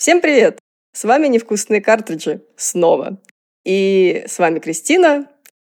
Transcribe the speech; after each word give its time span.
Всем 0.00 0.22
привет! 0.22 0.58
С 0.94 1.04
вами 1.04 1.26
«Невкусные 1.26 1.82
картриджи» 1.82 2.40
снова. 2.56 3.20
И 3.66 4.24
с 4.26 4.38
вами 4.38 4.58
Кристина, 4.58 5.30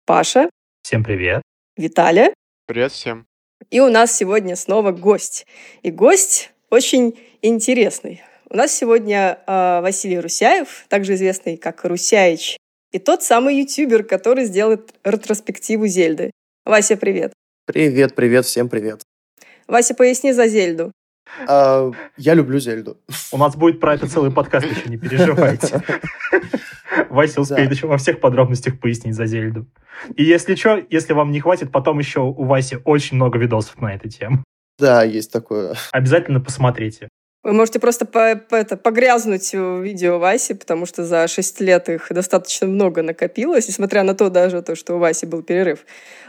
Паша. 0.06 0.48
Всем 0.85 1.03
привет. 1.03 1.42
Виталия. 1.76 2.32
Привет 2.69 2.92
всем. 2.92 3.27
И 3.72 3.81
у 3.81 3.90
нас 3.90 4.17
сегодня 4.17 4.54
снова 4.54 4.92
гость. 4.92 5.45
И 5.82 5.90
гость 5.90 6.53
очень 6.71 7.19
интересный. 7.42 8.22
У 8.49 8.56
нас 8.56 8.72
сегодня 8.72 9.40
э, 9.45 9.81
Василий 9.81 10.21
Русяев, 10.21 10.85
также 10.86 11.14
известный 11.14 11.56
как 11.56 11.85
Русяич, 11.85 12.59
и 12.92 13.00
тот 13.00 13.24
самый 13.24 13.56
ютубер, 13.56 14.04
который 14.04 14.45
сделает 14.45 14.95
ретроспективу 15.03 15.88
Зельды. 15.88 16.30
Вася, 16.64 16.96
привет. 16.96 17.32
Привет, 17.66 18.14
привет, 18.14 18.46
всем 18.46 18.68
привет. 18.68 19.02
Вася, 19.66 19.95
поясни 19.96 20.30
за 20.30 20.46
Зельду. 20.46 20.92
А, 21.48 21.91
я 22.16 22.34
люблю 22.34 22.59
Зельду. 22.59 22.98
У 23.32 23.38
нас 23.38 23.56
будет 23.56 23.80
про 23.80 23.95
это 23.95 24.09
целый 24.09 24.30
подкаст, 24.30 24.66
еще 24.66 24.88
не 24.88 24.96
переживайте. 24.98 25.82
Вася 27.08 27.41
успеет 27.41 27.68
Да. 27.68 27.74
еще 27.74 27.86
во 27.86 27.96
всех 27.98 28.20
подробностях 28.20 28.78
пояснить 28.78 29.14
за 29.14 29.27
Зельду. 29.27 29.66
И 30.16 30.24
если 30.24 30.55
что, 30.55 30.80
если 30.91 31.12
вам 31.12 31.30
не 31.32 31.41
хватит, 31.41 31.70
потом 31.72 31.98
еще 31.98 32.20
у 32.20 32.45
Васи 32.45 32.78
очень 32.84 33.16
много 33.16 33.38
видосов 33.38 33.80
на 33.80 33.95
эту 33.95 34.08
тему. 34.08 34.45
Да, 34.78 35.02
есть 35.05 35.32
такое. 35.32 35.74
Обязательно 35.92 36.41
посмотрите. 36.41 37.08
Вы 37.45 37.55
можете 37.55 37.80
просто 37.80 38.06
по- 38.06 38.37
по- 38.37 38.55
это, 38.55 38.77
погрязнуть 38.77 39.52
в 39.52 39.80
видео 39.80 40.20
Васи, 40.20 40.55
потому 40.55 40.87
что 40.87 41.05
за 41.05 41.27
6 41.27 41.60
лет 41.60 41.88
их 41.88 42.06
достаточно 42.10 42.69
много 42.69 43.02
накопилось, 43.02 43.66
несмотря 43.66 44.05
на 44.05 44.14
то 44.14 44.30
даже, 44.30 44.62
то, 44.62 44.77
что 44.77 44.95
у 44.95 44.98
Васи 44.98 45.27
был 45.27 45.42
перерыв. 45.42 45.84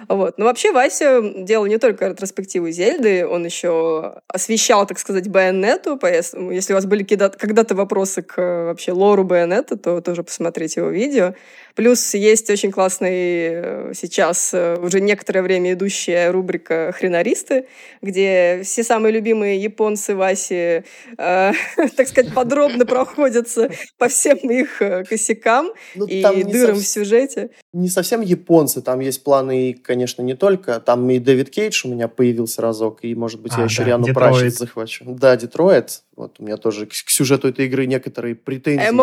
Вот. 0.10 0.40
Но 0.40 0.46
вообще 0.46 0.72
Вася 0.72 1.22
делал 1.22 1.68
не 1.68 1.78
только 1.78 2.08
ретроспективу 2.08 2.72
Зельды, 2.72 3.28
он 3.28 3.46
еще 3.46 4.22
освещал, 4.28 4.88
так 4.88 4.98
сказать, 4.98 5.30
Байонету. 5.30 6.00
Если 6.04 6.74
у 6.74 6.76
вас 6.76 6.86
были 6.88 7.04
когда-то 7.04 7.76
вопросы 7.76 8.24
к 8.24 8.66
вообще 8.66 8.92
лору 8.92 9.24
Байонета, 9.24 9.78
то 9.78 10.02
тоже 10.02 10.24
посмотрите 10.24 10.80
его 10.80 10.90
видео. 10.90 11.36
Плюс 11.76 12.14
есть 12.14 12.50
очень 12.52 12.72
классный 12.72 13.10
э, 13.12 13.92
сейчас 13.96 14.54
э, 14.54 14.78
уже 14.80 15.02
некоторое 15.02 15.42
время 15.42 15.74
идущая 15.74 16.32
рубрика 16.32 16.94
«Хренаристы», 16.96 17.66
где 18.02 18.62
все 18.64 18.84
самые 18.84 19.12
любимые 19.12 19.58
японцы 19.58 20.16
Васи, 20.16 20.54
э, 20.54 20.84
так 21.98 22.08
сказать, 22.08 22.32
подробно 22.34 22.86
проходятся 22.86 23.72
по 23.98 24.08
всем 24.08 24.38
их 24.38 24.82
э, 24.84 25.04
косякам 25.04 25.72
Ну, 25.96 26.06
и 26.06 26.22
дырам 26.44 26.76
в 26.76 26.80
сов- 26.80 26.86
сюжете. 26.88 27.50
не 27.74 27.90
совсем 27.90 28.22
японцы, 28.22 28.82
там 28.84 29.00
есть 29.00 29.24
планы, 29.24 29.74
конечно, 29.74 30.22
не 30.22 30.36
только. 30.36 30.80
Там 30.80 31.10
и 31.10 31.18
Дэвид 31.18 31.50
Кейдж 31.50 31.88
у 31.88 31.90
меня 31.90 32.08
появился 32.08 32.62
разок, 32.62 33.00
и, 33.02 33.16
может 33.16 33.42
быть, 33.42 33.54
я 33.58 33.64
А, 33.64 33.66
еще 33.66 33.80
да, 33.82 33.88
Риану. 33.88 34.14
Прачет 34.14 34.54
захвачу. 34.54 35.06
Да, 35.08 35.36
Детройт. 35.36 36.04
Вот 36.16 36.36
у 36.40 36.44
меня 36.44 36.58
тоже 36.58 36.86
к, 36.86 36.92
к 36.92 37.10
сюжету 37.10 37.48
этой 37.48 37.66
игры 37.66 37.88
некоторые 37.88 38.36
претензии 38.36 38.86
были. 38.90 38.96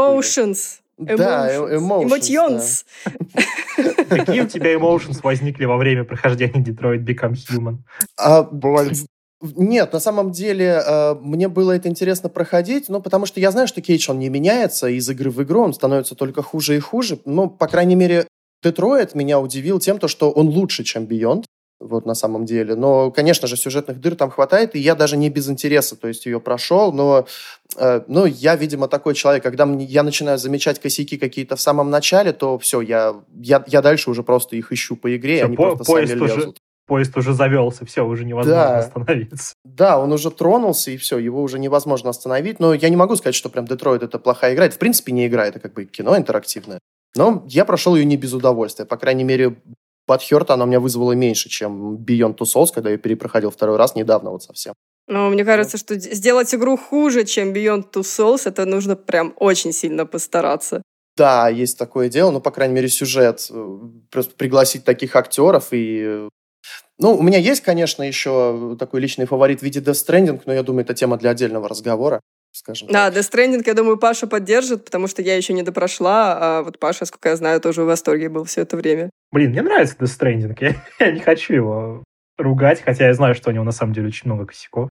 Да, 1.00 1.50
э- 1.50 1.76
emotions, 1.76 2.08
Emotions. 2.08 2.84
Какие 4.08 4.42
у 4.42 4.46
тебя 4.46 4.74
emotions 4.74 5.20
возникли 5.22 5.64
во 5.64 5.76
время 5.76 6.04
прохождения 6.04 6.62
Detroit 6.62 7.04
Become 7.04 7.34
Human? 7.34 7.78
А. 8.18 8.48
Нет, 9.42 9.92
на 9.94 10.00
самом 10.00 10.32
деле 10.32 10.82
э, 10.86 11.14
мне 11.14 11.48
было 11.48 11.72
это 11.72 11.88
интересно 11.88 12.28
проходить, 12.28 12.90
ну, 12.90 13.00
потому 13.00 13.24
что 13.24 13.40
я 13.40 13.50
знаю, 13.50 13.68
что 13.68 13.80
Кейдж, 13.80 14.10
он 14.10 14.18
не 14.18 14.28
меняется 14.28 14.88
из 14.88 15.08
игры 15.08 15.30
в 15.30 15.42
игру, 15.42 15.62
он 15.62 15.72
становится 15.72 16.14
только 16.14 16.42
хуже 16.42 16.76
и 16.76 16.78
хуже. 16.78 17.18
Ну, 17.24 17.48
по 17.48 17.66
крайней 17.66 17.94
мере, 17.94 18.26
Детройт 18.62 19.14
меня 19.14 19.40
удивил 19.40 19.78
тем, 19.78 19.98
то, 19.98 20.08
что 20.08 20.30
он 20.30 20.48
лучше, 20.48 20.84
чем 20.84 21.04
Beyond, 21.04 21.44
вот 21.80 22.06
на 22.06 22.14
самом 22.14 22.44
деле. 22.44 22.74
Но, 22.74 23.10
конечно 23.10 23.48
же, 23.48 23.56
сюжетных 23.56 24.00
дыр 24.00 24.14
там 24.14 24.30
хватает, 24.30 24.76
и 24.76 24.78
я 24.78 24.94
даже 24.94 25.16
не 25.16 25.30
без 25.30 25.48
интереса, 25.48 25.96
то 25.96 26.08
есть 26.08 26.26
ее 26.26 26.38
прошел, 26.40 26.92
но, 26.92 27.26
э, 27.78 28.02
ну, 28.06 28.26
я, 28.26 28.54
видимо, 28.56 28.86
такой 28.86 29.14
человек, 29.14 29.42
когда 29.42 29.64
мне, 29.66 29.84
я 29.86 30.02
начинаю 30.02 30.38
замечать 30.38 30.78
косяки 30.78 31.16
какие-то 31.16 31.56
в 31.56 31.60
самом 31.60 31.88
начале, 31.90 32.32
то 32.32 32.58
все, 32.58 32.80
я, 32.82 33.14
я, 33.40 33.64
я 33.66 33.80
дальше 33.82 34.10
уже 34.10 34.22
просто 34.22 34.56
их 34.56 34.72
ищу 34.72 34.94
по 34.96 35.14
игре, 35.16 35.34
и 35.34 35.38
Всё, 35.38 35.46
они 35.46 35.56
по- 35.56 35.62
просто 35.74 35.84
поезд 35.84 36.12
сами 36.12 36.22
уже- 36.22 36.36
лезут. 36.36 36.58
Поезд 36.86 37.16
уже 37.16 37.34
завелся, 37.34 37.86
все, 37.86 38.04
уже 38.04 38.24
невозможно 38.24 38.62
Да. 38.62 38.78
остановиться. 38.80 39.54
Да, 39.64 40.00
он 40.00 40.12
уже 40.12 40.28
тронулся, 40.32 40.90
и 40.90 40.96
все, 40.96 41.18
его 41.18 41.40
уже 41.40 41.60
невозможно 41.60 42.10
остановить. 42.10 42.58
Но 42.58 42.74
я 42.74 42.88
не 42.88 42.96
могу 42.96 43.14
сказать, 43.14 43.36
что 43.36 43.48
прям 43.48 43.64
Детройт 43.64 44.02
это 44.02 44.18
плохая 44.18 44.54
игра. 44.54 44.64
Это, 44.66 44.74
в 44.74 44.78
принципе, 44.80 45.12
не 45.12 45.28
игра, 45.28 45.46
это 45.46 45.60
как 45.60 45.72
бы 45.74 45.84
кино 45.84 46.16
интерактивное. 46.16 46.80
Но 47.14 47.44
я 47.48 47.64
прошел 47.64 47.94
ее 47.94 48.04
не 48.04 48.16
без 48.16 48.32
удовольствия. 48.32 48.86
По 48.86 48.96
крайней 48.96 49.22
мере, 49.22 49.56
Бадхерта 50.10 50.54
она 50.54 50.64
у 50.64 50.66
меня 50.66 50.80
вызвала 50.80 51.12
меньше, 51.12 51.48
чем 51.48 51.96
Beyond 51.96 52.38
Two 52.38 52.46
Souls, 52.46 52.74
когда 52.74 52.90
я 52.90 52.98
перепроходил 52.98 53.50
второй 53.50 53.76
раз 53.76 53.94
недавно 53.94 54.30
вот 54.30 54.42
совсем. 54.42 54.74
Но 55.06 55.30
мне 55.30 55.44
кажется, 55.44 55.78
что 55.78 55.94
сделать 55.94 56.52
игру 56.52 56.76
хуже, 56.76 57.24
чем 57.24 57.52
Beyond 57.52 57.92
Two 57.92 58.02
Souls, 58.02 58.42
это 58.44 58.66
нужно 58.66 58.96
прям 58.96 59.34
очень 59.36 59.72
сильно 59.72 60.06
постараться. 60.06 60.82
Да, 61.16 61.48
есть 61.48 61.78
такое 61.78 62.08
дело, 62.08 62.32
но, 62.32 62.40
по 62.40 62.50
крайней 62.50 62.74
мере, 62.74 62.88
сюжет. 62.88 63.46
э, 63.50 63.78
Просто 64.10 64.34
пригласить 64.34 64.84
таких 64.84 65.14
актеров 65.14 65.68
и... 65.70 66.28
Ну, 66.98 67.16
у 67.16 67.22
меня 67.22 67.38
есть, 67.38 67.62
конечно, 67.62 68.02
еще 68.02 68.76
такой 68.78 69.00
личный 69.00 69.26
фаворит 69.26 69.60
в 69.60 69.62
виде 69.62 69.80
Death 69.80 70.06
Stranding, 70.06 70.40
но 70.44 70.52
я 70.52 70.62
думаю, 70.64 70.84
это 70.84 70.94
тема 70.94 71.18
для 71.18 71.30
отдельного 71.30 71.68
разговора, 71.68 72.20
скажем 72.52 72.88
Да, 72.88 73.10
так. 73.10 73.18
Death 73.18 73.32
Stranding, 73.32 73.62
я 73.66 73.74
думаю, 73.74 73.98
Паша 73.98 74.26
поддержит, 74.26 74.84
потому 74.84 75.06
что 75.06 75.22
я 75.22 75.36
еще 75.36 75.52
не 75.52 75.62
допрошла, 75.62 76.38
а 76.40 76.62
вот 76.62 76.78
Паша, 76.78 77.04
сколько 77.04 77.28
я 77.28 77.36
знаю, 77.36 77.60
тоже 77.60 77.82
в 77.82 77.86
восторге 77.86 78.28
был 78.28 78.44
все 78.44 78.62
это 78.62 78.76
время. 78.76 79.10
Блин, 79.32 79.50
мне 79.50 79.62
нравится 79.62 79.96
Death 79.98 80.18
Stranding, 80.18 80.56
я, 80.60 80.74
я 81.06 81.12
не 81.12 81.20
хочу 81.20 81.54
его 81.54 82.04
ругать, 82.38 82.82
хотя 82.82 83.06
я 83.06 83.14
знаю, 83.14 83.34
что 83.34 83.50
у 83.50 83.52
него 83.52 83.64
на 83.64 83.72
самом 83.72 83.92
деле 83.92 84.08
очень 84.08 84.26
много 84.26 84.46
косяков. 84.46 84.88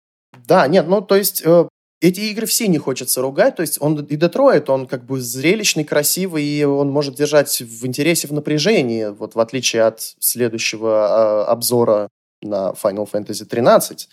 Да, 0.47 0.68
нет, 0.68 0.88
ну, 0.88 1.02
то 1.02 1.16
есть, 1.16 1.42
э, 1.46 1.68
эти 2.02 2.20
игры 2.31 2.46
все 2.46 2.68
не 2.68 2.78
хочется 2.78 3.22
ругать, 3.22 3.56
то 3.56 3.62
есть, 3.62 3.81
он 3.81 4.00
и 4.00 4.16
Детройт, 4.16 4.70
он 4.70 4.88
как 4.88 5.06
бы 5.06 5.20
зрелищный, 5.20 5.84
красивый, 5.84 6.44
и 6.44 6.64
он 6.64 6.90
может 6.90 7.16
держать 7.16 7.62
в 7.62 7.86
интересе, 7.86 8.28
в 8.28 8.31
напряжении, 8.31 9.08
вот 9.08 9.36
в 9.36 9.40
отличие 9.40 9.84
от 9.84 10.00
следующего 10.00 11.46
э, 11.47 11.52
обзора 11.52 12.09
на 12.41 12.72
Final 12.72 13.09
Fantasy 13.12 13.46
13. 13.46 14.08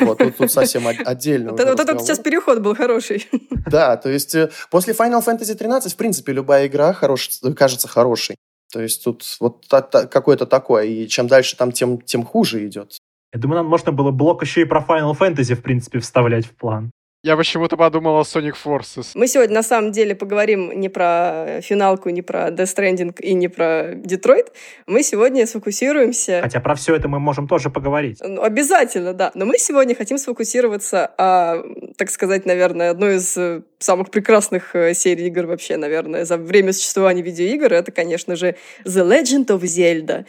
Вот, 0.00 0.18
тут, 0.18 0.36
тут 0.36 0.50
совсем 0.58 0.86
от- 0.86 1.06
отдельно 1.06 1.50
Вот, 1.52 1.60
уже 1.60 1.62
это- 1.62 1.70
вот 1.72 1.80
этот 1.80 1.88
разговор. 1.94 2.06
сейчас 2.06 2.18
переход 2.18 2.58
был 2.60 2.74
хороший. 2.74 3.28
Да, 3.70 3.96
то 3.96 4.08
есть, 4.08 4.34
э, 4.34 4.50
после 4.70 4.94
Final 4.94 5.22
Fantasy 5.24 5.54
13, 5.54 5.92
в 5.92 5.96
принципе, 5.96 6.32
любая 6.32 6.66
игра 6.68 6.92
хорош, 6.94 7.30
кажется 7.56 7.86
хорошей. 7.88 8.36
То 8.72 8.80
есть, 8.82 9.04
тут 9.04 9.24
вот 9.40 9.66
та- 9.68 9.82
та- 9.82 10.06
какое-то 10.06 10.46
такое, 10.46 10.84
и 10.84 11.06
чем 11.06 11.26
дальше 11.26 11.56
там, 11.56 11.72
тем, 11.72 12.00
тем 12.00 12.24
хуже 12.24 12.66
идет. 12.66 12.96
Я 13.34 13.40
думаю, 13.40 13.58
нам 13.58 13.66
можно 13.66 13.92
было 13.92 14.10
блок 14.10 14.42
еще 14.42 14.62
и 14.62 14.64
про 14.64 14.80
Final 14.86 15.12
Fantasy, 15.18 15.54
в 15.54 15.62
принципе, 15.62 15.98
вставлять 15.98 16.46
в 16.46 16.54
план. 16.54 16.90
Я 17.24 17.36
почему-то 17.36 17.76
подумал 17.76 18.16
о 18.16 18.22
Sonic 18.22 18.54
Forces. 18.64 19.10
Мы 19.14 19.26
сегодня 19.26 19.56
на 19.56 19.64
самом 19.64 19.90
деле 19.90 20.14
поговорим 20.14 20.78
не 20.78 20.88
про 20.88 21.60
финалку, 21.62 22.10
не 22.10 22.22
про 22.22 22.50
Death 22.50 22.76
Stranding 22.76 23.20
и 23.20 23.34
не 23.34 23.48
про 23.48 23.94
Детройт. 23.96 24.52
Мы 24.86 25.02
сегодня 25.02 25.44
сфокусируемся... 25.44 26.40
Хотя 26.42 26.60
про 26.60 26.76
все 26.76 26.94
это 26.94 27.08
мы 27.08 27.18
можем 27.18 27.48
тоже 27.48 27.70
поговорить. 27.70 28.20
Ну, 28.22 28.40
обязательно, 28.40 29.14
да. 29.14 29.32
Но 29.34 29.46
мы 29.46 29.58
сегодня 29.58 29.96
хотим 29.96 30.16
сфокусироваться 30.16 31.06
о, 31.18 31.64
так 31.96 32.10
сказать, 32.10 32.46
наверное, 32.46 32.92
одной 32.92 33.16
из 33.16 33.36
э, 33.36 33.62
самых 33.80 34.12
прекрасных 34.12 34.76
э, 34.76 34.94
серий 34.94 35.26
игр 35.26 35.46
вообще, 35.46 35.76
наверное, 35.76 36.24
за 36.24 36.36
время 36.36 36.72
существования 36.72 37.22
видеоигр. 37.22 37.72
Это, 37.72 37.90
конечно 37.90 38.36
же, 38.36 38.54
The 38.84 39.04
Legend 39.04 39.46
of 39.46 39.62
Zelda. 39.62 40.24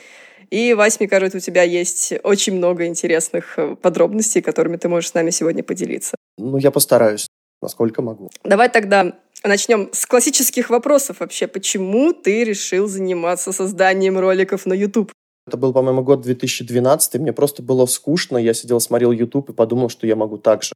И, 0.50 0.74
Вась, 0.74 1.00
мне 1.00 1.08
кажется, 1.08 1.38
у 1.38 1.42
тебя 1.42 1.64
есть 1.64 2.14
очень 2.24 2.56
много 2.56 2.86
интересных 2.88 3.58
э, 3.58 3.76
подробностей, 3.76 4.42
которыми 4.42 4.78
ты 4.78 4.90
можешь 4.90 5.12
с 5.12 5.14
нами 5.14 5.30
сегодня 5.30 5.64
поделиться. 5.64 6.16
Ну, 6.38 6.58
я 6.58 6.72
постараюсь, 6.72 7.28
насколько 7.62 8.02
могу. 8.02 8.30
Давай 8.44 8.70
тогда 8.70 9.14
начнем 9.44 9.90
с 9.92 10.06
классических 10.06 10.70
вопросов 10.70 11.20
вообще. 11.20 11.48
Почему 11.48 12.14
ты 12.14 12.44
решил 12.44 12.88
заниматься 12.88 13.52
созданием 13.52 14.18
роликов 14.18 14.66
на 14.66 14.74
YouTube? 14.74 15.12
Это 15.48 15.58
был, 15.58 15.74
по-моему, 15.74 16.04
год 16.04 16.22
2012, 16.22 17.16
и 17.16 17.20
мне 17.20 17.34
просто 17.34 17.64
было 17.64 17.86
скучно, 17.86 18.38
я 18.38 18.54
сидел, 18.54 18.80
смотрел 18.80 19.12
YouTube 19.12 19.50
и 19.50 19.54
подумал, 19.54 19.90
что 19.90 20.06
я 20.06 20.16
могу 20.16 20.38
так 20.38 20.64
же. 20.64 20.74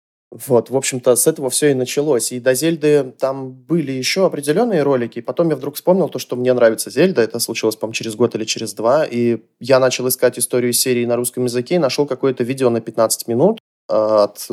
Вот, 0.47 0.71
в 0.71 0.75
общем-то, 0.75 1.15
с 1.15 1.27
этого 1.27 1.51
все 1.51 1.69
и 1.71 1.73
началось. 1.75 2.31
И 2.31 2.39
до 2.39 2.55
Зельды 2.55 3.13
там 3.19 3.51
были 3.51 3.91
еще 3.91 4.25
определенные 4.25 4.81
ролики, 4.81 5.19
и 5.19 5.21
потом 5.21 5.49
я 5.51 5.55
вдруг 5.55 5.75
вспомнил 5.75 6.09
то, 6.09 6.17
что 6.17 6.35
мне 6.35 6.51
нравится 6.53 6.89
Зельда, 6.89 7.21
это 7.21 7.37
случилось, 7.37 7.75
по-моему, 7.75 7.93
через 7.93 8.15
год 8.15 8.33
или 8.33 8.43
через 8.43 8.73
два, 8.73 9.05
и 9.05 9.43
я 9.59 9.79
начал 9.79 10.07
искать 10.07 10.39
историю 10.39 10.73
серии 10.73 11.05
на 11.05 11.17
русском 11.17 11.43
языке 11.43 11.75
и 11.75 11.77
нашел 11.79 12.07
какое-то 12.07 12.43
видео 12.43 12.71
на 12.71 12.81
15 12.81 13.27
минут 13.27 13.59
э, 13.89 13.93
от, 13.93 14.47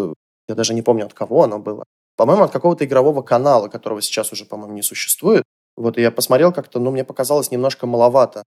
я 0.48 0.54
даже 0.54 0.74
не 0.74 0.82
помню, 0.82 1.06
от 1.06 1.14
кого 1.14 1.44
оно 1.44 1.58
было. 1.58 1.84
По-моему, 2.16 2.42
от 2.42 2.50
какого-то 2.50 2.84
игрового 2.84 3.22
канала, 3.22 3.68
которого 3.68 4.02
сейчас 4.02 4.32
уже, 4.32 4.44
по-моему, 4.44 4.74
не 4.74 4.82
существует. 4.82 5.44
Вот, 5.78 5.96
и 5.96 6.02
я 6.02 6.10
посмотрел 6.10 6.52
как-то, 6.52 6.78
ну, 6.78 6.90
мне 6.90 7.04
показалось 7.04 7.50
немножко 7.50 7.86
маловато. 7.86 8.42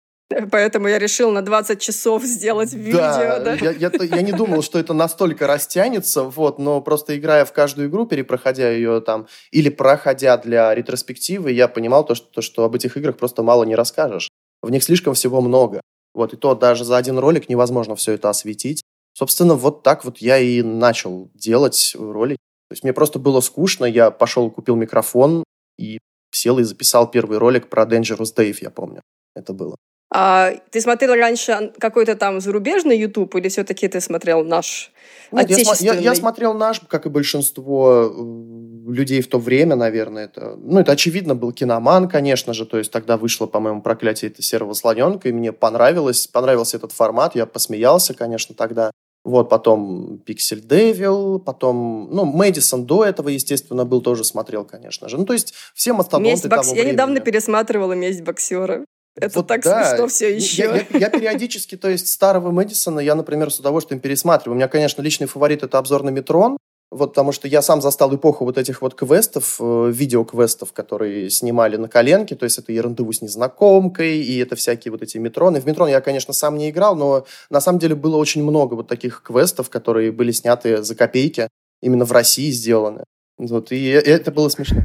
Поэтому 0.51 0.89
я 0.89 0.99
решил 0.99 1.31
на 1.31 1.43
20 1.43 1.81
часов 1.81 2.23
сделать 2.25 2.73
видео, 2.73 2.99
да? 3.01 3.55
Я, 3.55 3.71
я, 3.71 3.91
я 3.91 4.23
не 4.23 4.33
думал, 4.33 4.63
что 4.63 4.79
это 4.79 4.95
настолько 4.95 5.47
растянется, 5.47 6.23
вот, 6.23 6.59
но 6.59 6.81
просто 6.81 7.19
играя 7.19 7.45
в 7.45 7.53
каждую 7.53 7.89
игру, 7.89 8.07
перепроходя 8.07 8.71
ее 8.71 9.01
там, 9.01 9.27
или 9.51 9.69
проходя 9.69 10.37
для 10.39 10.75
ретроспективы, 10.75 11.53
я 11.53 11.69
понимал 11.69 12.05
то, 12.05 12.15
что, 12.15 12.41
что 12.41 12.65
об 12.65 12.75
этих 12.75 12.97
играх 12.97 13.17
просто 13.17 13.43
мало 13.43 13.65
не 13.65 13.75
расскажешь. 13.75 14.31
В 14.63 14.71
них 14.71 14.83
слишком 14.83 15.15
всего 15.15 15.41
много. 15.41 15.81
Вот, 16.15 16.35
и 16.35 16.37
то 16.37 16.55
даже 16.55 16.85
за 16.85 16.97
один 16.97 17.19
ролик 17.19 17.49
невозможно 17.49 17.97
все 17.97 18.13
это 18.13 18.31
осветить. 18.31 18.83
Собственно, 19.15 19.55
вот 19.55 19.83
так 19.83 20.05
вот 20.05 20.19
я 20.19 20.39
и 20.39 20.63
начал 20.63 21.31
делать 21.35 21.95
ролик. 21.99 22.39
То 22.69 22.75
есть 22.75 22.85
мне 22.85 22.93
просто 22.93 23.19
было 23.19 23.41
скучно, 23.41 23.85
я 23.85 24.11
пошел, 24.11 24.51
купил 24.51 24.77
микрофон 24.77 25.45
и 25.79 25.99
сел 26.35 26.59
и 26.59 26.63
записал 26.63 27.11
первый 27.11 27.39
ролик 27.39 27.69
про 27.69 27.85
Dangerous 27.85 28.35
Dave, 28.35 28.57
я 28.61 28.71
помню. 28.71 29.03
Это 29.35 29.53
было. 29.53 29.77
А 30.15 30.53
ты 30.71 30.83
смотрел 30.83 31.15
раньше 31.15 31.73
какой-то 31.79 32.17
там 32.17 32.39
зарубежный 32.43 32.99
YouTube 32.99 33.35
или 33.37 33.49
все-таки 33.49 33.89
ты 33.89 33.99
смотрел 34.03 34.45
наш 34.45 34.93
Нет, 35.31 35.49
я, 35.49 35.57
отечественный? 35.57 35.95
я, 35.95 36.01
я 36.01 36.15
смотрел 36.15 36.53
наш, 36.53 36.81
как 36.81 37.07
и 37.07 37.09
большинство 37.09 38.13
э, 38.13 38.93
людей 38.93 39.23
в 39.23 39.29
то 39.29 39.39
время, 39.39 39.75
наверное. 39.75 40.27
Это, 40.27 40.57
ну, 40.59 40.81
это 40.81 40.93
очевидно 40.93 41.35
был 41.35 41.53
киноман, 41.53 42.11
конечно 42.11 42.53
же. 42.53 42.67
То 42.67 42.77
есть 42.77 42.93
тогда 42.93 43.17
вышло, 43.17 43.47
по-моему, 43.47 43.81
проклятие 43.81 44.31
это 44.31 44.43
серого 44.43 44.75
слоненка, 44.75 45.31
и 45.31 45.33
мне 45.33 45.51
понравилось, 45.51 46.27
понравился 46.27 46.77
этот 46.77 46.93
формат. 46.93 47.35
Я 47.35 47.47
посмеялся, 47.47 48.13
конечно, 48.13 48.55
тогда. 48.55 48.91
Вот, 49.25 49.49
потом 49.49 50.19
Пиксель 50.19 50.61
Девил, 50.61 51.39
потом, 51.39 52.09
ну, 52.11 52.27
Мэдисон 52.27 52.85
до 52.85 53.05
этого, 53.05 53.31
естественно, 53.31 53.87
был, 53.87 54.03
тоже 54.03 54.25
смотрел, 54.25 54.67
конечно 54.67 55.09
же. 55.09 55.17
Ну, 55.17 55.25
то 55.25 55.33
есть 55.33 55.55
все 55.75 55.95
мастодонты 55.95 56.31
Месть 56.33 56.49
бокс... 56.49 56.67
того 56.67 56.77
Я 56.77 56.85
недавно 56.85 57.15
времени. 57.15 57.25
пересматривала 57.25 57.93
«Месть 57.93 58.21
боксера». 58.23 58.85
Это 59.17 59.39
Вот 59.41 59.47
так 59.47 59.63
да. 59.63 59.91
смешно 59.91 60.07
все 60.09 60.35
еще. 60.35 60.63
Я, 60.63 60.77
я- 60.77 60.99
я 60.99 61.11
периодически, 61.11 61.77
то 61.77 61.89
есть 61.89 62.09
старого 62.09 62.51
Мэдисона, 62.51 63.01
я, 63.01 63.15
например, 63.15 63.51
с 63.51 63.59
удовольствием 63.59 64.01
пересматриваю. 64.01 64.55
У 64.55 64.57
меня, 64.57 64.69
конечно, 64.69 65.03
личный 65.03 65.27
фаворит 65.27 65.63
это 65.63 65.79
обзор 65.79 66.03
на 66.03 66.11
Метрон, 66.11 66.57
вот 66.91 67.09
потому 67.13 67.33
что 67.33 67.49
я 67.49 67.63
сам 67.63 67.81
застал 67.81 68.15
эпоху 68.15 68.45
вот 68.45 68.59
этих 68.59 68.83
вот 68.83 68.95
квестов, 68.95 69.57
э, 69.61 69.91
видеоквестов, 69.91 70.73
которые 70.73 71.31
снимали 71.31 71.77
на 71.77 71.89
коленке, 71.89 72.37
то 72.37 72.45
есть 72.45 72.59
это 72.59 72.73
и 72.73 72.81
рандеву 72.81 73.13
с 73.13 73.23
незнакомкой, 73.23 74.19
и 74.19 74.39
это 74.39 74.57
всякие 74.57 74.93
вот 74.93 75.03
эти 75.03 75.19
метроны. 75.19 75.61
В 75.61 75.67
метрон 75.67 75.89
я, 75.89 76.01
конечно, 76.01 76.33
сам 76.33 76.57
не 76.57 76.71
играл, 76.71 76.97
но 76.97 77.27
на 77.51 77.61
самом 77.61 77.79
деле 77.79 77.95
было 77.95 78.17
очень 78.17 78.43
много 78.43 78.75
вот 78.75 78.89
таких 78.89 79.23
квестов, 79.23 79.69
которые 79.71 80.13
были 80.13 80.33
сняты 80.33 80.83
за 80.83 80.95
копейки, 80.95 81.49
именно 81.83 82.05
в 82.05 82.13
России 82.13 82.51
сделаны. 82.51 83.05
Вот, 83.39 83.73
и 83.73 83.87
это 83.89 84.31
было 84.31 84.49
смешно. 84.51 84.83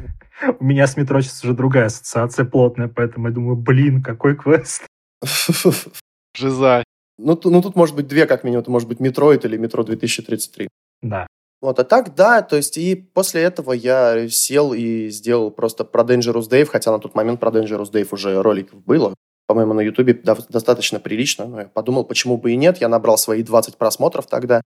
У 0.58 0.64
меня 0.64 0.86
с 0.86 0.96
метро 0.96 1.20
сейчас 1.20 1.42
уже 1.44 1.54
другая 1.54 1.86
ассоциация 1.86 2.44
плотная, 2.44 2.88
поэтому 2.88 3.28
я 3.28 3.34
думаю, 3.34 3.56
блин, 3.56 4.02
какой 4.02 4.36
квест. 4.36 4.86
Жиза. 6.36 6.84
Ну, 7.18 7.38
ну, 7.42 7.62
тут 7.62 7.74
может 7.74 7.96
быть 7.96 8.06
две, 8.06 8.26
как 8.26 8.44
минимум. 8.44 8.62
Это 8.62 8.70
может 8.70 8.88
быть 8.88 9.00
Metroid 9.00 9.44
или 9.44 9.56
Метро 9.56 9.82
2033. 9.82 10.68
Да. 11.02 11.26
Вот, 11.60 11.80
а 11.80 11.84
так, 11.84 12.14
да, 12.14 12.42
то 12.42 12.54
есть 12.54 12.78
и 12.78 12.94
после 12.94 13.42
этого 13.42 13.72
я 13.72 14.28
сел 14.28 14.72
и 14.72 15.08
сделал 15.08 15.50
просто 15.50 15.84
про 15.84 16.04
Dangerous 16.04 16.48
Dave, 16.48 16.66
хотя 16.66 16.92
на 16.92 17.00
тот 17.00 17.16
момент 17.16 17.40
про 17.40 17.50
Dangerous 17.50 17.90
Dave 17.90 18.06
уже 18.12 18.40
роликов 18.40 18.84
было. 18.84 19.14
По-моему, 19.48 19.72
на 19.72 19.80
Ютубе 19.80 20.12
достаточно 20.14 21.00
прилично. 21.00 21.46
Но 21.46 21.60
я 21.62 21.66
подумал, 21.66 22.04
почему 22.04 22.36
бы 22.36 22.52
и 22.52 22.56
нет. 22.56 22.78
Я 22.80 22.88
набрал 22.88 23.18
свои 23.18 23.42
20 23.42 23.76
просмотров 23.76 24.26
тогда. 24.26 24.60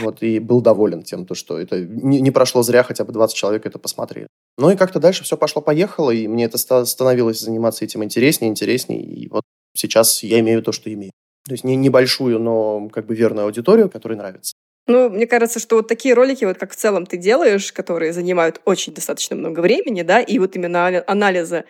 Вот, 0.00 0.22
и 0.22 0.38
был 0.38 0.60
доволен 0.60 1.02
тем, 1.02 1.26
то, 1.26 1.34
что 1.34 1.58
это 1.58 1.80
не, 1.80 2.20
не 2.20 2.30
прошло 2.30 2.62
зря, 2.62 2.82
хотя 2.82 3.04
бы 3.04 3.12
20 3.12 3.36
человек 3.36 3.66
это 3.66 3.78
посмотрели. 3.78 4.28
Ну 4.58 4.70
и 4.70 4.76
как-то 4.76 5.00
дальше 5.00 5.24
все 5.24 5.36
пошло-поехало, 5.36 6.10
и 6.10 6.28
мне 6.28 6.44
это 6.44 6.58
ста- 6.58 6.84
становилось 6.84 7.40
заниматься 7.40 7.84
этим 7.84 8.04
интереснее, 8.04 8.50
интереснее. 8.50 9.02
И 9.02 9.28
вот 9.28 9.42
сейчас 9.74 10.22
я 10.22 10.40
имею 10.40 10.62
то, 10.62 10.72
что 10.72 10.92
имею. 10.92 11.12
То 11.46 11.52
есть 11.52 11.64
не 11.64 11.74
небольшую, 11.74 12.38
но 12.38 12.88
как 12.90 13.06
бы 13.06 13.14
верную 13.14 13.46
аудиторию, 13.46 13.90
которой 13.90 14.14
нравится. 14.14 14.52
Ну, 14.86 15.08
мне 15.10 15.26
кажется, 15.26 15.60
что 15.60 15.76
вот 15.76 15.88
такие 15.88 16.14
ролики, 16.14 16.44
вот 16.44 16.58
как 16.58 16.72
в 16.72 16.76
целом 16.76 17.06
ты 17.06 17.16
делаешь, 17.16 17.72
которые 17.72 18.12
занимают 18.12 18.60
очень 18.64 18.92
достаточно 18.92 19.36
много 19.36 19.60
времени, 19.60 20.02
да, 20.02 20.20
и 20.20 20.38
вот 20.38 20.56
именно 20.56 20.86
али- 20.86 21.04
анализа, 21.06 21.64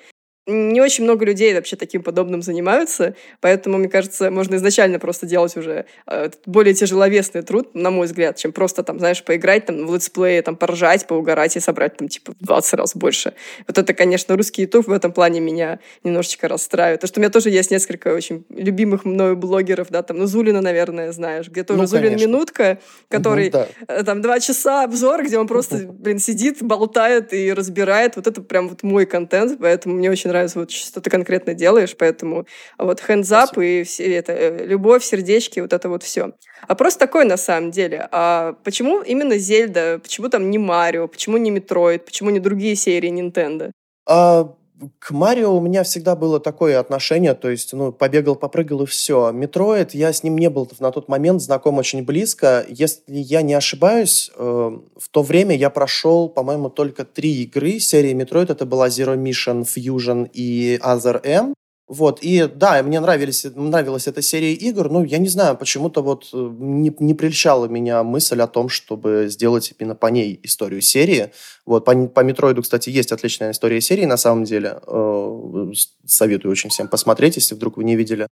не 0.46 0.80
очень 0.80 1.04
много 1.04 1.24
людей 1.24 1.54
вообще 1.54 1.76
таким 1.76 2.02
подобным 2.02 2.42
занимаются, 2.42 3.14
поэтому, 3.40 3.78
мне 3.78 3.88
кажется, 3.88 4.30
можно 4.30 4.56
изначально 4.56 4.98
просто 4.98 5.24
делать 5.24 5.56
уже 5.56 5.84
э, 6.08 6.30
более 6.46 6.74
тяжеловесный 6.74 7.42
труд, 7.42 7.74
на 7.74 7.90
мой 7.90 8.06
взгляд, 8.06 8.36
чем 8.36 8.52
просто 8.52 8.82
там, 8.82 8.98
знаешь, 8.98 9.22
поиграть 9.22 9.66
там 9.66 9.86
в 9.86 9.94
летсплее, 9.94 10.42
там 10.42 10.56
поржать, 10.56 11.06
поугарать 11.06 11.56
и 11.56 11.60
собрать 11.60 11.96
там 11.96 12.08
типа 12.08 12.32
в 12.32 12.44
20 12.44 12.74
раз 12.74 12.96
больше. 12.96 13.34
Вот 13.68 13.78
это, 13.78 13.94
конечно, 13.94 14.36
русский 14.36 14.62
YouTube 14.62 14.88
в 14.88 14.92
этом 14.92 15.12
плане 15.12 15.38
меня 15.38 15.78
немножечко 16.02 16.48
расстраивает. 16.48 17.00
Потому 17.00 17.08
что 17.08 17.20
у 17.20 17.22
меня 17.22 17.30
тоже 17.30 17.50
есть 17.50 17.70
несколько 17.70 18.08
очень 18.08 18.44
любимых 18.48 19.04
мною 19.04 19.36
блогеров, 19.36 19.90
да, 19.90 20.02
там, 20.02 20.18
ну, 20.18 20.26
Зулина, 20.26 20.60
наверное, 20.60 21.12
знаешь, 21.12 21.48
где 21.48 21.62
тоже 21.62 21.80
Ну, 21.80 21.86
Зулин 21.86 22.04
конечно. 22.04 22.26
Минутка, 22.26 22.78
который 23.08 23.48
Мгм, 23.48 23.52
да. 23.52 23.68
э, 23.86 24.02
там 24.02 24.20
два 24.22 24.40
часа 24.40 24.82
обзор, 24.82 25.22
где 25.24 25.38
он 25.38 25.46
просто, 25.46 25.76
блин, 25.88 26.18
сидит, 26.18 26.62
болтает 26.62 27.32
и 27.32 27.52
разбирает. 27.52 28.16
Вот 28.16 28.26
это 28.26 28.40
прям 28.42 28.68
вот 28.68 28.82
мой 28.82 29.06
контент, 29.06 29.58
поэтому 29.60 29.94
мне 29.94 30.10
очень 30.10 30.31
нравится, 30.32 30.58
вот 30.58 30.70
что 30.70 31.00
ты 31.00 31.10
конкретно 31.10 31.54
делаешь, 31.54 31.94
поэтому 31.96 32.46
вот 32.78 33.00
hands 33.00 33.30
up 33.30 33.46
Спасибо. 33.46 33.64
и 33.64 33.82
все 33.84 34.14
это, 34.14 34.32
э, 34.32 34.66
любовь, 34.66 35.04
сердечки, 35.04 35.60
вот 35.60 35.72
это 35.72 35.88
вот 35.88 36.02
все. 36.02 36.32
Вопрос 36.68 36.96
такой 36.96 37.24
на 37.24 37.36
самом 37.36 37.70
деле. 37.70 38.08
А 38.10 38.54
почему 38.64 39.02
именно 39.02 39.38
Зельда? 39.38 40.00
Почему 40.02 40.28
там 40.28 40.50
не 40.50 40.58
Марио? 40.58 41.08
Почему 41.08 41.36
не 41.36 41.50
Metroid? 41.50 42.04
Почему 42.04 42.30
не 42.30 42.40
другие 42.40 42.76
серии 42.76 43.10
Nintendo? 43.10 43.70
А, 44.06 44.54
к 44.98 45.10
Марио 45.10 45.56
у 45.56 45.60
меня 45.60 45.82
всегда 45.82 46.16
было 46.16 46.40
такое 46.40 46.78
отношение, 46.78 47.34
то 47.34 47.48
есть, 47.48 47.72
ну, 47.72 47.92
побегал, 47.92 48.36
попрыгал 48.36 48.82
и 48.82 48.86
все. 48.86 49.30
Metroid, 49.32 49.94
я 49.94 50.12
с 50.12 50.22
ним 50.22 50.36
не 50.36 50.50
был 50.50 50.70
на 50.80 50.90
тот 50.90 51.08
момент 51.08 51.40
знаком 51.40 51.78
очень 51.78 52.04
близко. 52.04 52.64
Если 52.68 53.02
я 53.06 53.42
не 53.42 53.54
ошибаюсь, 53.54 54.30
э, 54.34 54.42
в 54.42 55.08
то 55.10 55.22
время 55.22 55.56
я 55.56 55.70
прошел, 55.70 56.28
по-моему, 56.28 56.70
только 56.70 57.04
три 57.04 57.42
игры 57.42 57.78
серии 57.78 58.12
Metroid. 58.12 58.50
Это 58.50 58.66
была 58.66 58.88
Zero 58.88 59.16
Mission, 59.16 59.64
Fusion 59.64 60.28
и 60.32 60.78
Other 60.82 61.20
M. 61.24 61.54
Вот, 61.92 62.20
и 62.22 62.46
да, 62.46 62.82
мне 62.82 63.00
нравились, 63.00 63.44
нравилась 63.54 64.08
эта 64.08 64.22
серия 64.22 64.54
игр, 64.54 64.88
но 64.88 65.04
я 65.04 65.18
не 65.18 65.28
знаю, 65.28 65.58
почему-то 65.58 66.00
вот 66.00 66.30
э, 66.32 66.50
не, 66.58 66.90
не 67.00 67.12
прельщала 67.12 67.66
меня 67.66 68.02
мысль 68.02 68.40
о 68.40 68.46
том, 68.46 68.70
чтобы 68.70 69.26
сделать 69.28 69.74
именно 69.78 69.94
по 69.94 70.06
ней 70.06 70.40
историю 70.42 70.80
серии. 70.80 71.32
Вот, 71.66 71.84
по, 71.84 71.94
по 72.06 72.20
Метроиду, 72.20 72.62
кстати, 72.62 72.88
есть 72.88 73.12
отличная 73.12 73.50
история 73.50 73.82
серии, 73.82 74.06
на 74.06 74.16
самом 74.16 74.44
деле. 74.44 74.80
Э, 74.86 75.72
Советую 76.06 76.52
очень 76.52 76.70
всем 76.70 76.88
посмотреть, 76.88 77.36
если 77.36 77.54
вдруг 77.54 77.76
вы 77.76 77.84
не 77.84 77.94
видели. 77.94 78.26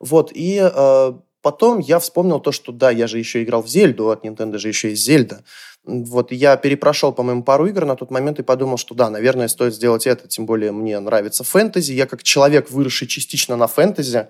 Вот, 0.00 0.32
и 0.34 0.58
э, 0.60 1.12
потом 1.40 1.78
я 1.78 2.00
вспомнил 2.00 2.40
то, 2.40 2.50
что 2.50 2.72
да, 2.72 2.90
я 2.90 3.06
же 3.06 3.20
еще 3.20 3.44
играл 3.44 3.62
в 3.62 3.68
Зельду, 3.68 4.10
от 4.10 4.24
Nintendo 4.24 4.58
же 4.58 4.66
еще 4.66 4.90
есть 4.90 5.04
Зельда. 5.04 5.44
Вот, 5.86 6.32
я 6.32 6.56
перепрошел, 6.56 7.12
по-моему, 7.12 7.42
пару 7.42 7.66
игр 7.66 7.84
на 7.84 7.94
тот 7.94 8.10
момент 8.10 8.38
и 8.38 8.42
подумал, 8.42 8.78
что 8.78 8.94
да, 8.94 9.10
наверное, 9.10 9.48
стоит 9.48 9.74
сделать 9.74 10.06
это, 10.06 10.26
тем 10.28 10.46
более 10.46 10.72
мне 10.72 10.98
нравится 10.98 11.44
фэнтези. 11.44 11.92
Я 11.92 12.06
как 12.06 12.22
человек, 12.22 12.70
выросший 12.70 13.06
частично 13.06 13.56
на 13.56 13.66
фэнтези, 13.66 14.28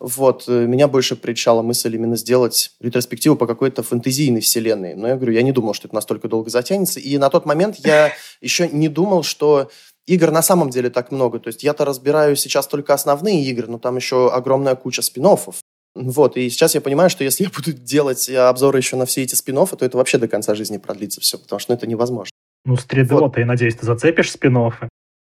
вот, 0.00 0.44
э, 0.48 0.66
меня 0.66 0.86
больше 0.86 1.16
прельщала 1.16 1.62
мысль 1.62 1.94
именно 1.94 2.16
сделать 2.16 2.72
ретроспективу 2.80 3.36
по 3.36 3.46
какой-то 3.46 3.82
фэнтезийной 3.82 4.40
вселенной. 4.40 4.94
Но 4.94 5.08
я 5.08 5.16
говорю, 5.16 5.32
я 5.32 5.42
не 5.42 5.52
думал, 5.52 5.74
что 5.74 5.88
это 5.88 5.94
настолько 5.94 6.28
долго 6.28 6.50
затянется. 6.50 7.00
И 7.00 7.18
на 7.18 7.30
тот 7.30 7.46
момент 7.46 7.76
я 7.78 8.12
еще 8.40 8.68
не 8.68 8.88
думал, 8.88 9.22
что 9.24 9.70
игр 10.06 10.30
на 10.30 10.42
самом 10.42 10.70
деле 10.70 10.90
так 10.90 11.10
много. 11.12 11.38
То 11.40 11.48
есть 11.48 11.62
я-то 11.62 11.84
разбираю 11.84 12.36
сейчас 12.36 12.66
только 12.66 12.94
основные 12.94 13.44
игры, 13.44 13.66
но 13.66 13.78
там 13.78 13.96
еще 13.96 14.32
огромная 14.32 14.76
куча 14.76 15.02
спин 15.02 15.24
-оффов. 15.26 15.56
Вот, 16.00 16.36
и 16.36 16.48
сейчас 16.48 16.76
я 16.76 16.80
понимаю, 16.80 17.10
что 17.10 17.24
если 17.24 17.44
я 17.44 17.50
буду 17.50 17.72
делать 17.72 18.28
э, 18.28 18.36
обзоры 18.36 18.78
еще 18.78 18.94
на 18.96 19.04
все 19.04 19.22
эти 19.22 19.34
спин 19.34 19.56
то 19.56 19.84
это 19.84 19.96
вообще 19.96 20.18
до 20.18 20.28
конца 20.28 20.54
жизни 20.54 20.78
продлится 20.78 21.20
все, 21.20 21.38
потому 21.38 21.58
что 21.58 21.72
ну, 21.72 21.76
это 21.76 21.88
невозможно. 21.88 22.30
Ну, 22.64 22.76
с 22.76 22.86
3DO 22.86 23.32
ты, 23.32 23.40
я 23.40 23.46
надеюсь, 23.46 23.74
ты 23.74 23.84
зацепишь 23.84 24.30
спин 24.30 24.56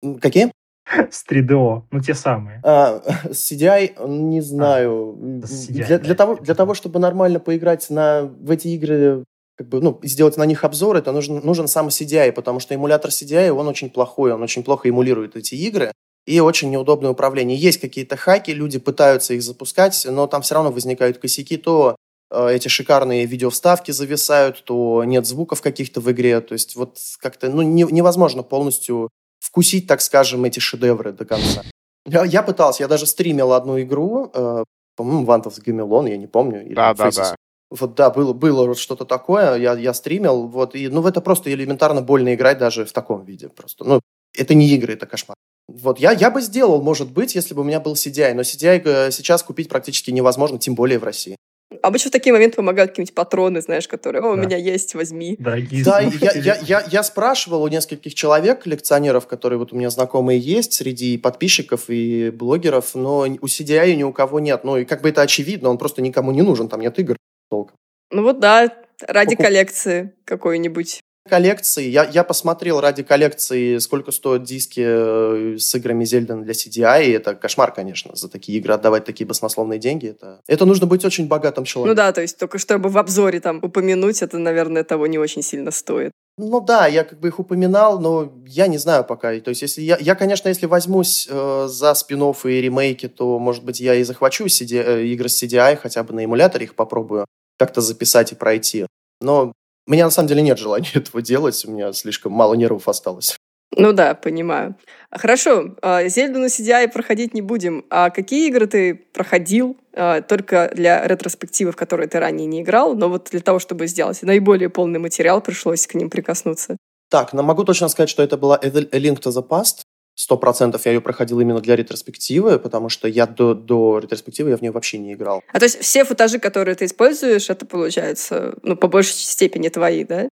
М, 0.03 0.19
Какие? 0.19 0.51
С 0.87 1.25
3DO, 1.27 1.83
ну, 1.89 1.99
те 1.99 2.13
самые. 2.13 2.61
А, 2.63 3.01
CDI, 3.29 4.07
не 4.07 4.41
знаю. 4.41 5.17
с 5.43 5.67
для, 5.67 5.85
CDI, 5.85 5.99
для, 5.99 6.09
да. 6.09 6.15
того, 6.15 6.35
для 6.35 6.53
того, 6.53 6.73
чтобы 6.75 6.99
нормально 6.99 7.39
поиграть 7.39 7.89
на, 7.89 8.23
в 8.23 8.51
эти 8.51 8.67
игры, 8.67 9.23
как 9.55 9.69
бы, 9.69 9.81
ну, 9.81 9.99
сделать 10.03 10.37
на 10.37 10.45
них 10.45 10.63
обзор, 10.63 10.97
это 10.97 11.11
нужен, 11.11 11.43
нужен 11.43 11.67
сам 11.67 11.87
CDI, 11.87 12.31
потому 12.31 12.59
что 12.59 12.75
эмулятор 12.75 13.09
CDI, 13.09 13.49
он 13.49 13.67
очень 13.67 13.89
плохой, 13.89 14.31
он 14.31 14.43
очень 14.43 14.63
плохо 14.63 14.87
эмулирует 14.87 15.35
эти 15.35 15.55
игры, 15.55 15.91
и 16.27 16.41
очень 16.41 16.69
неудобное 16.69 17.11
управление. 17.11 17.57
Есть 17.57 17.79
какие-то 17.79 18.17
хаки, 18.17 18.53
люди 18.53 18.79
пытаются 18.79 19.33
их 19.33 19.41
запускать, 19.41 20.05
но 20.09 20.27
там 20.27 20.41
все 20.41 20.55
равно 20.55 20.71
возникают 20.71 21.17
косяки, 21.17 21.55
то 21.57 21.95
э, 22.29 22.49
эти 22.51 22.67
шикарные 22.67 23.25
видеовставки 23.25 23.91
зависают, 23.91 24.63
то 24.65 25.03
нет 25.05 25.25
звуков 25.25 25.61
каких-то 25.61 26.01
в 26.01 26.11
игре, 26.11 26.41
то 26.41 26.53
есть 26.53 26.75
вот 26.75 26.99
как-то 27.19 27.49
ну, 27.49 27.61
не- 27.61 27.87
невозможно 27.89 28.43
полностью 28.43 29.09
вкусить, 29.39 29.87
так 29.87 30.01
скажем, 30.01 30.43
эти 30.43 30.59
шедевры 30.59 31.13
до 31.13 31.23
конца. 31.25 31.63
Я, 32.05 32.25
я 32.25 32.43
пытался, 32.43 32.83
я 32.83 32.87
даже 32.89 33.05
стримил 33.05 33.53
одну 33.53 33.81
игру, 33.81 34.29
э, 34.33 34.63
по-моему, 34.97 35.23
Вантовс 35.23 35.59
Гамелон, 35.59 36.07
я 36.07 36.17
не 36.17 36.27
помню. 36.27 36.65
или 36.65 36.73
Да, 36.73 36.93
да, 36.93 37.09
да. 37.11 37.35
Вот 37.69 37.95
да, 37.95 38.09
было, 38.09 38.33
было 38.33 38.75
что-то 38.75 39.05
такое, 39.05 39.55
я, 39.55 39.73
я 39.73 39.93
стримил, 39.93 40.47
вот, 40.47 40.75
и, 40.75 40.89
ну, 40.89 41.01
в 41.01 41.05
это 41.05 41.21
просто 41.21 41.53
элементарно 41.53 42.01
больно 42.01 42.33
играть 42.33 42.57
даже 42.57 42.83
в 42.83 42.91
таком 42.91 43.23
виде 43.23 43.47
просто. 43.47 43.85
Ну, 43.85 44.01
это 44.35 44.53
не 44.55 44.67
игры, 44.69 44.93
это 44.93 45.05
кошмар. 45.05 45.35
Вот, 45.67 45.99
я, 45.99 46.11
я 46.11 46.31
бы 46.31 46.41
сделал, 46.41 46.81
может 46.81 47.11
быть, 47.11 47.35
если 47.35 47.53
бы 47.53 47.61
у 47.61 47.63
меня 47.65 47.79
был 47.79 47.93
CDI, 47.93 48.33
но 48.33 48.41
CDI 48.41 48.81
э, 48.85 49.11
сейчас 49.11 49.43
купить 49.43 49.67
практически 49.69 50.11
невозможно, 50.11 50.57
тем 50.57 50.75
более 50.75 50.97
в 50.97 51.03
России. 51.03 51.35
Обычно 51.83 52.09
в 52.09 52.13
такие 52.13 52.31
моменты 52.31 52.55
помогают 52.55 52.91
какие-нибудь 52.91 53.13
патроны, 53.13 53.61
знаешь, 53.61 53.87
которые, 53.89 54.23
о, 54.23 54.31
у 54.31 54.35
Да. 54.37 54.41
меня 54.43 54.55
есть, 54.55 54.95
возьми. 54.95 55.35
Дорогие 55.37 55.83
Да, 55.83 55.99
я, 55.99 56.31
я, 56.31 56.57
я, 56.61 56.85
я 56.89 57.03
спрашивал 57.03 57.63
у 57.63 57.67
нескольких 57.67 58.13
человек, 58.15 58.63
коллекционеров, 58.63 59.27
которые 59.27 59.59
вот 59.59 59.73
у 59.73 59.75
меня 59.75 59.89
знакомые 59.89 60.39
есть, 60.39 60.71
среди 60.73 61.17
подписчиков 61.17 61.89
и 61.89 62.29
блогеров, 62.29 62.95
но 62.95 63.19
у 63.19 63.45
CDI 63.45 63.95
ни 63.95 64.03
у 64.03 64.13
кого 64.13 64.39
нет. 64.39 64.63
Ну, 64.63 64.77
и 64.77 64.85
как 64.85 65.01
бы 65.01 65.09
это 65.09 65.21
очевидно, 65.21 65.69
он 65.69 65.77
просто 65.77 66.01
никому 66.01 66.31
не 66.31 66.41
нужен, 66.41 66.69
там 66.69 66.79
нет 66.79 66.97
игр 66.99 67.17
толком. 67.51 67.75
Ну 68.11 68.23
вот 68.23 68.39
да, 68.39 68.73
ради 69.01 69.35
Покуп- 69.35 69.43
коллекции 69.43 70.13
какой-нибудь. 70.23 71.01
Коллекции. 71.27 71.87
Я, 71.87 72.03
я 72.05 72.23
посмотрел 72.23 72.81
ради 72.81 73.03
коллекции, 73.03 73.77
сколько 73.77 74.11
стоят 74.11 74.43
диски 74.43 74.81
э, 74.83 75.57
с 75.59 75.75
играми 75.75 76.05
Зельда 76.05 76.35
для 76.37 76.53
CDI. 76.53 77.05
И 77.05 77.11
это 77.11 77.35
кошмар, 77.35 77.71
конечно, 77.71 78.15
за 78.15 78.29
такие 78.29 78.57
игры 78.57 78.73
отдавать 78.73 79.05
такие 79.05 79.27
баснословные 79.27 79.77
деньги. 79.79 80.07
Это, 80.07 80.41
это 80.47 80.65
нужно 80.65 80.87
быть 80.87 81.05
очень 81.05 81.27
богатым 81.27 81.65
человеком. 81.65 81.95
Ну 81.95 81.95
да, 81.95 82.11
то 82.11 82.21
есть 82.21 82.37
только 82.37 82.57
чтобы 82.57 82.89
в 82.89 82.97
обзоре 82.97 83.39
там 83.39 83.59
упомянуть, 83.61 84.21
это, 84.21 84.37
наверное, 84.37 84.83
того 84.83 85.05
не 85.07 85.19
очень 85.19 85.43
сильно 85.43 85.71
стоит. 85.71 86.11
Ну 86.39 86.61
да, 86.61 86.85
я 86.85 87.03
как 87.03 87.19
бы 87.19 87.29
их 87.29 87.39
упоминал, 87.39 87.99
но 87.99 88.31
я 88.45 88.67
не 88.67 88.77
знаю 88.77 89.03
пока. 89.03 89.39
То 89.39 89.49
есть, 89.49 89.63
если 89.63 89.81
я, 89.81 89.97
я 89.99 90.13
конечно, 90.13 90.47
если 90.47 90.67
возьмусь 90.67 91.27
э, 91.29 91.67
за 91.67 91.95
спин 91.95 92.21
и 92.21 92.61
ремейки, 92.61 93.07
то, 93.07 93.39
может 93.39 93.63
быть, 93.63 93.79
я 93.79 93.95
и 93.95 94.03
захвачу 94.03 94.45
CD, 94.45 94.83
э, 94.83 95.05
игры 95.05 95.29
с 95.29 95.41
CDI, 95.41 95.77
хотя 95.77 96.03
бы 96.03 96.13
на 96.13 96.23
эмуляторе 96.23 96.65
их 96.65 96.75
попробую 96.75 97.25
как-то 97.57 97.81
записать 97.81 98.31
и 98.31 98.35
пройти. 98.35 98.85
Но 99.19 99.51
у 99.87 99.91
меня 99.91 100.05
на 100.05 100.11
самом 100.11 100.27
деле 100.27 100.41
нет 100.41 100.59
желания 100.59 100.91
этого 100.93 101.21
делать, 101.21 101.63
у 101.65 101.71
меня 101.71 101.93
слишком 101.93 102.31
мало 102.33 102.53
нервов 102.53 102.87
осталось. 102.87 103.37
Ну 103.75 103.93
да, 103.93 104.15
понимаю. 104.15 104.75
Хорошо, 105.11 105.75
а, 105.81 106.07
Зельду 106.07 106.39
на 106.39 106.45
CDI 106.45 106.87
проходить 106.89 107.33
не 107.33 107.41
будем. 107.41 107.85
А 107.89 108.09
какие 108.09 108.47
игры 108.47 108.65
ты 108.65 108.95
проходил 108.95 109.77
а, 109.93 110.21
только 110.21 110.71
для 110.73 111.05
ретроспективы, 111.05 111.71
в 111.71 111.75
которые 111.75 112.07
ты 112.07 112.19
ранее 112.19 112.47
не 112.47 112.61
играл, 112.61 112.95
но 112.95 113.09
вот 113.09 113.29
для 113.31 113.41
того, 113.41 113.59
чтобы 113.59 113.87
сделать 113.87 114.21
наиболее 114.23 114.69
полный 114.69 114.99
материал, 114.99 115.41
пришлось 115.41 115.85
к 115.85 115.95
ним 115.95 116.09
прикоснуться? 116.09 116.77
Так, 117.09 117.33
но 117.33 117.43
могу 117.43 117.63
точно 117.65 117.87
сказать, 117.89 118.09
что 118.09 118.23
это 118.23 118.37
была 118.37 118.57
A 118.57 118.67
Link 118.67 119.19
to 119.21 119.31
the 119.31 119.45
Past. 119.47 119.81
Сто 120.19 120.35
процентов 120.35 120.83
я 120.87 120.93
ее 120.93 120.99
проходил 120.99 121.39
именно 121.39 121.61
для 121.61 121.75
ретроспективы, 121.75 122.57
потому 122.57 122.89
что 122.89 123.07
я 123.07 123.27
до, 123.27 123.53
до 123.53 123.99
ретроспективы 123.99 124.49
я 124.49 124.57
в 124.57 124.61
нее 124.61 124.71
вообще 124.71 124.97
не 124.97 125.13
играл. 125.13 125.43
А 125.53 125.59
то 125.59 125.65
есть 125.65 125.79
все 125.79 126.03
футажи, 126.05 126.39
которые 126.39 126.73
ты 126.73 126.85
используешь, 126.85 127.51
это 127.51 127.67
получается, 127.67 128.55
ну, 128.63 128.75
по 128.75 128.87
большей 128.87 129.13
степени 129.13 129.69
твои, 129.69 130.03
да? 130.03 130.27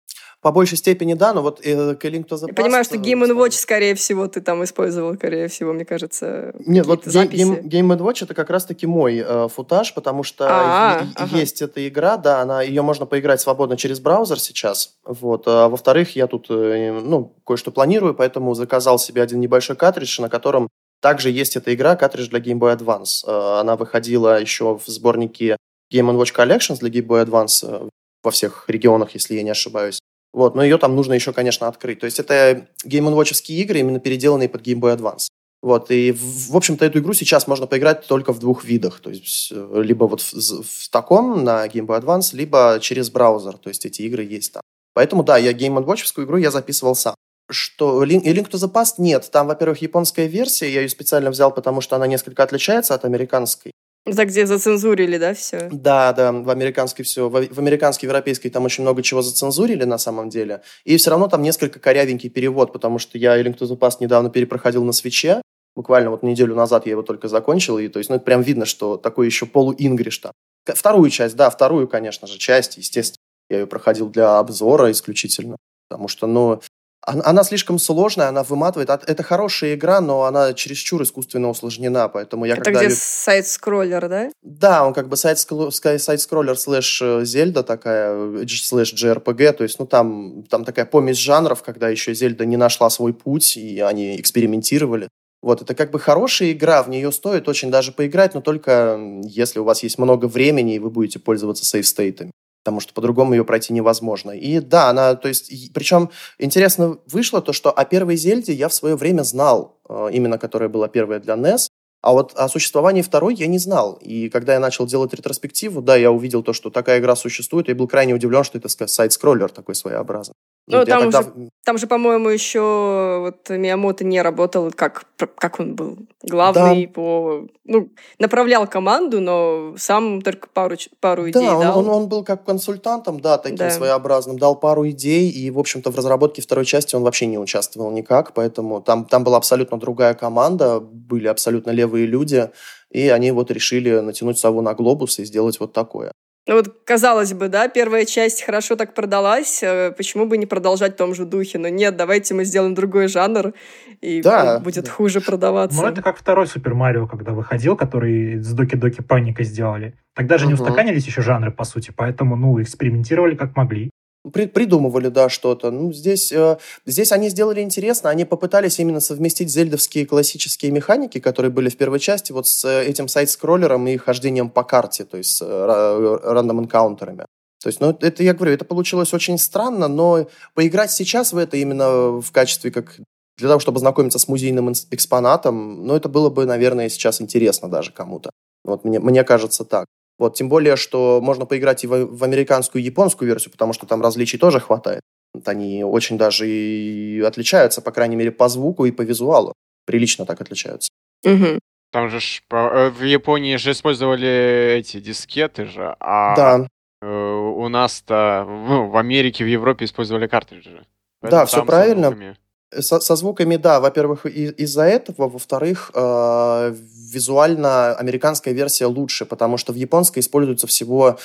По 0.42 0.52
большей 0.52 0.78
степени, 0.78 1.12
да, 1.12 1.34
но 1.34 1.42
вот 1.42 1.60
э, 1.62 1.94
Link 1.94 2.26
to 2.26 2.36
the 2.36 2.46
Я 2.48 2.54
понимаю, 2.54 2.82
что 2.84 2.96
Game 2.96 3.26
Watch, 3.36 3.52
скорее 3.52 3.94
всего, 3.94 4.26
ты 4.26 4.40
там 4.40 4.64
использовал, 4.64 5.14
скорее 5.14 5.48
всего, 5.48 5.74
мне 5.74 5.84
кажется, 5.84 6.54
Нет, 6.66 6.86
вот 6.86 7.04
записи. 7.04 7.60
Game, 7.62 7.96
Watch 7.98 8.24
это 8.24 8.32
как 8.32 8.48
раз-таки 8.48 8.86
мой 8.86 9.18
э, 9.18 9.48
футаж, 9.48 9.92
потому 9.92 10.22
что 10.22 10.46
а, 10.48 11.06
ага. 11.14 11.36
есть 11.36 11.60
эта 11.60 11.86
игра, 11.86 12.16
да, 12.16 12.40
она, 12.40 12.62
ее 12.62 12.80
можно 12.80 13.04
поиграть 13.04 13.42
свободно 13.42 13.76
через 13.76 14.00
браузер 14.00 14.40
сейчас, 14.40 14.94
вот, 15.04 15.44
а 15.46 15.68
во-вторых, 15.68 16.16
я 16.16 16.26
тут, 16.26 16.46
э, 16.48 16.90
ну, 17.04 17.34
кое-что 17.44 17.70
планирую, 17.70 18.14
поэтому 18.14 18.54
заказал 18.54 18.98
себе 18.98 19.22
один 19.22 19.40
небольшой 19.40 19.76
картридж, 19.76 20.22
на 20.22 20.30
котором 20.30 20.68
также 21.00 21.30
есть 21.30 21.56
эта 21.56 21.74
игра, 21.74 21.96
картридж 21.96 22.28
для 22.28 22.40
Game 22.40 22.58
Boy 22.58 22.76
Advance. 22.76 23.26
Э, 23.26 23.60
она 23.60 23.76
выходила 23.76 24.40
еще 24.40 24.78
в 24.78 24.86
сборнике 24.86 25.56
Game 25.92 26.10
Watch 26.16 26.34
Collections 26.34 26.78
для 26.80 26.88
Game 26.90 27.06
Boy 27.06 27.26
Advance 27.26 27.64
э, 27.66 27.88
во 28.22 28.30
всех 28.30 28.64
регионах, 28.68 29.12
если 29.12 29.34
я 29.34 29.42
не 29.42 29.50
ошибаюсь. 29.50 30.00
Вот, 30.32 30.54
но 30.54 30.62
ее 30.62 30.78
там 30.78 30.94
нужно 30.94 31.14
еще, 31.14 31.32
конечно, 31.32 31.66
открыть. 31.66 32.00
То 32.00 32.06
есть 32.06 32.20
это 32.20 32.68
Game 32.84 33.12
Watch 33.12 33.42
игры, 33.48 33.80
именно 33.80 33.98
переделанные 33.98 34.48
под 34.48 34.62
Game 34.62 34.80
Boy 34.80 34.96
Advance. 34.96 35.28
Вот, 35.62 35.90
и, 35.90 36.12
в, 36.12 36.50
в 36.50 36.56
общем-то, 36.56 36.84
эту 36.84 37.00
игру 37.00 37.12
сейчас 37.12 37.46
можно 37.46 37.66
поиграть 37.66 38.06
только 38.06 38.32
в 38.32 38.38
двух 38.38 38.64
видах. 38.64 39.00
То 39.00 39.10
есть, 39.10 39.52
э, 39.52 39.82
либо 39.82 40.04
вот 40.04 40.20
в, 40.22 40.62
в 40.62 40.88
таком 40.90 41.44
на 41.44 41.66
Game 41.66 41.86
Boy 41.86 42.00
Advance, 42.00 42.34
либо 42.34 42.78
через 42.80 43.10
браузер. 43.10 43.58
То 43.58 43.68
есть, 43.68 43.84
эти 43.84 44.02
игры 44.02 44.22
есть 44.22 44.52
там. 44.52 44.62
Поэтому, 44.94 45.22
да, 45.22 45.36
я 45.36 45.52
Game 45.52 45.84
Watch 45.84 46.24
игру 46.24 46.38
я 46.38 46.50
записывал 46.50 46.94
сам. 46.94 47.14
Что 47.50 48.04
Link, 48.04 48.22
и 48.22 48.32
Link 48.32 48.48
to 48.48 48.58
the 48.58 48.72
Past 48.72 48.94
нет. 48.98 49.28
Там, 49.30 49.48
во-первых, 49.48 49.82
японская 49.82 50.26
версия. 50.26 50.72
Я 50.72 50.80
ее 50.82 50.88
специально 50.88 51.30
взял, 51.30 51.52
потому 51.52 51.80
что 51.80 51.96
она 51.96 52.06
несколько 52.06 52.42
отличается 52.42 52.94
от 52.94 53.04
американской. 53.04 53.72
Это 54.06 54.24
где 54.24 54.46
зацензурили, 54.46 55.18
да, 55.18 55.34
все? 55.34 55.68
Да, 55.70 56.12
да, 56.12 56.32
в 56.32 56.48
американской 56.48 57.04
все. 57.04 57.28
В 57.28 57.58
американской, 57.58 58.06
европейской 58.06 58.48
там 58.48 58.64
очень 58.64 58.82
много 58.82 59.02
чего 59.02 59.20
зацензурили 59.20 59.84
на 59.84 59.98
самом 59.98 60.30
деле. 60.30 60.62
И 60.84 60.96
все 60.96 61.10
равно 61.10 61.28
там 61.28 61.42
несколько 61.42 61.78
корявенький 61.80 62.30
перевод, 62.30 62.72
потому 62.72 62.98
что 62.98 63.18
я 63.18 63.40
Link 63.40 63.58
to 63.58 63.68
the 63.68 63.78
Past 63.78 63.96
недавно 64.00 64.30
перепроходил 64.30 64.84
на 64.84 64.92
свече. 64.92 65.42
Буквально 65.76 66.10
вот 66.10 66.22
неделю 66.22 66.54
назад 66.54 66.86
я 66.86 66.92
его 66.92 67.02
только 67.02 67.28
закончил, 67.28 67.78
и 67.78 67.88
то 67.88 67.98
есть, 67.98 68.10
ну, 68.10 68.16
это 68.16 68.24
прям 68.24 68.42
видно, 68.42 68.64
что 68.64 68.96
такой 68.96 69.26
еще 69.26 69.46
полу-ингриш 69.46 70.18
там. 70.18 70.32
Вторую 70.66 71.10
часть, 71.10 71.36
да, 71.36 71.48
вторую, 71.50 71.86
конечно 71.86 72.26
же, 72.26 72.38
часть, 72.38 72.76
естественно. 72.76 73.20
Я 73.48 73.60
ее 73.60 73.66
проходил 73.66 74.08
для 74.08 74.38
обзора 74.38 74.90
исключительно. 74.90 75.56
Потому 75.88 76.08
что, 76.08 76.26
ну, 76.26 76.62
она 77.06 77.44
слишком 77.44 77.78
сложная, 77.78 78.28
она 78.28 78.42
выматывает. 78.42 78.90
Это 78.90 79.22
хорошая 79.22 79.74
игра, 79.74 80.00
но 80.00 80.24
она 80.24 80.52
чересчур 80.52 81.02
искусственно 81.02 81.48
усложнена, 81.48 82.08
поэтому 82.08 82.44
я 82.44 82.54
Это 82.54 82.64
когда... 82.64 82.84
где 82.84 82.94
сайд-скроллер, 82.94 84.08
да? 84.08 84.30
Да, 84.42 84.86
он 84.86 84.92
как 84.92 85.08
бы 85.08 85.16
сайд-скроллер 85.16 86.58
slash 86.58 87.02
э, 87.02 87.24
Зельда 87.24 87.62
такая, 87.62 88.42
э, 88.42 88.46
slash 88.46 88.92
JRPG, 88.92 89.52
то 89.52 89.62
есть, 89.64 89.78
ну, 89.78 89.86
там, 89.86 90.44
там 90.44 90.64
такая 90.64 90.84
помесь 90.84 91.16
жанров, 91.16 91.62
когда 91.62 91.88
еще 91.88 92.14
Зельда 92.14 92.44
не 92.44 92.56
нашла 92.56 92.90
свой 92.90 93.14
путь, 93.14 93.56
и 93.56 93.80
они 93.80 94.20
экспериментировали. 94.20 95.08
Вот, 95.42 95.62
это 95.62 95.74
как 95.74 95.90
бы 95.90 95.98
хорошая 95.98 96.52
игра, 96.52 96.82
в 96.82 96.90
нее 96.90 97.10
стоит 97.12 97.48
очень 97.48 97.70
даже 97.70 97.92
поиграть, 97.92 98.34
но 98.34 98.42
только 98.42 99.00
если 99.24 99.58
у 99.58 99.64
вас 99.64 99.82
есть 99.82 99.98
много 99.98 100.26
времени, 100.26 100.74
и 100.74 100.78
вы 100.78 100.90
будете 100.90 101.18
пользоваться 101.18 101.64
сейвстейтами 101.64 102.30
потому 102.62 102.80
что 102.80 102.92
по-другому 102.92 103.34
ее 103.34 103.44
пройти 103.44 103.72
невозможно. 103.72 104.32
И 104.32 104.60
да, 104.60 104.90
она, 104.90 105.14
то 105.14 105.28
есть, 105.28 105.72
причем 105.72 106.10
интересно 106.38 106.98
вышло 107.06 107.40
то, 107.40 107.52
что 107.52 107.70
о 107.70 107.84
первой 107.84 108.16
Зельде 108.16 108.52
я 108.52 108.68
в 108.68 108.74
свое 108.74 108.96
время 108.96 109.22
знал, 109.22 109.78
э, 109.88 110.08
именно 110.12 110.38
которая 110.38 110.68
была 110.68 110.88
первая 110.88 111.20
для 111.20 111.34
NES, 111.34 111.68
а 112.02 112.12
вот 112.12 112.32
о 112.34 112.48
существовании 112.48 113.02
второй 113.02 113.34
я 113.34 113.46
не 113.46 113.58
знал. 113.58 113.98
И 114.00 114.30
когда 114.30 114.54
я 114.54 114.60
начал 114.60 114.86
делать 114.86 115.12
ретроспективу, 115.12 115.82
да, 115.82 115.96
я 115.96 116.10
увидел 116.10 116.42
то, 116.42 116.52
что 116.52 116.70
такая 116.70 116.98
игра 116.98 117.14
существует, 117.14 117.68
и 117.68 117.74
был 117.74 117.88
крайне 117.88 118.14
удивлен, 118.14 118.42
что 118.42 118.58
это 118.58 118.68
сайт-скроллер 118.68 119.50
такой 119.50 119.74
своеобразный. 119.74 120.34
Ну, 120.70 120.84
там, 120.84 121.10
тогда... 121.10 121.22
же, 121.22 121.50
там 121.64 121.78
же, 121.78 121.86
по-моему, 121.86 122.28
еще 122.28 123.20
вот 123.20 123.48
Миямото 123.50 124.04
не 124.04 124.22
работал, 124.22 124.70
как, 124.70 125.04
как 125.34 125.60
он 125.60 125.74
был 125.74 125.98
главный 126.22 126.86
да. 126.86 126.92
по... 126.92 127.46
Ну, 127.64 127.90
направлял 128.18 128.66
команду, 128.66 129.20
но 129.20 129.74
сам 129.76 130.22
только 130.22 130.48
пару, 130.48 130.76
пару 131.00 131.30
идей 131.30 131.42
да, 131.42 131.58
дал. 131.60 131.78
Он, 131.78 131.88
он, 131.88 132.02
он 132.02 132.08
был 132.08 132.24
как 132.24 132.44
консультантом, 132.44 133.20
да, 133.20 133.38
таким 133.38 133.58
да. 133.58 133.70
своеобразным, 133.70 134.38
дал 134.38 134.56
пару 134.56 134.88
идей, 134.88 135.28
и, 135.30 135.50
в 135.50 135.58
общем-то, 135.58 135.90
в 135.90 135.96
разработке 135.96 136.42
второй 136.42 136.64
части 136.64 136.94
он 136.96 137.02
вообще 137.02 137.26
не 137.26 137.38
участвовал 137.38 137.90
никак, 137.90 138.32
поэтому 138.34 138.80
там, 138.80 139.04
там 139.04 139.24
была 139.24 139.36
абсолютно 139.36 139.78
другая 139.78 140.14
команда, 140.14 140.80
были 140.80 141.26
абсолютно 141.28 141.70
левые 141.70 142.06
люди, 142.06 142.50
и 142.90 143.08
они 143.08 143.30
вот 143.30 143.50
решили 143.50 144.00
натянуть 144.00 144.38
сову 144.38 144.60
на 144.60 144.74
глобус 144.74 145.18
и 145.18 145.24
сделать 145.24 145.60
вот 145.60 145.72
такое. 145.72 146.12
Ну 146.46 146.54
вот, 146.54 146.68
казалось 146.84 147.34
бы, 147.34 147.48
да, 147.48 147.68
первая 147.68 148.04
часть 148.04 148.42
хорошо 148.42 148.74
так 148.74 148.94
продалась, 148.94 149.62
э, 149.62 149.92
почему 149.96 150.26
бы 150.26 150.38
не 150.38 150.46
продолжать 150.46 150.94
в 150.94 150.96
том 150.96 151.14
же 151.14 151.24
духе? 151.24 151.58
Но 151.58 151.68
нет, 151.68 151.96
давайте 151.96 152.34
мы 152.34 152.44
сделаем 152.44 152.74
другой 152.74 153.08
жанр, 153.08 153.52
и 154.00 154.22
да. 154.22 154.58
будет 154.58 154.88
хуже 154.88 155.20
продаваться. 155.20 155.80
Ну, 155.80 155.86
это 155.86 156.02
как 156.02 156.16
второй 156.16 156.46
Супер 156.46 156.74
Марио, 156.74 157.06
когда 157.06 157.32
выходил, 157.32 157.76
который 157.76 158.38
с 158.38 158.52
Доки-Доки 158.52 159.02
Паника 159.02 159.44
сделали. 159.44 159.94
Тогда 160.14 160.38
же 160.38 160.46
угу. 160.46 160.54
не 160.54 160.60
устаканились 160.60 161.06
еще 161.06 161.20
жанры, 161.20 161.52
по 161.52 161.64
сути, 161.64 161.92
поэтому, 161.94 162.36
ну, 162.36 162.60
экспериментировали 162.60 163.34
как 163.34 163.54
могли 163.56 163.90
придумывали, 164.32 165.08
да, 165.08 165.28
что-то. 165.28 165.70
Ну, 165.70 165.92
здесь, 165.92 166.30
э, 166.32 166.58
здесь 166.86 167.12
они 167.12 167.28
сделали 167.28 167.60
интересно, 167.60 168.10
они 168.10 168.24
попытались 168.24 168.78
именно 168.78 169.00
совместить 169.00 169.50
зельдовские 169.50 170.06
классические 170.06 170.72
механики, 170.72 171.20
которые 171.20 171.50
были 171.50 171.68
в 171.68 171.76
первой 171.76 171.98
части, 172.00 172.32
вот 172.32 172.46
с 172.46 172.64
э, 172.64 172.84
этим 172.84 173.08
сайт-скроллером 173.08 173.86
и 173.86 173.96
хождением 173.96 174.50
по 174.50 174.62
карте, 174.62 175.04
то 175.04 175.16
есть 175.16 175.36
с 175.36 175.42
э, 175.42 176.18
рандом-энкаунтерами. 176.24 177.26
То 177.62 177.68
есть, 177.68 177.80
ну, 177.80 177.96
это, 178.00 178.22
я 178.22 178.32
говорю, 178.32 178.52
это 178.52 178.64
получилось 178.64 179.12
очень 179.12 179.38
странно, 179.38 179.88
но 179.88 180.28
поиграть 180.54 180.90
сейчас 180.90 181.32
в 181.32 181.36
это 181.36 181.56
именно 181.56 182.20
в 182.20 182.30
качестве 182.32 182.70
как 182.70 182.96
для 183.36 183.48
того, 183.48 183.60
чтобы 183.60 183.80
знакомиться 183.80 184.18
с 184.18 184.28
музейным 184.28 184.72
экспонатом, 184.90 185.86
ну, 185.86 185.94
это 185.94 186.08
было 186.08 186.30
бы, 186.30 186.44
наверное, 186.44 186.88
сейчас 186.88 187.20
интересно 187.20 187.68
даже 187.68 187.90
кому-то. 187.90 188.30
Вот 188.64 188.84
мне, 188.84 189.00
мне 189.00 189.24
кажется 189.24 189.64
так. 189.64 189.86
Вот, 190.20 190.34
тем 190.34 190.50
более, 190.50 190.76
что 190.76 191.20
можно 191.22 191.46
поиграть 191.46 191.82
и 191.82 191.86
в, 191.86 192.04
в 192.04 192.24
американскую 192.24 192.82
и 192.82 192.84
японскую 192.84 193.26
версию, 193.26 193.52
потому 193.52 193.72
что 193.72 193.86
там 193.86 194.02
различий 194.02 194.38
тоже 194.38 194.60
хватает. 194.60 195.00
Вот 195.32 195.48
они 195.48 195.82
очень 195.82 196.18
даже 196.18 196.46
и 196.46 197.22
отличаются, 197.26 197.80
по 197.80 197.90
крайней 197.90 198.16
мере, 198.16 198.30
по 198.30 198.50
звуку 198.50 198.84
и 198.84 198.90
по 198.90 199.00
визуалу. 199.00 199.54
Прилично 199.86 200.26
так 200.26 200.38
отличаются. 200.42 200.90
Угу. 201.24 201.58
Там 201.90 202.10
же 202.10 202.20
ж, 202.20 202.42
э, 202.50 202.90
в 202.90 203.02
Японии 203.02 203.56
же 203.56 203.70
использовали 203.70 204.76
эти 204.78 205.00
дискеты 205.00 205.64
же, 205.64 205.96
а 206.00 206.36
да. 206.36 206.66
э, 207.00 207.06
у 207.06 207.68
нас-то 207.68 208.44
ну, 208.46 208.90
в 208.90 208.98
Америке, 208.98 209.42
в 209.44 209.48
Европе 209.48 209.86
использовали 209.86 210.26
картриджи. 210.26 210.84
да, 211.22 211.46
все 211.46 211.64
правильно. 211.64 212.36
Со, 212.78 213.00
со 213.00 213.16
звуками, 213.16 213.56
да, 213.56 213.80
во-первых, 213.80 214.26
из-за 214.26 214.82
этого, 214.82 215.28
во-вторых, 215.28 215.90
э, 215.92 216.74
визуально 217.12 217.94
американская 217.94 218.54
версия 218.54 218.86
лучше, 218.86 219.26
потому 219.26 219.56
что 219.56 219.72
в 219.72 219.76
японской 219.76 220.20
используется 220.20 220.66
всего 220.66 221.18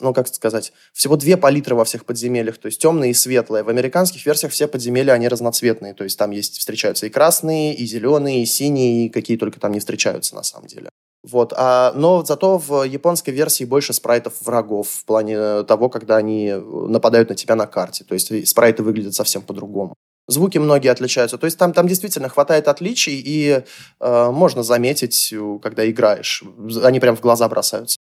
ну, 0.00 0.14
как 0.14 0.28
сказать, 0.28 0.72
всего 0.92 1.16
две 1.16 1.36
палитры 1.36 1.74
во 1.74 1.84
всех 1.84 2.04
подземельях, 2.04 2.58
то 2.58 2.66
есть 2.66 2.80
темные 2.80 3.10
и 3.10 3.14
светлые. 3.14 3.62
В 3.62 3.68
американских 3.68 4.24
версиях 4.24 4.52
все 4.52 4.66
подземелья, 4.66 5.12
они 5.12 5.28
разноцветные, 5.28 5.94
то 5.94 6.04
есть 6.04 6.18
там 6.18 6.30
есть, 6.30 6.58
встречаются 6.58 7.06
и 7.06 7.10
красные, 7.10 7.74
и 7.74 7.84
зеленые, 7.86 8.42
и 8.42 8.46
синие, 8.46 9.06
и 9.06 9.08
какие 9.10 9.36
только 9.36 9.60
там 9.60 9.72
не 9.72 9.80
встречаются 9.80 10.34
на 10.34 10.42
самом 10.42 10.66
деле. 10.66 10.90
Вот. 11.22 11.52
А, 11.54 11.92
но 11.94 12.24
зато 12.24 12.56
в 12.58 12.84
японской 12.84 13.30
версии 13.30 13.64
больше 13.64 13.92
спрайтов 13.92 14.40
врагов 14.40 14.88
в 14.88 15.04
плане 15.04 15.64
того, 15.64 15.90
когда 15.90 16.16
они 16.16 16.52
нападают 16.52 17.28
на 17.28 17.34
тебя 17.34 17.56
на 17.56 17.66
карте. 17.66 18.04
То 18.04 18.14
есть 18.14 18.48
спрайты 18.48 18.82
выглядят 18.82 19.14
совсем 19.14 19.42
по-другому. 19.42 19.94
Звуки 20.28 20.58
многие 20.58 20.88
отличаются. 20.88 21.38
То 21.38 21.46
есть 21.46 21.58
там, 21.58 21.72
там 21.72 21.88
действительно 21.88 22.28
хватает 22.28 22.68
отличий, 22.68 23.20
и 23.24 23.64
э, 24.00 24.30
можно 24.30 24.62
заметить, 24.62 25.34
когда 25.62 25.88
играешь. 25.90 26.44
Они 26.84 27.00
прям 27.00 27.16
в 27.16 27.20
глаза 27.20 27.48
бросаются. 27.48 27.96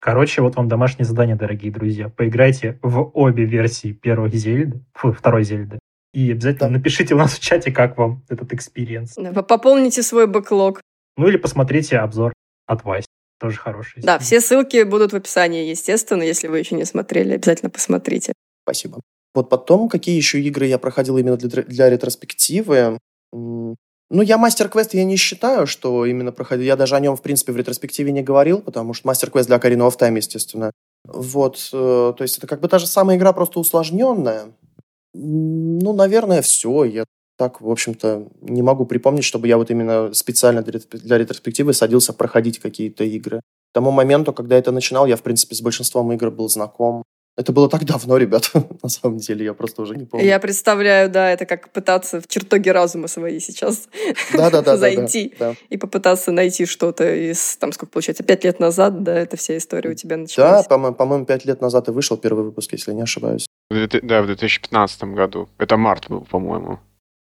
Короче, 0.00 0.42
вот 0.42 0.56
вам 0.56 0.68
домашнее 0.68 1.06
задание, 1.06 1.34
дорогие 1.34 1.72
друзья. 1.72 2.10
Поиграйте 2.10 2.78
в 2.82 3.10
обе 3.14 3.46
версии 3.46 3.92
первой 3.92 4.30
Зельды, 4.32 4.84
фу, 4.92 5.12
второй 5.12 5.44
Зельды. 5.44 5.78
И 6.12 6.30
обязательно 6.30 6.68
да. 6.68 6.74
напишите 6.74 7.14
у 7.14 7.16
нас 7.16 7.32
в 7.32 7.40
чате, 7.40 7.72
как 7.72 7.96
вам 7.96 8.22
этот 8.28 8.52
experience. 8.52 9.14
Да, 9.16 9.42
пополните 9.42 10.02
свой 10.02 10.26
бэклог. 10.26 10.82
Ну 11.16 11.26
или 11.26 11.38
посмотрите 11.38 11.96
обзор 11.96 12.34
от 12.66 12.84
Васи. 12.84 13.06
Тоже 13.40 13.58
хороший. 13.58 14.02
Да, 14.02 14.18
все 14.18 14.40
ссылки 14.40 14.82
будут 14.84 15.12
в 15.12 15.16
описании, 15.16 15.68
естественно. 15.68 16.22
Если 16.22 16.48
вы 16.48 16.58
еще 16.58 16.76
не 16.76 16.84
смотрели, 16.84 17.32
обязательно 17.34 17.70
посмотрите. 17.70 18.32
Спасибо. 18.64 19.00
Вот 19.34 19.48
потом, 19.48 19.88
какие 19.88 20.16
еще 20.16 20.40
игры 20.40 20.66
я 20.66 20.78
проходил 20.78 21.18
именно 21.18 21.36
для, 21.36 21.62
для 21.62 21.90
ретроспективы? 21.90 22.98
Ну, 23.32 24.22
я 24.22 24.38
мастер-квест 24.38 24.94
я 24.94 25.04
не 25.04 25.16
считаю, 25.16 25.66
что 25.66 26.06
именно 26.06 26.30
проходил. 26.30 26.66
Я 26.66 26.76
даже 26.76 26.94
о 26.94 27.00
нем, 27.00 27.16
в 27.16 27.22
принципе, 27.22 27.52
в 27.52 27.56
ретроспективе 27.56 28.12
не 28.12 28.22
говорил, 28.22 28.60
потому 28.60 28.94
что 28.94 29.08
мастер-квест 29.08 29.48
для 29.48 29.58
Карина 29.58 29.82
of 29.84 29.98
Time, 29.98 30.16
естественно. 30.16 30.70
Вот, 31.06 31.68
э, 31.72 32.12
то 32.16 32.22
есть 32.22 32.38
это 32.38 32.46
как 32.46 32.60
бы 32.60 32.68
та 32.68 32.78
же 32.78 32.86
самая 32.86 33.16
игра, 33.16 33.32
просто 33.32 33.60
усложненная. 33.60 34.52
Ну, 35.14 35.92
наверное, 35.92 36.42
все. 36.42 36.84
Я 36.84 37.04
так, 37.36 37.60
в 37.60 37.70
общем-то, 37.70 38.28
не 38.42 38.62
могу 38.62 38.86
припомнить, 38.86 39.24
чтобы 39.24 39.48
я 39.48 39.56
вот 39.56 39.70
именно 39.70 40.12
специально 40.14 40.62
для, 40.62 41.18
ретроспективы 41.18 41.72
садился 41.72 42.12
проходить 42.12 42.58
какие-то 42.58 43.04
игры. 43.04 43.40
К 43.40 43.74
тому 43.74 43.90
моменту, 43.90 44.32
когда 44.32 44.56
это 44.56 44.70
начинал, 44.70 45.06
я, 45.06 45.16
в 45.16 45.22
принципе, 45.22 45.56
с 45.56 45.60
большинством 45.60 46.12
игр 46.12 46.30
был 46.30 46.48
знаком. 46.48 47.02
Это 47.36 47.52
было 47.52 47.68
так 47.68 47.84
давно, 47.84 48.16
ребят, 48.16 48.52
на 48.82 48.88
самом 48.88 49.18
деле, 49.18 49.44
я 49.44 49.54
просто 49.54 49.82
уже 49.82 49.96
не 49.96 50.04
помню. 50.04 50.24
Я 50.24 50.38
представляю, 50.38 51.10
да, 51.10 51.30
это 51.30 51.46
как 51.46 51.70
пытаться 51.70 52.20
в 52.20 52.28
чертоге 52.28 52.70
разума 52.70 53.08
свои 53.08 53.40
сейчас 53.40 53.88
да, 54.32 54.50
да, 54.50 54.62
да, 54.62 54.76
зайти 54.76 55.34
да, 55.38 55.50
да. 55.50 55.56
и 55.68 55.76
попытаться 55.76 56.30
найти 56.30 56.64
что-то 56.64 57.12
из, 57.12 57.56
там, 57.56 57.72
сколько 57.72 57.92
получается, 57.92 58.22
пять 58.22 58.44
лет 58.44 58.60
назад, 58.60 59.02
да, 59.02 59.18
эта 59.18 59.36
вся 59.36 59.56
история 59.56 59.90
у 59.90 59.94
тебя 59.94 60.16
началась. 60.16 60.66
Да, 60.68 60.92
по-моему, 60.92 61.26
пять 61.26 61.44
лет 61.44 61.60
назад 61.60 61.88
и 61.88 61.90
вышел 61.90 62.16
первый 62.16 62.44
выпуск, 62.44 62.72
если 62.72 62.92
не 62.92 63.02
ошибаюсь. 63.02 63.46
Да, 63.68 64.22
в 64.22 64.26
2015 64.26 65.04
году. 65.04 65.48
Это 65.58 65.76
март 65.76 66.08
был, 66.08 66.20
по-моему. 66.20 66.78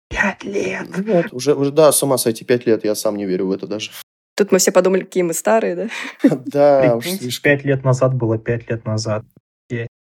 Пять 0.09 0.43
лет! 0.43 0.87
Вот, 1.05 1.31
уже, 1.31 1.53
уже, 1.53 1.71
да, 1.71 1.91
с 1.93 2.03
ума 2.03 2.17
сойти, 2.17 2.43
пять 2.43 2.65
лет, 2.65 2.83
я 2.83 2.95
сам 2.95 3.15
не 3.15 3.25
верю 3.25 3.47
в 3.47 3.51
это 3.51 3.65
даже. 3.65 3.91
Тут 4.35 4.51
мы 4.51 4.57
все 4.57 4.71
подумали, 4.71 5.03
какие 5.03 5.23
мы 5.23 5.33
старые, 5.33 5.75
да? 5.75 5.87
Да, 6.45 6.95
уж 6.97 7.41
Пять 7.41 7.63
лет 7.63 7.85
назад 7.85 8.13
было 8.13 8.37
пять 8.37 8.69
лет 8.69 8.85
назад. 8.85 9.23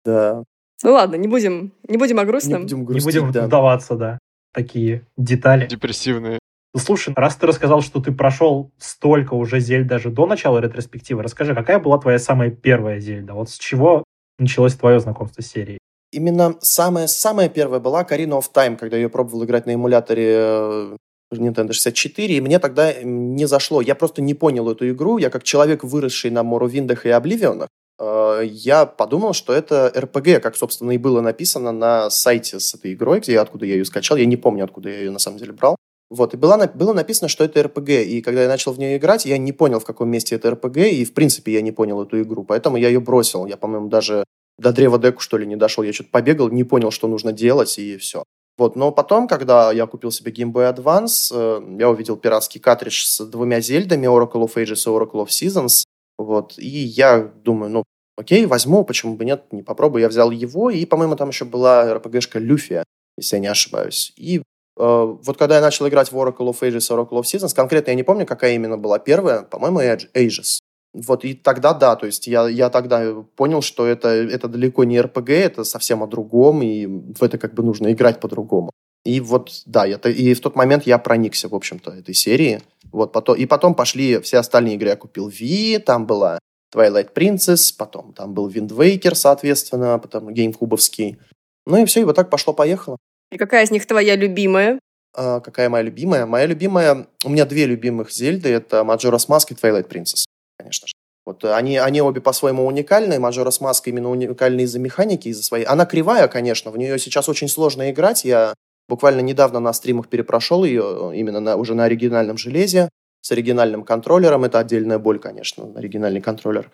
Да. 0.04 0.44
Ну 0.82 0.92
ладно, 0.92 1.14
не 1.16 1.28
будем, 1.28 1.72
не 1.88 1.96
будем 1.96 2.18
о 2.18 2.24
грустном. 2.24 2.62
Не 2.62 2.64
будем, 2.64 2.84
грустить, 2.84 3.14
не 3.14 3.20
будем 3.20 3.32
да. 3.32 3.46
вдаваться, 3.46 3.94
да. 3.94 4.18
Такие 4.52 5.06
детали. 5.16 5.66
Депрессивные. 5.66 6.38
Слушай, 6.76 7.14
раз 7.16 7.36
ты 7.36 7.46
рассказал, 7.46 7.82
что 7.82 8.00
ты 8.00 8.10
прошел 8.10 8.72
столько 8.78 9.34
уже 9.34 9.60
зель 9.60 9.84
даже 9.84 10.10
до 10.10 10.26
начала 10.26 10.58
ретроспективы, 10.58 11.22
расскажи, 11.22 11.54
какая 11.54 11.78
была 11.78 11.98
твоя 11.98 12.18
самая 12.18 12.50
первая 12.50 12.98
зельда? 12.98 13.34
Вот 13.34 13.48
с 13.48 13.58
чего 13.58 14.02
началось 14.38 14.74
твое 14.74 14.98
знакомство 14.98 15.40
с 15.40 15.46
серией? 15.46 15.78
Именно 16.10 16.56
самая-самая 16.60 17.48
первая 17.48 17.80
была 17.80 18.02
Karina 18.02 18.40
of 18.40 18.46
Time, 18.52 18.76
когда 18.76 18.96
я 18.96 19.04
ее 19.04 19.08
пробовал 19.08 19.44
играть 19.44 19.66
на 19.66 19.74
эмуляторе 19.74 20.34
э, 20.36 20.96
Nintendo 21.32 21.72
64, 21.72 22.36
и 22.36 22.40
мне 22.40 22.58
тогда 22.58 22.92
не 23.02 23.46
зашло. 23.46 23.80
Я 23.80 23.94
просто 23.94 24.22
не 24.22 24.34
понял 24.34 24.68
эту 24.70 24.88
игру. 24.90 25.18
Я 25.18 25.30
как 25.30 25.44
человек, 25.44 25.84
выросший 25.84 26.30
на 26.30 26.42
Morrowind'ах 26.42 27.00
и 27.04 27.10
Обливионах, 27.10 27.68
я 28.00 28.86
подумал, 28.86 29.32
что 29.34 29.52
это 29.52 29.92
RPG, 29.94 30.40
как, 30.40 30.56
собственно, 30.56 30.92
и 30.92 30.98
было 30.98 31.20
написано 31.20 31.72
на 31.72 32.10
сайте 32.10 32.58
с 32.58 32.74
этой 32.74 32.94
игрой, 32.94 33.20
где 33.20 33.38
откуда 33.38 33.66
я 33.66 33.74
ее 33.74 33.84
скачал. 33.84 34.16
Я 34.16 34.26
не 34.26 34.36
помню, 34.36 34.64
откуда 34.64 34.88
я 34.88 34.98
ее 34.98 35.10
на 35.10 35.18
самом 35.18 35.38
деле 35.38 35.52
брал. 35.52 35.76
Вот, 36.10 36.34
и 36.34 36.36
было, 36.36 36.70
было 36.74 36.92
написано, 36.92 37.28
что 37.28 37.44
это 37.44 37.60
RPG. 37.60 38.04
И 38.04 38.22
когда 38.22 38.42
я 38.42 38.48
начал 38.48 38.72
в 38.72 38.78
нее 38.78 38.96
играть, 38.96 39.24
я 39.26 39.38
не 39.38 39.52
понял, 39.52 39.80
в 39.80 39.84
каком 39.84 40.08
месте 40.08 40.34
это 40.36 40.48
RPG, 40.48 40.90
и, 40.90 41.04
в 41.04 41.14
принципе, 41.14 41.52
я 41.52 41.60
не 41.60 41.72
понял 41.72 42.02
эту 42.02 42.20
игру. 42.22 42.44
Поэтому 42.44 42.76
я 42.76 42.88
ее 42.88 43.00
бросил. 43.00 43.46
Я, 43.46 43.56
по-моему, 43.56 43.88
даже 43.88 44.24
до 44.58 44.72
древа 44.72 44.98
деку, 44.98 45.20
что 45.20 45.38
ли, 45.38 45.46
не 45.46 45.56
дошел. 45.56 45.84
Я 45.84 45.92
что-то 45.92 46.10
побегал, 46.10 46.50
не 46.50 46.64
понял, 46.64 46.90
что 46.90 47.08
нужно 47.08 47.32
делать, 47.32 47.78
и 47.78 47.96
все. 47.96 48.24
Вот, 48.56 48.76
но 48.76 48.92
потом, 48.92 49.26
когда 49.26 49.72
я 49.72 49.86
купил 49.86 50.12
себе 50.12 50.30
Game 50.30 50.52
Boy 50.52 50.72
Advance, 50.72 51.32
э, 51.32 51.76
я 51.78 51.90
увидел 51.90 52.16
пиратский 52.16 52.60
картридж 52.60 53.04
с 53.04 53.24
двумя 53.24 53.60
зельдами, 53.60 54.06
Oracle 54.06 54.44
of 54.44 54.54
Ages 54.54 54.74
и 54.74 54.88
Oracle 54.88 55.26
of 55.26 55.28
Seasons, 55.28 55.82
вот, 56.16 56.54
и 56.56 56.68
я 56.68 57.18
думаю, 57.18 57.72
ну, 57.72 57.84
окей, 58.16 58.46
возьму, 58.46 58.84
почему 58.84 59.16
бы 59.16 59.24
нет, 59.24 59.52
не 59.52 59.62
попробую. 59.62 60.02
Я 60.02 60.08
взял 60.08 60.30
его, 60.30 60.70
и, 60.70 60.84
по-моему, 60.84 61.16
там 61.16 61.28
еще 61.28 61.44
была 61.44 61.94
RPG-шка 61.96 62.38
Люфия, 62.38 62.84
если 63.16 63.36
я 63.36 63.40
не 63.40 63.48
ошибаюсь. 63.48 64.12
И 64.16 64.38
э, 64.38 64.42
вот 64.76 65.36
когда 65.36 65.56
я 65.56 65.60
начал 65.60 65.88
играть 65.88 66.12
в 66.12 66.16
Oracle 66.16 66.50
of 66.50 66.60
Ages 66.60 66.76
и 66.76 66.94
Oracle 66.94 67.20
of 67.20 67.22
Seasons, 67.22 67.54
конкретно 67.54 67.90
я 67.90 67.96
не 67.96 68.02
помню, 68.02 68.26
какая 68.26 68.54
именно 68.54 68.76
была 68.76 68.98
первая, 68.98 69.42
по-моему, 69.42 69.80
Ages. 69.80 70.60
Вот, 70.94 71.24
и 71.24 71.34
тогда 71.34 71.74
да, 71.74 71.96
то 71.96 72.06
есть 72.06 72.28
я, 72.28 72.48
я 72.48 72.70
тогда 72.70 73.24
понял, 73.34 73.62
что 73.62 73.84
это, 73.84 74.08
это 74.08 74.46
далеко 74.46 74.84
не 74.84 74.96
RPG, 74.96 75.32
это 75.32 75.64
совсем 75.64 76.04
о 76.04 76.06
другом, 76.06 76.62
и 76.62 76.86
в 76.86 77.20
это 77.22 77.36
как 77.36 77.52
бы 77.54 77.64
нужно 77.64 77.92
играть 77.92 78.20
по-другому. 78.20 78.70
И 79.04 79.20
вот, 79.20 79.50
да, 79.66 79.86
это, 79.86 80.08
и 80.08 80.32
в 80.34 80.40
тот 80.40 80.54
момент 80.54 80.86
я 80.86 80.98
проникся, 80.98 81.48
в 81.48 81.54
общем-то, 81.54 81.90
этой 81.90 82.14
серии. 82.14 82.62
Вот, 82.92 83.12
потом, 83.12 83.36
и 83.36 83.44
потом 83.44 83.74
пошли 83.74 84.20
все 84.20 84.38
остальные 84.38 84.76
игры. 84.76 84.90
Я 84.90 84.96
купил 84.96 85.28
V, 85.28 85.80
там 85.80 86.06
была 86.06 86.38
Twilight 86.74 87.12
Princess, 87.14 87.72
потом 87.76 88.12
там 88.12 88.34
был 88.34 88.48
Wind 88.48 88.68
Waker, 88.68 89.14
соответственно, 89.14 89.98
потом 89.98 90.32
геймкубовский. 90.32 91.18
Ну 91.66 91.82
и 91.82 91.84
все, 91.84 92.00
и 92.00 92.04
вот 92.04 92.16
так 92.16 92.30
пошло-поехало. 92.30 92.96
И 93.30 93.38
какая 93.38 93.64
из 93.64 93.70
них 93.70 93.86
твоя 93.86 94.16
любимая? 94.16 94.78
А, 95.16 95.40
какая 95.40 95.68
моя 95.68 95.84
любимая? 95.84 96.26
Моя 96.26 96.46
любимая... 96.46 97.06
У 97.24 97.30
меня 97.30 97.44
две 97.46 97.66
любимых 97.66 98.10
Зельды. 98.10 98.48
Это 98.50 98.78
Majora's 98.78 99.28
Mask 99.28 99.46
и 99.50 99.54
Twilight 99.54 99.88
Princess, 99.88 100.24
конечно 100.58 100.88
же. 100.88 100.94
Вот 101.24 101.42
они, 101.44 101.78
они 101.78 102.02
обе 102.02 102.20
по-своему 102.20 102.66
уникальные. 102.66 103.18
Majora's 103.18 103.60
Mask 103.60 103.82
именно 103.86 104.10
уникальный 104.10 104.64
из-за 104.64 104.78
механики, 104.78 105.28
из-за 105.28 105.42
своей... 105.42 105.64
Она 105.64 105.86
кривая, 105.86 106.28
конечно, 106.28 106.70
в 106.70 106.76
нее 106.76 106.98
сейчас 106.98 107.28
очень 107.28 107.48
сложно 107.48 107.90
играть. 107.90 108.24
Я 108.24 108.54
буквально 108.88 109.20
недавно 109.20 109.60
на 109.60 109.72
стримах 109.72 110.08
перепрошел 110.08 110.64
ее 110.64 111.12
именно 111.14 111.40
на, 111.40 111.56
уже 111.56 111.74
на 111.74 111.84
оригинальном 111.84 112.36
железе 112.36 112.90
с 113.24 113.32
оригинальным 113.32 113.84
контроллером. 113.84 114.44
Это 114.44 114.58
отдельная 114.58 114.98
боль, 114.98 115.18
конечно, 115.18 115.72
оригинальный 115.74 116.20
контроллер. 116.20 116.70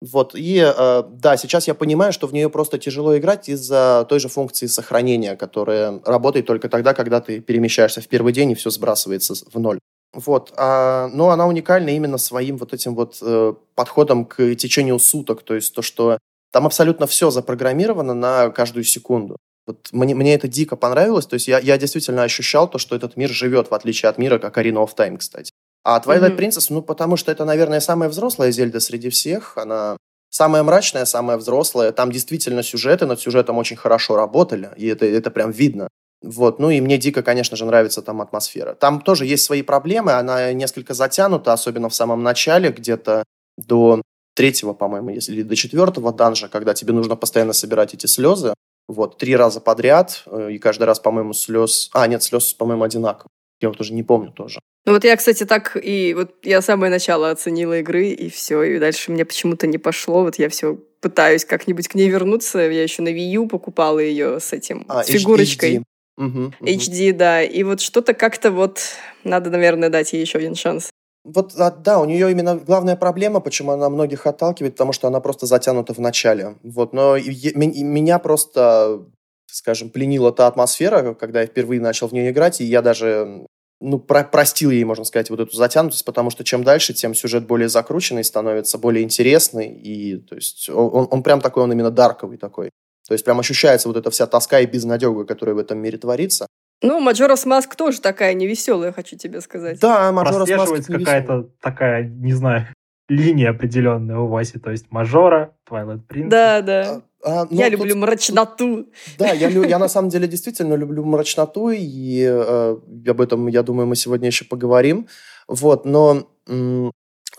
Вот, 0.00 0.34
и 0.34 0.58
э, 0.58 1.02
да, 1.10 1.36
сейчас 1.36 1.68
я 1.68 1.74
понимаю, 1.74 2.12
что 2.12 2.26
в 2.26 2.32
нее 2.32 2.48
просто 2.48 2.78
тяжело 2.78 3.16
играть 3.16 3.48
из-за 3.48 4.06
той 4.08 4.18
же 4.18 4.28
функции 4.28 4.66
сохранения, 4.66 5.36
которая 5.36 6.00
работает 6.04 6.46
только 6.46 6.68
тогда, 6.68 6.94
когда 6.94 7.20
ты 7.20 7.40
перемещаешься 7.40 8.00
в 8.00 8.08
первый 8.08 8.32
день 8.32 8.50
и 8.50 8.54
все 8.54 8.70
сбрасывается 8.70 9.34
в 9.52 9.58
ноль. 9.58 9.78
Вот, 10.14 10.52
а, 10.56 11.08
но 11.08 11.30
она 11.30 11.46
уникальна 11.46 11.90
именно 11.90 12.18
своим 12.18 12.56
вот 12.56 12.72
этим 12.72 12.94
вот 12.94 13.18
э, 13.20 13.54
подходом 13.74 14.24
к 14.24 14.54
течению 14.54 14.98
суток, 14.98 15.42
то 15.42 15.54
есть 15.54 15.74
то, 15.74 15.82
что 15.82 16.18
там 16.52 16.66
абсолютно 16.66 17.06
все 17.06 17.30
запрограммировано 17.30 18.14
на 18.14 18.50
каждую 18.50 18.84
секунду. 18.84 19.36
Вот 19.66 19.88
мне, 19.92 20.14
мне 20.14 20.34
это 20.34 20.48
дико 20.48 20.76
понравилось, 20.76 21.26
то 21.26 21.34
есть 21.34 21.48
я, 21.48 21.58
я 21.58 21.78
действительно 21.78 22.22
ощущал 22.22 22.68
то, 22.70 22.78
что 22.78 22.94
этот 22.94 23.16
мир 23.16 23.30
живет, 23.30 23.70
в 23.70 23.74
отличие 23.74 24.10
от 24.10 24.18
мира, 24.18 24.38
как 24.38 24.58
Arena 24.58 24.84
of 24.84 24.94
Time, 24.96 25.16
кстати. 25.16 25.50
А 25.84 26.00
Twilight 26.00 26.34
mm-hmm. 26.34 26.38
Princess, 26.38 26.66
ну, 26.70 26.82
потому 26.82 27.16
что 27.16 27.30
это, 27.30 27.44
наверное, 27.44 27.80
самая 27.80 28.08
взрослая 28.08 28.50
Зельда 28.50 28.80
среди 28.80 29.10
всех. 29.10 29.58
Она 29.58 29.96
самая 30.30 30.62
мрачная, 30.62 31.04
самая 31.04 31.36
взрослая. 31.36 31.92
Там 31.92 32.10
действительно 32.10 32.62
сюжеты 32.62 33.06
над 33.06 33.20
сюжетом 33.20 33.58
очень 33.58 33.76
хорошо 33.76 34.16
работали, 34.16 34.70
и 34.76 34.86
это, 34.86 35.04
это 35.04 35.30
прям 35.30 35.50
видно. 35.50 35.88
Вот, 36.22 36.58
ну 36.58 36.70
и 36.70 36.80
мне 36.80 36.96
дико, 36.96 37.22
конечно 37.22 37.56
же, 37.56 37.66
нравится 37.66 38.00
там 38.00 38.22
атмосфера. 38.22 38.74
Там 38.74 39.02
тоже 39.02 39.26
есть 39.26 39.44
свои 39.44 39.60
проблемы, 39.60 40.12
она 40.12 40.52
несколько 40.54 40.94
затянута, 40.94 41.52
особенно 41.52 41.90
в 41.90 41.94
самом 41.94 42.22
начале, 42.22 42.70
где-то 42.70 43.24
до 43.58 44.00
третьего, 44.34 44.72
по-моему, 44.72 45.10
если 45.10 45.32
или 45.32 45.42
до 45.42 45.54
четвертого 45.54 46.12
данжа, 46.12 46.48
когда 46.48 46.72
тебе 46.72 46.94
нужно 46.94 47.14
постоянно 47.14 47.52
собирать 47.52 47.94
эти 47.94 48.06
слезы. 48.06 48.54
Вот, 48.88 49.18
три 49.18 49.36
раза 49.36 49.60
подряд, 49.60 50.24
э, 50.26 50.52
и 50.52 50.58
каждый 50.58 50.84
раз, 50.84 50.98
по-моему, 50.98 51.32
слез... 51.32 51.90
А, 51.92 52.06
нет, 52.06 52.22
слез, 52.22 52.52
по-моему, 52.52 52.84
одинаково. 52.84 53.28
Я 53.64 53.70
вот 53.70 53.80
уже 53.80 53.94
не 53.94 54.02
помню 54.02 54.30
тоже. 54.30 54.60
Ну 54.84 54.92
вот 54.92 55.04
я, 55.04 55.16
кстати, 55.16 55.44
так 55.44 55.78
и 55.82 56.12
вот 56.12 56.34
я 56.42 56.60
самое 56.60 56.90
начало 56.90 57.30
оценила 57.30 57.78
игры, 57.78 58.08
и 58.08 58.28
все, 58.28 58.62
и 58.62 58.78
дальше 58.78 59.10
мне 59.10 59.24
почему-то 59.24 59.66
не 59.66 59.78
пошло. 59.78 60.22
Вот 60.22 60.38
я 60.38 60.50
все 60.50 60.76
пытаюсь 61.00 61.46
как-нибудь 61.46 61.88
к 61.88 61.94
ней 61.94 62.10
вернуться. 62.10 62.58
Я 62.58 62.82
еще 62.82 63.00
на 63.00 63.08
Wii 63.08 63.30
U 63.36 63.48
покупала 63.48 64.00
ее 64.00 64.38
с 64.38 64.52
этим, 64.52 64.84
а, 64.88 65.02
с 65.02 65.06
фигурочкой. 65.06 65.76
HD. 65.76 65.82
Угу, 66.18 66.26
угу. 66.26 66.52
HD, 66.60 67.12
да. 67.12 67.42
И 67.42 67.62
вот 67.62 67.80
что-то 67.80 68.12
как-то 68.12 68.50
вот 68.50 68.80
надо, 69.24 69.48
наверное, 69.48 69.88
дать 69.88 70.12
ей 70.12 70.20
еще 70.20 70.36
один 70.36 70.54
шанс. 70.54 70.90
Вот, 71.24 71.54
а, 71.56 71.70
да, 71.70 72.00
у 72.00 72.04
нее 72.04 72.30
именно 72.30 72.56
главная 72.56 72.96
проблема, 72.96 73.40
почему 73.40 73.72
она 73.72 73.88
многих 73.88 74.26
отталкивает, 74.26 74.74
потому 74.74 74.92
что 74.92 75.08
она 75.08 75.20
просто 75.20 75.46
затянута 75.46 75.94
в 75.94 75.98
начале. 76.00 76.56
Вот, 76.62 76.92
но 76.92 77.16
меня 77.16 78.18
просто, 78.18 79.02
скажем, 79.46 79.88
пленила 79.88 80.32
та 80.32 80.48
атмосфера, 80.48 81.14
когда 81.14 81.40
я 81.40 81.46
впервые 81.46 81.80
начал 81.80 82.08
в 82.08 82.12
нее 82.12 82.30
играть, 82.30 82.60
и 82.60 82.64
я 82.64 82.82
даже 82.82 83.46
ну, 83.84 83.98
про 83.98 84.24
простил 84.24 84.70
ей, 84.70 84.84
можно 84.84 85.04
сказать, 85.04 85.30
вот 85.30 85.40
эту 85.40 85.54
затянутость, 85.54 86.04
потому 86.04 86.30
что 86.30 86.42
чем 86.44 86.64
дальше, 86.64 86.94
тем 86.94 87.14
сюжет 87.14 87.46
более 87.46 87.68
закрученный 87.68 88.24
становится, 88.24 88.78
более 88.78 89.04
интересный, 89.04 89.68
и, 89.68 90.16
то 90.16 90.34
есть, 90.34 90.68
он, 90.68 91.08
он 91.10 91.22
прям 91.22 91.40
такой, 91.40 91.62
он 91.62 91.72
именно 91.72 91.90
дарковый 91.90 92.38
такой. 92.38 92.70
То 93.06 93.12
есть, 93.12 93.24
прям 93.24 93.38
ощущается 93.38 93.88
вот 93.88 93.96
эта 93.96 94.10
вся 94.10 94.26
тоска 94.26 94.60
и 94.60 94.66
безнадега, 94.66 95.24
которая 95.24 95.54
в 95.54 95.58
этом 95.58 95.78
мире 95.78 95.98
творится. 95.98 96.46
Ну, 96.82 97.00
Маджорас 97.00 97.46
Маск 97.46 97.76
тоже 97.76 98.00
такая 98.00 98.34
невеселая, 98.34 98.92
хочу 98.92 99.16
тебе 99.16 99.40
сказать. 99.40 99.78
Да, 99.80 100.10
Маджорас 100.12 100.48
Маск 100.48 100.86
какая-то 100.86 101.50
такая, 101.60 102.04
не 102.04 102.32
знаю, 102.32 102.66
линия 103.08 103.50
определенная 103.50 104.18
у 104.18 104.26
Васи, 104.26 104.58
то 104.58 104.70
есть 104.70 104.86
Мажора, 104.90 105.54
Twilight 105.68 106.02
Prince. 106.08 106.28
Да, 106.28 106.62
да. 106.62 107.02
А, 107.22 107.42
а, 107.42 107.46
ну, 107.50 107.58
я 107.58 107.70
тут, 107.70 107.80
люблю 107.80 107.96
мрачноту. 107.96 108.86
Да, 109.18 109.32
я, 109.32 109.48
я 109.48 109.78
на 109.78 109.88
самом 109.88 110.10
деле 110.10 110.28
действительно 110.28 110.74
люблю 110.74 111.04
мрачноту, 111.04 111.70
и 111.70 112.22
э, 112.22 112.76
об 113.06 113.20
этом, 113.20 113.46
я 113.48 113.62
думаю, 113.62 113.86
мы 113.86 113.96
сегодня 113.96 114.28
еще 114.28 114.44
поговорим. 114.44 115.08
Вот, 115.48 115.86
но 115.86 116.28
м- 116.46 116.92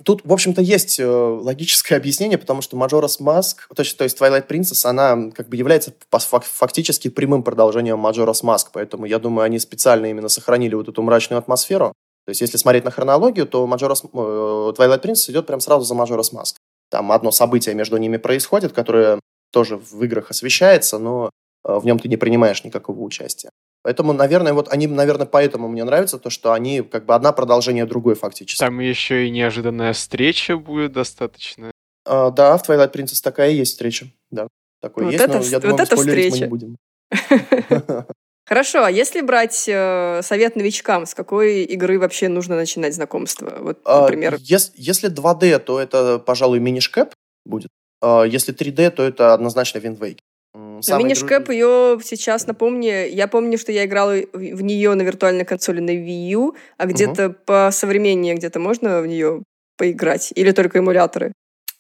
тут, 0.04 0.22
в 0.24 0.34
общем-то, 0.34 0.62
есть 0.62 1.00
э, 1.00 1.06
логическое 1.08 1.96
объяснение, 1.96 2.38
потому 2.38 2.62
что 2.62 2.78
Majora's 2.78 3.20
Mask, 3.22 3.68
то 3.76 3.82
есть, 3.82 3.98
то 3.98 4.04
есть 4.04 4.20
Twilight 4.20 4.48
Princess, 4.48 4.88
она 4.88 5.32
как 5.32 5.50
бы 5.50 5.56
является 5.56 5.94
фактически 6.12 7.10
прямым 7.10 7.44
продолжением 7.44 8.06
Majora's 8.06 8.44
Mask, 8.44 8.68
поэтому 8.74 9.06
я 9.06 9.20
думаю, 9.20 9.46
они 9.46 9.60
специально 9.60 10.08
именно 10.08 10.30
сохранили 10.30 10.76
вот 10.76 10.90
эту 10.90 11.02
мрачную 11.04 11.40
атмосферу. 11.40 11.94
То 12.26 12.32
есть, 12.32 12.42
если 12.42 12.58
смотреть 12.58 12.86
на 12.86 12.92
хронологию, 12.92 13.46
то 13.46 13.66
Majora's, 13.68 14.04
Twilight 14.04 15.02
Princess 15.02 15.30
идет 15.30 15.46
прям 15.46 15.60
сразу 15.60 15.86
за 15.86 15.94
Majora's 15.94 16.34
Mask. 16.34 16.56
Там 16.90 17.12
одно 17.12 17.32
событие 17.32 17.76
между 17.76 17.98
ними 17.98 18.18
происходит, 18.18 18.74
которое 18.74 19.20
тоже 19.52 19.78
в 19.78 20.04
играх 20.04 20.32
освещается, 20.32 20.98
но 20.98 21.30
э, 21.64 21.78
в 21.78 21.86
нем 21.86 22.00
ты 22.00 22.10
не 22.10 22.18
принимаешь 22.18 22.64
никакого 22.64 23.02
участия. 23.02 23.50
Поэтому, 23.84 24.14
наверное, 24.14 24.54
вот 24.54 24.74
они, 24.74 24.88
наверное, 24.88 25.28
поэтому 25.28 25.68
мне 25.68 25.84
нравится 25.84 26.18
то, 26.18 26.32
что 26.32 26.54
они 26.54 26.82
как 26.82 27.06
бы 27.06 27.14
одна 27.14 27.32
продолжение 27.32 27.86
другой 27.86 28.16
фактически. 28.16 28.60
Там 28.60 28.80
еще 28.80 29.28
и 29.28 29.30
неожиданная 29.30 29.94
встреча 29.94 30.58
будет 30.58 30.94
достаточно. 30.94 31.72
А, 32.06 32.32
да, 32.32 32.58
в 32.58 32.68
Twilight 32.68 32.92
Princess 32.92 33.22
такая 33.24 33.52
есть 33.52 33.74
встреча. 33.74 34.08
Да, 34.32 34.48
такой 34.82 35.06
вот 35.06 35.12
есть, 35.12 35.24
это, 35.24 35.38
но 35.38 35.44
я 35.44 35.60
думаю, 35.60 35.78
вот 35.78 35.88
это 35.88 35.96
встреча. 35.96 36.32
мы 36.32 36.40
не 36.40 36.46
будем. 36.48 36.78
Хорошо, 38.48 38.84
а 38.84 38.92
если 38.92 39.22
брать 39.22 39.66
э, 39.68 40.22
совет 40.22 40.56
новичкам, 40.56 41.08
с 41.08 41.16
какой 41.16 41.64
игры 41.64 41.98
вообще 41.98 42.30
нужно 42.30 42.56
начинать 42.56 42.94
знакомство? 42.94 43.52
Вот, 43.60 43.80
а, 43.86 44.02
например... 44.02 44.36
А, 44.36 44.38
если, 44.40 44.72
если 44.76 45.10
2D, 45.12 45.58
то 45.60 45.80
это, 45.80 46.20
пожалуй, 46.20 46.60
минишкэп 46.60 47.10
будет. 47.44 47.70
А 48.02 48.24
если 48.24 48.54
3D, 48.54 48.92
то 48.92 49.04
это 49.04 49.34
однозначно 49.34 49.80
Wind 49.80 49.98
Waker. 49.98 50.20
Минишкэп 50.56 51.46
друг... 51.46 51.54
ее 51.54 52.00
сейчас, 52.04 52.46
напомни, 52.46 53.10
я 53.10 53.28
помню, 53.28 53.58
что 53.58 53.72
я 53.72 53.86
играла 53.86 54.16
в 54.34 54.62
нее 54.62 54.94
на 54.94 55.02
виртуальной 55.02 55.44
консоли 55.44 55.80
на 55.80 55.90
Wii 55.90 56.30
U, 56.34 56.56
а 56.78 56.86
где-то 56.86 57.30
угу. 57.30 57.36
по 57.46 57.70
современнее 57.72 58.36
где-то 58.36 58.60
можно 58.60 59.02
в 59.02 59.08
нее 59.08 59.44
поиграть? 59.78 60.32
Или 60.36 60.52
только 60.52 60.80
эмуляторы? 60.80 61.34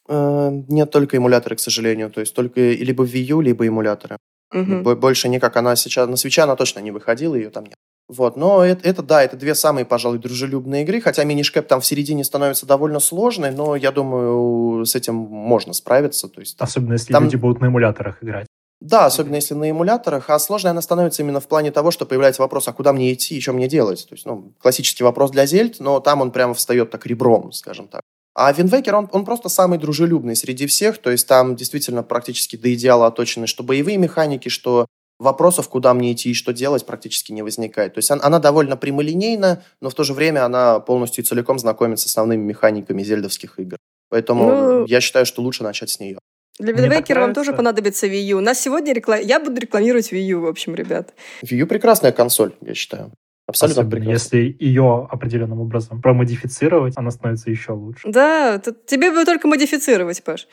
Э, 0.08 0.50
нет, 0.68 0.90
только 0.92 1.18
эмуляторы, 1.18 1.56
к 1.56 1.60
сожалению. 1.60 2.10
То 2.10 2.22
есть 2.22 2.34
только 2.34 2.60
либо 2.60 3.06
Wii 3.06 3.22
U, 3.34 3.42
либо 3.42 3.68
эмуляторы. 3.68 4.18
Угу. 4.54 4.96
Больше 4.96 5.28
никак. 5.30 5.56
Она 5.58 5.76
сейчас... 5.76 6.08
На 6.08 6.18
Switch'а 6.18 6.44
она 6.44 6.56
точно 6.56 6.80
не 6.80 6.92
выходила, 6.92 7.36
ее 7.36 7.50
там 7.50 7.66
нет. 7.66 7.76
Вот, 8.08 8.38
но 8.38 8.64
это, 8.64 8.88
это, 8.88 9.02
да, 9.02 9.24
это 9.24 9.36
две 9.36 9.56
самые, 9.56 9.84
пожалуй, 9.84 10.20
дружелюбные 10.20 10.84
игры, 10.84 11.02
хотя 11.02 11.24
Minish 11.24 11.53
Cap 11.53 11.68
там 11.68 11.82
в 11.82 11.86
середине 11.86 12.24
становится 12.24 12.68
довольно 12.68 13.00
сложной, 13.00 13.50
но 13.50 13.76
я 13.76 13.92
думаю, 13.92 14.86
с 14.86 14.94
этим 14.96 15.16
можно 15.16 15.74
справиться. 15.74 16.28
То 16.28 16.40
есть, 16.40 16.56
Особенно 16.60 16.94
если 16.94 17.12
там... 17.12 17.24
люди 17.24 17.36
будут 17.36 17.62
на 17.62 17.66
эмуляторах 17.66 18.24
играть. 18.24 18.46
Да, 18.80 19.06
особенно 19.06 19.36
если 19.36 19.56
на 19.56 19.72
эмуляторах, 19.72 20.30
а 20.30 20.38
сложной 20.38 20.72
она 20.72 20.82
становится 20.82 21.24
именно 21.24 21.40
в 21.40 21.48
плане 21.48 21.72
того, 21.72 21.90
что 21.90 22.06
появляется 22.06 22.44
вопрос, 22.44 22.68
а 22.68 22.74
куда 22.74 22.94
мне 22.94 23.12
идти 23.12 23.38
и 23.38 23.42
что 23.42 23.54
мне 23.54 23.68
делать. 23.68 24.06
То 24.08 24.14
есть, 24.14 24.28
ну, 24.28 24.54
классический 24.60 25.04
вопрос 25.04 25.32
для 25.32 25.48
Зельд, 25.48 25.80
но 25.80 26.00
там 26.00 26.22
он 26.22 26.30
прямо 26.30 26.54
встает 26.54 26.92
так 26.92 27.08
ребром, 27.08 27.52
скажем 27.54 27.88
так. 27.88 28.02
А 28.36 28.52
Wind 28.52 28.69
Waker, 28.69 28.94
он, 28.96 29.10
он 29.14 29.24
просто 29.24 29.48
самый 29.48 29.80
дружелюбный 29.80 30.36
среди 30.36 30.68
всех, 30.68 30.98
то 30.98 31.10
есть 31.10 31.26
там 31.26 31.56
действительно 31.56 32.04
практически 32.04 32.58
до 32.58 32.74
идеала 32.74 33.08
оточены 33.08 33.48
что 33.48 33.64
боевые 33.64 33.98
механики, 33.98 34.50
что 34.50 34.88
вопросов, 35.20 35.70
куда 35.70 35.94
мне 35.94 36.12
идти 36.12 36.32
и 36.32 36.34
что 36.34 36.52
делать, 36.52 36.86
практически 36.86 37.32
не 37.32 37.42
возникает. 37.42 37.94
То 37.94 38.00
есть 38.00 38.12
она, 38.12 38.22
она 38.24 38.40
довольно 38.40 38.76
прямолинейна, 38.76 39.64
но 39.80 39.90
в 39.90 39.94
то 39.94 40.04
же 40.04 40.14
время 40.14 40.44
она 40.44 40.80
полностью 40.82 41.24
и 41.24 41.28
целиком 41.28 41.60
знакомит 41.60 42.00
с 42.00 42.06
основными 42.06 42.44
механиками 42.44 43.04
зельдовских 43.04 43.58
игр. 43.58 43.78
Поэтому 44.10 44.50
ну, 44.50 44.86
я 44.86 45.00
считаю, 45.00 45.26
что 45.26 45.42
лучше 45.42 45.64
начать 45.64 45.90
с 45.90 46.00
нее. 46.02 46.20
Для 46.60 46.74
Винвейкера 46.74 47.22
вам 47.22 47.34
тоже 47.34 47.54
понадобится 47.54 48.08
Wii 48.08 48.22
U. 48.28 48.38
У 48.38 48.42
нас 48.42 48.60
сегодня 48.62 48.94
реклам... 48.94 49.20
я 49.22 49.40
буду 49.40 49.60
рекламировать 49.60 50.12
Wii 50.12 50.28
U, 50.28 50.42
в 50.42 50.46
общем, 50.46 50.76
ребят. 50.76 51.14
Wii 51.44 51.56
U 51.56 51.68
прекрасная 51.68 52.12
консоль, 52.12 52.54
я 52.62 52.74
считаю. 52.74 53.12
Абсолютно 53.48 53.84
Особенно 53.84 54.10
если 54.10 54.56
ее 54.60 55.08
определенным 55.12 55.62
образом 55.62 56.02
промодифицировать, 56.02 56.94
она 56.98 57.12
становится 57.12 57.52
еще 57.52 57.74
лучше. 57.74 58.02
Да, 58.10 58.58
тут 58.58 58.88
тебе 58.88 59.12
бы 59.12 59.24
только 59.24 59.48
модифицировать, 59.48 60.24
Паш. 60.24 60.48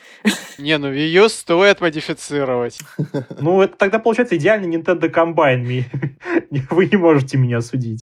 Не, 0.59 0.76
ну 0.76 0.92
ее 0.92 1.31
стоит 1.31 1.81
модифицировать. 1.81 2.78
Ну, 3.40 3.62
это 3.62 3.76
тогда 3.76 3.98
получается 3.98 4.37
идеальный 4.37 4.68
Nintendo 4.68 5.11
комбайн. 5.11 5.85
Вы 6.70 6.87
не 6.87 6.96
можете 6.98 7.38
меня 7.38 7.62
судить. 7.62 8.00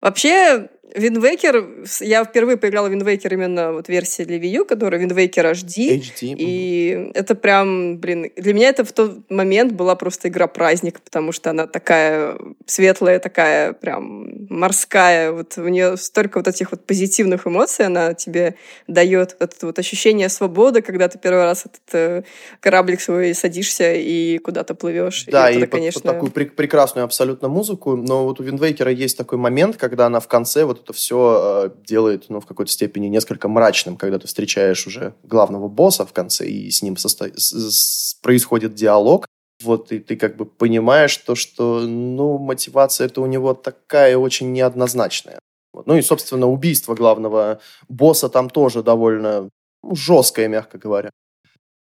Вообще, 0.00 0.68
Wind 0.94 1.31
Waker, 1.31 1.86
я 2.00 2.24
впервые 2.24 2.56
поиграла 2.56 2.88
в 2.88 2.90
Wind 2.90 3.10
Waker 3.10 3.34
именно 3.34 3.72
вот 3.72 3.88
версии 3.88 4.22
для 4.22 4.38
Wii 4.38 4.48
U, 4.48 4.64
которая 4.64 5.00
Wind 5.00 5.20
Waker 5.20 5.46
HD. 5.46 6.00
HD. 6.00 6.34
И 6.38 6.96
угу. 6.96 7.10
это 7.14 7.34
прям, 7.34 7.98
блин, 7.98 8.30
для 8.36 8.54
меня 8.54 8.68
это 8.68 8.84
в 8.84 8.92
тот 8.92 9.30
момент 9.30 9.72
была 9.72 9.96
просто 9.96 10.28
игра-праздник, 10.28 11.00
потому 11.00 11.32
что 11.32 11.50
она 11.50 11.66
такая 11.66 12.38
светлая, 12.66 13.18
такая 13.18 13.74
прям 13.74 14.46
морская. 14.48 15.32
Вот 15.32 15.58
у 15.58 15.68
нее 15.68 15.96
столько 15.96 16.38
вот 16.38 16.48
этих 16.48 16.70
вот 16.70 16.84
позитивных 16.84 17.46
эмоций 17.46 17.86
она 17.86 18.14
тебе 18.14 18.54
дает. 18.86 19.36
Это 19.40 19.66
вот 19.66 19.78
ощущение 19.78 20.28
свободы, 20.28 20.80
когда 20.80 21.08
ты 21.08 21.18
первый 21.18 21.44
раз 21.44 21.66
этот 21.66 21.94
э, 21.94 22.22
кораблик 22.60 23.00
свой 23.00 23.34
садишься 23.34 23.94
и 23.94 24.38
куда-то 24.38 24.74
плывешь. 24.74 25.26
Да, 25.26 25.50
и, 25.50 25.58
и 25.58 25.60
под, 25.60 25.70
конечно... 25.70 26.00
под 26.00 26.12
такую 26.12 26.32
пр- 26.32 26.50
прекрасную 26.54 27.04
абсолютно 27.04 27.48
музыку. 27.48 27.96
Но 27.96 28.24
вот 28.24 28.40
у 28.40 28.42
Винвейкера 28.42 28.90
есть 28.90 29.18
такой 29.18 29.38
момент, 29.38 29.76
когда 29.76 30.06
она 30.06 30.20
в 30.20 30.28
конце 30.28 30.64
вот 30.64 30.77
это 30.82 30.92
все 30.92 31.66
э, 31.66 31.70
делает, 31.84 32.26
ну, 32.28 32.40
в 32.40 32.46
какой-то 32.46 32.70
степени 32.70 33.06
несколько 33.06 33.48
мрачным, 33.48 33.96
когда 33.96 34.18
ты 34.18 34.26
встречаешь 34.26 34.86
уже 34.86 35.14
главного 35.22 35.68
босса 35.68 36.06
в 36.06 36.12
конце, 36.12 36.46
и 36.46 36.70
с 36.70 36.82
ним 36.82 36.96
состо... 36.96 37.30
с... 37.36 38.14
происходит 38.22 38.74
диалог. 38.74 39.26
Вот, 39.62 39.90
и 39.90 39.98
ты 39.98 40.16
как 40.16 40.36
бы 40.36 40.46
понимаешь 40.46 41.16
то, 41.16 41.34
что, 41.34 41.80
ну, 41.80 42.38
мотивация 42.38 43.06
это 43.06 43.20
у 43.20 43.26
него 43.26 43.54
такая 43.54 44.16
очень 44.16 44.52
неоднозначная. 44.52 45.40
Вот. 45.72 45.86
Ну 45.86 45.96
и, 45.96 46.02
собственно, 46.02 46.46
убийство 46.46 46.94
главного 46.94 47.60
босса 47.88 48.28
там 48.28 48.50
тоже 48.50 48.82
довольно 48.82 49.48
ну, 49.82 49.94
жесткое, 49.94 50.48
мягко 50.48 50.78
говоря. 50.78 51.10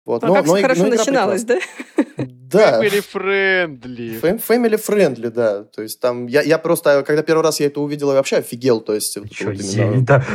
Вот. 0.05 0.23
А 0.23 0.27
но, 0.27 0.33
как 0.33 0.45
но, 0.45 0.61
хорошо 0.61 0.83
но 0.83 0.89
начиналось, 0.89 1.43
да? 1.43 1.59
Да. 2.53 2.81
Family 2.81 3.03
friendly. 3.13 4.21
Family 4.21 4.77
friendly, 4.77 5.29
да. 5.29 5.63
То 5.63 5.81
есть 5.81 5.99
там, 5.99 6.27
я, 6.27 6.41
я 6.41 6.57
просто, 6.57 7.03
когда 7.03 7.23
первый 7.23 7.41
раз 7.41 7.59
я 7.59 7.67
это 7.67 7.81
увидел, 7.81 8.09
я 8.09 8.15
вообще 8.15 8.37
офигел. 8.37 8.79
То 8.79 8.93
есть, 8.93 9.17
вот 9.17 9.27
Еще 9.27 9.45
вот 9.45 9.57
Зельда. 9.57 10.23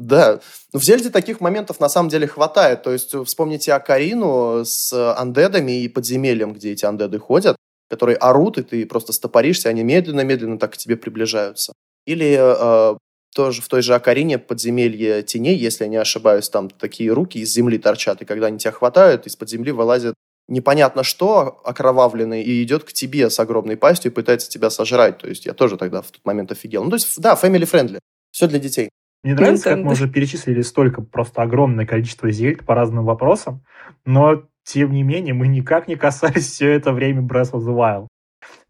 Да. 0.00 0.40
Ну, 0.72 0.80
в 0.80 0.84
Зельде 0.84 1.10
таких 1.10 1.40
моментов 1.40 1.78
на 1.80 1.88
самом 1.88 2.08
деле 2.08 2.26
хватает. 2.26 2.82
То 2.82 2.92
есть 2.92 3.14
вспомните 3.24 3.72
Акарину 3.72 4.64
с 4.64 4.92
андедами 5.16 5.82
и 5.82 5.88
подземельем, 5.88 6.52
где 6.52 6.72
эти 6.72 6.84
андеды 6.84 7.18
ходят, 7.18 7.56
которые 7.88 8.16
орут, 8.16 8.58
и 8.58 8.62
ты 8.62 8.86
просто 8.86 9.12
стопоришься, 9.12 9.68
они 9.68 9.82
медленно-медленно 9.84 10.58
так 10.58 10.72
к 10.72 10.76
тебе 10.76 10.96
приближаются. 10.96 11.72
Или 12.06 12.36
э, 12.38 12.96
тоже 13.34 13.62
в 13.62 13.68
той 13.68 13.82
же 13.82 13.94
Акарине 13.94 14.38
подземелье 14.38 15.22
теней, 15.22 15.56
если 15.56 15.84
я 15.84 15.90
не 15.90 15.96
ошибаюсь, 15.96 16.48
там 16.48 16.70
такие 16.70 17.12
руки 17.12 17.38
из 17.38 17.52
земли 17.52 17.78
торчат, 17.78 18.22
и 18.22 18.24
когда 18.24 18.46
они 18.46 18.58
тебя 18.58 18.72
хватают, 18.72 19.26
из-под 19.26 19.48
земли 19.50 19.72
вылазит 19.72 20.14
непонятно 20.48 21.02
что 21.02 21.60
окровавленный 21.64 22.42
и 22.42 22.62
идет 22.62 22.84
к 22.84 22.92
тебе 22.92 23.30
с 23.30 23.38
огромной 23.40 23.76
пастью 23.76 24.10
и 24.10 24.14
пытается 24.14 24.50
тебя 24.50 24.70
сожрать. 24.70 25.18
То 25.18 25.28
есть 25.28 25.46
я 25.46 25.54
тоже 25.54 25.76
тогда 25.76 26.02
в 26.02 26.10
тот 26.10 26.24
момент 26.24 26.52
офигел. 26.52 26.84
Ну, 26.84 26.90
то 26.90 26.96
есть, 26.96 27.20
да, 27.20 27.34
family 27.34 27.70
friendly. 27.70 27.98
Все 28.30 28.46
для 28.46 28.58
детей. 28.58 28.90
Мне 29.22 29.34
нравится, 29.34 29.70
как 29.70 29.78
мы 29.78 29.92
уже 29.92 30.06
перечислили 30.08 30.60
столько 30.60 31.00
просто 31.00 31.40
огромное 31.40 31.86
количество 31.86 32.30
зельд 32.30 32.66
по 32.66 32.74
разным 32.74 33.06
вопросам, 33.06 33.64
но, 34.04 34.42
тем 34.64 34.92
не 34.92 35.02
менее, 35.02 35.32
мы 35.32 35.48
никак 35.48 35.88
не 35.88 35.96
касались 35.96 36.50
все 36.50 36.70
это 36.72 36.92
время 36.92 37.22
Breath 37.22 37.52
of 37.52 37.64
the 37.64 37.74
Wild. 37.74 38.08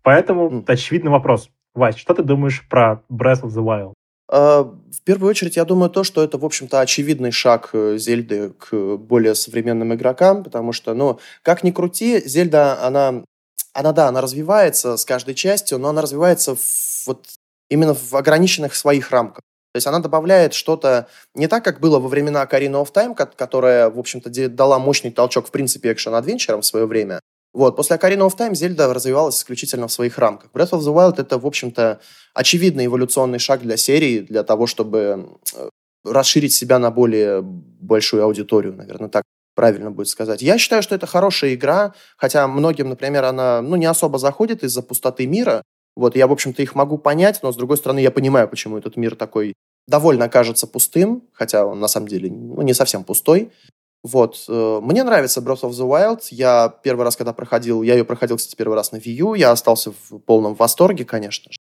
Поэтому 0.03 0.51
mm. 0.51 0.65
очевидный 0.69 1.11
вопрос. 1.11 1.51
Вась, 1.75 1.97
что 1.97 2.15
ты 2.15 2.23
думаешь 2.23 2.65
про 2.69 3.03
Breath 3.11 3.43
of 3.43 3.49
the 3.49 3.65
Wild? 3.65 3.94
А, 4.37 4.65
в 4.65 5.03
первую 5.05 5.31
очередь, 5.31 5.55
я 5.55 5.65
думаю, 5.65 5.91
то, 5.91 6.03
что 6.03 6.25
это, 6.25 6.39
в 6.39 6.45
общем-то, 6.45 6.81
очевидный 6.81 7.31
шаг 7.31 7.71
э, 7.73 7.99
Зельды 7.99 8.51
к 8.59 8.97
более 8.97 9.37
современным 9.37 9.95
игрокам, 9.95 10.43
потому 10.43 10.73
что, 10.73 10.93
ну, 10.93 11.21
как 11.43 11.63
ни 11.63 11.71
крути, 11.71 12.21
Зельда, 12.27 12.85
она, 12.85 13.23
она, 13.73 13.93
да, 13.93 14.09
она 14.09 14.21
развивается 14.21 14.97
с 14.97 15.05
каждой 15.05 15.37
частью, 15.37 15.79
но 15.79 15.91
она 15.91 16.03
развивается 16.03 16.57
в, 16.57 17.07
вот 17.07 17.29
именно 17.71 17.95
в 17.95 18.13
ограниченных 18.15 18.75
своих 18.75 19.13
рамках. 19.13 19.43
То 19.73 19.77
есть 19.77 19.87
она 19.87 20.01
добавляет 20.01 20.53
что-то 20.53 21.07
не 21.37 21.47
так, 21.47 21.65
как 21.65 21.79
было 21.79 22.01
во 22.01 22.09
времена 22.09 22.45
Ocarina 22.45 22.85
of 22.85 22.93
Time, 22.93 23.15
которая, 23.37 23.89
в 23.89 24.01
общем-то, 24.01 24.49
дала 24.49 24.81
мощный 24.81 25.13
толчок, 25.13 25.47
в 25.47 25.53
принципе, 25.53 25.93
экшен-адвенчерам 25.93 26.63
в 26.63 26.67
свое 26.67 26.87
время, 26.87 27.21
Вот, 27.55 27.77
после 27.77 27.97
Ocarina 27.97 28.27
of 28.29 28.37
Time 28.37 28.55
Зельда 28.55 28.93
развивалась 28.93 29.39
исключительно 29.39 29.87
в 29.87 29.93
своих 29.93 30.19
рамках. 30.19 30.51
Breath 30.53 30.71
of 30.71 30.81
the 30.81 30.93
Wild— 30.93 31.15
это, 31.19 31.39
в 31.39 31.47
общем-то, 31.47 32.01
очевидный 32.35 32.87
эволюционный 32.87 33.39
шаг 33.39 33.63
для 33.63 33.77
серии, 33.77 34.21
для 34.21 34.43
того, 34.43 34.67
чтобы 34.67 35.39
э, 35.55 35.69
расширить 36.05 36.53
себя 36.53 36.81
на 36.81 36.91
более 36.91 37.43
большую 37.43 38.25
аудиторию, 38.25 38.75
наверное, 38.75 39.09
так 39.09 39.23
правильно 39.55 39.93
будет 39.93 40.09
сказать. 40.09 40.43
Я 40.43 40.59
считаю, 40.59 40.83
что 40.83 40.97
это 40.97 41.07
хорошая 41.07 41.55
игра, 41.55 41.95
хотя 42.17 42.49
многим, 42.49 42.89
например, 42.89 43.25
она 43.25 43.63
ну, 43.63 43.77
не 43.77 43.87
особо 43.87 44.19
заходит 44.19 44.65
из-за 44.65 44.83
пустоты 44.83 45.29
мира. 45.29 45.63
Вот, 45.95 46.17
я, 46.17 46.27
в 46.27 46.33
общем-то, 46.33 46.61
их 46.61 46.75
могу 46.75 46.99
понять, 46.99 47.39
но, 47.45 47.53
с 47.53 47.57
другой 47.57 47.77
стороны, 47.77 48.01
я 48.01 48.11
понимаю, 48.11 48.49
почему 48.49 48.79
этот 48.79 48.97
мир 48.97 49.15
такой 49.15 49.55
довольно 49.87 50.29
кажется 50.29 50.67
пустым, 50.67 51.23
хотя 51.33 51.67
он 51.67 51.79
на 51.79 51.87
самом 51.87 52.09
деле 52.09 52.31
ну, 52.31 52.63
не 52.63 52.75
совсем 52.75 53.05
пустой. 53.05 53.53
Вот. 54.05 54.45
Э, 54.49 54.81
мне 54.83 55.03
нравится 55.03 55.41
Breath 55.41 55.63
of 55.63 55.71
the 55.71 55.89
Wild. 55.89 56.21
Я 56.31 56.73
первый 56.83 57.05
раз, 57.05 57.17
когда 57.17 57.33
проходил, 57.33 57.83
я 57.83 57.95
ее 57.95 58.05
проходил, 58.05 58.37
кстати, 58.37 58.55
первый 58.55 58.75
раз 58.75 58.93
на 58.93 58.99
Wii 58.99 59.11
U, 59.11 59.35
я 59.35 59.51
остался 59.51 59.93
в 59.93 60.19
полном 60.19 60.55
восторге, 60.55 61.07
конечно 61.07 61.51
же. 61.51 61.59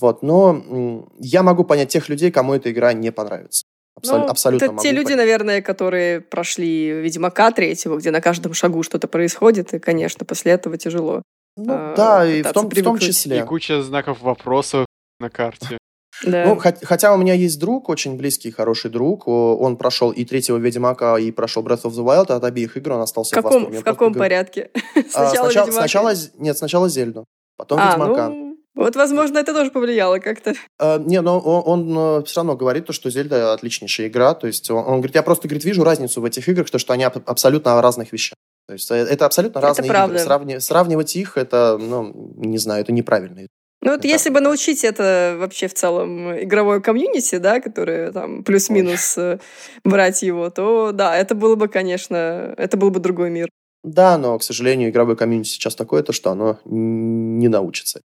Вот. 0.00 0.22
Но 0.22 1.04
я 1.18 1.42
могу 1.42 1.64
понять 1.64 1.88
тех 1.88 2.08
людей, 2.08 2.30
кому 2.30 2.54
эта 2.54 2.70
игра 2.70 2.92
не 2.92 3.10
понравится. 3.10 3.64
Абсол- 4.00 4.20
ну, 4.20 4.26
абсолютно 4.28 4.66
это 4.66 4.76
те 4.78 4.92
люди, 4.92 5.06
понять. 5.06 5.18
наверное, 5.18 5.60
которые 5.60 6.20
прошли 6.20 7.02
Ведьмака 7.02 7.50
третьего, 7.50 7.98
где 7.98 8.10
на 8.10 8.20
каждом 8.20 8.54
шагу 8.54 8.82
что-то 8.84 9.08
происходит, 9.08 9.74
и, 9.74 9.78
конечно, 9.80 10.24
после 10.24 10.52
этого 10.52 10.78
тяжело. 10.78 11.22
Ну 11.56 11.74
э, 11.74 11.94
да, 11.96 12.26
и 12.26 12.42
в 12.42 12.52
том, 12.52 12.70
в 12.70 12.82
том 12.82 12.98
числе. 12.98 13.40
И 13.40 13.42
куча 13.42 13.82
знаков 13.82 14.22
вопросов 14.22 14.86
на 15.20 15.28
карте. 15.28 15.78
Да. 16.24 16.46
Ну, 16.46 16.56
хотя 16.56 17.12
у 17.12 17.16
меня 17.16 17.34
есть 17.34 17.58
друг, 17.58 17.88
очень 17.88 18.16
близкий, 18.16 18.50
хороший 18.50 18.90
друг. 18.90 19.26
Он 19.26 19.76
прошел 19.76 20.10
и 20.10 20.24
третьего 20.24 20.56
Ведьмака, 20.56 21.18
и 21.18 21.30
прошел 21.30 21.62
Breath 21.62 21.82
of 21.82 21.92
the 21.92 22.04
Wild. 22.04 22.32
От 22.32 22.44
обеих 22.44 22.76
игр 22.76 22.92
он 22.92 23.00
остался 23.00 23.34
в, 23.34 23.36
каком, 23.36 23.50
в 23.50 23.54
восторге. 23.66 23.80
В 23.80 23.84
каком 23.84 24.14
порядке? 24.14 24.70
А, 25.14 25.28
сначала, 25.28 25.50
сначала, 25.50 25.70
сначала 25.70 26.14
Нет, 26.38 26.56
сначала 26.56 26.88
Зельду, 26.88 27.24
потом 27.56 27.78
а, 27.80 27.90
Ведьмака. 27.90 28.28
Ну... 28.28 28.56
Вот, 28.74 28.96
возможно, 28.96 29.38
это 29.38 29.52
тоже 29.52 29.70
повлияло 29.70 30.18
как-то. 30.18 30.54
Uh, 30.80 31.02
не, 31.04 31.20
но 31.20 31.38
он, 31.38 31.96
он 31.96 32.24
все 32.24 32.40
равно 32.40 32.56
говорит, 32.56 32.86
то, 32.86 32.92
что 32.92 33.10
Зельда 33.10 33.52
отличнейшая 33.52 34.08
игра. 34.08 34.34
То 34.34 34.46
есть 34.46 34.70
он, 34.70 34.78
он 34.78 34.94
говорит, 34.96 35.14
я 35.14 35.22
просто 35.22 35.46
говорит, 35.46 35.64
вижу 35.64 35.84
разницу 35.84 36.20
в 36.20 36.24
этих 36.24 36.48
играх, 36.48 36.70
то, 36.70 36.78
что 36.78 36.94
они 36.94 37.04
абсолютно 37.04 37.78
о 37.78 37.82
разных 37.82 38.12
вещах. 38.12 38.36
То 38.66 38.72
есть 38.72 38.90
э, 38.90 38.94
это 38.94 39.26
абсолютно 39.26 39.58
это 39.58 39.68
разные 39.68 39.88
правда. 39.88 40.14
игры. 40.14 40.24
Сравни, 40.24 40.58
сравнивать 40.60 41.16
их, 41.16 41.36
это, 41.36 41.76
ну, 41.78 42.32
не 42.36 42.58
знаю, 42.58 42.82
это 42.82 42.92
неправильно. 42.92 43.46
Ну 43.82 43.90
вот 43.90 44.04
если 44.04 44.30
бы 44.30 44.40
научить 44.40 44.84
это 44.84 45.36
вообще 45.38 45.66
в 45.66 45.74
целом 45.74 46.40
игровое 46.40 46.80
комьюнити, 46.80 47.36
да, 47.38 47.60
которое 47.60 48.12
там 48.12 48.44
плюс-минус. 48.44 49.18
Э, 49.18 49.38
брать 49.84 50.22
его, 50.22 50.50
то 50.50 50.92
да, 50.92 51.16
это 51.16 51.34
было 51.34 51.56
бы, 51.56 51.66
конечно, 51.66 52.54
это 52.56 52.76
был 52.76 52.90
бы 52.90 53.00
другой 53.00 53.30
мир. 53.30 53.48
Да, 53.82 54.16
но, 54.16 54.38
к 54.38 54.44
сожалению, 54.44 54.90
игровое 54.90 55.16
комьюнити 55.16 55.48
сейчас 55.48 55.74
такое, 55.74 56.04
то 56.04 56.12
что 56.12 56.30
оно 56.30 56.60
не 56.64 57.48
научится. 57.48 58.00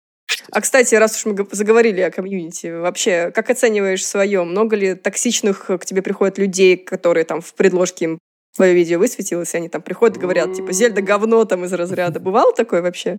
А, 0.52 0.60
кстати, 0.60 0.94
раз 0.94 1.16
уж 1.16 1.26
мы 1.26 1.46
заговорили 1.50 2.00
о 2.00 2.12
комьюнити, 2.12 2.68
вообще, 2.68 3.32
как 3.32 3.50
оцениваешь 3.50 4.06
свое? 4.06 4.44
Много 4.44 4.76
ли 4.76 4.94
токсичных 4.94 5.66
к 5.66 5.84
тебе 5.84 6.02
приходят 6.02 6.38
людей, 6.38 6.76
которые 6.76 7.24
там 7.24 7.40
в 7.40 7.54
предложке 7.54 8.04
им 8.04 8.18
твое 8.54 8.74
видео 8.74 9.00
высветилось, 9.00 9.54
и 9.54 9.56
они 9.56 9.68
там 9.68 9.82
приходят 9.82 10.16
и 10.16 10.20
говорят, 10.20 10.54
типа, 10.54 10.72
Зельда 10.72 11.02
говно 11.02 11.44
там 11.44 11.64
из 11.64 11.72
разряда. 11.72 12.20
Бывало 12.20 12.52
такое 12.54 12.82
вообще? 12.82 13.18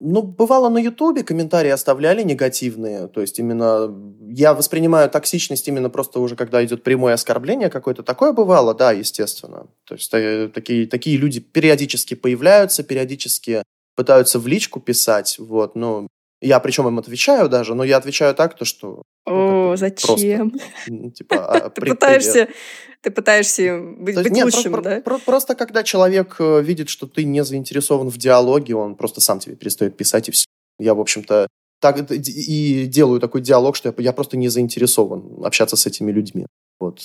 Ну, 0.00 0.22
бывало 0.22 0.68
на 0.68 0.78
Ютубе 0.78 1.24
комментарии 1.24 1.70
оставляли 1.70 2.22
негативные, 2.22 3.08
то 3.08 3.20
есть 3.20 3.40
именно 3.40 3.92
я 4.28 4.54
воспринимаю 4.54 5.10
токсичность 5.10 5.66
именно 5.66 5.90
просто 5.90 6.20
уже 6.20 6.36
когда 6.36 6.64
идет 6.64 6.84
прямое 6.84 7.14
оскорбление 7.14 7.68
какое-то, 7.68 8.04
такое 8.04 8.32
бывало, 8.32 8.74
да, 8.74 8.92
естественно. 8.92 9.66
То 9.84 9.94
есть 9.94 10.14
э, 10.14 10.50
такие, 10.54 10.86
такие 10.86 11.16
люди 11.16 11.40
периодически 11.40 12.14
появляются, 12.14 12.84
периодически 12.84 13.64
пытаются 13.96 14.38
в 14.38 14.46
личку 14.46 14.78
писать, 14.78 15.36
вот, 15.40 15.74
ну, 15.74 16.06
я 16.40 16.60
причем 16.60 16.88
им 16.88 16.98
отвечаю 16.98 17.48
даже, 17.48 17.74
но 17.74 17.84
я 17.84 17.96
отвечаю 17.96 18.34
так, 18.34 18.56
то 18.56 18.64
что... 18.64 19.02
Ну, 19.26 19.72
О, 19.72 19.76
зачем? 19.76 20.50
Просто, 20.50 21.10
типа, 21.10 21.46
а, 21.46 21.70
ты 21.70 21.80
пытаешься, 21.82 22.48
ты 23.02 23.10
пытаешься 23.10 23.78
быть, 23.78 24.16
быть 24.16 24.32
нет, 24.32 24.44
лучшим, 24.44 24.72
просто, 24.72 24.90
да? 24.90 25.00
Про, 25.00 25.18
просто 25.18 25.54
когда 25.54 25.82
человек 25.82 26.36
э, 26.38 26.62
видит, 26.62 26.88
что 26.88 27.06
ты 27.06 27.24
не 27.24 27.44
заинтересован 27.44 28.08
в 28.08 28.18
диалоге, 28.18 28.74
он 28.74 28.94
просто 28.94 29.20
сам 29.20 29.40
тебе 29.40 29.56
перестает 29.56 29.96
писать 29.96 30.28
и 30.28 30.32
все. 30.32 30.46
Я, 30.78 30.94
в 30.94 31.00
общем-то, 31.00 31.48
так 31.80 32.10
и 32.10 32.86
делаю 32.86 33.20
такой 33.20 33.40
диалог, 33.40 33.76
что 33.76 33.88
я, 33.88 33.94
я 34.02 34.12
просто 34.12 34.36
не 34.36 34.48
заинтересован 34.48 35.44
общаться 35.44 35.76
с 35.76 35.86
этими 35.86 36.12
людьми. 36.12 36.46
Вот. 36.80 37.02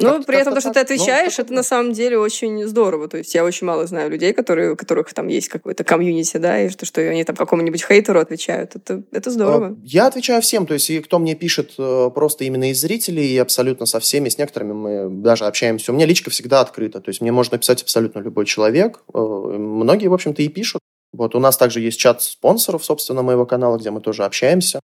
Ну, 0.00 0.22
при 0.24 0.38
этом 0.38 0.54
то, 0.54 0.60
что 0.60 0.70
ты 0.70 0.80
ну, 0.80 0.84
отвечаешь, 0.84 1.38
ну, 1.38 1.44
это 1.44 1.52
на 1.52 1.62
самом 1.62 1.92
деле 1.92 2.18
очень 2.18 2.66
здорово. 2.66 3.08
То 3.08 3.18
есть 3.18 3.34
я 3.34 3.44
очень 3.44 3.66
мало 3.66 3.86
знаю 3.86 4.10
людей, 4.10 4.32
которые, 4.32 4.72
у 4.72 4.76
которых 4.76 5.12
там 5.12 5.28
есть 5.28 5.48
какой-то 5.48 5.84
комьюнити, 5.84 6.38
да, 6.38 6.62
и 6.62 6.68
что, 6.68 6.86
что 6.86 7.00
они 7.00 7.24
там 7.24 7.36
какому-нибудь 7.36 7.84
хейтеру 7.84 8.20
отвечают. 8.20 8.76
Это, 8.76 9.02
это 9.12 9.30
здорово. 9.30 9.66
А, 9.66 9.76
я 9.84 10.06
отвечаю 10.06 10.42
всем. 10.42 10.66
То 10.66 10.74
есть 10.74 10.90
и 10.90 11.00
кто 11.00 11.18
мне 11.18 11.34
пишет 11.34 11.74
э, 11.78 12.10
просто 12.14 12.44
именно 12.44 12.70
из 12.70 12.80
зрителей, 12.80 13.26
и 13.26 13.38
абсолютно 13.38 13.86
со 13.86 14.00
всеми, 14.00 14.28
с 14.28 14.38
некоторыми 14.38 14.72
мы 14.72 15.22
даже 15.22 15.46
общаемся. 15.46 15.92
У 15.92 15.94
меня 15.94 16.06
личка 16.06 16.30
всегда 16.30 16.60
открыта. 16.60 17.00
То 17.00 17.10
есть 17.10 17.20
мне 17.20 17.32
можно 17.32 17.58
писать 17.58 17.82
абсолютно 17.82 18.20
любой 18.20 18.46
человек. 18.46 19.02
Э, 19.12 19.18
многие, 19.18 20.08
в 20.08 20.14
общем-то, 20.14 20.42
и 20.42 20.48
пишут. 20.48 20.80
Вот 21.12 21.34
у 21.34 21.40
нас 21.40 21.56
также 21.56 21.80
есть 21.80 21.98
чат 21.98 22.22
спонсоров, 22.22 22.84
собственно, 22.84 23.22
моего 23.22 23.44
канала, 23.44 23.76
где 23.78 23.90
мы 23.90 24.00
тоже 24.00 24.24
общаемся. 24.24 24.80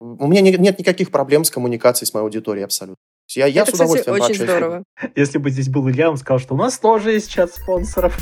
У 0.00 0.26
меня 0.26 0.40
нет 0.40 0.78
никаких 0.78 1.10
проблем 1.10 1.44
с 1.44 1.50
коммуникацией 1.50 2.06
с 2.06 2.14
моей 2.14 2.24
аудиторией 2.24 2.64
абсолютно. 2.64 2.96
Я, 3.36 3.46
я 3.46 3.62
это, 3.62 3.70
с 3.70 3.74
удовольствием 3.74 4.16
кстати, 4.16 4.32
очень 4.32 4.44
здорово. 4.44 4.84
Если 5.14 5.38
бы 5.38 5.50
здесь 5.50 5.68
был 5.68 5.88
Илья, 5.88 6.10
он 6.10 6.16
сказал, 6.16 6.40
что 6.40 6.54
у 6.54 6.56
нас 6.56 6.78
тоже 6.78 7.12
есть 7.12 7.30
чат 7.30 7.54
спонсоров. 7.54 8.18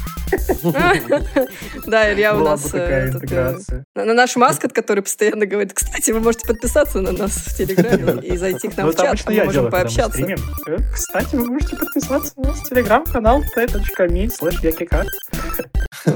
Да, 1.86 2.12
Илья 2.12 2.36
у 2.36 2.40
нас... 2.40 2.74
Э, 2.74 3.10
э, 3.30 3.54
на 3.94 4.12
наш 4.12 4.36
маскот, 4.36 4.72
который 4.72 5.02
постоянно 5.02 5.46
говорит, 5.46 5.72
кстати, 5.72 6.10
вы 6.10 6.20
можете 6.20 6.46
подписаться 6.46 7.00
на 7.00 7.12
нас 7.12 7.32
в 7.32 7.56
Телеграме 7.56 8.22
и 8.22 8.36
зайти 8.36 8.68
к 8.68 8.76
нам 8.76 8.86
ну, 8.86 8.92
в 8.92 8.96
чат, 8.96 9.18
мы 9.26 9.44
можем 9.44 9.70
пообщаться. 9.70 10.22
Э, 10.22 10.76
кстати, 10.92 11.36
вы 11.36 11.46
можете 11.46 11.76
подписаться 11.76 12.32
на 12.36 12.48
наш 12.48 12.60
Телеграм-канал 12.64 13.42
t.me 13.54 14.28
slash 14.28 14.60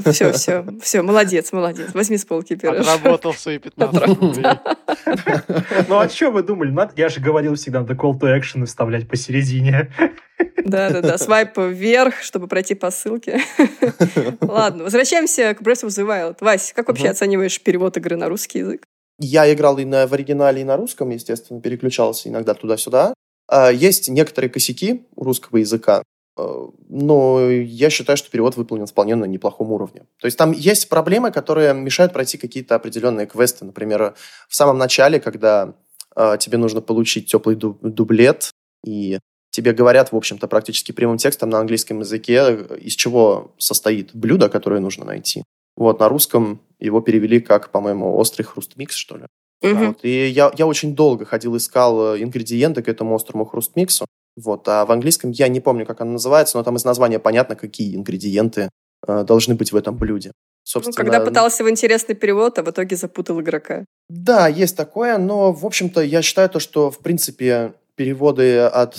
все, 0.06 0.32
все, 0.32 0.64
все, 0.80 1.02
молодец, 1.02 1.52
молодец. 1.52 1.88
Возьми 1.94 2.16
с 2.16 2.24
полки 2.24 2.54
пирож. 2.54 2.86
Отработал 2.86 3.34
свои 3.34 3.58
15 3.58 4.06
рублей. 4.06 4.44
Ну 5.88 5.98
а 5.98 6.08
что 6.08 6.30
вы 6.30 6.42
думали? 6.42 6.72
Я 6.96 7.08
же 7.08 7.20
говорил 7.20 7.54
всегда, 7.54 7.80
надо 7.80 7.94
call 7.94 8.18
to 8.18 8.38
action 8.38 8.64
вставлять 8.82 9.08
посередине. 9.08 9.92
Да-да-да, 10.64 11.16
свайп 11.16 11.56
вверх, 11.56 12.20
чтобы 12.20 12.48
пройти 12.48 12.74
по 12.74 12.90
ссылке. 12.90 13.40
Ладно, 14.40 14.84
возвращаемся 14.84 15.54
к 15.54 15.62
Breath 15.62 15.84
of 15.84 15.88
the 15.88 16.04
Wild. 16.04 16.38
Вась, 16.40 16.72
как 16.74 16.88
вообще 16.88 17.08
оцениваешь 17.08 17.60
перевод 17.60 17.96
игры 17.96 18.16
на 18.16 18.28
русский 18.28 18.58
язык? 18.58 18.82
Я 19.20 19.52
играл 19.52 19.78
и 19.78 19.84
на, 19.84 20.08
в 20.08 20.12
оригинале, 20.14 20.62
и 20.62 20.64
на 20.64 20.76
русском, 20.76 21.10
естественно, 21.10 21.60
переключался 21.60 22.28
иногда 22.28 22.54
туда-сюда. 22.54 23.14
А, 23.48 23.70
есть 23.70 24.08
некоторые 24.08 24.50
косяки 24.50 25.06
у 25.14 25.22
русского 25.22 25.58
языка, 25.58 26.02
а, 26.36 26.68
но 26.88 27.48
я 27.50 27.88
считаю, 27.88 28.16
что 28.16 28.30
перевод 28.30 28.56
выполнен 28.56 28.86
вполне 28.86 29.14
на 29.14 29.26
неплохом 29.26 29.70
уровне. 29.70 30.06
То 30.18 30.26
есть 30.26 30.36
там 30.36 30.50
есть 30.50 30.88
проблемы, 30.88 31.30
которые 31.30 31.72
мешают 31.72 32.12
пройти 32.12 32.36
какие-то 32.36 32.74
определенные 32.74 33.26
квесты. 33.26 33.64
Например, 33.64 34.14
в 34.48 34.56
самом 34.56 34.78
начале, 34.78 35.20
когда 35.20 35.74
э, 36.16 36.36
тебе 36.40 36.58
нужно 36.58 36.80
получить 36.80 37.30
теплый 37.30 37.54
дублет, 37.54 38.51
и 38.84 39.18
тебе 39.50 39.72
говорят, 39.72 40.12
в 40.12 40.16
общем-то, 40.16 40.48
практически 40.48 40.92
прямым 40.92 41.18
текстом 41.18 41.50
на 41.50 41.60
английском 41.60 42.00
языке, 42.00 42.66
из 42.80 42.94
чего 42.94 43.52
состоит 43.58 44.10
блюдо, 44.14 44.48
которое 44.48 44.80
нужно 44.80 45.04
найти. 45.04 45.44
Вот, 45.76 46.00
на 46.00 46.08
русском 46.08 46.60
его 46.78 47.00
перевели 47.00 47.40
как, 47.40 47.70
по-моему, 47.70 48.16
острый 48.16 48.42
хруст-микс, 48.42 48.94
что 48.94 49.16
ли. 49.16 49.26
Угу. 49.62 49.86
Вот. 49.86 49.98
И 50.02 50.26
я, 50.28 50.50
я 50.56 50.66
очень 50.66 50.94
долго 50.94 51.24
ходил, 51.24 51.56
искал 51.56 52.14
э, 52.14 52.22
ингредиенты 52.22 52.82
к 52.82 52.88
этому 52.88 53.14
острому 53.14 53.44
хруст-миксу. 53.44 54.06
Вот. 54.36 54.66
А 54.68 54.84
в 54.84 54.92
английском 54.92 55.30
я 55.30 55.48
не 55.48 55.60
помню, 55.60 55.86
как 55.86 56.00
оно 56.00 56.12
называется, 56.12 56.58
но 56.58 56.64
там 56.64 56.76
из 56.76 56.84
названия 56.84 57.18
понятно, 57.18 57.54
какие 57.54 57.94
ингредиенты 57.94 58.70
э, 59.06 59.24
должны 59.24 59.54
быть 59.54 59.72
в 59.72 59.76
этом 59.76 59.96
блюде. 59.96 60.28
Ну, 60.28 60.32
Собственно, 60.64 61.04
ну, 61.04 61.10
когда 61.10 61.24
пытался 61.24 61.64
в 61.64 61.70
интересный 61.70 62.14
перевод, 62.14 62.58
а 62.58 62.62
в 62.62 62.70
итоге 62.70 62.96
запутал 62.96 63.40
игрока. 63.40 63.84
Да, 64.08 64.48
есть 64.48 64.76
такое, 64.76 65.18
но, 65.18 65.52
в 65.52 65.64
общем-то, 65.66 66.00
я 66.02 66.22
считаю 66.22 66.48
то, 66.48 66.60
что, 66.60 66.90
в 66.90 66.98
принципе, 67.00 67.74
переводы 68.02 68.58
от, 68.58 68.96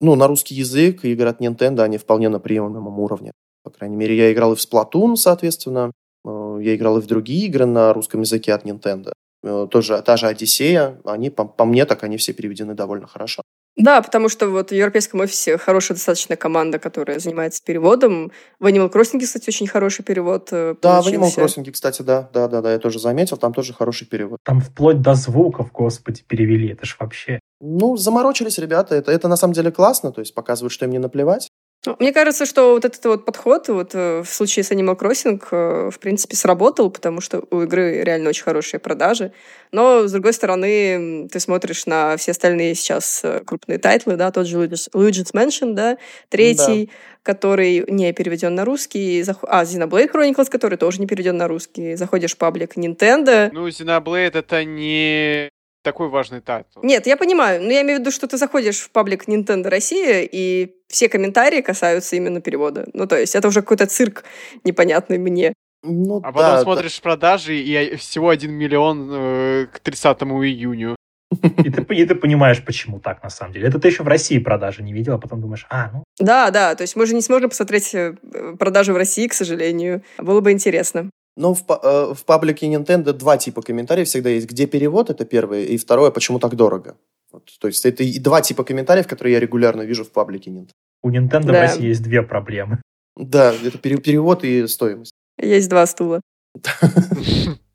ну, 0.00 0.14
на 0.14 0.28
русский 0.28 0.54
язык 0.54 1.04
игр 1.04 1.26
от 1.26 1.40
Nintendo, 1.40 1.82
они 1.82 1.98
вполне 1.98 2.28
на 2.28 2.38
приемлемом 2.38 3.00
уровне. 3.00 3.32
По 3.64 3.70
крайней 3.70 3.96
мере, 3.96 4.16
я 4.16 4.32
играл 4.32 4.52
и 4.52 4.56
в 4.56 4.60
Splatoon, 4.60 5.16
соответственно, 5.16 5.90
э, 6.24 6.58
я 6.62 6.76
играл 6.76 6.98
и 6.98 7.00
в 7.00 7.06
другие 7.06 7.46
игры 7.46 7.66
на 7.66 7.92
русском 7.92 8.20
языке 8.20 8.54
от 8.54 8.64
Nintendo. 8.64 9.12
Э, 9.42 9.66
тоже 9.68 10.00
та 10.02 10.16
же 10.16 10.28
Одиссея, 10.28 11.00
они, 11.04 11.30
по, 11.30 11.44
по 11.46 11.64
мне, 11.64 11.84
так 11.84 12.04
они 12.04 12.16
все 12.16 12.32
переведены 12.32 12.74
довольно 12.74 13.08
хорошо. 13.08 13.42
Да, 13.78 14.02
потому 14.02 14.28
что 14.28 14.48
вот 14.48 14.70
в 14.70 14.74
Европейском 14.74 15.20
офисе 15.20 15.56
хорошая 15.56 15.96
достаточно 15.96 16.34
команда, 16.36 16.80
которая 16.80 17.20
занимается 17.20 17.62
переводом. 17.64 18.32
В 18.58 18.66
Animal 18.66 18.92
Crossing, 18.92 19.20
кстати, 19.20 19.48
очень 19.48 19.68
хороший 19.68 20.04
перевод 20.04 20.48
э, 20.50 20.74
Да, 20.82 21.00
получился. 21.00 21.40
в 21.40 21.44
Animal 21.44 21.46
Crossing, 21.46 21.70
кстати, 21.70 22.02
да, 22.02 22.28
да, 22.32 22.48
да, 22.48 22.60
да, 22.60 22.72
я 22.72 22.78
тоже 22.80 22.98
заметил, 22.98 23.36
там 23.36 23.54
тоже 23.54 23.72
хороший 23.72 24.08
перевод. 24.08 24.40
Там 24.42 24.60
вплоть 24.60 25.00
до 25.00 25.14
звуков, 25.14 25.70
господи, 25.72 26.22
перевели, 26.26 26.72
это 26.72 26.86
ж 26.86 26.96
вообще... 26.98 27.38
Ну, 27.60 27.96
заморочились 27.96 28.58
ребята, 28.58 28.96
это, 28.96 29.12
это 29.12 29.28
на 29.28 29.36
самом 29.36 29.54
деле 29.54 29.70
классно, 29.70 30.10
то 30.10 30.20
есть 30.20 30.34
показывают, 30.34 30.72
что 30.72 30.84
им 30.84 30.90
не 30.90 30.98
наплевать. 30.98 31.47
Ну, 31.88 31.96
мне 31.98 32.12
кажется, 32.12 32.44
что 32.44 32.72
вот 32.72 32.84
этот 32.84 33.02
вот 33.06 33.24
подход 33.24 33.68
вот 33.68 33.94
э, 33.94 34.22
в 34.22 34.28
случае 34.28 34.62
с 34.62 34.70
Animal 34.70 34.94
Crossing 34.94 35.42
э, 35.50 35.90
в 35.90 35.98
принципе 35.98 36.36
сработал, 36.36 36.90
потому 36.90 37.22
что 37.22 37.42
у 37.50 37.62
игры 37.62 38.02
реально 38.04 38.28
очень 38.28 38.44
хорошие 38.44 38.78
продажи. 38.78 39.32
Но, 39.72 40.06
с 40.06 40.12
другой 40.12 40.34
стороны, 40.34 41.28
ты 41.32 41.40
смотришь 41.40 41.86
на 41.86 42.18
все 42.18 42.32
остальные 42.32 42.74
сейчас 42.74 43.22
э, 43.24 43.40
крупные 43.42 43.78
тайтлы, 43.78 44.16
да, 44.16 44.30
тот 44.30 44.46
же 44.46 44.58
Luigi's, 44.58 44.90
Luigi's 44.92 45.32
Mansion, 45.32 45.72
да, 45.72 45.96
третий, 46.28 46.86
да. 46.86 46.92
который 47.22 47.86
не 47.88 48.12
переведен 48.12 48.54
на 48.54 48.66
русский, 48.66 49.24
а, 49.44 49.64
Xenoblade 49.64 50.12
Chronicles, 50.12 50.50
который 50.50 50.76
тоже 50.76 51.00
не 51.00 51.06
переведен 51.06 51.38
на 51.38 51.48
русский. 51.48 51.94
Заходишь 51.94 52.34
в 52.34 52.36
паблик 52.36 52.76
Nintendo. 52.76 53.48
Ну, 53.50 53.66
Xenoblade 53.66 54.38
это 54.38 54.62
не 54.62 55.48
такой 55.88 56.08
важный 56.08 56.40
тайтл. 56.40 56.80
Нет, 56.82 57.06
я 57.06 57.16
понимаю, 57.16 57.62
но 57.62 57.72
я 57.72 57.80
имею 57.80 57.98
в 57.98 58.00
виду, 58.02 58.10
что 58.10 58.26
ты 58.26 58.36
заходишь 58.36 58.80
в 58.80 58.90
паблик 58.90 59.26
Nintendo 59.26 59.68
Россия, 59.68 60.28
и 60.30 60.74
все 60.88 61.08
комментарии 61.08 61.62
касаются 61.62 62.16
именно 62.16 62.40
перевода. 62.40 62.86
Ну, 62.92 63.06
то 63.06 63.16
есть 63.16 63.34
это 63.34 63.48
уже 63.48 63.62
какой-то 63.62 63.86
цирк 63.86 64.24
непонятный 64.64 65.18
мне. 65.18 65.54
Ну, 65.82 66.18
а 66.18 66.20
да, 66.20 66.32
потом 66.32 66.62
смотришь 66.62 66.96
да. 66.96 67.02
продажи, 67.02 67.56
и 67.56 67.96
всего 67.96 68.28
1 68.28 68.52
миллион 68.52 69.10
э, 69.10 69.66
к 69.72 69.80
30 69.80 70.22
июню. 70.22 70.96
И 71.64 71.70
ты, 71.70 71.82
и 71.94 72.06
ты 72.06 72.14
понимаешь, 72.14 72.64
почему 72.64 73.00
так 73.00 73.22
на 73.22 73.28
самом 73.28 73.52
деле. 73.52 73.68
Это 73.68 73.78
ты 73.78 73.88
еще 73.88 74.02
в 74.02 74.08
России 74.08 74.38
продажи 74.38 74.82
не 74.82 74.94
видел, 74.94 75.14
а 75.14 75.18
потом 75.18 75.42
думаешь, 75.42 75.66
а, 75.68 75.90
ну... 75.92 76.02
Да, 76.18 76.50
да, 76.50 76.74
то 76.74 76.82
есть 76.82 76.96
мы 76.96 77.04
же 77.04 77.14
не 77.14 77.20
сможем 77.20 77.50
посмотреть 77.50 77.94
э, 77.94 78.14
продажи 78.58 78.94
в 78.94 78.96
России, 78.96 79.28
к 79.28 79.34
сожалению. 79.34 80.02
Было 80.16 80.40
бы 80.40 80.52
интересно. 80.52 81.10
Но 81.38 81.54
в, 81.54 81.64
э, 81.70 82.14
в 82.14 82.24
паблике 82.24 82.66
Nintendo 82.66 83.12
два 83.12 83.36
типа 83.36 83.62
комментариев 83.62 84.08
всегда 84.08 84.30
есть. 84.30 84.50
Где 84.50 84.66
перевод, 84.66 85.08
это 85.08 85.24
первое, 85.24 85.62
и 85.62 85.76
второе, 85.76 86.10
почему 86.10 86.40
так 86.40 86.56
дорого. 86.56 86.96
Вот, 87.30 87.44
то 87.60 87.68
есть 87.68 87.86
это 87.86 88.02
и 88.02 88.18
два 88.18 88.40
типа 88.40 88.64
комментариев, 88.64 89.06
которые 89.06 89.34
я 89.34 89.40
регулярно 89.40 89.82
вижу 89.82 90.04
в 90.04 90.10
паблике 90.10 90.50
Nintendo. 90.50 90.72
У 91.02 91.10
Nintendo 91.10 91.44
да. 91.44 91.52
в 91.52 91.60
России 91.60 91.86
есть 91.86 92.02
две 92.02 92.22
проблемы. 92.22 92.82
Да, 93.16 93.54
это 93.64 93.78
перевод 93.78 94.42
и 94.42 94.66
стоимость. 94.66 95.12
Есть 95.40 95.68
два 95.68 95.86
стула. 95.86 96.20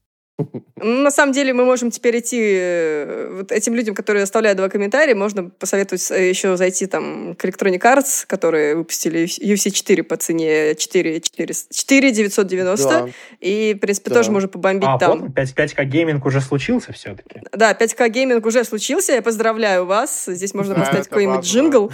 На 0.78 1.12
самом 1.12 1.32
деле 1.32 1.54
мы 1.54 1.63
можем 1.63 1.91
теперь 1.91 2.19
идти 2.19 2.41
э, 2.41 3.36
вот 3.38 3.52
этим 3.52 3.76
людям, 3.76 3.93
которые 3.93 4.24
оставляют 4.24 4.58
два 4.58 4.67
комментария, 4.67 5.15
можно 5.15 5.50
посоветовать 5.50 6.10
э, 6.10 6.30
еще 6.30 6.58
зайти 6.58 6.88
там 6.88 7.36
к 7.36 7.46
Electronic 7.46 7.80
Arts, 7.80 8.26
которые 8.26 8.76
выпустили 8.76 9.26
UFC 9.26 9.69
4 9.69 10.04
по 10.04 10.17
цене 10.17 10.76
4, 10.76 11.22
4, 11.22 11.54
4 11.72 12.12
990. 12.12 12.89
Да. 12.89 13.08
И, 13.39 13.76
в 13.76 13.80
принципе, 13.80 14.10
да. 14.10 14.15
тоже 14.15 14.32
можно 14.32 14.50
побомбить 14.50 14.89
а, 14.89 14.98
там. 14.98 15.32
5, 15.32 15.54
5К 15.54 15.86
гейминг 15.86 16.26
уже 16.26 16.41
случился 16.41 16.91
все-таки. 16.93 17.41
Да, 17.52 17.74
5К 17.74 18.10
гейминг 18.10 18.46
уже 18.46 18.63
случился. 18.63 19.13
Я 19.13 19.22
поздравляю 19.22 19.86
вас. 19.86 20.26
Здесь 20.26 20.56
можно 20.56 20.74
да, 20.74 20.82
поставить 20.82 21.08
какой-нибудь 21.08 21.46
джингл 21.46 21.91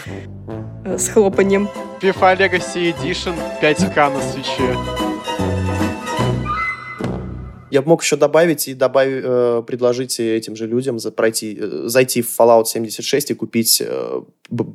э, 0.86 0.97
с 0.97 1.10
хлопанием. 1.10 1.67
FIFA 2.02 2.38
Legacy 2.38 2.95
Edition 2.95 3.36
5К 3.62 4.13
на 4.13 4.21
свече. 4.21 5.09
Я 7.71 7.82
мог 7.82 8.03
еще 8.03 8.15
добавить 8.15 8.67
и 8.67 8.73
добавить, 8.73 9.23
э, 9.25 9.63
предложить 9.65 10.19
этим 10.19 10.55
же 10.55 10.67
людям 10.67 10.99
за, 10.99 11.12
пройти, 11.12 11.58
э, 11.60 11.84
зайти 11.86 12.21
в 12.21 12.27
Fallout 12.27 12.65
76 12.65 13.32
и 13.32 13.34
купить 13.34 13.82
э, 13.86 14.21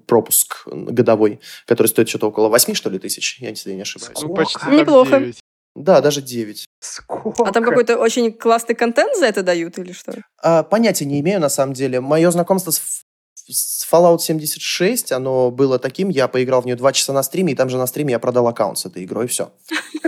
пропуск 0.07 0.67
годовой, 0.67 1.41
который 1.67 1.89
стоит 1.89 2.09
что-то 2.09 2.29
около 2.29 2.49
8, 2.49 2.75
что 2.75 2.91
ли, 2.91 2.99
тысяч, 2.99 3.39
я 3.41 3.51
если 3.51 3.73
не 3.73 3.83
ошибаюсь. 3.83 4.23
Ну, 4.23 4.35
почти 4.35 4.59
Неплохо. 4.71 5.19
9. 5.19 5.39
Да, 5.75 6.01
даже 6.01 6.23
9. 6.23 6.67
Сколько? 6.81 7.45
А 7.45 7.53
там 7.53 7.65
какой-то 7.65 7.99
очень 7.99 8.33
классный 8.33 8.77
контент 8.77 9.17
за 9.17 9.27
это 9.27 9.43
дают 9.43 9.79
или 9.79 9.93
что? 9.93 10.13
А, 10.41 10.63
понятия 10.63 11.05
не 11.05 11.21
имею, 11.21 11.41
на 11.41 11.49
самом 11.49 11.73
деле. 11.73 12.01
Мое 12.01 12.31
знакомство 12.31 12.71
с 12.71 13.04
Fallout 13.51 14.21
76, 14.21 15.13
оно 15.13 15.51
было 15.51 15.79
таким, 15.79 16.09
я 16.09 16.29
поиграл 16.29 16.63
в 16.63 16.67
нее 16.67 16.77
два 16.77 16.93
часа 16.93 17.13
на 17.13 17.23
стриме, 17.23 17.53
и 17.53 17.57
там 17.57 17.69
же 17.69 17.77
на 17.77 17.87
стриме 17.87 18.13
я 18.13 18.19
продал 18.19 18.49
аккаунт 18.49 18.79
с 18.79 18.87
этой 18.87 19.05
игрой, 19.05 19.27
все. 19.27 19.53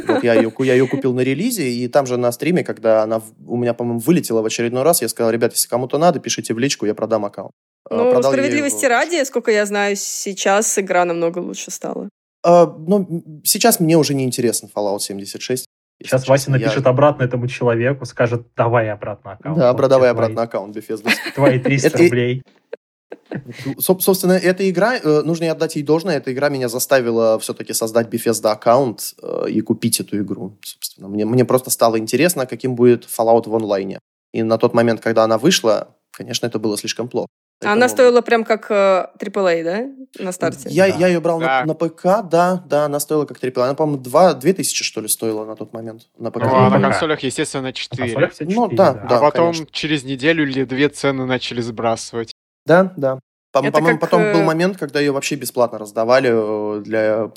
Вот 0.07 0.25
я 0.25 0.35
ее, 0.35 0.53
я 0.61 0.75
ее 0.75 0.89
купил 0.89 1.13
на 1.13 1.21
релизе, 1.21 1.69
и 1.69 1.87
там 1.89 2.07
же 2.07 2.17
на 2.17 2.33
стриме, 2.33 2.65
когда 2.65 3.03
она 3.03 3.21
у 3.47 3.57
меня, 3.57 3.75
по-моему, 3.75 4.01
вылетела 4.01 4.41
в 4.41 4.47
очередной 4.47 4.83
раз, 4.83 5.03
я 5.03 5.09
сказал, 5.09 5.31
ребят, 5.31 5.53
если 5.53 5.69
кому-то 5.69 5.99
надо, 5.99 6.19
пишите 6.19 6.55
в 6.55 6.59
личку, 6.59 6.87
я 6.87 6.95
продам 6.95 7.27
аккаунт. 7.27 7.53
А, 7.91 7.95
ну, 7.95 8.11
Продал 8.11 8.33
справедливости 8.33 8.87
ради, 8.87 9.23
сколько 9.25 9.51
я 9.51 9.67
знаю, 9.67 9.97
сейчас 9.97 10.79
игра 10.79 11.05
намного 11.05 11.39
лучше 11.39 11.71
стала. 11.71 12.09
А, 12.43 12.67
ну, 12.67 13.41
сейчас 13.45 13.81
мне 13.81 13.99
уже 13.99 14.15
не 14.15 14.25
интересно 14.25 14.69
Fallout 14.75 15.01
76. 15.01 15.67
Сейчас 16.03 16.29
Вася 16.29 16.51
напишет 16.51 16.85
я... 16.85 16.91
обратно 16.91 17.23
этому 17.23 17.49
человеку, 17.49 18.05
скажет, 18.05 18.47
давай 18.55 18.91
обратно 18.91 19.33
аккаунт. 19.33 19.59
Да, 19.59 19.73
вот 19.73 19.89
давай 19.89 20.11
обратно 20.11 20.35
твои... 20.47 20.47
аккаунт 20.47 20.77
Bethesda. 20.77 21.11
Твои 21.35 21.59
300 21.59 21.99
рублей. 21.99 22.43
Собственно, 23.79 24.33
эта 24.33 24.69
игра, 24.69 24.97
э, 24.97 25.23
нужно 25.23 25.45
ей 25.45 25.51
отдать 25.51 25.77
ей 25.77 25.83
должное, 25.83 26.17
эта 26.17 26.33
игра 26.33 26.49
меня 26.49 26.69
заставила 26.69 27.39
все-таки 27.39 27.73
создать 27.73 28.09
Bethesda 28.09 28.51
аккаунт 28.51 29.15
э, 29.23 29.47
и 29.51 29.61
купить 29.61 30.01
эту 30.01 30.19
игру. 30.19 30.57
Собственно, 30.63 31.09
мне, 31.09 31.25
мне 31.25 31.45
просто 31.45 31.71
стало 31.71 31.99
интересно, 31.99 32.47
каким 32.47 32.75
будет 32.75 33.05
Fallout 33.05 33.49
в 33.49 33.55
онлайне. 33.55 33.99
И 34.33 34.43
на 34.43 34.59
тот 34.59 34.75
момент, 34.75 35.01
когда 35.01 35.25
она 35.25 35.39
вышла, 35.39 35.97
конечно, 36.11 36.47
это 36.47 36.59
было 36.59 36.77
слишком 36.77 37.09
плохо. 37.09 37.29
Поэтому... 37.59 37.73
Она 37.73 37.89
стоила 37.89 38.21
прям 38.21 38.45
как 38.45 38.71
э, 38.71 39.07
AAA, 39.19 39.65
да, 39.65 40.23
на 40.23 40.33
старте? 40.33 40.69
Я, 40.69 40.89
да. 40.89 40.99
я 40.99 41.07
ее 41.09 41.21
брал 41.21 41.41
да. 41.41 41.63
на, 41.65 41.69
на 41.69 41.75
ПК, 41.75 42.05
да, 42.31 42.63
да, 42.67 42.85
она 42.85 43.01
стоила 43.01 43.25
как 43.25 43.43
AAA. 43.43 43.63
Она, 43.63 43.75
по-моему, 43.75 44.03
2, 44.03 44.35
2 44.35 44.53
тысячи, 44.53 44.85
что 44.85 45.01
ли, 45.01 45.09
стоила 45.09 45.47
на 45.47 45.57
тот 45.57 45.73
момент 45.73 46.03
на 46.19 46.31
ПК. 46.31 46.43
Ну, 46.43 46.55
а 46.55 46.69
на 46.69 46.81
консолях, 46.81 47.21
естественно, 47.21 47.73
4. 47.73 48.03
На 48.03 48.09
консолях 48.09 48.33
4 48.33 48.55
ну, 48.55 48.69
да, 48.69 48.93
да. 48.93 49.17
А 49.17 49.21
потом 49.21 49.53
конечно. 49.53 49.67
через 49.71 50.05
неделю 50.05 50.47
или 50.47 50.65
две 50.65 50.91
цены 50.91 51.25
начали 51.25 51.63
сбрасывать. 51.63 52.33
Да, 52.67 52.93
да. 52.97 53.21
По-моему, 53.53 53.99
как... 53.99 54.01
потом 54.01 54.33
был 54.33 54.41
э, 54.41 54.45
момент, 54.45 54.77
когда 54.77 55.01
ее 55.01 55.13
вообще 55.13 55.37
бесплатно 55.37 55.79
раздавали 55.79 56.31
э, 56.31 56.83
для, 56.83 57.31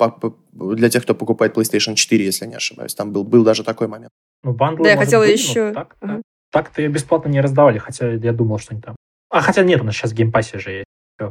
для 0.52 0.90
тех, 0.90 1.02
кто 1.04 1.14
покупает 1.14 1.56
PlayStation 1.56 1.94
4, 1.94 2.24
если 2.24 2.46
не 2.46 2.56
ошибаюсь. 2.56 2.94
Там 2.94 3.12
был, 3.12 3.24
был 3.24 3.42
даже 3.42 3.64
такой 3.64 3.88
момент. 3.88 4.12
Ну, 4.42 4.52
бандлы, 4.52 4.84
да, 4.84 4.90
я 4.90 4.96
хотела 4.98 5.24
быть, 5.24 5.38
еще... 5.38 5.72
так, 5.72 5.96
ага. 6.00 6.20
так-то 6.50 6.82
ее 6.82 6.88
бесплатно 6.88 7.28
не 7.30 7.40
раздавали, 7.40 7.78
хотя 7.78 8.10
я 8.10 8.32
думал, 8.32 8.58
что 8.58 8.72
они 8.72 8.82
там... 8.82 8.96
А, 9.30 9.40
хотя 9.40 9.62
нет, 9.62 9.80
у 9.80 9.84
нас 9.84 9.94
сейчас 9.94 10.12
в 10.12 10.14
Game 10.14 10.32
Pass'е 10.32 10.58
же 10.58 10.70
есть. 10.70 10.86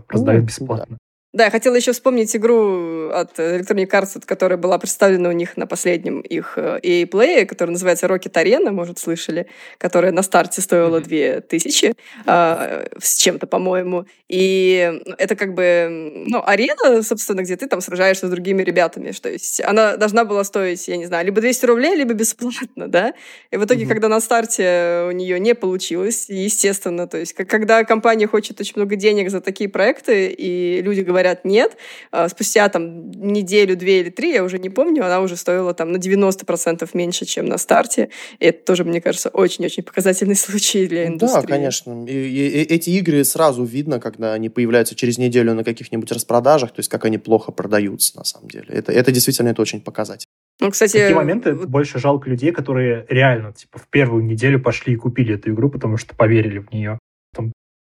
Раздают 0.08 0.42
ну, 0.42 0.48
бесплатно. 0.48 0.98
Да. 0.98 0.98
Да, 1.32 1.46
я 1.46 1.52
хотела 1.52 1.76
еще 1.76 1.92
вспомнить 1.92 2.36
игру 2.36 3.10
от 3.10 3.38
Electronic 3.38 3.88
Arts, 3.92 4.20
которая 4.26 4.58
была 4.58 4.80
представлена 4.80 5.30
у 5.30 5.32
них 5.32 5.58
на 5.58 5.68
последнем 5.68 6.22
их 6.22 6.54
э, 6.56 6.80
EA 6.82 7.08
Play, 7.08 7.46
которая 7.46 7.74
называется 7.74 8.08
Rocket 8.08 8.34
Arena, 8.34 8.72
может, 8.72 8.98
слышали, 8.98 9.46
которая 9.78 10.12
на 10.12 10.24
старте 10.24 10.62
стоила 10.62 11.00
2000 11.00 11.94
а, 12.26 12.84
с 13.00 13.18
чем-то, 13.18 13.46
по-моему. 13.46 14.08
И 14.28 14.92
это 15.20 15.36
как 15.36 15.54
бы, 15.54 16.24
ну, 16.26 16.42
арена, 16.44 17.04
собственно, 17.04 17.42
где 17.42 17.56
ты 17.58 17.68
там 17.68 17.82
сражаешься 17.82 18.26
с 18.26 18.32
другими 18.32 18.63
ребятами. 18.63 19.12
То 19.12 19.30
есть 19.30 19.62
она 19.62 19.98
должна 19.98 20.26
была 20.26 20.44
стоить, 20.44 20.88
я 20.88 20.98
не 20.98 21.06
знаю, 21.06 21.28
либо 21.28 21.42
200 21.42 21.65
рублей, 21.68 21.96
либо 21.96 22.13
бесплатно, 22.13 22.88
да? 22.88 23.13
И 23.52 23.58
в 23.58 23.65
итоге, 23.65 23.84
mm-hmm. 23.84 23.88
когда 23.88 24.08
на 24.08 24.20
старте 24.20 25.06
у 25.08 25.12
нее 25.12 25.39
не 25.39 25.54
получилось, 25.54 26.26
естественно, 26.28 27.08
то 27.08 27.18
есть 27.20 27.34
когда 27.34 27.84
компания 27.84 28.26
хочет 28.26 28.60
очень 28.60 28.74
много 28.78 28.96
денег 28.96 29.30
за 29.30 29.42
такие 29.42 29.70
проекты, 29.70 30.28
и 30.28 30.82
люди 30.82 31.02
говорят, 31.02 31.18
говорят 31.19 31.45
нет. 31.45 31.77
А, 32.12 32.29
спустя 32.29 32.69
там 32.69 33.12
неделю, 33.12 33.75
две 33.75 34.01
или 34.01 34.10
три, 34.10 34.34
я 34.34 34.43
уже 34.43 34.58
не 34.58 34.69
помню, 34.69 35.05
она 35.05 35.19
уже 35.19 35.36
стоила 35.36 35.73
там 35.73 35.91
на 35.91 35.97
90% 35.97 36.89
меньше, 36.93 37.25
чем 37.25 37.45
на 37.45 37.58
старте. 37.58 38.10
И 38.39 38.45
это 38.45 38.65
тоже, 38.65 38.84
мне 38.84 39.01
кажется, 39.01 39.29
очень-очень 39.29 39.84
показательный 39.84 40.36
случай 40.45 40.88
для 40.88 41.08
индустрии. 41.08 41.41
Да, 41.41 41.47
конечно. 41.47 42.05
И, 42.08 42.12
и, 42.12 42.47
и 42.47 42.75
эти 42.75 42.89
игры 42.91 43.23
сразу 43.23 43.63
видно, 43.63 43.99
когда 43.99 44.34
они 44.34 44.49
появляются 44.49 44.95
через 44.95 45.17
неделю 45.17 45.53
на 45.53 45.63
каких-нибудь 45.63 46.12
распродажах, 46.12 46.71
то 46.71 46.79
есть 46.79 46.89
как 46.89 47.05
они 47.05 47.17
плохо 47.17 47.51
продаются 47.51 48.17
на 48.17 48.23
самом 48.23 48.47
деле. 48.49 48.67
Это, 48.69 48.91
это 48.91 49.12
действительно 49.12 49.49
это 49.49 49.62
очень 49.62 49.82
показатель. 49.82 50.27
Ну, 50.62 50.71
кстати, 50.71 50.97
в 50.97 50.99
такие 50.99 51.15
моменты 51.15 51.53
больше 51.53 51.99
жалко 51.99 52.29
людей, 52.29 52.51
которые 52.51 53.05
реально 53.08 53.53
типа 53.53 53.79
в 53.79 53.88
первую 53.88 54.25
неделю 54.25 54.60
пошли 54.62 54.93
и 54.93 54.97
купили 54.97 55.36
эту 55.36 55.51
игру, 55.51 55.69
потому 55.69 55.95
что 55.95 56.15
поверили 56.15 56.60
в 56.60 56.71
нее. 56.73 56.99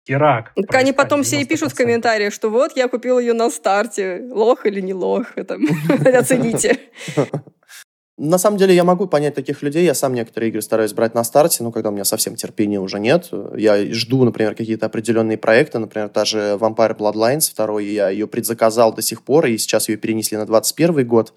Ирак. 0.09 0.53
Так 0.55 0.75
они 0.75 0.93
потом 0.93 1.23
все 1.23 1.41
и 1.41 1.45
пишут 1.45 1.73
в 1.73 1.77
комментариях, 1.77 2.33
что 2.33 2.51
вот, 2.51 2.77
я 2.77 2.89
купил 2.89 3.19
ее 3.19 3.33
на 3.33 3.51
старте. 3.51 4.23
Лох 4.31 4.67
или 4.67 4.81
не 4.81 4.95
лох, 4.95 5.27
там, 5.47 5.67
оцените. 6.15 6.79
На 8.19 8.37
самом 8.37 8.57
деле 8.57 8.75
я 8.75 8.83
могу 8.83 9.07
понять 9.07 9.37
таких 9.37 9.63
людей. 9.63 9.85
Я 9.85 9.95
сам 9.95 10.13
некоторые 10.13 10.51
игры 10.51 10.61
стараюсь 10.61 10.93
брать 10.93 11.15
на 11.15 11.23
старте, 11.23 11.63
ну, 11.63 11.71
когда 11.71 11.91
у 11.91 11.93
меня 11.93 12.05
совсем 12.05 12.35
терпения 12.35 12.81
уже 12.81 12.99
нет. 12.99 13.31
Я 13.57 13.95
жду, 13.95 14.25
например, 14.25 14.57
какие-то 14.57 14.87
определенные 14.87 15.39
проекты. 15.39 15.79
Например, 15.79 16.09
та 16.09 16.25
же 16.25 16.59
Vampire 16.61 16.97
Bloodlines 16.97 17.55
2, 17.55 17.81
я 17.81 18.09
ее 18.11 18.27
предзаказал 18.27 18.93
до 18.93 19.03
сих 19.03 19.23
пор, 19.23 19.47
и 19.47 19.57
сейчас 19.57 19.89
ее 19.89 19.97
перенесли 19.97 20.37
на 20.37 20.47
21 20.47 21.07
год. 21.07 21.33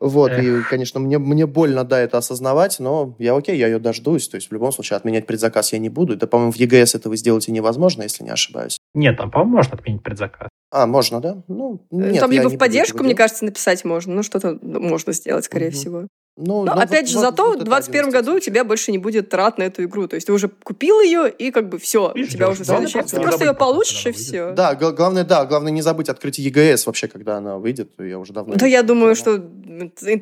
Вот, 0.00 0.30
Эх. 0.30 0.42
и, 0.42 0.62
конечно, 0.62 1.00
мне, 1.00 1.18
мне 1.18 1.46
больно, 1.46 1.84
да, 1.84 1.98
это 1.98 2.18
осознавать, 2.18 2.78
но 2.78 3.16
я 3.18 3.34
окей, 3.36 3.56
я 3.56 3.66
ее 3.66 3.80
дождусь. 3.80 4.28
То 4.28 4.36
есть, 4.36 4.48
в 4.48 4.52
любом 4.52 4.70
случае, 4.70 4.96
отменять 4.96 5.26
предзаказ 5.26 5.72
я 5.72 5.78
не 5.78 5.88
буду. 5.88 6.14
Это, 6.14 6.26
по-моему, 6.26 6.52
в 6.52 6.56
ЕГС 6.56 6.94
этого 6.94 7.16
сделать 7.16 7.48
и 7.48 7.52
невозможно, 7.52 8.02
если 8.02 8.22
не 8.22 8.30
ошибаюсь. 8.30 8.78
Нет, 8.94 9.16
там, 9.16 9.30
по-моему, 9.30 9.56
можно 9.56 9.74
отменить 9.74 10.02
предзаказ. 10.02 10.48
А, 10.70 10.86
можно, 10.86 11.20
да? 11.20 11.42
Ну, 11.48 11.86
э, 11.90 11.96
нет, 11.96 12.20
Там 12.20 12.30
либо 12.30 12.48
в 12.48 12.58
поддержку, 12.58 13.02
мне 13.02 13.14
кажется, 13.14 13.44
написать 13.44 13.84
можно. 13.84 14.14
Ну, 14.14 14.22
что-то 14.22 14.58
можно 14.62 15.12
сделать, 15.12 15.44
скорее 15.44 15.68
угу. 15.68 15.74
всего. 15.74 16.08
Ну, 16.40 16.64
Но, 16.64 16.76
ну, 16.76 16.80
опять 16.80 17.08
же, 17.08 17.16
вот, 17.16 17.22
зато 17.22 17.46
вот 17.46 17.62
в 17.62 17.64
2021 17.64 18.10
году 18.10 18.36
у 18.36 18.38
тебя 18.38 18.62
больше 18.62 18.92
не 18.92 18.98
будет 18.98 19.28
трат 19.28 19.58
на 19.58 19.64
эту 19.64 19.82
игру. 19.82 20.06
То 20.06 20.14
есть 20.14 20.28
ты 20.28 20.32
уже 20.32 20.48
купил 20.48 21.00
ее, 21.00 21.28
и 21.28 21.50
как 21.50 21.68
бы 21.68 21.80
все, 21.80 22.12
у 22.14 22.24
тебя 22.26 22.48
уже 22.48 22.64
следующая. 22.64 23.02
Ты 23.02 23.20
просто 23.20 23.44
ее 23.44 23.54
получишь, 23.54 24.06
и 24.06 24.12
все. 24.12 24.52
Да, 24.52 24.76
главное, 24.76 25.24
да, 25.24 25.44
главное 25.46 25.72
не 25.72 25.82
забыть 25.82 26.08
открыть 26.08 26.38
EGS 26.38 26.84
вообще, 26.86 27.08
когда 27.08 27.38
она 27.38 27.58
выйдет. 27.58 27.90
Я 27.98 28.20
уже 28.20 28.32
давно... 28.32 28.54
Да 28.54 28.66
я 28.66 28.84
думаю, 28.84 29.16
что 29.16 29.42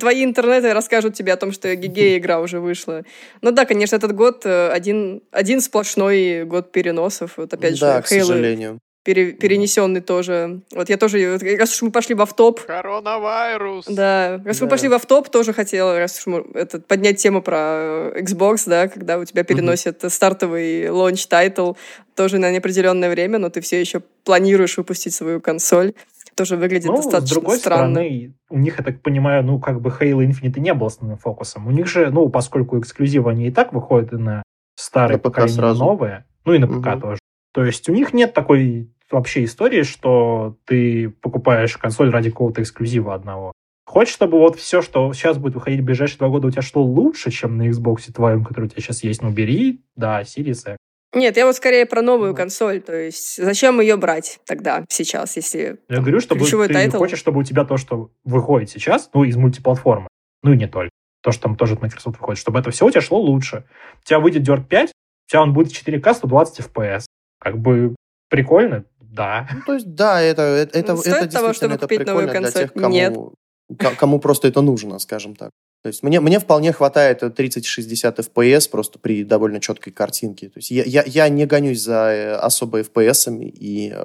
твои 0.01 0.25
интернеты 0.25 0.73
расскажут 0.73 1.15
тебе 1.15 1.35
о 1.35 1.37
том, 1.37 1.53
что 1.53 1.77
ГГ 1.77 1.99
игра 2.17 2.41
уже 2.41 2.61
вышла. 2.61 3.03
Ну 3.43 3.51
да, 3.51 3.67
конечно, 3.67 3.97
этот 3.97 4.15
год 4.15 4.47
э, 4.47 4.71
один, 4.71 5.23
один 5.33 5.61
сплошной 5.61 6.45
год 6.45 6.73
переносов. 6.73 7.37
Вот 7.37 7.53
опять 7.53 7.79
да, 7.79 7.97
же, 7.97 8.03
к 8.03 8.07
сожалению 8.07 8.81
пере, 9.07 9.33
перенесенный 9.33 10.01
тоже. 10.01 10.63
Вот 10.75 10.91
я 10.91 10.97
тоже, 10.97 11.39
раз 11.59 11.73
уж 11.75 11.83
мы 11.83 11.91
пошли 11.93 12.15
в 12.17 12.23
оффтоп. 12.23 12.61
Коронавирус. 12.63 13.87
Да, 13.87 14.41
раз 14.45 14.59
да. 14.59 14.65
мы 14.65 14.69
пошли 14.69 14.89
в 14.89 14.95
оффтоп, 14.95 15.29
тоже 15.29 15.53
хотела, 15.53 15.97
раз 15.97 16.19
уж 16.19 16.27
мы 16.27 16.45
это, 16.55 16.81
поднять 16.81 17.19
тему 17.19 17.41
про 17.41 18.11
Xbox, 18.17 18.65
да, 18.67 18.89
когда 18.89 19.19
у 19.19 19.25
тебя 19.25 19.45
переносят 19.45 20.03
угу. 20.03 20.11
стартовый 20.11 20.91
launch 20.91 21.25
title 21.29 21.75
тоже 22.17 22.39
на 22.39 22.51
неопределенное 22.51 23.09
время, 23.09 23.39
но 23.39 23.49
ты 23.49 23.61
все 23.61 23.81
еще 23.81 24.03
планируешь 24.25 24.77
выпустить 24.77 25.15
свою 25.15 25.41
консоль. 25.41 25.95
Тоже 26.35 26.57
выглядит 26.57 26.89
ну, 26.89 26.97
достаточно 26.97 27.27
с 27.27 27.31
другой 27.31 27.57
странно. 27.57 27.95
стороны, 27.95 28.35
у 28.51 28.59
них, 28.59 28.77
я 28.77 28.85
так 28.85 29.01
понимаю, 29.01 29.43
ну, 29.43 29.59
как 29.59 29.81
бы 29.81 29.89
Halo 29.89 30.27
Infinite 30.27 30.61
не 30.61 30.75
был 30.75 30.89
основным 30.89 31.17
фокусом. 31.17 31.67
У 31.67 31.71
них 31.71 31.87
же, 31.87 32.11
ну, 32.11 32.29
поскольку 32.29 32.79
эксклюзивы, 32.79 33.31
они 33.31 33.47
и 33.47 33.51
так 33.51 33.73
выходят 33.73 34.13
и 34.13 34.17
на 34.17 34.43
старые 34.75 35.17
на 35.17 35.23
поколения, 35.23 35.55
сразу. 35.55 35.83
новые, 35.83 36.27
ну 36.45 36.53
и 36.53 36.59
на 36.59 36.67
ПК 36.67 36.89
угу. 36.89 37.01
тоже. 37.01 37.19
То 37.55 37.65
есть 37.65 37.89
у 37.89 37.95
них 37.95 38.13
нет 38.13 38.35
такой 38.35 38.91
вообще 39.11 39.45
истории, 39.45 39.83
что 39.83 40.57
ты 40.65 41.11
покупаешь 41.11 41.77
консоль 41.77 42.11
ради 42.11 42.31
какого-то 42.31 42.63
эксклюзива 42.63 43.15
одного. 43.15 43.53
Хочешь, 43.87 44.15
чтобы 44.15 44.39
вот 44.39 44.59
все, 44.59 44.83
что 44.83 45.13
сейчас 45.13 45.39
будет 45.39 45.55
выходить 45.55 45.81
в 45.81 45.85
ближайшие 45.85 46.19
два 46.19 46.29
года, 46.29 46.49
у 46.49 46.51
тебя 46.51 46.63
шло 46.63 46.83
лучше, 46.83 47.31
чем 47.31 47.57
на 47.57 47.69
Xbox 47.69 48.13
твоем, 48.13 48.45
который 48.45 48.65
у 48.65 48.69
тебя 48.69 48.83
сейчас 48.83 49.05
есть, 49.05 49.23
ну 49.23 49.31
бери, 49.31 49.85
да, 49.95 50.23
Series 50.23 50.73
X. 50.73 50.77
Нет, 51.15 51.37
я 51.37 51.47
вот 51.47 51.57
скорее 51.57 51.87
про 51.87 52.03
новую 52.03 52.33
mm. 52.33 52.37
консоль, 52.37 52.83
то 52.83 52.95
есть 52.95 53.37
зачем 53.37 53.81
ее 53.81 53.97
брать 53.97 54.41
тогда, 54.45 54.85
сейчас, 54.89 55.37
если 55.37 55.79
Я 55.89 56.01
говорю, 56.01 56.21
чтобы 56.21 56.45
ты 56.45 56.69
тайтл... 56.69 56.99
хочешь, 56.99 57.19
чтобы 57.19 57.41
у 57.41 57.43
тебя 57.45 57.65
то, 57.65 57.77
что 57.77 58.11
выходит 58.25 58.71
сейчас, 58.71 59.09
ну, 59.15 59.25
из 59.25 59.37
мультиплатформы, 59.37 60.09
ну 60.43 60.53
и 60.53 60.57
не 60.57 60.67
только, 60.67 60.91
то, 61.23 61.33
что 61.33 61.43
там 61.43 61.57
тоже 61.57 61.75
от 61.75 61.83
Microsoft 61.83 62.19
выходит, 62.19 62.41
чтобы 62.41 62.59
это 62.59 62.71
все 62.71 62.87
у 62.87 62.91
тебя 62.91 63.01
шло 63.01 63.19
лучше. 63.19 63.65
У 64.03 64.07
тебя 64.07 64.21
выйдет 64.21 64.47
Dirt 64.47 64.67
5, 64.67 64.91
у 64.91 65.31
тебя 65.31 65.43
он 65.43 65.53
будет 65.53 65.73
4К 65.73 66.15
120 66.15 66.67
FPS. 66.67 67.07
Как 67.41 67.59
бы 67.59 67.95
прикольно, 68.29 68.85
да. 69.17 69.49
Ну, 69.53 69.61
то 69.67 69.75
есть, 69.75 69.95
да, 69.95 70.21
это, 70.21 70.43
это, 70.43 70.79
это, 70.79 70.97
Стоит 70.97 71.17
это 71.17 71.33
того, 71.33 71.53
чтобы 71.53 71.75
это 71.75 71.89
купить 71.89 72.07
новую 72.07 72.29
консоль? 72.29 72.53
для 72.53 72.63
тех, 72.63 72.73
кому, 72.73 72.95
Нет. 72.95 73.97
кому 73.99 74.21
просто 74.21 74.49
это 74.49 74.61
нужно, 74.61 74.99
скажем 74.99 75.35
так. 75.35 75.51
То 75.83 75.89
есть 75.89 76.03
мне, 76.03 76.21
мне 76.21 76.39
вполне 76.39 76.73
хватает 76.73 77.23
30-60 77.23 78.17
FPS 78.17 78.71
просто 78.71 78.99
при 78.99 79.25
довольно 79.25 79.61
четкой 79.61 79.93
картинке. 79.93 80.49
То 80.49 80.59
есть 80.59 80.71
я, 80.71 80.83
я, 80.85 81.05
я 81.07 81.29
не 81.29 81.47
гонюсь 81.47 81.81
за 81.81 82.11
э, 82.13 82.35
особо 82.35 82.81
FPS 82.81 83.41
и 83.41 83.93
э, 83.95 84.05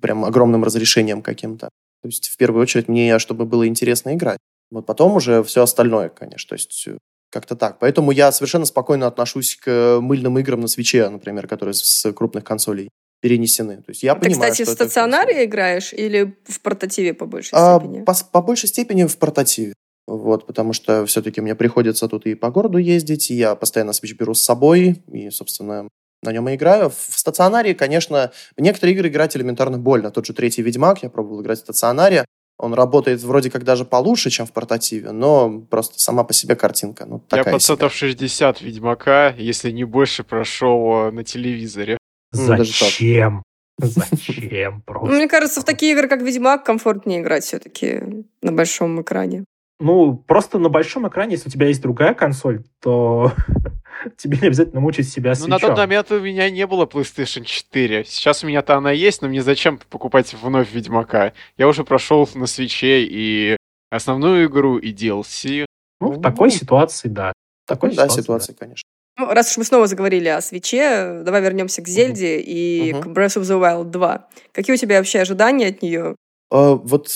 прям 0.00 0.24
огромным 0.24 0.64
разрешением 0.64 1.22
каким-то. 1.22 1.68
То 2.02 2.08
есть 2.08 2.28
в 2.28 2.36
первую 2.36 2.62
очередь 2.62 2.88
мне, 2.88 3.18
чтобы 3.18 3.44
было 3.44 3.68
интересно 3.68 4.14
играть. 4.14 4.38
Вот 4.70 4.86
потом 4.86 5.14
уже 5.16 5.42
все 5.42 5.62
остальное, 5.62 6.08
конечно. 6.08 6.48
То 6.48 6.54
есть 6.54 6.84
э, 6.88 6.96
как-то 7.30 7.56
так. 7.56 7.78
Поэтому 7.78 8.10
я 8.10 8.32
совершенно 8.32 8.64
спокойно 8.64 9.06
отношусь 9.06 9.56
к 9.56 9.98
мыльным 10.00 10.38
играм 10.38 10.60
на 10.60 10.68
свече, 10.68 11.08
например, 11.10 11.46
которые 11.46 11.74
с 11.74 12.10
крупных 12.12 12.44
консолей 12.44 12.88
перенесены. 13.22 13.76
То 13.76 13.90
есть 13.90 14.02
я 14.02 14.14
Ты, 14.14 14.28
понимаю, 14.28 14.52
кстати, 14.52 14.68
в 14.68 14.72
стационаре 14.72 15.34
это... 15.34 15.44
играешь 15.44 15.92
или 15.92 16.36
в 16.44 16.60
портативе 16.60 17.14
по 17.14 17.24
большей 17.24 17.52
а, 17.54 17.78
степени? 17.78 18.02
По, 18.02 18.14
по 18.32 18.42
большей 18.42 18.68
степени 18.68 19.04
в 19.04 19.16
портативе. 19.16 19.74
Вот, 20.08 20.46
потому 20.46 20.72
что 20.72 21.06
все-таки 21.06 21.40
мне 21.40 21.54
приходится 21.54 22.08
тут 22.08 22.26
и 22.26 22.34
по 22.34 22.50
городу 22.50 22.78
ездить, 22.78 23.30
и 23.30 23.34
я 23.34 23.54
постоянно 23.54 23.92
Switch 23.92 24.14
беру 24.14 24.34
с 24.34 24.42
собой, 24.42 25.02
и, 25.10 25.30
собственно, 25.30 25.88
на 26.24 26.32
нем 26.32 26.48
и 26.48 26.56
играю. 26.56 26.90
В 26.90 27.18
стационаре, 27.18 27.74
конечно, 27.74 28.32
в 28.56 28.60
некоторые 28.60 28.96
игры 28.96 29.08
играть 29.08 29.36
элементарно 29.36 29.78
больно. 29.78 30.10
Тот 30.10 30.26
же 30.26 30.32
третий 30.32 30.62
Ведьмак, 30.62 31.04
я 31.04 31.08
пробовал 31.08 31.42
играть 31.42 31.58
в 31.58 31.62
стационаре. 31.62 32.24
Он 32.58 32.74
работает 32.74 33.22
вроде 33.22 33.50
как 33.50 33.64
даже 33.64 33.84
получше, 33.84 34.30
чем 34.30 34.46
в 34.46 34.52
портативе, 34.52 35.12
но 35.12 35.60
просто 35.70 36.00
сама 36.00 36.24
по 36.24 36.32
себе 36.32 36.56
картинка. 36.56 37.06
Ну, 37.06 37.20
такая 37.20 37.44
я 37.44 37.50
процентов 37.50 37.92
60 37.94 38.60
Ведьмака, 38.60 39.34
если 39.38 39.70
не 39.70 39.84
больше, 39.84 40.24
прошел 40.24 41.12
на 41.12 41.22
телевизоре. 41.24 41.98
Ну, 42.32 42.46
Зачем? 42.46 43.42
Зачем 43.78 44.82
просто? 44.82 45.14
Мне 45.14 45.28
кажется, 45.28 45.60
в 45.60 45.64
такие 45.64 45.92
игры, 45.92 46.08
как 46.08 46.22
Ведьмак, 46.22 46.64
комфортнее 46.64 47.20
играть 47.20 47.44
все-таки 47.44 48.24
на 48.42 48.52
большом 48.52 49.00
экране. 49.02 49.44
Ну, 49.80 50.14
просто 50.16 50.58
на 50.58 50.68
большом 50.68 51.08
экране, 51.08 51.32
если 51.32 51.48
у 51.48 51.52
тебя 51.52 51.66
есть 51.66 51.82
другая 51.82 52.14
консоль, 52.14 52.62
то 52.80 53.32
тебе 54.16 54.38
не 54.40 54.46
обязательно 54.46 54.80
мучить 54.80 55.08
себя 55.08 55.34
Ну, 55.38 55.48
на 55.48 55.58
тот 55.58 55.76
момент 55.76 56.10
у 56.12 56.20
меня 56.20 56.48
не 56.50 56.66
было 56.66 56.86
PlayStation 56.86 57.44
4. 57.44 58.04
Сейчас 58.04 58.44
у 58.44 58.46
меня-то 58.46 58.76
она 58.76 58.92
есть, 58.92 59.22
но 59.22 59.28
мне 59.28 59.42
зачем 59.42 59.78
покупать 59.90 60.32
вновь 60.34 60.72
Ведьмака? 60.72 61.32
Я 61.56 61.66
уже 61.66 61.82
прошел 61.82 62.28
на 62.34 62.46
свече 62.46 63.04
и 63.04 63.56
основную 63.90 64.46
игру, 64.46 64.78
и 64.78 64.92
DLC. 64.92 65.66
Ну, 66.00 66.12
в 66.12 66.22
такой 66.22 66.50
ситуации, 66.50 67.08
да. 67.08 67.32
В 67.64 67.68
такой, 67.68 67.94
да, 67.94 68.08
ситуации, 68.08 68.52
конечно. 68.52 68.88
Ну, 69.18 69.26
раз 69.26 69.50
уж 69.50 69.58
мы 69.58 69.64
снова 69.64 69.86
заговорили 69.86 70.28
о 70.28 70.40
свече, 70.40 71.22
давай 71.24 71.42
вернемся 71.42 71.82
к 71.82 71.88
Зельде 71.88 72.38
uh-huh. 72.38 72.42
и 72.42 72.92
uh-huh. 72.92 73.02
к 73.02 73.06
Breath 73.06 73.40
of 73.40 73.42
the 73.42 73.60
Wild 73.60 73.90
2. 73.90 74.28
Какие 74.52 74.74
у 74.74 74.78
тебя 74.78 74.98
вообще 74.98 75.20
ожидания 75.20 75.68
от 75.68 75.82
нее? 75.82 76.16
Uh, 76.52 76.80
вот, 76.82 77.10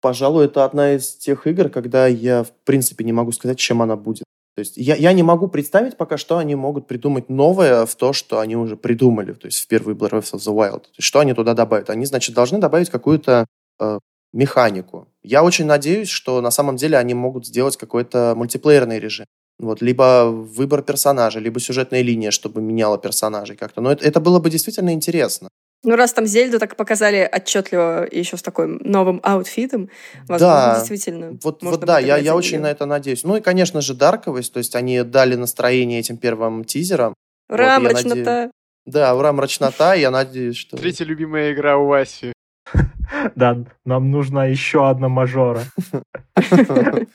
пожалуй, 0.00 0.46
это 0.46 0.64
одна 0.64 0.94
из 0.94 1.16
тех 1.16 1.46
игр, 1.46 1.68
когда 1.68 2.06
я, 2.06 2.44
в 2.44 2.52
принципе, 2.64 3.04
не 3.04 3.12
могу 3.12 3.32
сказать, 3.32 3.58
чем 3.58 3.82
она 3.82 3.96
будет. 3.96 4.24
То 4.56 4.60
есть 4.60 4.76
я, 4.76 4.94
я 4.94 5.12
не 5.12 5.22
могу 5.22 5.48
представить 5.48 5.96
пока, 5.96 6.16
что 6.16 6.38
они 6.38 6.54
могут 6.54 6.86
придумать 6.86 7.28
новое 7.28 7.86
в 7.86 7.94
то, 7.94 8.12
что 8.12 8.40
они 8.40 8.56
уже 8.56 8.76
придумали, 8.76 9.32
то 9.32 9.46
есть 9.46 9.60
в 9.60 9.66
первый 9.68 9.94
Breath 9.94 10.32
of 10.32 10.38
the 10.38 10.54
Wild. 10.54 10.80
То 10.80 10.90
есть 10.96 11.06
что 11.06 11.20
они 11.20 11.34
туда 11.34 11.54
добавят? 11.54 11.90
Они, 11.90 12.04
значит, 12.04 12.34
должны 12.34 12.58
добавить 12.58 12.90
какую-то 12.90 13.46
э, 13.80 13.98
механику. 14.32 15.08
Я 15.22 15.42
очень 15.44 15.66
надеюсь, 15.66 16.08
что 16.08 16.40
на 16.40 16.50
самом 16.50 16.76
деле 16.76 16.98
они 16.98 17.14
могут 17.14 17.46
сделать 17.46 17.76
какой-то 17.76 18.34
мультиплеерный 18.36 18.98
режим. 18.98 19.26
Вот, 19.60 19.82
либо 19.82 20.30
выбор 20.30 20.82
персонажа, 20.82 21.38
либо 21.38 21.60
сюжетная 21.60 22.00
линия, 22.00 22.30
чтобы 22.30 22.62
меняла 22.62 22.96
персонажей 22.96 23.56
как-то. 23.56 23.82
Но 23.82 23.92
это, 23.92 24.06
это 24.06 24.18
было 24.18 24.38
бы 24.40 24.48
действительно 24.48 24.92
интересно. 24.92 25.48
Ну, 25.82 25.96
раз 25.96 26.12
там 26.12 26.26
Зельду 26.26 26.58
так 26.58 26.76
показали 26.76 27.28
отчетливо 27.30 28.04
и 28.04 28.18
еще 28.18 28.36
с 28.36 28.42
таким 28.42 28.80
новым 28.84 29.20
аутфитом, 29.22 29.90
возможно, 30.28 30.56
да, 30.56 30.74
действительно. 30.78 31.38
Вот, 31.42 31.62
вот 31.62 31.80
да, 31.80 31.98
я, 31.98 32.16
я 32.16 32.34
очень 32.34 32.60
на 32.60 32.70
это 32.70 32.86
надеюсь. 32.86 33.22
Ну 33.24 33.36
и, 33.36 33.40
конечно 33.40 33.82
же, 33.82 33.94
дарковость, 33.94 34.52
то 34.52 34.58
есть 34.58 34.74
они 34.76 35.02
дали 35.02 35.36
настроение 35.36 36.00
этим 36.00 36.16
первым 36.16 36.64
тизерам. 36.64 37.14
Ура, 37.50 37.80
вот, 37.80 37.92
мрачнота. 37.92 38.50
Да, 38.86 39.14
ура, 39.14 39.32
мрачнота, 39.32 39.94
я 39.94 40.10
надеюсь, 40.10 40.56
что... 40.56 40.78
Третья 40.78 41.04
любимая 41.04 41.52
игра 41.52 41.76
у 41.76 41.86
Васи. 41.86 42.32
Да, 43.34 43.58
нам 43.84 44.10
нужна 44.10 44.46
еще 44.46 44.88
одна 44.88 45.08
мажора. 45.08 45.64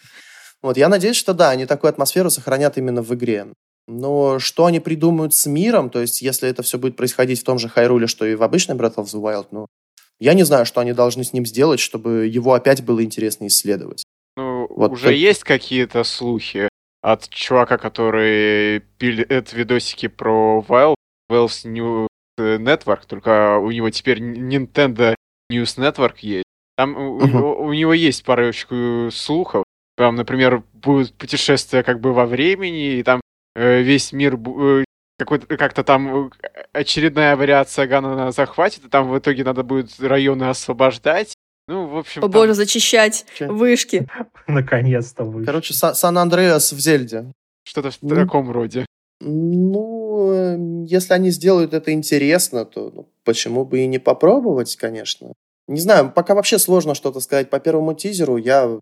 Вот, 0.66 0.78
я 0.78 0.89
надеюсь, 0.89 1.16
что 1.16 1.36
да, 1.36 1.51
они 1.51 1.68
такую 1.68 1.89
атмосферу 1.89 2.32
сохранят 2.32 2.76
именно 2.80 3.03
в 3.03 3.13
игре. 3.13 3.45
Но 3.88 4.39
что 4.39 4.66
они 4.66 4.80
придумают 4.80 5.36
с 5.36 5.45
миром, 5.45 5.91
то 5.91 6.01
есть 6.01 6.24
если 6.24 6.49
это 6.49 6.63
все 6.63 6.80
будет 6.80 6.95
происходить 6.95 7.39
в 7.39 7.43
том 7.43 7.59
же 7.59 7.70
Хайруле, 7.70 8.07
что 8.07 8.26
и 8.26 8.34
в 8.34 8.41
обычной 8.41 8.76
Breath 8.76 8.95
of 8.95 9.03
the 9.03 9.22
Wild, 9.22 9.49
ну, 9.51 9.68
я 10.20 10.34
не 10.34 10.41
знаю, 10.41 10.66
что 10.66 10.82
они 10.82 10.91
должны 10.93 11.24
с 11.24 11.34
ним 11.34 11.45
сделать, 11.45 11.80
чтобы 11.80 12.26
его 12.26 12.55
опять 12.55 12.84
было 12.84 13.03
интересно 13.03 13.45
исследовать. 13.45 14.05
Ну, 14.38 14.66
вот 14.72 14.93
уже 14.93 15.09
так... 15.09 15.16
есть 15.16 15.43
какие-то 15.43 16.03
слухи 16.03 16.68
от 17.03 17.30
чувака, 17.30 17.78
который 17.78 18.80
пилит 18.97 19.53
видосики 19.53 20.07
про 20.07 20.66
Wild, 20.68 20.95
Valve's 21.32 21.68
New 21.70 22.07
Network, 22.39 23.01
только 23.05 23.59
у 23.59 23.70
него 23.70 23.91
теперь 23.91 24.20
Nintendo 24.20 25.13
News 25.53 25.78
Network 25.78 26.16
есть. 26.22 26.45
Там 26.76 26.97
uh-huh. 26.97 27.39
у, 27.39 27.66
у 27.66 27.74
него 27.74 27.93
есть 27.93 28.26
парочку 28.26 29.09
слухов, 29.11 29.64
там, 29.98 30.16
например, 30.16 30.64
будет 30.74 31.14
путешествие 31.14 31.84
как 31.84 32.00
бы 32.00 32.14
во 32.14 32.26
времени, 32.26 32.98
и 32.98 33.04
там 33.04 33.22
э, 33.56 33.82
весь 33.82 34.12
мир 34.12 34.36
э, 34.36 34.84
какой-то, 35.18 35.58
как-то 35.58 35.84
там 35.84 36.28
э, 36.28 36.30
очередная 36.74 37.36
вариация 37.36 37.88
Ганана 37.88 38.32
захватит, 38.32 38.86
и 38.86 38.89
там 38.89 39.10
в 39.10 39.18
итоге 39.18 39.43
надо 39.43 39.64
будет 39.64 40.00
районы 40.00 40.46
освобождать. 40.46 41.34
Ну, 41.68 41.88
в 41.88 41.98
общем... 41.98 42.20
О 42.20 42.24
там... 42.24 42.32
боже, 42.32 42.54
зачищать 42.54 43.26
Че? 43.38 43.48
вышки. 43.48 44.08
Наконец-то 44.48 45.24
вышки. 45.24 45.46
Короче, 45.46 45.74
Сан-Андреас 45.74 46.74
в 46.74 46.80
Зельде. 46.80 47.32
Что-то 47.64 47.91
в 47.91 47.98
ну, 48.02 48.16
таком 48.16 48.52
роде. 48.52 48.86
Ну, 49.22 50.32
э, 50.32 50.86
если 50.88 51.14
они 51.14 51.30
сделают 51.32 51.74
это 51.74 51.91
интересно, 51.93 52.66
то 52.66 52.91
ну, 52.93 53.10
почему 53.24 53.66
бы 53.66 53.80
и 53.80 53.88
не 53.88 53.98
попробовать, 53.98 54.76
конечно. 54.76 55.34
Не 55.68 55.80
знаю, 55.80 56.12
пока 56.14 56.36
вообще 56.36 56.60
сложно 56.60 56.93
что-то 56.93 57.22
сказать 57.22 57.50
по 57.50 57.60
первому 57.60 57.96
тизеру. 57.96 58.38
Я 58.38 58.80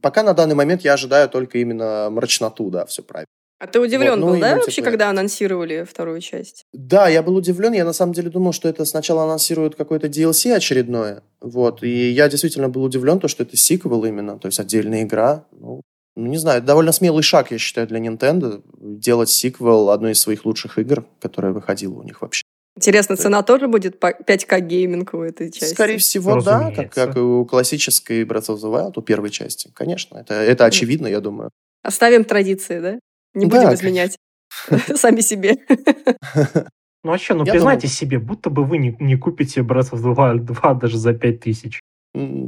пока 0.00 0.22
на 0.22 0.34
данный 0.34 0.54
момент 0.54 0.82
я 0.82 0.94
ожидаю 0.94 1.28
только 1.28 1.58
именно 1.58 2.08
мрачноту, 2.10 2.70
да, 2.70 2.86
все 2.86 3.02
правильно. 3.02 3.26
А 3.60 3.66
ты 3.66 3.80
удивлен 3.80 4.20
вот, 4.20 4.20
ну, 4.20 4.32
был, 4.34 4.40
да, 4.40 4.54
вообще, 4.54 4.82
когда 4.82 5.10
анонсировали 5.10 5.82
вторую 5.82 6.20
часть? 6.20 6.64
Да, 6.72 7.08
я 7.08 7.24
был 7.24 7.34
удивлен. 7.34 7.72
Я 7.72 7.84
на 7.84 7.92
самом 7.92 8.12
деле 8.12 8.30
думал, 8.30 8.52
что 8.52 8.68
это 8.68 8.84
сначала 8.84 9.24
анонсируют 9.24 9.74
какое-то 9.74 10.06
DLC 10.06 10.52
очередное. 10.52 11.24
Вот. 11.40 11.82
И 11.82 12.10
я 12.10 12.28
действительно 12.28 12.68
был 12.68 12.84
удивлен, 12.84 13.18
то, 13.18 13.26
что 13.26 13.42
это 13.42 13.56
сиквел 13.56 14.04
именно, 14.04 14.38
то 14.38 14.46
есть 14.46 14.60
отдельная 14.60 15.02
игра. 15.02 15.44
Ну, 15.50 15.80
ну, 16.14 16.26
не 16.26 16.36
знаю, 16.36 16.62
довольно 16.62 16.92
смелый 16.92 17.22
шаг, 17.22 17.50
я 17.50 17.58
считаю, 17.58 17.88
для 17.88 17.98
Nintendo 17.98 18.62
делать 18.80 19.28
сиквел 19.28 19.90
одной 19.90 20.12
из 20.12 20.20
своих 20.20 20.44
лучших 20.44 20.78
игр, 20.78 21.04
которая 21.20 21.52
выходила 21.52 21.94
у 21.94 22.02
них 22.02 22.22
вообще. 22.22 22.42
Интересно, 22.78 23.16
цена 23.16 23.42
тоже 23.42 23.66
будет 23.66 23.98
по 23.98 24.12
5К 24.12 24.60
гейминг 24.60 25.12
у 25.12 25.22
этой 25.22 25.50
части? 25.50 25.74
Скорее 25.74 25.98
всего, 25.98 26.40
да, 26.40 26.70
как, 26.70 26.92
как 26.92 27.16
и 27.16 27.18
у 27.18 27.44
классической 27.44 28.22
Breath 28.22 28.50
of 28.50 28.58
the 28.58 28.72
Wild, 28.72 28.92
у 28.94 29.02
первой 29.02 29.30
части, 29.30 29.68
конечно. 29.74 30.16
Это, 30.16 30.34
это 30.34 30.64
очевидно, 30.64 31.08
я 31.08 31.20
думаю. 31.20 31.50
Оставим 31.82 32.24
традиции, 32.24 32.78
да? 32.78 33.00
Не 33.34 33.46
будем 33.46 33.64
да, 33.64 33.74
изменять 33.74 34.16
сами 34.94 35.20
себе. 35.20 35.58
Ну 37.04 37.12
а 37.12 37.18
что, 37.18 37.34
ну 37.34 37.44
признайте 37.44 37.86
себе, 37.86 38.18
будто 38.18 38.50
бы 38.50 38.64
вы 38.64 38.76
не, 38.78 38.94
не 38.98 39.16
купите 39.16 39.60
Breath 39.60 39.92
of 39.92 40.02
the 40.02 40.14
Wild 40.14 40.40
2 40.40 40.74
даже 40.74 40.98
за 40.98 41.14
5000. 41.14 41.80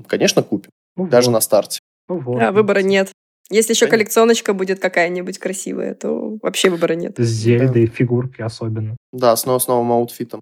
Конечно, 0.09 0.43
купим. 0.43 0.71
Ну, 0.97 1.07
даже 1.07 1.31
на 1.31 1.41
старте. 1.41 1.79
Ну, 2.09 2.19
вот. 2.19 2.43
А 2.43 2.51
выбора 2.51 2.81
нет. 2.81 3.13
Если 3.51 3.73
еще 3.73 3.89
коллекционочка 3.89 4.55
будет 4.55 4.79
какая-нибудь 4.79 5.39
красивая, 5.39 5.95
то 5.95 6.39
вообще 6.41 6.71
выбора 6.71 6.95
нет. 6.95 7.19
С 7.19 7.27
Зельдой, 7.27 7.89
да. 7.89 7.93
фигурки 7.93 8.43
особенно. 8.43 8.97
Да, 9.13 9.35
снова 9.37 9.59
с 9.59 9.67
новым 9.67 9.91
аутфитом. 9.93 10.41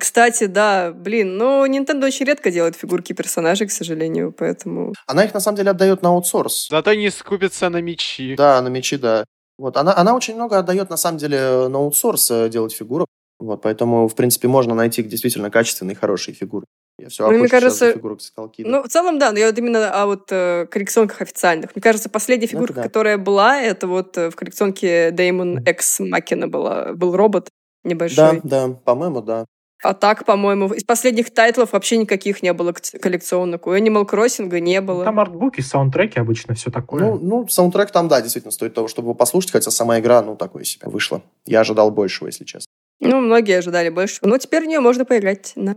Кстати, 0.00 0.46
да, 0.46 0.90
блин, 0.92 1.36
но 1.36 1.66
Nintendo 1.66 2.06
очень 2.06 2.26
редко 2.26 2.50
делает 2.50 2.74
фигурки 2.74 3.12
персонажей, 3.12 3.68
к 3.68 3.70
сожалению, 3.70 4.32
поэтому... 4.36 4.94
Она 5.06 5.24
их, 5.24 5.34
на 5.34 5.38
самом 5.38 5.56
деле, 5.56 5.70
отдает 5.70 6.02
на 6.02 6.08
аутсорс. 6.08 6.68
Зато 6.70 6.94
не 6.94 7.10
скупится 7.10 7.68
на 7.68 7.80
мечи. 7.80 8.34
Да, 8.36 8.60
на 8.62 8.68
мечи, 8.68 8.96
да. 8.96 9.24
Вот, 9.58 9.76
она, 9.76 9.96
она 9.96 10.16
очень 10.16 10.34
много 10.34 10.58
отдает, 10.58 10.90
на 10.90 10.96
самом 10.96 11.18
деле, 11.18 11.68
на 11.68 11.78
аутсорс 11.78 12.30
э, 12.30 12.48
делать 12.48 12.72
фигурок. 12.72 13.06
Вот, 13.38 13.62
поэтому, 13.62 14.08
в 14.08 14.14
принципе, 14.14 14.48
можно 14.48 14.74
найти 14.74 15.02
действительно 15.02 15.50
качественные, 15.50 15.94
хорошие 15.94 16.34
фигуры. 16.34 16.66
Я 16.98 17.10
все 17.10 17.30
ну, 17.30 17.38
мне 17.38 17.48
кажется, 17.48 17.92
фигурок 17.92 18.22
скалки. 18.22 18.62
Ну, 18.62 18.82
в 18.82 18.88
целом, 18.88 19.18
да, 19.18 19.30
но 19.32 19.38
я 19.38 19.48
вот 19.48 19.58
именно 19.58 19.90
о 19.90 20.06
вот 20.06 20.28
э, 20.30 20.66
коллекционках 20.70 21.20
официальных. 21.20 21.76
Мне 21.76 21.82
кажется, 21.82 22.08
последняя 22.08 22.46
фигурка, 22.46 22.72
ну, 22.72 22.76
да. 22.76 22.82
которая 22.84 23.18
была, 23.18 23.60
это 23.60 23.86
вот 23.86 24.16
э, 24.16 24.30
в 24.30 24.36
коллекционке 24.36 25.10
Damon 25.10 25.62
X 25.68 26.00
Макина 26.00 26.48
была, 26.48 26.94
был 26.94 27.14
робот 27.14 27.50
небольшой. 27.84 28.40
Да, 28.42 28.68
да, 28.68 28.74
по-моему, 28.84 29.20
да. 29.20 29.44
А 29.82 29.92
так, 29.92 30.24
по-моему, 30.24 30.72
из 30.72 30.84
последних 30.84 31.32
тайтлов 31.32 31.72
вообще 31.72 31.98
никаких 31.98 32.42
не 32.42 32.54
было 32.54 32.72
коллекционных. 32.72 33.66
У 33.66 33.74
Animal 33.74 34.08
Crossing 34.08 34.58
не 34.60 34.80
было. 34.80 35.04
Там 35.04 35.20
артбуки, 35.20 35.60
саундтреки 35.60 36.18
обычно, 36.18 36.54
все 36.54 36.70
такое. 36.70 37.02
Ну, 37.02 37.18
ну, 37.18 37.48
саундтрек 37.48 37.90
там, 37.90 38.08
да, 38.08 38.22
действительно 38.22 38.52
стоит 38.52 38.72
того, 38.72 38.88
чтобы 38.88 39.06
его 39.06 39.14
послушать, 39.14 39.52
хотя 39.52 39.70
сама 39.70 40.00
игра, 40.00 40.22
ну, 40.22 40.34
такой 40.34 40.64
себе 40.64 40.88
вышла. 40.88 41.20
Я 41.44 41.60
ожидал 41.60 41.90
большего, 41.90 42.28
если 42.28 42.44
честно. 42.44 42.66
Ну, 43.00 43.20
многие 43.20 43.58
ожидали 43.58 43.90
большего. 43.90 44.28
Но 44.28 44.38
теперь 44.38 44.64
в 44.64 44.66
нее 44.66 44.80
можно 44.80 45.04
поиграть 45.04 45.52
на 45.56 45.76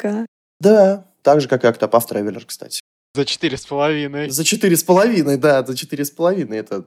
ПК. 0.00 0.26
Да, 0.60 1.06
так 1.22 1.40
же, 1.40 1.48
как 1.48 1.64
и 1.64 1.68
Octopath 1.68 2.08
Traveler, 2.08 2.42
кстати. 2.46 2.80
За 3.14 3.24
четыре 3.24 3.56
с 3.56 3.66
половиной. 3.66 4.30
За 4.30 4.44
четыре 4.44 4.76
с 4.76 4.84
половиной, 4.84 5.36
да, 5.36 5.66
за 5.66 5.76
четыре 5.76 6.04
с 6.04 6.10
половиной. 6.10 6.58
Это 6.58 6.84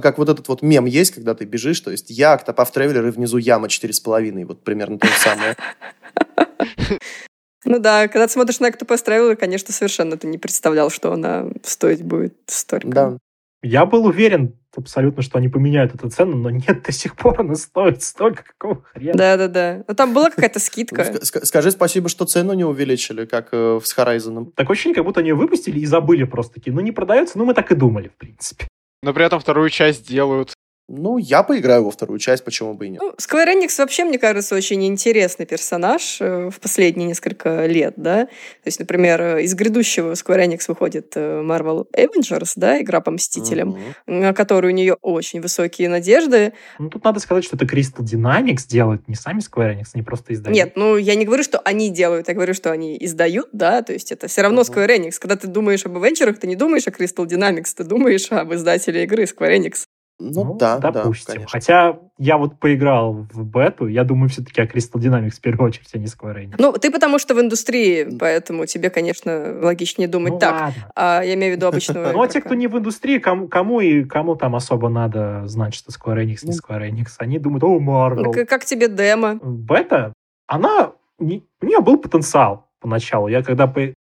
как 0.00 0.18
вот 0.18 0.28
этот 0.28 0.46
вот 0.46 0.62
мем 0.62 0.84
есть, 0.84 1.12
когда 1.12 1.34
ты 1.34 1.44
бежишь, 1.44 1.80
то 1.80 1.90
есть 1.90 2.10
я, 2.10 2.36
Octopath 2.36 2.72
Traveler, 2.72 3.08
и 3.08 3.10
внизу 3.10 3.38
яма 3.38 3.68
четыре 3.68 3.92
с 3.92 4.00
половиной. 4.00 4.44
Вот 4.44 4.62
примерно 4.62 4.98
то 4.98 5.06
же 5.06 5.14
самое. 5.14 5.56
Ну 7.64 7.80
да, 7.80 8.06
когда 8.06 8.28
ты 8.28 8.32
смотришь 8.32 8.60
на 8.60 8.70
Octopath 8.70 9.04
Traveler, 9.04 9.34
конечно, 9.34 9.74
совершенно 9.74 10.16
ты 10.16 10.28
не 10.28 10.38
представлял, 10.38 10.90
что 10.90 11.12
она 11.12 11.48
стоить 11.64 12.02
будет 12.02 12.34
столько. 12.46 12.88
Да. 12.88 13.18
Я 13.62 13.86
был 13.86 14.06
уверен 14.06 14.56
абсолютно, 14.76 15.22
что 15.22 15.38
они 15.38 15.48
поменяют 15.48 15.94
эту 15.94 16.08
цену, 16.10 16.36
но 16.36 16.50
нет, 16.50 16.82
до 16.84 16.92
сих 16.92 17.16
пор 17.16 17.40
она 17.40 17.56
стоит 17.56 18.02
столько, 18.02 18.44
какого 18.44 18.84
хрена. 18.84 19.18
Да-да-да. 19.18 19.84
Но 19.88 19.94
там 19.94 20.14
была 20.14 20.30
какая-то 20.30 20.60
скидка. 20.60 21.04
Скажи 21.22 21.70
спасибо, 21.72 22.08
что 22.08 22.24
цену 22.24 22.52
не 22.52 22.64
увеличили, 22.64 23.24
как 23.24 23.48
э, 23.52 23.80
с 23.82 23.96
Horizon. 23.96 24.52
Такое 24.54 24.74
ощущение, 24.74 24.94
как 24.94 25.04
будто 25.04 25.20
они 25.20 25.30
ее 25.30 25.34
выпустили 25.34 25.80
и 25.80 25.86
забыли 25.86 26.24
просто 26.24 26.54
такие. 26.54 26.72
Ну, 26.72 26.80
не 26.80 26.92
продается, 26.92 27.38
ну, 27.38 27.44
мы 27.44 27.54
так 27.54 27.72
и 27.72 27.74
думали, 27.74 28.08
в 28.08 28.16
принципе. 28.16 28.68
Но 29.02 29.12
при 29.12 29.24
этом 29.24 29.40
вторую 29.40 29.70
часть 29.70 30.08
делают 30.08 30.52
ну, 30.88 31.18
я 31.18 31.42
поиграю 31.42 31.84
во 31.84 31.90
вторую 31.90 32.18
часть, 32.18 32.44
почему 32.44 32.72
бы 32.72 32.86
и 32.86 32.88
нет. 32.88 33.02
Ну, 33.02 33.12
Square 33.18 33.54
Enix 33.54 33.78
вообще, 33.78 34.04
мне 34.04 34.18
кажется, 34.18 34.54
очень 34.54 34.82
интересный 34.86 35.44
персонаж 35.44 36.18
э, 36.20 36.48
в 36.48 36.58
последние 36.60 37.06
несколько 37.06 37.66
лет, 37.66 37.92
да. 37.96 38.24
То 38.24 38.66
есть, 38.66 38.80
например, 38.80 39.20
э, 39.20 39.42
из 39.42 39.54
грядущего 39.54 40.12
Square 40.12 40.46
Enix 40.46 40.60
выходит 40.68 41.12
э, 41.14 41.42
Marvel 41.42 41.86
Avengers, 41.94 42.52
да, 42.56 42.80
игра 42.80 43.02
по 43.02 43.10
Мстителям, 43.10 43.70
угу. 43.70 43.78
на 44.06 44.32
которую 44.32 44.72
у 44.72 44.76
нее 44.76 44.94
очень 45.02 45.42
высокие 45.42 45.90
надежды. 45.90 46.54
Ну, 46.78 46.88
тут 46.88 47.04
надо 47.04 47.20
сказать, 47.20 47.44
что 47.44 47.56
это 47.56 47.66
Crystal 47.66 48.02
Dynamics 48.02 48.66
делают, 48.66 49.06
не 49.08 49.14
сами 49.14 49.40
Square 49.40 49.74
Enix, 49.74 49.88
они 49.92 50.02
просто 50.02 50.32
издают. 50.32 50.56
Нет, 50.56 50.72
ну, 50.74 50.96
я 50.96 51.16
не 51.16 51.26
говорю, 51.26 51.42
что 51.42 51.58
они 51.58 51.90
делают, 51.90 52.28
я 52.28 52.34
говорю, 52.34 52.54
что 52.54 52.72
они 52.72 52.96
издают, 52.98 53.50
да, 53.52 53.82
то 53.82 53.92
есть 53.92 54.10
это 54.10 54.26
все 54.26 54.40
равно 54.40 54.62
угу. 54.62 54.72
Square 54.72 54.96
Enix. 54.96 55.18
Когда 55.20 55.36
ты 55.36 55.48
думаешь 55.48 55.84
об 55.84 55.98
Avengers, 55.98 56.36
ты 56.36 56.46
не 56.46 56.56
думаешь 56.56 56.86
о 56.86 56.90
Crystal 56.90 57.26
Dynamics, 57.26 57.74
ты 57.76 57.84
думаешь 57.84 58.32
об 58.32 58.54
издателе 58.54 59.04
игры 59.04 59.24
Square 59.24 59.58
Enix. 59.58 59.84
Ну, 60.20 60.44
ну 60.44 60.54
да, 60.56 60.78
допустим. 60.78 61.42
да, 61.42 61.46
Хотя 61.46 61.98
я 62.18 62.38
вот 62.38 62.58
поиграл 62.58 63.26
в 63.32 63.44
бету, 63.44 63.86
я 63.86 64.02
думаю 64.02 64.28
все-таки 64.28 64.60
о 64.60 64.66
Crystal 64.66 65.00
Dynamics 65.00 65.36
в 65.36 65.40
первую 65.40 65.68
очередь, 65.68 65.88
а 65.94 65.98
не 65.98 66.06
Square 66.06 66.44
Enix. 66.44 66.54
Ну, 66.58 66.72
ты 66.72 66.90
потому 66.90 67.20
что 67.20 67.34
в 67.34 67.40
индустрии, 67.40 68.16
поэтому 68.18 68.66
тебе, 68.66 68.90
конечно, 68.90 69.58
логичнее 69.62 70.08
думать 70.08 70.34
ну, 70.34 70.38
так. 70.40 70.52
Ладно. 70.60 70.92
А 70.96 71.22
я 71.22 71.34
имею 71.34 71.54
в 71.54 71.56
виду 71.56 71.68
обычного 71.68 72.12
Ну, 72.12 72.22
а 72.22 72.26
те, 72.26 72.40
кто 72.40 72.54
не 72.54 72.66
в 72.66 72.76
индустрии, 72.76 73.18
кому, 73.18 73.46
кому 73.46 73.80
и 73.80 74.02
кому 74.04 74.34
там 74.34 74.56
особо 74.56 74.88
надо 74.88 75.46
знать, 75.46 75.74
что 75.74 75.92
Square 75.92 76.24
Enix 76.24 76.38
не 76.42 76.52
ну. 76.52 76.58
Square 76.58 76.90
Enix, 76.90 77.14
они 77.18 77.38
думают, 77.38 77.62
о, 77.62 77.78
Marvel. 77.78 78.44
Как 78.44 78.64
тебе 78.64 78.88
демо? 78.88 79.38
Бета, 79.40 80.12
она, 80.48 80.92
у 81.18 81.24
нее 81.24 81.80
был 81.80 81.96
потенциал 81.98 82.66
поначалу. 82.80 83.28
Я 83.28 83.42
когда 83.42 83.72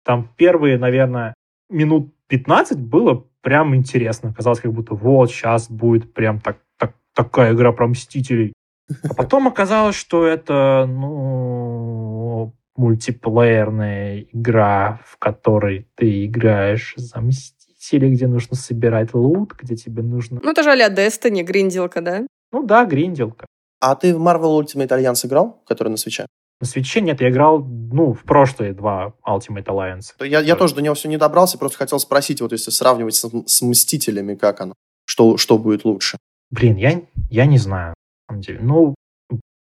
там 0.05 0.29
первые, 0.37 0.79
наверное, 0.79 1.35
минут 1.69 2.13
15 2.29 2.79
было 2.79 3.25
прям 3.49 3.75
интересно. 3.75 4.35
Казалось, 4.35 4.61
как 4.61 4.75
будто 4.75 4.95
вот 4.95 5.31
сейчас 5.31 5.71
будет 5.71 6.13
прям 6.13 6.39
так, 6.39 6.59
так, 6.77 6.93
такая 7.15 7.55
игра 7.55 7.73
про 7.73 7.89
Мстителей. 7.89 8.53
А 9.09 9.15
потом 9.15 9.49
оказалось, 9.49 9.97
что 9.97 10.27
это, 10.27 10.85
ну, 10.87 12.53
мультиплеерная 12.77 14.27
игра, 14.35 15.01
в 15.03 15.17
которой 15.17 15.89
ты 15.95 16.27
играешь 16.27 16.93
за 16.97 17.23
Мстителей, 17.23 18.13
где 18.13 18.27
нужно 18.27 18.55
собирать 18.55 19.15
лут, 19.15 19.55
где 19.59 19.77
тебе 19.77 20.03
нужно... 20.03 20.41
Ну, 20.43 20.51
это 20.51 20.63
же 20.63 20.71
а-ля 20.71 20.91
Destiny, 20.91 21.43
гринделка, 21.43 22.03
да? 22.03 22.27
Ну 22.53 22.67
да, 22.67 22.85
гринделка. 22.85 23.47
А 23.81 23.95
ты 23.95 24.15
в 24.15 24.21
Marvel 24.21 24.61
Ultimate 24.61 24.89
Alliance 24.89 25.27
играл, 25.27 25.63
который 25.67 25.89
на 25.89 25.97
свече? 25.97 26.27
На 26.61 26.67
свече 26.67 27.01
нет, 27.01 27.21
я 27.21 27.31
играл, 27.31 27.61
ну, 27.61 28.13
в 28.13 28.25
прошлые 28.25 28.73
два 28.73 29.15
Ultimate 29.27 29.67
Alliance. 29.67 30.27
Я, 30.27 30.41
я 30.41 30.57
тоже 30.57 30.75
до 30.75 30.83
него 30.83 30.95
все 30.95 31.09
не 31.09 31.17
добрался, 31.17 31.57
просто 31.57 31.79
хотел 31.79 32.01
спросить, 32.01 32.41
вот 32.41 32.51
если 32.51 32.71
сравнивать 32.71 33.15
с, 33.15 33.31
с 33.47 33.63
Мстителями, 33.63 34.35
как 34.35 34.61
оно? 34.61 34.75
Что, 35.05 35.37
что 35.37 35.57
будет 35.57 35.85
лучше? 35.85 36.19
Блин, 36.51 36.77
я, 36.77 37.03
я 37.31 37.47
не 37.47 37.59
знаю, 37.59 37.95
на 38.29 38.33
самом 38.33 38.43
деле. 38.43 38.59
Ну, 38.61 38.95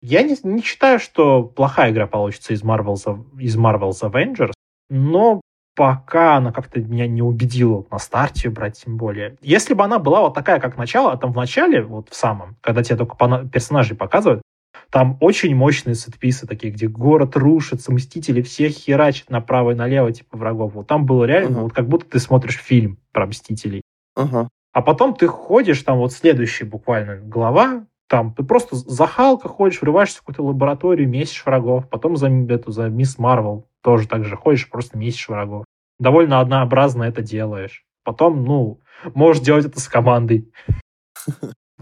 я 0.02 0.22
не, 0.22 0.38
не 0.44 0.62
считаю, 0.62 1.00
что 1.00 1.42
плохая 1.44 1.92
игра 1.92 2.06
получится 2.06 2.54
из 2.54 2.64
Marvel's, 2.64 3.26
из 3.40 3.58
Marvel's 3.58 4.02
Avengers, 4.02 4.54
но 4.92 5.42
пока 5.76 6.38
она 6.38 6.52
как-то 6.52 6.80
меня 6.80 7.08
не 7.08 7.22
убедила 7.22 7.86
на 7.90 7.98
старте 7.98 8.50
брать, 8.50 8.84
тем 8.84 8.98
более. 8.98 9.38
Если 9.42 9.74
бы 9.74 9.84
она 9.84 9.98
была 9.98 10.22
вот 10.22 10.36
такая, 10.36 10.60
как 10.60 10.78
начало, 10.78 11.12
а 11.12 11.18
там 11.18 11.34
в 11.34 11.36
начале, 11.36 11.82
вот 11.82 12.10
в 12.10 12.16
самом, 12.16 12.56
когда 12.62 12.84
тебе 12.84 12.98
только 12.98 13.48
персонажей 13.52 13.98
показывают, 13.98 14.42
там 14.90 15.18
очень 15.20 15.56
мощные 15.56 15.96
сетписы 15.96 16.48
такие, 16.48 16.72
где 16.72 16.88
город 16.88 17.36
рушится, 17.36 17.92
мстители 17.92 18.42
всех 18.42 18.74
херачат 18.74 19.30
направо 19.30 19.72
и 19.72 19.76
налево, 19.76 20.12
типа 20.12 20.38
врагов. 20.38 20.74
Вот 20.74 20.88
там 20.88 21.06
было 21.06 21.26
реально, 21.26 21.58
uh-huh. 21.58 21.64
вот 21.64 21.74
как 21.74 21.88
будто 21.88 22.10
ты 22.10 22.20
смотришь 22.20 22.58
фильм 22.58 23.00
про 23.12 23.26
мстителей. 23.26 23.82
Uh-huh. 24.18 24.48
А 24.74 24.82
потом 24.82 25.16
ты 25.16 25.28
ходишь, 25.28 25.82
там 25.84 25.98
вот 25.98 26.14
следующая 26.14 26.66
буквально 26.66 27.18
глава, 27.18 27.86
там 28.08 28.34
ты 28.34 28.44
просто 28.44 28.76
за 28.76 29.08
Халка 29.08 29.48
ходишь, 29.48 29.82
врываешься 29.82 30.18
в 30.18 30.20
какую-то 30.20 30.44
лабораторию, 30.44 31.10
месишь 31.10 31.46
врагов, 31.46 31.90
потом 31.90 32.18
за, 32.18 32.30
эту, 32.30 32.72
за 32.72 32.90
Мисс 32.90 33.18
Марвел 33.18 33.68
тоже 33.82 34.08
так 34.08 34.26
же 34.26 34.36
ходишь, 34.36 34.70
просто 34.70 34.98
месишь 34.98 35.30
врагов. 35.30 35.66
Довольно 36.00 36.40
однообразно 36.40 37.04
это 37.04 37.22
делаешь. 37.22 37.86
Потом, 38.04 38.44
ну, 38.44 38.82
можешь 39.14 39.42
делать 39.42 39.66
это 39.66 39.80
с 39.80 39.88
командой. 39.88 40.52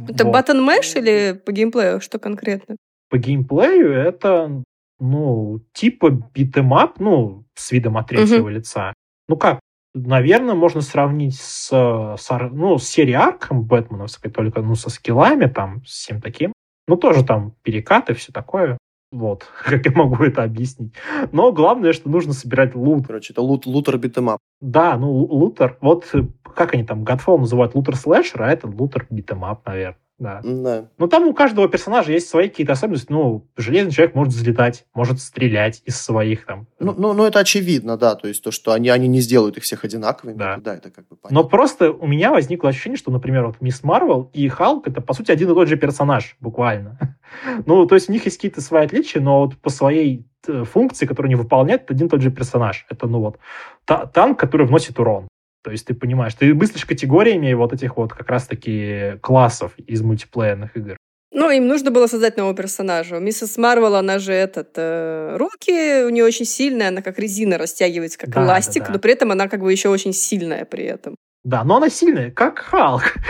Это 0.08 0.26
вот. 0.26 0.50
Меши 0.50 0.98
или 0.98 1.34
по 1.34 1.52
геймплею? 1.52 2.00
Что 2.02 2.20
конкретно? 2.20 2.78
По 3.14 3.20
геймплею 3.20 3.94
это, 3.94 4.64
ну, 5.00 5.62
типа 5.72 6.10
beat 6.10 6.46
'em 6.46 6.73
up, 6.73 7.00
ну, 7.00 7.46
с 7.54 7.72
видом 7.72 7.96
от 7.98 8.08
третьего 8.08 8.50
uh-huh. 8.50 8.54
лица. 8.54 8.94
Ну 9.28 9.38
как, 9.38 9.60
наверное, 9.94 10.56
можно 10.56 10.82
сравнить 10.82 11.36
с, 11.36 11.70
с, 11.70 12.50
ну, 12.52 12.80
с 12.80 12.90
серией 12.90 13.18
Аркхам 13.18 13.66
Бэтменовской, 13.66 14.32
только, 14.32 14.64
ну, 14.64 14.74
со 14.74 14.90
скиллами, 14.90 15.46
там, 15.46 15.86
с 15.86 15.92
всем 15.92 16.22
таким. 16.22 16.54
Ну, 16.88 16.96
тоже 16.96 17.24
там 17.24 17.54
перекаты, 17.62 18.16
все 18.16 18.32
такое. 18.32 18.80
Вот, 19.12 19.46
как 19.64 19.86
я 19.86 19.92
могу 19.92 20.24
это 20.24 20.42
объяснить. 20.42 20.96
Но 21.32 21.52
главное, 21.52 21.94
что 21.94 22.10
нужно 22.10 22.34
собирать 22.34 22.74
лут. 22.74 23.06
Короче, 23.06 23.34
это 23.34 23.44
лут, 23.44 23.68
looter 23.68 24.00
beat 24.00 24.16
'em 24.16 24.28
up. 24.28 24.40
Да, 24.60 24.98
ну, 24.98 25.12
looter. 25.12 25.78
Вот 25.82 26.12
как 26.56 26.74
они 26.74 26.84
там, 26.84 27.04
Godfall 27.04 27.38
называют 27.38 27.76
looter 27.76 27.96
slasher, 27.96 28.42
а 28.42 28.52
это 28.52 28.66
looter 28.66 29.06
beat 29.12 29.34
'em 29.34 29.51
up, 29.51 29.68
наверное. 29.68 30.00
Да. 30.20 30.42
Да. 30.44 30.90
Но 30.98 31.08
там 31.08 31.28
у 31.28 31.34
каждого 31.34 31.68
персонажа 31.68 32.12
есть 32.12 32.30
свои 32.30 32.48
какие-то 32.48 32.74
особенности. 32.74 33.12
Ну, 33.12 33.48
Железный 33.58 33.92
человек 33.92 34.16
может 34.16 34.34
взлетать, 34.34 34.86
может 34.94 35.20
стрелять 35.20 35.82
из 35.86 36.00
своих 36.00 36.46
там. 36.46 36.68
Ну, 36.80 36.94
ну, 36.98 37.14
ну, 37.14 37.26
это 37.26 37.40
очевидно, 37.40 37.98
да. 37.98 38.16
То 38.16 38.28
есть 38.28 38.44
то, 38.44 38.52
что 38.52 38.72
они, 38.74 38.90
они 38.90 39.08
не 39.08 39.20
сделают 39.20 39.58
их 39.58 39.64
всех 39.64 39.84
одинаковыми. 39.84 40.38
Да. 40.38 40.58
Да, 40.58 40.76
это 40.76 40.92
как 40.92 41.08
бы 41.08 41.16
понятно. 41.16 41.42
Но 41.42 41.48
просто 41.48 41.92
у 41.92 42.08
меня 42.08 42.32
возникло 42.32 42.70
ощущение, 42.70 42.98
что, 42.98 43.12
например, 43.12 43.48
вот 43.48 43.60
Мисс 43.60 43.84
Марвел 43.84 44.30
и 44.34 44.48
Халк 44.48 44.88
это, 44.88 45.02
по 45.02 45.14
сути, 45.14 45.32
один 45.32 45.52
и 45.52 45.54
тот 45.54 45.68
же 45.68 45.78
персонаж, 45.78 46.38
буквально. 46.40 47.18
ну, 47.66 47.86
то 47.86 47.96
есть 47.96 48.10
у 48.10 48.14
них 48.14 48.26
есть 48.26 48.38
какие-то 48.38 48.62
свои 48.62 48.86
отличия, 48.86 49.22
но 49.22 49.46
вот 49.46 49.58
по 49.58 49.70
своей 49.70 50.26
э, 50.48 50.64
функции, 50.64 51.06
которую 51.06 51.30
они 51.30 51.36
выполняют, 51.36 51.84
это 51.84 51.94
один 51.94 52.08
и 52.08 52.10
тот 52.10 52.22
же 52.22 52.32
персонаж. 52.32 52.86
Это, 52.90 53.08
ну 53.08 53.20
вот, 53.20 53.40
та- 53.86 54.06
танк, 54.06 54.40
который 54.40 54.68
вносит 54.68 55.00
урон. 55.00 55.28
То 55.64 55.72
есть 55.72 55.88
ты 55.88 55.94
понимаешь, 55.94 56.34
ты 56.34 56.54
мыслишь 56.54 56.86
категориями 56.86 57.54
вот 57.54 57.74
этих 57.74 57.98
вот 57.98 58.14
как 58.14 58.30
раз-таки 58.30 59.18
классов 59.22 59.74
из 59.78 60.02
мультиплеерных 60.02 60.76
игр. 60.76 60.98
Ну, 61.32 61.50
им 61.50 61.68
нужно 61.68 61.90
было 61.90 62.06
создать 62.06 62.38
нового 62.38 62.56
персонажа. 62.56 63.18
У 63.18 63.20
Миссис 63.20 63.58
Марвел, 63.58 63.96
она 63.96 64.20
же 64.20 64.34
этот... 64.34 64.70
Э, 64.76 65.36
руки 65.38 66.04
у 66.04 66.10
нее 66.10 66.26
очень 66.26 66.46
сильные, 66.46 66.90
она 66.90 67.02
как 67.02 67.18
резина 67.18 67.58
растягивается, 67.58 68.20
как 68.20 68.30
Да, 68.30 68.44
эластик, 68.46 68.84
да, 68.84 68.88
да. 68.88 68.94
но 68.94 69.00
при 69.00 69.14
этом 69.14 69.32
она 69.32 69.48
как 69.48 69.62
бы 69.62 69.72
еще 69.72 69.90
очень 69.90 70.14
сильная 70.14 70.66
при 70.66 70.84
этом. 70.84 71.16
Да, 71.44 71.64
но 71.64 71.78
она 71.78 71.90
сильная, 71.90 72.30
как 72.32 72.60
Халк. 72.60 73.16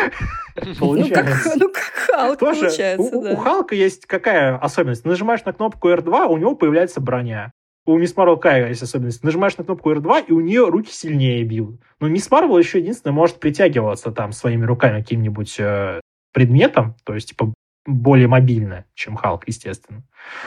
Ну, 0.55 0.65
как, 0.65 0.77
Получается. 0.77 1.53
ну, 1.55 1.69
как 1.69 1.81
Халк, 1.81 2.39
Тоже 2.39 2.61
получается, 2.61 3.17
у, 3.17 3.23
да. 3.23 3.31
у 3.31 3.35
Халка 3.37 3.73
есть 3.73 4.05
какая 4.05 4.55
особенность? 4.55 5.03
Нажимаешь 5.03 5.43
на 5.45 5.51
кнопку 5.51 5.89
R2, 5.89 6.27
у 6.27 6.37
него 6.37 6.55
появляется 6.55 7.01
броня. 7.01 7.51
У 7.85 7.97
Мисс 7.97 8.15
Марвел 8.15 8.37
какая 8.37 8.69
есть 8.69 8.81
особенность? 8.81 9.23
Нажимаешь 9.23 9.57
на 9.57 9.63
кнопку 9.65 9.91
R2, 9.91 10.25
и 10.27 10.31
у 10.31 10.39
нее 10.39 10.69
руки 10.69 10.91
сильнее 10.91 11.43
бьют. 11.43 11.81
Но 11.99 12.07
Мисс 12.07 12.31
Марвел 12.31 12.57
еще 12.57 12.79
единственное 12.79 13.13
может 13.13 13.39
притягиваться 13.39 14.11
там 14.11 14.31
своими 14.31 14.63
руками 14.65 15.01
каким-нибудь 15.01 15.55
э, 15.59 15.99
предметом, 16.33 16.95
то 17.03 17.13
есть 17.13 17.29
типа 17.29 17.53
более 17.85 18.29
мобильная, 18.29 18.85
чем 18.93 19.15
Халк, 19.17 19.47
естественно. 19.47 20.03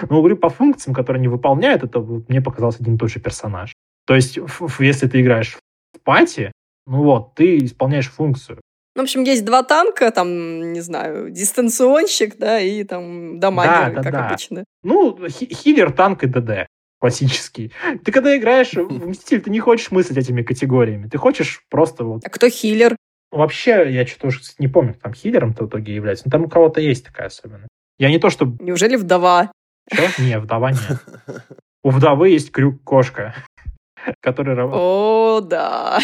Но 0.08 0.18
говорю, 0.20 0.38
по 0.38 0.48
функциям, 0.48 0.94
которые 0.94 1.20
они 1.20 1.28
выполняют, 1.28 1.82
это 1.82 2.00
вот 2.00 2.28
мне 2.30 2.40
показался 2.40 2.78
один 2.80 2.94
и 2.94 2.98
тот 2.98 3.10
же 3.10 3.20
персонаж. 3.20 3.74
То 4.06 4.14
есть, 4.14 4.38
если 4.78 5.06
ты 5.06 5.20
играешь 5.20 5.56
в 5.94 6.00
пати, 6.02 6.52
ну 6.86 7.02
вот, 7.02 7.34
ты 7.34 7.58
исполняешь 7.58 8.08
функцию. 8.10 8.60
Ну, 8.94 9.02
в 9.02 9.04
общем, 9.04 9.24
есть 9.24 9.44
два 9.44 9.62
танка, 9.62 10.10
там, 10.10 10.72
не 10.72 10.80
знаю, 10.80 11.28
дистанционщик, 11.30 12.38
да, 12.38 12.58
и 12.58 12.82
там 12.84 13.38
дамагеры, 13.38 13.96
Да, 13.96 13.96
да, 13.96 14.02
как 14.02 14.12
да. 14.12 14.26
обычно. 14.28 14.64
Ну, 14.82 15.18
хи- 15.28 15.52
хиллер, 15.52 15.92
танк 15.92 16.24
и 16.24 16.26
ДД. 16.26 16.66
Классический. 17.06 17.70
Ты 18.04 18.10
когда 18.10 18.36
играешь 18.36 18.72
в 18.72 19.06
Мститель, 19.08 19.40
ты 19.40 19.50
не 19.50 19.60
хочешь 19.60 19.92
мыслить 19.92 20.18
этими 20.18 20.42
категориями. 20.42 21.06
Ты 21.06 21.18
хочешь 21.18 21.62
просто 21.70 22.02
вот... 22.02 22.22
А 22.24 22.28
кто 22.28 22.48
хиллер? 22.48 22.96
Вообще, 23.30 23.86
я 23.92 24.04
что-то 24.04 24.26
уже 24.28 24.40
не 24.58 24.66
помню, 24.66 24.94
кто 24.94 25.02
там 25.02 25.14
хиллером-то 25.14 25.64
в 25.64 25.68
итоге 25.68 25.94
является. 25.94 26.24
Но 26.26 26.32
там 26.32 26.44
у 26.46 26.48
кого-то 26.48 26.80
есть 26.80 27.04
такая 27.04 27.28
особенность. 27.28 27.68
Я 27.98 28.10
не 28.10 28.18
то, 28.18 28.28
что... 28.28 28.52
Неужели 28.58 28.96
вдова? 28.96 29.52
Что? 29.92 30.20
Не, 30.20 30.40
вдова 30.40 30.72
нет. 30.72 31.00
У 31.84 31.90
вдовы 31.90 32.30
есть 32.30 32.50
крюк-кошка, 32.50 33.36
который 34.20 34.56
работает. 34.56 34.82
О, 34.82 35.40
да. 35.42 36.00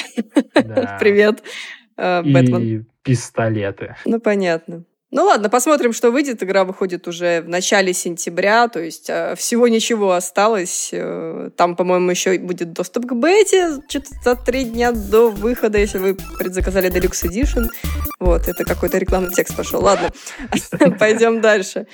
Да. 0.54 0.98
Привет, 1.00 1.42
э, 1.96 2.22
Бэтмен. 2.22 2.62
И 2.62 2.82
пистолеты. 3.02 3.96
Ну, 4.04 4.20
понятно. 4.20 4.84
Ну 5.14 5.24
ладно, 5.26 5.50
посмотрим, 5.50 5.92
что 5.92 6.10
выйдет. 6.10 6.42
Игра 6.42 6.64
выходит 6.64 7.06
уже 7.06 7.42
в 7.42 7.48
начале 7.48 7.92
сентября, 7.92 8.66
то 8.68 8.80
есть 8.80 9.10
э, 9.10 9.34
всего 9.36 9.68
ничего 9.68 10.12
осталось. 10.12 10.88
Э, 10.92 11.50
Там, 11.54 11.76
по-моему, 11.76 12.10
еще 12.10 12.38
будет 12.38 12.72
доступ 12.72 13.04
к 13.06 13.12
бете 13.12 13.72
что-то 13.88 14.08
за 14.24 14.36
три 14.36 14.64
дня 14.64 14.90
до 14.92 15.28
выхода, 15.30 15.76
если 15.76 15.98
вы 15.98 16.16
предзаказали 16.38 16.90
Deluxe 16.90 17.28
Edition. 17.28 17.66
Вот, 18.20 18.48
это 18.48 18.64
какой-то 18.64 18.96
рекламный 18.96 19.30
текст 19.34 19.54
пошел. 19.54 19.82
Ладно, 19.82 20.08
пойдем 20.98 21.42
дальше. 21.42 21.86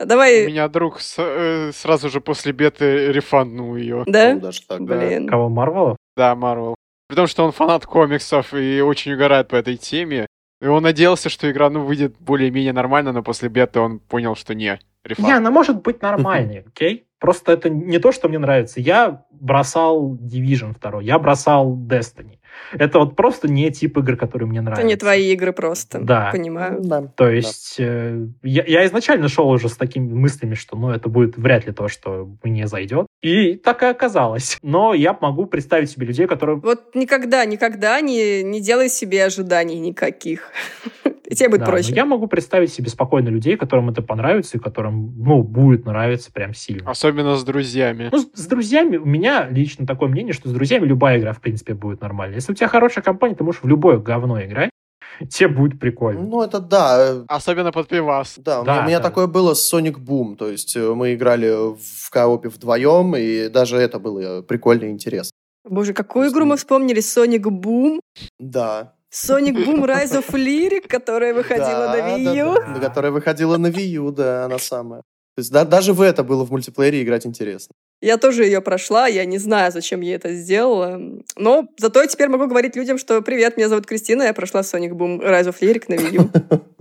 У 0.00 0.06
Давай, 0.06 0.46
меня 0.46 0.66
друг 0.68 0.98
с- 1.00 1.16
э, 1.18 1.72
сразу 1.74 2.08
же 2.08 2.22
после 2.22 2.52
беты 2.52 3.12
рефанднул 3.12 3.76
ее. 3.76 4.02
да? 4.06 4.32
Ну, 4.32 4.40
даже 4.40 4.62
так, 4.66 4.82
да. 4.86 4.96
Блин. 4.96 5.28
Кого, 5.28 5.50
Марвелов? 5.50 5.98
Да, 6.16 6.34
Марвел. 6.34 6.76
При 7.08 7.16
том, 7.16 7.26
что 7.26 7.44
он 7.44 7.52
фанат 7.52 7.84
комиксов 7.84 8.54
и 8.54 8.80
очень 8.80 9.12
угорает 9.12 9.48
по 9.48 9.56
этой 9.56 9.76
теме. 9.76 10.26
И 10.62 10.66
он 10.66 10.84
надеялся, 10.84 11.28
что 11.28 11.50
игра 11.50 11.68
ну, 11.70 11.84
выйдет 11.84 12.14
более-менее 12.20 12.72
нормально, 12.72 13.10
но 13.12 13.24
после 13.24 13.48
беты 13.48 13.80
он 13.80 13.98
понял, 13.98 14.36
что 14.36 14.54
не. 14.54 14.78
Рефанд. 15.04 15.28
Не, 15.28 15.34
она 15.34 15.50
может 15.50 15.82
быть 15.82 16.00
нормальной, 16.00 16.60
окей? 16.60 17.06
Просто 17.18 17.52
это 17.52 17.68
не 17.68 17.98
то, 17.98 18.12
что 18.12 18.28
мне 18.28 18.38
нравится. 18.38 18.80
Я 18.80 19.24
бросал 19.32 20.14
Division 20.14 20.76
2, 20.80 21.02
я 21.02 21.18
бросал 21.18 21.76
Destiny. 21.76 22.38
Это 22.72 23.00
вот 23.00 23.16
просто 23.16 23.48
не 23.48 23.72
тип 23.72 23.98
игр, 23.98 24.16
которые 24.16 24.48
мне 24.48 24.58
Это 24.58 24.66
нравятся. 24.66 24.86
не 24.86 24.96
твои 24.96 25.32
игры 25.32 25.52
просто. 25.52 25.98
Да. 26.00 26.30
Понимаю. 26.30 26.78
Да. 26.80 27.02
То 27.16 27.28
есть 27.28 27.76
э, 27.78 28.26
я, 28.42 28.64
я 28.64 28.86
изначально 28.86 29.28
шел 29.28 29.48
уже 29.48 29.68
с 29.68 29.76
такими 29.76 30.12
мыслями, 30.12 30.54
что 30.54 30.76
ну 30.76 30.90
это 30.90 31.08
будет 31.08 31.36
вряд 31.36 31.66
ли 31.66 31.72
то, 31.72 31.88
что 31.88 32.30
мне 32.44 32.68
зайдет. 32.68 33.06
И 33.22 33.54
так 33.54 33.82
и 33.82 33.86
оказалось. 33.86 34.58
Но 34.62 34.94
я 34.94 35.16
могу 35.20 35.46
представить 35.46 35.90
себе 35.90 36.06
людей, 36.06 36.26
которые... 36.26 36.56
Вот 36.58 36.94
никогда, 36.94 37.44
никогда 37.44 38.00
не, 38.00 38.42
не 38.42 38.60
делай 38.60 38.88
себе 38.88 39.24
ожиданий 39.24 39.78
никаких. 39.78 40.50
И 41.32 41.34
тебе 41.34 41.48
будет 41.48 41.60
Да, 41.60 41.66
проще. 41.66 41.94
я 41.94 42.04
могу 42.04 42.26
представить 42.26 42.74
себе 42.74 42.90
спокойно 42.90 43.30
людей, 43.30 43.56
которым 43.56 43.88
это 43.88 44.02
понравится 44.02 44.58
и 44.58 44.60
которым, 44.60 45.14
ну, 45.16 45.42
будет 45.42 45.86
нравиться 45.86 46.30
прям 46.30 46.52
сильно. 46.52 46.90
Особенно 46.90 47.36
с 47.36 47.44
друзьями. 47.44 48.10
Ну, 48.12 48.18
с, 48.18 48.28
с 48.34 48.46
друзьями, 48.48 48.98
у 48.98 49.06
меня 49.06 49.48
лично 49.48 49.86
такое 49.86 50.10
мнение, 50.10 50.34
что 50.34 50.50
с 50.50 50.52
друзьями 50.52 50.84
любая 50.84 51.18
игра, 51.18 51.32
в 51.32 51.40
принципе, 51.40 51.72
будет 51.72 52.02
нормальная. 52.02 52.34
Если 52.34 52.52
у 52.52 52.54
тебя 52.54 52.68
хорошая 52.68 53.02
компания, 53.02 53.34
ты 53.34 53.44
можешь 53.44 53.62
в 53.62 53.66
любое 53.66 53.96
говно 53.96 54.42
играть, 54.44 54.71
тебе 55.30 55.48
будет 55.48 55.78
прикольно. 55.80 56.22
Ну, 56.22 56.42
это 56.42 56.60
да. 56.60 56.96
э, 57.00 57.24
Особенно 57.28 57.72
под 57.72 57.88
пивас. 57.88 58.34
Да, 58.38 58.60
у 58.60 58.64
Да, 58.64 58.72
меня, 58.74 58.82
у 58.84 58.86
меня 58.88 58.98
да. 58.98 59.04
такое 59.08 59.26
было 59.26 59.54
с 59.54 59.72
Sonic 59.74 59.96
Boom. 59.98 60.36
То 60.36 60.48
есть 60.48 60.76
э, 60.76 60.94
мы 60.94 61.14
играли 61.14 61.74
в 61.76 62.10
коопе 62.10 62.48
вдвоем, 62.48 63.14
и 63.16 63.48
даже 63.48 63.76
это 63.76 63.98
было 63.98 64.42
прикольно 64.42 64.84
и 64.86 64.90
интересно. 64.90 65.32
Боже, 65.64 65.92
какую 65.92 66.28
игру 66.30 66.44
мы 66.44 66.56
вспомнили? 66.56 67.00
Sonic 67.00 67.42
Boom? 67.42 68.00
Да. 68.38 68.94
Sonic 69.12 69.54
Boom 69.54 69.84
Rise 69.84 70.18
of 70.24 70.30
Lyric, 70.32 70.88
которая 70.88 71.34
выходила 71.34 71.86
Да, 71.88 71.92
на 71.96 72.16
Wii 72.18 72.24
да, 72.24 72.32
U. 72.32 72.54
да, 72.54 72.80
которая 72.80 73.12
выходила 73.12 73.56
на 73.58 73.66
Wii 73.66 73.86
U, 74.06 74.10
да, 74.12 74.46
она 74.46 74.58
самая. 74.58 75.02
То 75.34 75.40
есть 75.40 75.50
да- 75.50 75.64
даже 75.64 75.92
в 75.92 76.00
это 76.02 76.22
было 76.24 76.44
в 76.44 76.50
мультиплеере 76.50 77.02
играть 77.02 77.24
интересно. 77.26 77.74
Я 78.02 78.18
тоже 78.18 78.44
ее 78.44 78.60
прошла, 78.60 79.06
я 79.06 79.24
не 79.24 79.38
знаю, 79.38 79.72
зачем 79.72 80.00
я 80.00 80.16
это 80.16 80.34
сделала. 80.34 81.00
Но 81.36 81.68
зато 81.78 82.02
я 82.02 82.06
теперь 82.08 82.28
могу 82.28 82.46
говорить 82.48 82.76
людям, 82.76 82.98
что 82.98 83.22
«Привет, 83.22 83.56
меня 83.56 83.68
зовут 83.68 83.86
Кристина, 83.86 84.24
я 84.24 84.34
прошла 84.34 84.60
Sonic 84.60 84.90
Boom 84.90 85.20
Rise 85.22 85.48
of 85.48 85.56
Lyric 85.60 85.84
на 85.88 85.94
Wii 85.94 86.14
U». 86.16 86.30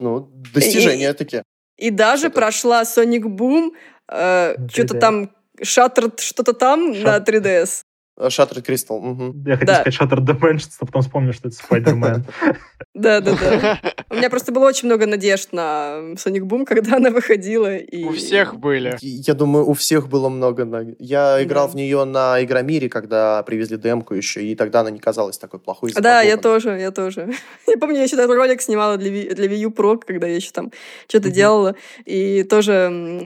Ну, 0.00 0.30
достижения 0.54 1.12
такие. 1.12 1.42
И 1.76 1.90
даже 1.90 2.30
прошла 2.30 2.82
Sonic 2.84 3.22
Boom, 3.24 3.72
э, 4.08 4.54
что-то 4.72 4.94
3DS. 4.94 4.98
там, 5.00 5.30
Shattered 5.62 6.20
что-то 6.20 6.52
там 6.54 6.92
на 7.02 7.16
Shut- 7.18 7.26
3DS. 7.26 7.82
Shattered 8.18 8.62
Crystal. 8.66 9.00
мгм. 9.00 9.44
Я 9.46 9.56
хотел 9.56 9.74
Да. 9.74 9.80
сказать 9.80 10.00
Shutter 10.00 10.18
Dimensions, 10.24 10.72
но 10.80 10.86
потом 10.86 11.02
вспомнил, 11.02 11.32
что 11.32 11.48
это 11.48 11.56
Spider-Man. 11.56 12.22
Да-да-да. 12.94 13.80
У 14.10 14.14
меня 14.14 14.28
просто 14.28 14.52
было 14.52 14.66
очень 14.66 14.86
много 14.88 15.06
надежд 15.06 15.52
на 15.52 16.14
Sonic 16.16 16.40
Boom, 16.42 16.64
когда 16.64 16.96
она 16.96 17.10
выходила. 17.10 17.76
И... 17.76 18.04
У 18.04 18.12
всех 18.12 18.56
были. 18.58 18.96
Я 19.00 19.34
думаю, 19.34 19.66
у 19.68 19.72
всех 19.74 20.08
было 20.08 20.28
много. 20.28 20.60
Я 20.98 21.42
играл 21.42 21.66
Да. 21.66 21.72
в 21.72 21.76
нее 21.76 22.04
на 22.04 22.42
Игромире, 22.42 22.88
когда 22.88 23.42
привезли 23.44 23.76
демку 23.78 24.14
еще, 24.14 24.42
и 24.44 24.54
тогда 24.54 24.80
она 24.80 24.90
не 24.90 24.98
казалась 24.98 25.38
такой 25.38 25.60
плохой. 25.60 25.92
Да, 25.94 26.20
я 26.22 26.36
тоже, 26.36 26.70
я 26.78 26.90
тоже. 26.90 27.32
Я 27.66 27.78
помню, 27.78 27.96
я 27.98 28.02
еще 28.02 28.16
этот 28.16 28.30
ролик 28.30 28.60
снимала 28.60 28.96
для, 28.96 29.10
Ви- 29.10 29.32
для 29.34 29.46
Wii 29.46 29.58
U 29.66 29.70
Pro, 29.70 29.96
когда 30.04 30.26
я 30.26 30.34
еще 30.36 30.50
там 30.50 30.72
что-то 31.08 31.28
Мгм. 31.28 31.34
делала, 31.36 31.74
и 32.04 32.42
тоже 32.42 32.72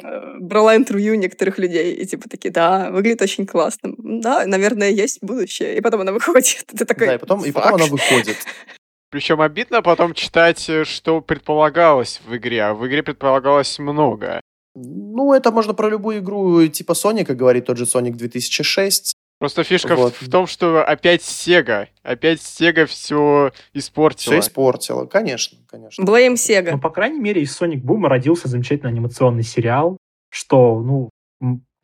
э, 0.02 0.38
брала 0.38 0.76
интервью 0.76 1.14
некоторых 1.14 1.58
людей, 1.58 1.94
и 1.94 2.04
типа 2.04 2.28
такие, 2.28 2.50
да, 2.52 2.90
выглядит 2.90 3.22
очень 3.22 3.46
классно. 3.46 3.94
Да, 3.98 4.44
наверное, 4.46 4.83
есть 4.90 5.18
будущее. 5.22 5.76
И 5.76 5.80
потом 5.80 6.00
она 6.02 6.12
выходит, 6.12 6.64
и 6.72 6.76
ты 6.76 6.84
такой, 6.84 7.06
Да, 7.08 7.14
и 7.14 7.18
потом, 7.18 7.44
и 7.44 7.52
потом 7.52 7.74
она 7.74 7.86
выходит. 7.86 8.36
Причем 9.10 9.40
обидно 9.40 9.80
потом 9.82 10.12
читать, 10.14 10.68
э, 10.68 10.84
что 10.84 11.20
предполагалось 11.20 12.20
в 12.26 12.36
игре. 12.36 12.64
А 12.64 12.74
в 12.74 12.86
игре 12.86 13.02
предполагалось 13.02 13.78
много. 13.78 14.40
Ну, 14.74 15.32
это 15.32 15.52
можно 15.52 15.72
про 15.72 15.88
любую 15.88 16.18
игру 16.18 16.66
типа 16.66 16.94
Соника 16.94 17.34
говорить, 17.34 17.66
тот 17.66 17.76
же 17.76 17.84
Sonic 17.84 18.12
2006. 18.14 19.14
Просто 19.38 19.62
фишка 19.62 19.94
в- 19.94 19.98
Вот. 19.98 20.14
в, 20.20 20.30
том, 20.30 20.46
что 20.46 20.84
опять 20.84 21.20
Sega. 21.20 21.88
Опять 22.02 22.40
Sega 22.40 22.86
все 22.86 23.52
испортила. 23.72 24.32
Все 24.34 24.40
испортило. 24.40 25.06
Конечно, 25.06 25.58
конечно. 25.68 26.02
Blame 26.02 26.30
Ну, 26.30 26.34
Sega. 26.34 26.78
по 26.80 26.90
крайней 26.90 27.20
мере, 27.20 27.42
из 27.42 27.60
Sonic 27.60 27.82
Boom 27.82 28.06
родился 28.06 28.48
замечательный 28.48 28.90
анимационный 28.90 29.42
сериал, 29.42 29.96
что, 30.30 30.80
ну, 30.80 31.10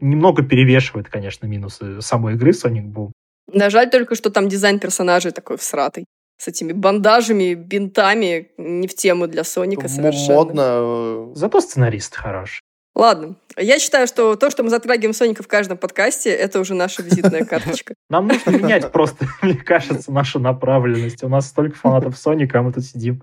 немного 0.01 0.43
перевешивает, 0.43 1.09
конечно, 1.09 1.47
минусы 1.47 2.01
самой 2.01 2.35
игры 2.35 2.51
Sonic 2.51 2.93
Boom. 2.93 3.13
Да, 3.53 3.71
жаль 3.71 3.91
только, 3.91 4.15
что 4.15 4.31
там 4.31 4.49
дизайн 4.49 4.79
персонажей 4.79 5.33
такой 5.33 5.57
всратый. 5.57 6.05
С 6.39 6.49
этими 6.49 6.73
бандажами, 6.73 7.55
бинтами, 7.55 8.51
не 8.57 8.87
в 8.89 8.95
тему 8.95 9.27
для 9.27 9.45
Соника 9.45 9.89
совершенно. 9.89 10.35
Модно. 10.35 10.63
э, 10.65 11.33
Зато 11.35 11.61
сценарист 11.61 12.17
хороший. 12.17 12.61
Ладно. 12.95 13.37
Я 13.57 13.79
считаю, 13.79 14.07
что 14.07 14.37
то, 14.37 14.51
что 14.51 14.63
мы 14.63 14.71
затрагиваем 14.71 15.13
Соника 15.13 15.43
в 15.43 15.49
каждом 15.49 15.79
подкасте, 15.79 16.31
это 16.31 16.61
уже 16.61 16.75
наша 16.75 17.03
визитная 17.03 17.45
карточка. 17.45 17.95
Нам 18.09 18.29
нужно 18.29 18.51
менять 18.51 18.91
просто, 18.93 19.27
мне 19.43 19.55
кажется, 19.55 20.13
нашу 20.13 20.39
направленность. 20.41 21.23
У 21.23 21.29
нас 21.29 21.49
столько 21.49 21.77
фанатов 21.77 22.17
Соника, 22.17 22.59
а 22.59 22.63
мы 22.63 22.73
тут 22.73 22.85
сидим. 22.85 23.23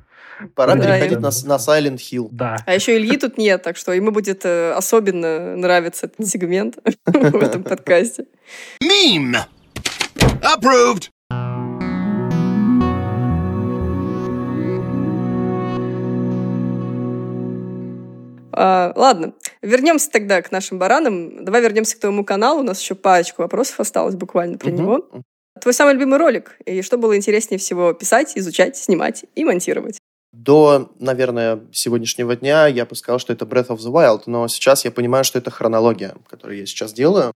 Пора 0.56 0.76
да, 0.76 0.84
переходить 0.84 1.20
на, 1.20 1.30
на 1.30 1.58
Silent 1.58 1.98
Hill. 1.98 2.30
Да. 2.32 2.58
А 2.66 2.74
еще 2.76 2.96
Ильи 2.96 3.18
тут 3.18 3.38
нет, 3.38 3.64
так 3.64 3.76
что 3.76 3.92
ему 3.92 4.12
будет 4.12 4.46
э, 4.46 4.72
особенно 4.74 5.56
нравиться 5.58 6.06
этот 6.06 6.28
сегмент 6.28 6.78
в 7.06 7.42
этом 7.42 7.64
подкасте. 7.64 8.26
Meme! 8.82 9.38
Approved! 10.42 11.10
А, 18.60 18.92
ладно, 18.96 19.34
вернемся 19.62 20.10
тогда 20.10 20.42
к 20.42 20.52
нашим 20.52 20.80
баранам. 20.80 21.46
Давай 21.46 21.62
вернемся 21.62 21.96
к 21.96 22.00
твоему 22.00 22.26
каналу. 22.26 22.62
У 22.62 22.64
нас 22.64 22.82
еще 22.82 22.96
парочку 22.96 23.44
вопросов 23.44 23.80
осталось 23.80 24.16
буквально 24.16 24.58
про 24.58 24.72
uh-huh. 24.72 24.74
него. 24.74 25.08
Твой 25.62 25.74
самый 25.76 25.94
любимый 25.94 26.18
ролик? 26.18 26.58
И 26.66 26.82
что 26.82 26.98
было 26.98 27.16
интереснее 27.16 27.60
всего 27.60 27.94
писать, 27.94 28.34
изучать, 28.36 28.76
снимать 28.76 29.26
и 29.36 29.46
монтировать? 29.46 30.00
До, 30.34 30.92
наверное, 31.00 31.62
сегодняшнего 31.72 32.36
дня 32.36 32.66
я 32.66 32.88
бы 32.88 32.96
сказал, 32.96 33.20
что 33.20 33.32
это 33.32 33.46
Breath 33.46 33.68
of 33.68 33.78
the 33.78 33.92
Wild, 33.92 34.24
но 34.26 34.48
сейчас 34.48 34.86
я 34.86 34.92
понимаю, 34.92 35.24
что 35.24 35.38
это 35.38 35.52
хронология, 35.52 36.16
которую 36.28 36.58
я 36.58 36.66
сейчас 36.66 36.94
делаю. 36.94 37.34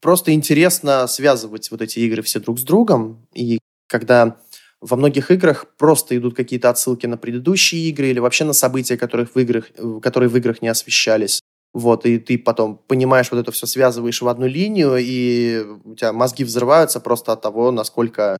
Просто 0.00 0.32
интересно 0.32 1.06
связывать 1.06 1.70
вот 1.70 1.82
эти 1.82 1.98
игры 1.98 2.22
все 2.22 2.40
друг 2.40 2.58
с 2.58 2.62
другом, 2.62 3.26
и 3.34 3.58
когда 3.88 4.38
во 4.82 4.96
многих 4.96 5.30
играх 5.30 5.66
просто 5.78 6.16
идут 6.16 6.34
какие-то 6.34 6.68
отсылки 6.68 7.06
на 7.06 7.16
предыдущие 7.16 7.88
игры 7.88 8.08
или 8.08 8.18
вообще 8.18 8.44
на 8.44 8.52
события, 8.52 8.96
которых 8.96 9.34
в 9.34 9.38
играх, 9.38 9.70
которые 10.02 10.28
в 10.28 10.36
играх 10.36 10.60
не 10.60 10.68
освещались. 10.68 11.40
Вот, 11.72 12.04
и 12.04 12.18
ты 12.18 12.36
потом 12.36 12.78
понимаешь, 12.86 13.30
вот 13.30 13.38
это 13.38 13.50
все 13.52 13.66
связываешь 13.66 14.20
в 14.20 14.28
одну 14.28 14.46
линию, 14.46 14.96
и 14.98 15.64
у 15.84 15.94
тебя 15.94 16.12
мозги 16.12 16.44
взрываются 16.44 17.00
просто 17.00 17.32
от 17.32 17.40
того, 17.40 17.70
насколько 17.70 18.36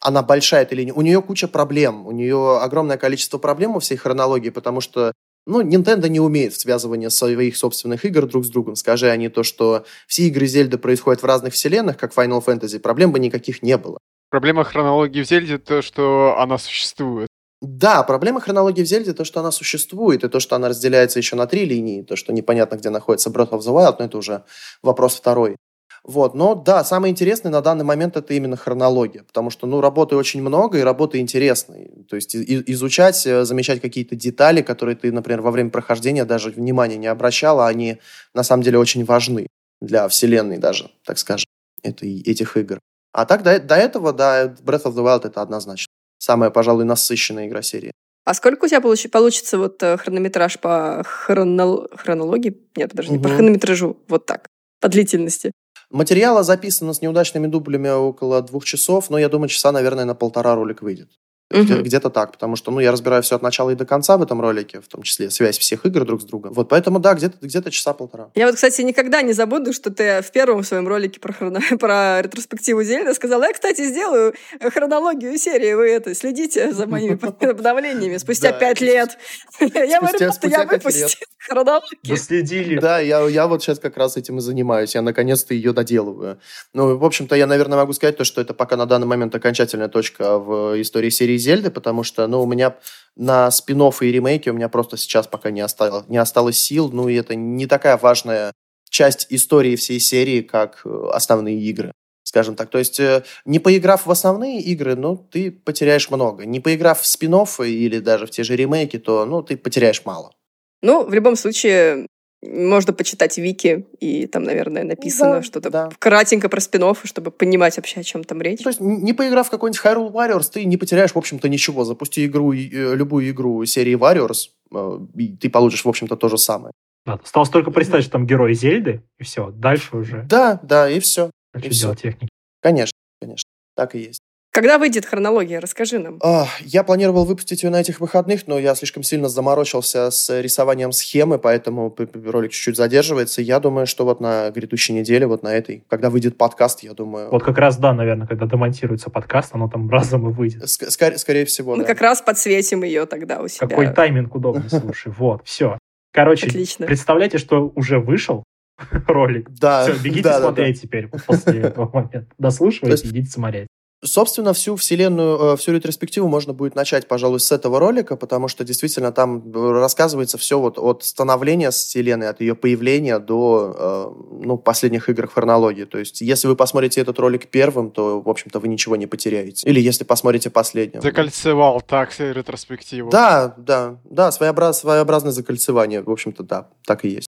она 0.00 0.22
большая, 0.22 0.62
эта 0.62 0.74
линия. 0.74 0.94
У 0.94 1.02
нее 1.02 1.20
куча 1.20 1.48
проблем, 1.48 2.06
у 2.06 2.12
нее 2.12 2.58
огромное 2.60 2.96
количество 2.96 3.38
проблем 3.38 3.76
у 3.76 3.80
всей 3.80 3.96
хронологии, 3.96 4.50
потому 4.50 4.80
что 4.80 5.12
ну, 5.46 5.60
Nintendo 5.60 6.08
не 6.08 6.20
умеет 6.20 6.54
в 6.54 6.60
связывании 6.60 7.08
своих 7.08 7.56
собственных 7.56 8.04
игр 8.04 8.26
друг 8.26 8.44
с 8.44 8.48
другом. 8.48 8.76
Скажи 8.76 9.10
они 9.10 9.28
то, 9.28 9.42
что 9.42 9.84
все 10.06 10.28
игры 10.28 10.46
Зельды 10.46 10.78
происходят 10.78 11.22
в 11.22 11.26
разных 11.26 11.54
вселенных, 11.54 11.96
как 11.96 12.14
Final 12.14 12.44
Fantasy, 12.44 12.78
проблем 12.78 13.12
бы 13.12 13.18
никаких 13.18 13.62
не 13.62 13.76
было. 13.76 13.98
Проблема 14.32 14.64
хронологии 14.64 15.22
в 15.22 15.28
Зельде 15.28 15.58
то, 15.58 15.82
что 15.82 16.38
она 16.38 16.56
существует. 16.56 17.28
Да, 17.60 18.02
проблема 18.02 18.40
хронологии 18.40 18.82
в 18.82 18.86
Зельде 18.86 19.12
то, 19.12 19.26
что 19.26 19.40
она 19.40 19.50
существует, 19.50 20.24
и 20.24 20.28
то, 20.30 20.40
что 20.40 20.56
она 20.56 20.68
разделяется 20.70 21.18
еще 21.18 21.36
на 21.36 21.46
три 21.46 21.66
линии, 21.66 22.00
то, 22.00 22.16
что 22.16 22.32
непонятно, 22.32 22.76
где 22.76 22.88
находится 22.88 23.28
Breath 23.28 23.50
of 23.50 23.58
the 23.58 23.74
Wild, 23.74 23.96
но 23.98 24.06
это 24.06 24.16
уже 24.16 24.44
вопрос 24.82 25.16
второй. 25.16 25.56
Вот, 26.02 26.32
но 26.34 26.54
да, 26.54 26.82
самое 26.82 27.10
интересное 27.10 27.52
на 27.52 27.60
данный 27.60 27.84
момент 27.84 28.16
это 28.16 28.32
именно 28.32 28.56
хронология, 28.56 29.22
потому 29.22 29.50
что, 29.50 29.66
ну, 29.66 29.82
работы 29.82 30.16
очень 30.16 30.40
много, 30.40 30.78
и 30.78 30.82
работы 30.82 31.18
интересные. 31.18 31.90
То 32.08 32.16
есть 32.16 32.34
и, 32.34 32.72
изучать, 32.72 33.26
э, 33.26 33.44
замечать 33.44 33.82
какие-то 33.82 34.16
детали, 34.16 34.62
которые 34.62 34.96
ты, 34.96 35.12
например, 35.12 35.42
во 35.42 35.50
время 35.50 35.68
прохождения 35.68 36.24
даже 36.24 36.48
внимания 36.48 36.96
не 36.96 37.06
обращала, 37.06 37.66
они 37.66 37.98
на 38.32 38.44
самом 38.44 38.62
деле 38.62 38.78
очень 38.78 39.04
важны 39.04 39.46
для 39.82 40.08
вселенной 40.08 40.56
даже, 40.56 40.90
так 41.04 41.18
скажем, 41.18 41.44
этой, 41.82 42.22
этих 42.22 42.56
игр. 42.56 42.78
А 43.12 43.26
так 43.26 43.42
до, 43.42 43.60
до 43.60 43.74
этого, 43.74 44.12
да, 44.12 44.46
Breath 44.46 44.84
of 44.84 44.94
the 44.94 45.04
Wild 45.04 45.26
это 45.26 45.42
однозначно. 45.42 45.88
Самая, 46.18 46.50
пожалуй, 46.50 46.84
насыщенная 46.84 47.46
игра 47.46 47.62
серии. 47.62 47.92
А 48.24 48.34
сколько 48.34 48.64
у 48.64 48.68
тебя 48.68 48.80
получ- 48.80 49.08
получится 49.08 49.58
вот 49.58 49.82
э, 49.82 49.96
хронометраж 49.96 50.60
по 50.60 51.02
хронол... 51.04 51.88
хронологии? 51.94 52.56
Нет, 52.76 52.90
подожди, 52.90 53.16
угу. 53.16 53.24
по 53.24 53.28
хронометражу. 53.28 53.98
Вот 54.08 54.26
так. 54.26 54.46
По 54.80 54.88
длительности. 54.88 55.52
Материала 55.90 56.42
записано 56.42 56.94
с 56.94 57.02
неудачными 57.02 57.48
дублями 57.48 57.90
около 57.90 58.40
двух 58.40 58.64
часов, 58.64 59.10
но 59.10 59.18
я 59.18 59.28
думаю, 59.28 59.48
часа, 59.48 59.72
наверное, 59.72 60.04
на 60.04 60.14
полтора 60.14 60.54
ролик 60.54 60.80
выйдет. 60.82 61.10
Угу. 61.50 61.82
Где-то 61.82 62.08
так, 62.10 62.32
потому 62.32 62.56
что, 62.56 62.70
ну, 62.70 62.80
я 62.80 62.92
разбираю 62.92 63.22
все 63.22 63.36
от 63.36 63.42
начала 63.42 63.70
и 63.70 63.74
до 63.74 63.84
конца 63.84 64.16
в 64.16 64.22
этом 64.22 64.40
ролике, 64.40 64.80
в 64.80 64.88
том 64.88 65.02
числе 65.02 65.30
связь 65.30 65.58
всех 65.58 65.84
игр 65.84 66.04
друг 66.04 66.22
с 66.22 66.24
другом. 66.24 66.52
Вот, 66.54 66.68
поэтому, 66.68 66.98
да, 66.98 67.14
где-то 67.14 67.36
где 67.40 67.62
часа 67.70 67.92
полтора. 67.92 68.30
Я 68.34 68.46
вот, 68.46 68.54
кстати, 68.54 68.80
никогда 68.82 69.22
не 69.22 69.32
забуду, 69.34 69.72
что 69.72 69.90
ты 69.90 70.22
в 70.22 70.30
первом 70.30 70.62
своем 70.64 70.88
ролике 70.88 71.20
про, 71.20 71.32
хроно... 71.32 71.60
про 71.78 72.22
ретроспективу 72.22 72.82
Зельда 72.82 73.14
сказала, 73.14 73.44
я, 73.44 73.52
кстати, 73.52 73.84
сделаю 73.84 74.34
хронологию 74.60 75.36
серии, 75.36 75.74
вы 75.74 75.90
это, 75.90 76.14
следите 76.14 76.72
за 76.72 76.86
моими 76.86 77.18
обновлениями 77.50 78.16
спустя 78.18 78.52
пять 78.52 78.80
лет. 78.80 79.18
Я 79.60 80.00
говорю, 80.00 80.32
что 80.32 80.48
я 80.48 80.64
выпустил 80.64 81.08
хронологию. 81.38 82.16
Следили. 82.16 82.78
Да, 82.78 82.98
я 82.98 83.46
вот 83.46 83.62
сейчас 83.62 83.78
как 83.78 83.96
раз 83.96 84.16
этим 84.16 84.38
и 84.38 84.40
занимаюсь, 84.40 84.94
я 84.94 85.02
наконец-то 85.02 85.54
ее 85.54 85.72
доделываю. 85.72 86.40
Ну, 86.72 86.96
в 86.96 87.04
общем-то, 87.04 87.36
я, 87.36 87.46
наверное, 87.46 87.78
могу 87.78 87.92
сказать 87.92 88.16
то, 88.16 88.24
что 88.24 88.40
это 88.40 88.54
пока 88.54 88.76
на 88.76 88.86
данный 88.86 89.06
момент 89.06 89.34
окончательная 89.34 89.88
точка 89.88 90.38
в 90.38 90.80
истории 90.80 91.10
серии 91.10 91.31
Зельды, 91.38 91.70
потому 91.70 92.02
что, 92.02 92.26
ну, 92.26 92.42
у 92.42 92.46
меня 92.46 92.76
на 93.16 93.50
спин 93.50 93.82
и 93.82 94.06
ремейки 94.06 94.48
у 94.48 94.54
меня 94.54 94.68
просто 94.68 94.96
сейчас 94.96 95.26
пока 95.26 95.50
не 95.50 95.60
осталось, 95.60 96.08
не 96.08 96.18
осталось 96.18 96.58
сил, 96.58 96.90
ну, 96.90 97.08
и 97.08 97.14
это 97.14 97.34
не 97.34 97.66
такая 97.66 97.96
важная 97.96 98.52
часть 98.88 99.26
истории 99.30 99.76
всей 99.76 100.00
серии, 100.00 100.42
как 100.42 100.82
э, 100.84 101.08
основные 101.12 101.60
игры 101.60 101.92
скажем 102.24 102.56
так. 102.56 102.70
То 102.70 102.78
есть, 102.78 102.98
э, 102.98 103.24
не 103.44 103.58
поиграв 103.58 104.06
в 104.06 104.10
основные 104.10 104.60
игры, 104.60 104.96
ну, 104.96 105.16
ты 105.16 105.50
потеряешь 105.50 106.10
много. 106.10 106.46
Не 106.46 106.60
поиграв 106.60 107.00
в 107.00 107.06
спин 107.06 107.34
или 107.58 107.98
даже 107.98 108.26
в 108.26 108.30
те 108.30 108.42
же 108.42 108.56
ремейки, 108.56 108.98
то, 108.98 109.26
ну, 109.26 109.42
ты 109.42 109.58
потеряешь 109.58 110.06
мало. 110.06 110.32
Ну, 110.80 111.04
в 111.04 111.12
любом 111.12 111.36
случае, 111.36 112.06
можно 112.42 112.92
почитать 112.92 113.38
вики, 113.38 113.86
и 114.00 114.26
там, 114.26 114.42
наверное, 114.42 114.84
написано 114.84 115.36
да, 115.36 115.42
что-то 115.42 115.70
да. 115.70 115.90
кратенько 115.98 116.48
про 116.48 116.60
спин 116.60 116.82
чтобы 117.04 117.30
понимать 117.30 117.76
вообще, 117.76 118.00
о 118.00 118.02
чем 118.02 118.24
там 118.24 118.42
речь. 118.42 118.60
То 118.62 118.70
есть, 118.70 118.80
не 118.80 119.12
поиграв 119.12 119.46
в 119.46 119.50
какой-нибудь 119.50 119.80
Hyrule 119.84 120.10
Warriors, 120.10 120.50
ты 120.52 120.64
не 120.64 120.76
потеряешь, 120.76 121.12
в 121.12 121.18
общем-то, 121.18 121.48
ничего. 121.48 121.84
Запусти 121.84 122.26
игру, 122.26 122.52
э, 122.52 122.96
любую 122.96 123.30
игру 123.30 123.64
серии 123.64 123.96
Warriors, 123.96 124.50
э, 124.74 124.98
и 125.16 125.36
ты 125.36 125.48
получишь, 125.48 125.84
в 125.84 125.88
общем-то, 125.88 126.16
то 126.16 126.28
же 126.28 126.38
самое. 126.38 126.72
Да, 127.06 127.14
осталось 127.22 127.50
только 127.50 127.70
представить, 127.70 128.04
что 128.04 128.12
там 128.12 128.26
герой 128.26 128.54
Зельды, 128.54 129.02
и 129.18 129.24
все. 129.24 129.50
Дальше 129.50 129.96
уже. 129.96 130.24
Да, 130.28 130.60
да, 130.62 130.90
и 130.90 130.98
все. 131.00 131.30
И 131.60 131.68
все. 131.68 131.94
техники. 131.94 132.28
Конечно, 132.60 132.96
конечно. 133.20 133.48
Так 133.76 133.94
и 133.94 134.00
есть. 134.00 134.20
Когда 134.52 134.76
выйдет 134.76 135.06
хронология? 135.06 135.60
Расскажи 135.60 135.98
нам. 135.98 136.20
Я 136.60 136.84
планировал 136.84 137.24
выпустить 137.24 137.62
ее 137.62 137.70
на 137.70 137.80
этих 137.80 138.00
выходных, 138.00 138.46
но 138.46 138.58
я 138.58 138.74
слишком 138.74 139.02
сильно 139.02 139.30
заморочился 139.30 140.10
с 140.10 140.42
рисованием 140.42 140.92
схемы, 140.92 141.38
поэтому 141.38 141.94
ролик 142.12 142.52
чуть-чуть 142.52 142.76
задерживается. 142.76 143.40
Я 143.40 143.60
думаю, 143.60 143.86
что 143.86 144.04
вот 144.04 144.20
на 144.20 144.50
грядущей 144.50 144.94
неделе, 144.94 145.26
вот 145.26 145.42
на 145.42 145.54
этой, 145.54 145.84
когда 145.88 146.10
выйдет 146.10 146.36
подкаст, 146.36 146.82
я 146.82 146.92
думаю... 146.92 147.30
Вот 147.30 147.42
как 147.42 147.56
раз, 147.56 147.78
да, 147.78 147.94
наверное, 147.94 148.26
когда 148.26 148.44
демонтируется 148.44 149.08
подкаст, 149.08 149.54
оно 149.54 149.70
там 149.70 149.88
разом 149.88 150.28
и 150.28 150.32
выйдет. 150.34 150.64
Ск- 150.64 150.90
скорее, 150.90 151.16
скорее 151.16 151.44
всего, 151.46 151.74
Мы 151.74 151.84
да. 151.84 151.88
как 151.88 152.02
раз 152.02 152.20
подсветим 152.20 152.82
ее 152.82 153.06
тогда 153.06 153.40
у 153.40 153.48
себя. 153.48 153.66
Какой 153.66 153.88
тайминг 153.88 154.34
удобный, 154.34 154.68
слушай. 154.68 155.10
Вот, 155.18 155.46
все. 155.46 155.78
Короче, 156.12 156.48
Отлично. 156.48 156.84
представляете, 156.84 157.38
что 157.38 157.72
уже 157.74 157.98
вышел 157.98 158.44
ролик. 159.06 159.48
Да. 159.48 159.84
Все, 159.84 159.94
бегите 159.94 160.24
да, 160.24 160.40
смотреть 160.40 160.74
да, 160.74 160.80
да. 160.80 160.82
теперь 160.82 161.08
после 161.08 161.60
этого 161.60 161.90
момента. 161.90 162.26
Дослушивайте, 162.36 163.08
идите 163.08 163.30
смотреть. 163.30 163.68
Собственно, 164.04 164.52
всю 164.52 164.74
вселенную, 164.74 165.52
э, 165.52 165.56
всю 165.56 165.72
ретроспективу 165.72 166.26
можно 166.26 166.52
будет 166.52 166.74
начать, 166.74 167.06
пожалуй, 167.06 167.38
с 167.38 167.52
этого 167.52 167.78
ролика, 167.78 168.16
потому 168.16 168.48
что 168.48 168.64
действительно 168.64 169.12
там 169.12 169.52
рассказывается 169.54 170.38
все 170.38 170.58
вот 170.58 170.76
от 170.76 171.04
становления 171.04 171.70
вселенной, 171.70 172.28
от 172.28 172.40
ее 172.40 172.56
появления 172.56 173.20
до 173.20 173.76
э, 173.78 174.44
ну, 174.44 174.58
последних 174.58 175.08
игр 175.08 175.28
хронологии. 175.28 175.84
То 175.84 175.98
есть, 175.98 176.20
если 176.20 176.48
вы 176.48 176.56
посмотрите 176.56 177.00
этот 177.00 177.20
ролик 177.20 177.46
первым, 177.46 177.92
то, 177.92 178.20
в 178.20 178.28
общем-то, 178.28 178.58
вы 178.58 178.66
ничего 178.66 178.96
не 178.96 179.06
потеряете. 179.06 179.68
Или 179.68 179.80
если 179.80 180.02
посмотрите 180.02 180.50
последним. 180.50 181.00
Закольцевал 181.00 181.80
так 181.80 182.10
ретроспективу. 182.18 183.08
Да, 183.08 183.54
да, 183.56 184.00
да, 184.04 184.32
своеобраз, 184.32 184.80
своеобразное 184.80 185.30
закольцевание, 185.30 186.02
в 186.02 186.10
общем-то, 186.10 186.42
да, 186.42 186.68
так 186.86 187.04
и 187.04 187.08
есть. 187.08 187.28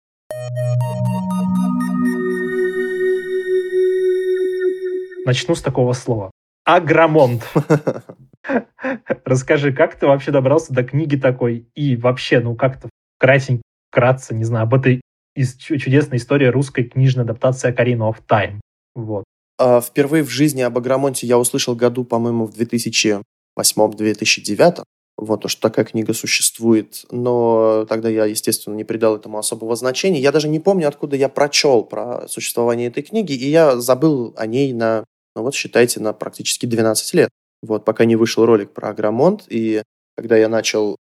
Начну 5.26 5.54
с 5.54 5.60
такого 5.60 5.92
слова. 5.92 6.30
Агромонт. 6.64 7.42
Расскажи, 9.24 9.72
как 9.72 9.98
ты 9.98 10.06
вообще 10.06 10.30
добрался 10.30 10.72
до 10.72 10.84
книги 10.84 11.16
такой? 11.16 11.66
И 11.74 11.96
вообще, 11.96 12.40
ну 12.40 12.56
как-то 12.56 12.88
кратенько, 13.18 13.62
вкратце, 13.90 14.34
не 14.34 14.44
знаю, 14.44 14.64
об 14.64 14.74
этой 14.74 15.00
из 15.34 15.56
чудесной 15.56 16.18
истории 16.18 16.46
русской 16.46 16.84
книжной 16.84 17.24
адаптации 17.24 17.72
Ocarina 17.72 18.12
of 18.12 18.18
Time. 18.28 18.60
Вот. 18.94 19.24
А, 19.58 19.80
впервые 19.80 20.24
в 20.24 20.30
жизни 20.30 20.60
об 20.62 20.76
Агромонте 20.76 21.26
я 21.26 21.38
услышал 21.38 21.74
году, 21.74 22.04
по-моему, 22.04 22.46
в 22.46 22.54
2008-2009. 22.54 24.82
Вот, 25.18 25.42
то, 25.42 25.48
что 25.48 25.60
такая 25.60 25.84
книга 25.84 26.14
существует. 26.14 27.04
Но 27.10 27.86
тогда 27.88 28.08
я, 28.08 28.24
естественно, 28.24 28.74
не 28.74 28.84
придал 28.84 29.16
этому 29.16 29.38
особого 29.38 29.76
значения. 29.76 30.20
Я 30.20 30.32
даже 30.32 30.48
не 30.48 30.58
помню, 30.58 30.88
откуда 30.88 31.16
я 31.16 31.28
прочел 31.28 31.84
про 31.84 32.26
существование 32.28 32.88
этой 32.88 33.02
книги, 33.02 33.32
и 33.32 33.48
я 33.48 33.76
забыл 33.76 34.34
о 34.36 34.46
ней 34.46 34.72
на 34.72 35.04
ну 35.34 35.42
вот 35.42 35.54
считайте, 35.54 36.00
на 36.00 36.12
практически 36.12 36.66
12 36.66 37.14
лет. 37.14 37.30
Вот, 37.62 37.84
пока 37.84 38.04
не 38.04 38.16
вышел 38.16 38.44
ролик 38.44 38.72
про 38.72 38.90
Агромонт, 38.90 39.44
и 39.48 39.82
когда 40.16 40.36
я 40.36 40.48
начал 40.48 40.96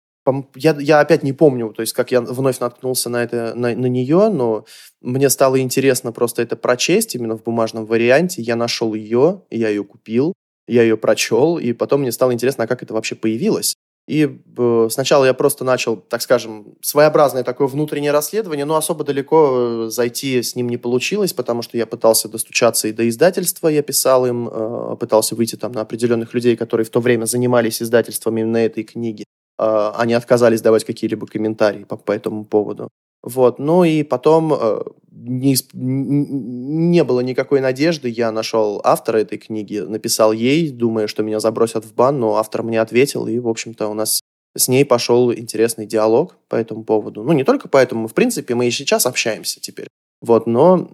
я, 0.57 0.77
я 0.79 1.01
опять 1.01 1.23
не 1.23 1.33
помню, 1.33 1.73
то 1.73 1.81
есть 1.81 1.95
как 1.95 2.11
я 2.11 2.21
вновь 2.21 2.59
наткнулся 2.59 3.09
на, 3.09 3.23
это, 3.23 3.55
на, 3.55 3.75
на 3.75 3.87
нее, 3.87 4.29
но 4.29 4.67
мне 5.01 5.31
стало 5.31 5.61
интересно 5.61 6.13
просто 6.13 6.43
это 6.43 6.55
прочесть 6.57 7.15
именно 7.15 7.37
в 7.37 7.43
бумажном 7.43 7.87
варианте. 7.87 8.43
Я 8.43 8.57
нашел 8.57 8.95
ее, 8.95 9.43
я 9.51 9.71
ее 9.71 9.85
купил, 9.85 10.35
я 10.67 10.83
ее 10.83 10.97
прочел, 10.97 11.59
и 11.59 11.73
потом 11.73 12.03
мне 12.03 12.13
стало 12.13 12.35
интересно, 12.35 12.65
а 12.65 12.67
как 12.67 12.83
это 12.83 12.95
вообще 12.95 13.15
появилось. 13.15 13.75
И 14.09 14.41
э, 14.57 14.89
сначала 14.91 15.27
я 15.27 15.35
просто 15.35 15.65
начал, 15.65 15.97
так 15.97 16.23
скажем, 16.23 16.75
своеобразное 16.81 17.45
такое 17.45 17.69
внутреннее 17.69 18.11
расследование, 18.11 18.65
но 18.65 18.77
особо 18.77 19.05
далеко 19.05 19.51
э, 19.51 19.91
зайти 19.91 20.43
с 20.43 20.57
ним 20.57 20.71
не 20.71 20.79
получилось, 20.79 21.35
потому 21.35 21.61
что 21.61 21.77
я 21.77 21.85
пытался 21.85 22.27
достучаться 22.27 22.89
и 22.89 22.93
до 22.93 23.07
издательства, 23.07 23.69
я 23.69 23.83
писал 23.83 24.25
им, 24.25 24.49
э, 24.49 24.97
пытался 24.99 25.35
выйти 25.35 25.57
там 25.57 25.73
на 25.73 25.83
определенных 25.83 26.33
людей, 26.33 26.57
которые 26.57 26.87
в 26.87 26.91
то 26.91 27.01
время 27.01 27.27
занимались 27.27 27.83
издательством 27.83 28.39
именно 28.39 28.57
этой 28.57 28.83
книги. 28.83 29.25
Они 29.59 30.15
отказались 30.15 30.63
давать 30.63 30.85
какие-либо 30.85 31.27
комментарии 31.27 31.83
по, 31.83 31.97
по 31.97 32.13
этому 32.13 32.45
поводу. 32.45 32.89
Вот. 33.23 33.59
Ну 33.59 33.85
и 33.85 34.03
потом 34.03 34.55
э, 34.55 34.83
не, 35.11 35.57
не 35.73 37.05
было 37.05 37.21
никакой 37.21 37.61
надежды. 37.61 38.09
Я 38.09 38.33
нашел 38.33 38.81
автора 38.85 39.19
этой 39.19 39.39
книги, 39.39 39.79
написал 39.79 40.33
ей, 40.33 40.71
думая, 40.71 41.07
что 41.07 41.23
меня 41.23 41.41
забросят 41.41 41.85
в 41.85 41.95
бан, 41.95 42.21
но 42.21 42.37
автор 42.37 42.63
мне 42.63 42.81
ответил, 42.81 43.27
и, 43.27 43.39
в 43.39 43.49
общем-то, 43.49 43.89
у 43.89 43.95
нас 43.95 44.21
с 44.57 44.69
ней 44.69 44.85
пошел 44.85 45.33
интересный 45.33 45.87
диалог 45.87 46.37
по 46.49 46.57
этому 46.57 46.85
поводу. 46.85 47.23
Ну, 47.23 47.33
не 47.33 47.45
только 47.45 47.69
поэтому, 47.69 48.09
в 48.09 48.15
принципе, 48.15 48.55
мы 48.55 48.67
и 48.67 48.71
сейчас 48.71 49.07
общаемся 49.07 49.61
теперь. 49.61 49.89
Вот, 50.21 50.47
но 50.47 50.89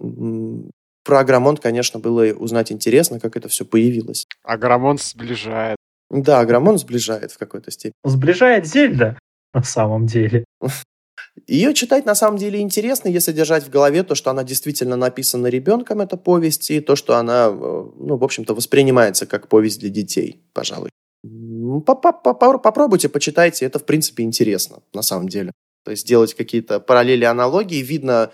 про 1.05 1.21
Агромонт, 1.21 1.61
конечно, 1.61 2.01
было 2.01 2.25
узнать 2.33 2.73
интересно, 2.73 3.21
как 3.21 3.37
это 3.37 3.49
все 3.49 3.65
появилось. 3.65 4.27
Агромонт 4.43 5.03
сближает. 5.03 5.77
Да, 6.11 6.41
Агромонт 6.41 6.81
сближает 6.81 7.33
в 7.33 7.39
какой-то 7.39 7.71
степени. 7.71 7.95
Сближает 8.05 8.67
Зельда, 8.67 9.19
на 9.53 9.63
самом 9.63 10.07
деле. 10.07 10.45
Ее 11.47 11.75
читать 11.75 12.07
на 12.07 12.15
самом 12.15 12.39
деле 12.39 12.61
интересно, 12.61 13.09
если 13.09 13.33
держать 13.33 13.65
в 13.65 13.71
голове 13.71 14.03
то, 14.03 14.15
что 14.15 14.31
она 14.31 14.45
действительно 14.45 14.97
написана 14.97 15.49
ребенком, 15.49 16.01
эта 16.01 16.17
повесть, 16.17 16.71
и 16.71 16.81
то, 16.81 16.97
что 16.97 17.17
она, 17.17 17.49
э, 17.49 17.51
ну, 17.53 18.17
в 18.17 18.25
общем-то, 18.25 18.55
воспринимается 18.55 19.27
как 19.27 19.49
повесть 19.49 19.81
для 19.81 19.91
детей, 19.91 20.43
пожалуй. 20.53 20.91
Попробуйте, 21.85 23.09
почитайте, 23.09 23.67
это, 23.67 23.79
в 23.79 23.85
принципе, 23.85 24.23
интересно, 24.23 24.79
на 24.93 25.03
самом 25.03 25.29
деле. 25.29 25.53
То 25.85 25.91
есть 25.91 26.07
делать 26.07 26.35
какие-то 26.35 26.81
параллели, 26.81 27.25
аналогии, 27.25 27.83
видно, 27.83 28.31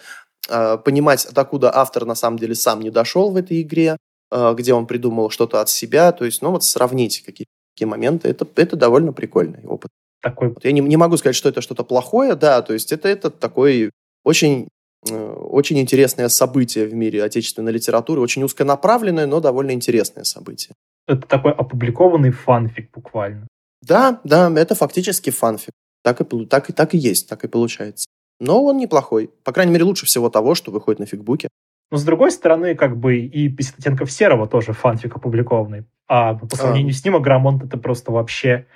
э, 0.48 0.78
понимать, 0.78 1.24
откуда 1.24 1.74
автор 1.74 2.04
на 2.04 2.14
самом 2.14 2.38
деле 2.38 2.54
сам 2.54 2.80
не 2.80 2.90
дошел 2.90 3.30
в 3.30 3.36
этой 3.36 3.62
игре, 3.62 3.96
э, 4.30 4.54
где 4.56 4.74
он 4.74 4.86
придумал 4.86 5.30
что-то 5.30 5.60
от 5.60 5.70
себя, 5.70 6.12
то 6.12 6.26
есть, 6.26 6.42
ну, 6.42 6.50
вот 6.50 6.64
сравнить 6.64 7.22
какие-то 7.24 7.50
моменты, 7.86 8.28
это, 8.28 8.46
это 8.56 8.76
довольно 8.76 9.14
прикольный 9.14 9.64
опыт 9.64 9.90
такой... 10.22 10.54
Я 10.62 10.72
не, 10.72 10.80
не 10.80 10.96
могу 10.96 11.16
сказать, 11.16 11.36
что 11.36 11.48
это 11.48 11.60
что-то 11.60 11.84
плохое, 11.84 12.34
да, 12.34 12.62
то 12.62 12.72
есть 12.72 12.92
это, 12.92 13.08
это 13.08 13.30
такой 13.30 13.90
очень 14.24 14.68
э, 15.08 15.32
очень 15.32 15.78
интересное 15.78 16.28
событие 16.28 16.86
в 16.86 16.94
мире 16.94 17.24
отечественной 17.24 17.72
литературы, 17.72 18.20
очень 18.20 18.42
узконаправленное, 18.42 19.26
но 19.26 19.40
довольно 19.40 19.72
интересное 19.72 20.24
событие. 20.24 20.74
Это 21.06 21.26
такой 21.26 21.52
опубликованный 21.52 22.30
фанфик 22.30 22.90
буквально. 22.92 23.46
Да, 23.82 24.20
да, 24.24 24.52
это 24.54 24.74
фактически 24.74 25.30
фанфик. 25.30 25.72
Так 26.02 26.20
и, 26.20 26.46
так, 26.46 26.70
и, 26.70 26.72
так 26.72 26.94
и 26.94 26.98
есть, 26.98 27.28
так 27.28 27.44
и 27.44 27.48
получается. 27.48 28.06
Но 28.38 28.64
он 28.64 28.78
неплохой. 28.78 29.30
По 29.44 29.52
крайней 29.52 29.72
мере, 29.72 29.84
лучше 29.84 30.06
всего 30.06 30.30
того, 30.30 30.54
что 30.54 30.70
выходит 30.70 30.98
на 30.98 31.06
фигбуке. 31.06 31.48
Но 31.90 31.98
с 31.98 32.04
другой 32.04 32.30
стороны, 32.30 32.74
как 32.74 32.96
бы 32.96 33.18
и 33.18 33.48
50 33.48 33.78
оттенков 33.80 34.10
серого 34.10 34.46
тоже 34.46 34.72
фанфик 34.72 35.16
опубликованный. 35.16 35.84
А 36.08 36.34
по 36.34 36.56
сравнению 36.56 36.92
а. 36.92 36.94
с 36.94 37.04
ним 37.04 37.16
Агромонт 37.16 37.64
это 37.64 37.76
просто 37.76 38.12
вообще 38.12 38.66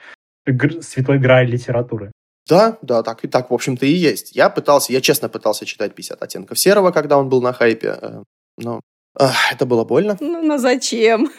святой 0.81 1.19
граль 1.19 1.49
литературы. 1.49 2.13
Да, 2.49 2.79
да, 2.83 3.03
так 3.03 3.25
и 3.25 3.29
так, 3.29 3.51
в 3.51 3.55
общем-то, 3.55 3.87
и 3.87 3.93
есть. 3.93 4.37
Я 4.37 4.51
пытался, 4.51 4.93
я 4.93 5.01
честно 5.01 5.29
пытался 5.29 5.65
читать 5.65 5.95
50 5.95 6.23
оттенков 6.23 6.59
серого, 6.59 6.91
когда 6.91 7.17
он 7.17 7.29
был 7.29 7.41
на 7.41 7.53
хайпе, 7.53 7.99
э, 8.01 8.23
но 8.59 8.81
ах, 9.19 9.53
это 9.53 9.65
было 9.65 9.85
больно. 9.85 10.17
Ну, 10.21 10.43
но 10.43 10.59
зачем? 10.59 11.31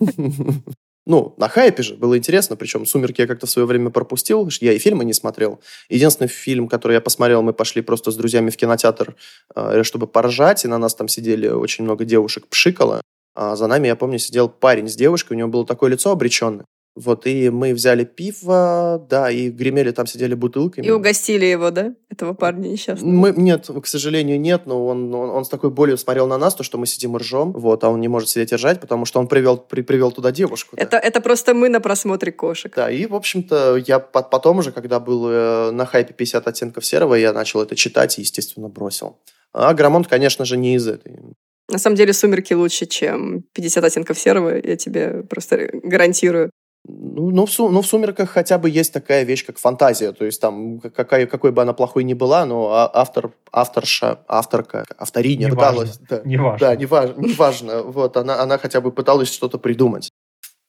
Ну, 1.08 1.34
на 1.36 1.48
хайпе 1.48 1.84
же 1.84 1.94
было 1.94 2.18
интересно, 2.18 2.56
причем 2.56 2.84
«Сумерки» 2.84 3.20
я 3.20 3.28
как-то 3.28 3.46
в 3.46 3.50
свое 3.50 3.64
время 3.64 3.90
пропустил, 3.90 4.48
я 4.60 4.72
и 4.72 4.78
фильмы 4.78 5.04
не 5.04 5.12
смотрел. 5.12 5.60
Единственный 5.88 6.26
фильм, 6.26 6.66
который 6.66 6.94
я 6.94 7.00
посмотрел, 7.00 7.42
мы 7.42 7.52
пошли 7.52 7.80
просто 7.80 8.10
с 8.10 8.16
друзьями 8.16 8.50
в 8.50 8.56
кинотеатр, 8.56 9.14
э, 9.54 9.84
чтобы 9.84 10.08
поржать, 10.08 10.64
и 10.64 10.68
на 10.68 10.78
нас 10.78 10.96
там 10.96 11.06
сидели 11.06 11.46
очень 11.46 11.84
много 11.84 12.04
девушек 12.04 12.48
пшикало, 12.48 13.02
а 13.36 13.54
за 13.54 13.68
нами, 13.68 13.86
я 13.86 13.94
помню, 13.94 14.18
сидел 14.18 14.48
парень 14.48 14.88
с 14.88 14.96
девушкой, 14.96 15.34
у 15.34 15.36
него 15.36 15.48
было 15.48 15.64
такое 15.64 15.90
лицо 15.90 16.10
обреченное. 16.10 16.64
Вот, 16.96 17.26
и 17.26 17.50
мы 17.50 17.74
взяли 17.74 18.04
пиво, 18.04 19.06
да, 19.10 19.30
и 19.30 19.50
гремели 19.50 19.90
там, 19.90 20.06
сидели 20.06 20.34
бутылками. 20.34 20.86
И 20.86 20.90
угостили 20.90 21.44
его, 21.44 21.70
да, 21.70 21.94
этого 22.08 22.32
парня 22.32 22.68
несчастного? 22.68 23.12
Мы, 23.12 23.34
нет, 23.36 23.68
к 23.82 23.86
сожалению, 23.86 24.40
нет, 24.40 24.62
но 24.64 24.86
он, 24.86 25.14
он, 25.14 25.28
он 25.28 25.44
с 25.44 25.50
такой 25.50 25.68
болью 25.68 25.98
смотрел 25.98 26.26
на 26.26 26.38
нас, 26.38 26.54
то, 26.54 26.62
что 26.62 26.78
мы 26.78 26.86
сидим 26.86 27.14
и 27.14 27.20
ржем, 27.20 27.52
вот, 27.52 27.84
а 27.84 27.90
он 27.90 28.00
не 28.00 28.08
может 28.08 28.30
сидеть 28.30 28.52
и 28.52 28.54
ржать, 28.54 28.80
потому 28.80 29.04
что 29.04 29.20
он 29.20 29.28
привел, 29.28 29.58
при, 29.58 29.82
привел 29.82 30.10
туда 30.10 30.32
девушку. 30.32 30.74
Это, 30.78 30.92
да. 30.92 30.98
это 30.98 31.20
просто 31.20 31.52
мы 31.52 31.68
на 31.68 31.80
просмотре 31.80 32.32
кошек. 32.32 32.72
Да, 32.74 32.90
и, 32.90 33.04
в 33.04 33.14
общем-то, 33.14 33.76
я 33.76 33.98
потом 33.98 34.58
уже, 34.58 34.72
когда 34.72 34.98
был 34.98 35.28
э, 35.28 35.70
на 35.72 35.84
хайпе 35.84 36.14
50 36.14 36.48
оттенков 36.48 36.86
серого, 36.86 37.14
я 37.14 37.34
начал 37.34 37.60
это 37.60 37.76
читать 37.76 38.18
и, 38.18 38.22
естественно, 38.22 38.68
бросил. 38.68 39.18
А 39.52 39.74
Грамонт, 39.74 40.08
конечно 40.08 40.46
же, 40.46 40.56
не 40.56 40.76
из 40.76 40.88
этой. 40.88 41.18
На 41.68 41.78
самом 41.78 41.96
деле 41.96 42.12
«Сумерки» 42.12 42.54
лучше, 42.54 42.86
чем 42.86 43.44
«50 43.58 43.84
оттенков 43.84 44.18
серого», 44.18 44.54
я 44.54 44.76
тебе 44.76 45.24
просто 45.24 45.68
гарантирую. 45.82 46.50
Ну, 46.88 47.30
ну, 47.30 47.46
в, 47.46 47.58
ну, 47.58 47.82
в 47.82 47.86
«Сумерках» 47.86 48.30
хотя 48.30 48.58
бы 48.58 48.70
есть 48.70 48.92
такая 48.92 49.24
вещь, 49.24 49.44
как 49.44 49.58
фантазия. 49.58 50.12
То 50.12 50.24
есть 50.24 50.40
там, 50.40 50.78
какая, 50.80 51.26
какой 51.26 51.50
бы 51.50 51.62
она 51.62 51.72
плохой 51.72 52.04
ни 52.04 52.14
была, 52.14 52.46
но 52.46 52.70
а, 52.70 52.90
автор, 52.94 53.32
авторша, 53.50 54.20
авторка, 54.28 54.84
авториня 54.96 55.46
не 55.46 55.50
пыталась... 55.50 55.98
Важно. 55.98 56.06
Да, 56.08 56.22
не 56.24 56.36
важно. 56.36 56.66
Да, 56.66 56.76
не, 56.76 56.86
важ, 56.86 57.16
не 57.16 57.32
важно. 57.32 57.82
Вот, 57.82 58.16
она, 58.16 58.40
она 58.40 58.58
хотя 58.58 58.80
бы 58.80 58.92
пыталась 58.92 59.32
что-то 59.32 59.58
придумать. 59.58 60.10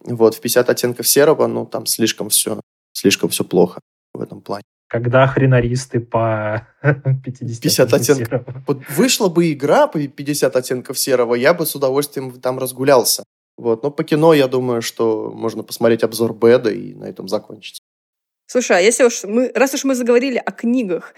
Вот, 0.03 0.35
в 0.35 0.43
«50 0.43 0.71
оттенков 0.71 1.07
серого», 1.07 1.45
ну, 1.47 1.65
там 1.65 1.85
слишком 1.85 2.29
все, 2.29 2.59
слишком 2.93 3.29
все 3.29 3.43
плохо 3.43 3.79
в 4.13 4.21
этом 4.21 4.41
плане. 4.41 4.63
Когда 4.87 5.27
хренаристы 5.27 5.99
по 5.99 6.67
50, 6.81 7.61
50 7.61 7.93
оттенков 7.93 8.27
серого. 8.27 8.63
Вот 8.65 8.81
вышла 8.89 9.27
бы 9.27 9.51
игра 9.51 9.87
по 9.87 9.99
50 9.99 10.55
оттенков 10.55 10.97
серого, 10.97 11.35
я 11.35 11.53
бы 11.53 11.65
с 11.65 11.75
удовольствием 11.75 12.31
там 12.39 12.57
разгулялся. 12.57 13.23
Вот. 13.57 13.83
Но 13.83 13.91
по 13.91 14.03
кино, 14.03 14.33
я 14.33 14.47
думаю, 14.47 14.81
что 14.81 15.31
можно 15.33 15.63
посмотреть 15.63 16.03
обзор 16.03 16.33
Беда 16.33 16.71
и 16.71 16.93
на 16.93 17.05
этом 17.05 17.27
закончить. 17.27 17.81
Слушай, 18.45 18.77
а 18.77 18.79
если 18.79 19.03
уж 19.03 19.23
мы, 19.23 19.51
раз 19.53 19.73
уж 19.73 19.83
мы 19.83 19.95
заговорили 19.95 20.37
о 20.37 20.51
книгах, 20.51 21.13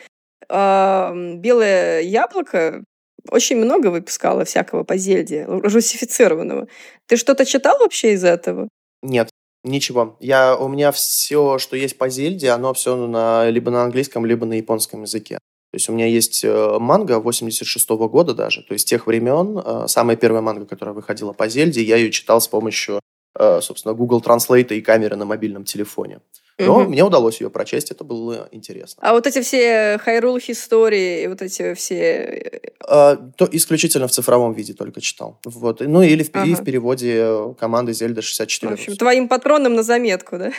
э, 0.49 1.35
«Белое 1.35 2.01
яблоко» 2.01 2.83
очень 3.29 3.57
много 3.57 3.87
выпускало 3.87 4.45
всякого 4.45 4.83
по 4.83 4.97
Зельде, 4.97 5.45
русифицированного. 5.45 6.67
Ты 7.07 7.17
что-то 7.17 7.45
читал 7.45 7.77
вообще 7.79 8.13
из 8.13 8.23
этого? 8.23 8.69
Нет, 9.03 9.29
ничего. 9.63 10.17
Я, 10.19 10.57
у 10.57 10.67
меня 10.69 10.91
все, 10.91 11.59
что 11.59 11.75
есть 11.75 11.97
по 11.97 12.09
Зельде, 12.09 12.49
оно 12.49 12.73
все 12.73 12.95
на, 12.95 13.49
либо 13.49 13.69
на 13.69 13.83
английском, 13.83 14.25
либо 14.25 14.45
на 14.45 14.53
японском 14.53 15.03
языке. 15.03 15.37
То 15.71 15.75
есть 15.75 15.87
у 15.89 15.93
меня 15.93 16.07
есть 16.07 16.43
э, 16.43 16.77
манга 16.79 17.19
86 17.19 17.89
-го 17.89 18.09
года 18.09 18.33
даже, 18.33 18.63
то 18.63 18.73
есть 18.73 18.89
тех 18.89 19.05
времен. 19.05 19.59
Э, 19.63 19.87
самая 19.87 20.15
первая 20.17 20.41
манга, 20.41 20.65
которая 20.65 20.95
выходила 20.95 21.31
по 21.31 21.47
Зельде, 21.47 21.83
я 21.83 21.97
ее 21.97 22.11
читал 22.11 22.41
с 22.41 22.47
помощью, 22.47 22.99
э, 23.39 23.61
собственно, 23.61 23.93
Google 23.93 24.21
Translate 24.21 24.75
и 24.75 24.81
камеры 24.81 25.15
на 25.15 25.25
мобильном 25.25 25.63
телефоне. 25.65 26.21
Но 26.59 26.81
угу. 26.81 26.89
мне 26.89 27.03
удалось 27.03 27.39
ее 27.41 27.49
прочесть, 27.49 27.91
это 27.91 28.03
было 28.03 28.49
интересно. 28.51 29.01
А 29.01 29.13
вот 29.13 29.25
эти 29.27 29.41
все 29.41 29.97
хайрул 29.99 30.37
истории 30.37 31.23
и 31.23 31.27
вот 31.27 31.41
эти 31.41 31.73
все... 31.73 32.61
А, 32.87 33.15
то 33.15 33.47
исключительно 33.51 34.07
в 34.07 34.11
цифровом 34.11 34.53
виде 34.53 34.73
только 34.73 35.01
читал. 35.01 35.39
Вот. 35.45 35.81
Ну 35.81 36.01
или 36.01 36.23
в, 36.23 36.29
ага. 36.33 36.55
в 36.55 36.63
переводе 36.63 37.53
команды 37.59 37.93
Зельда 37.93 38.21
64. 38.21 38.71
В 38.71 38.73
общем, 38.73 38.95
твоим 38.95 39.27
патроном 39.27 39.75
на 39.75 39.83
заметку, 39.83 40.37
да? 40.37 40.51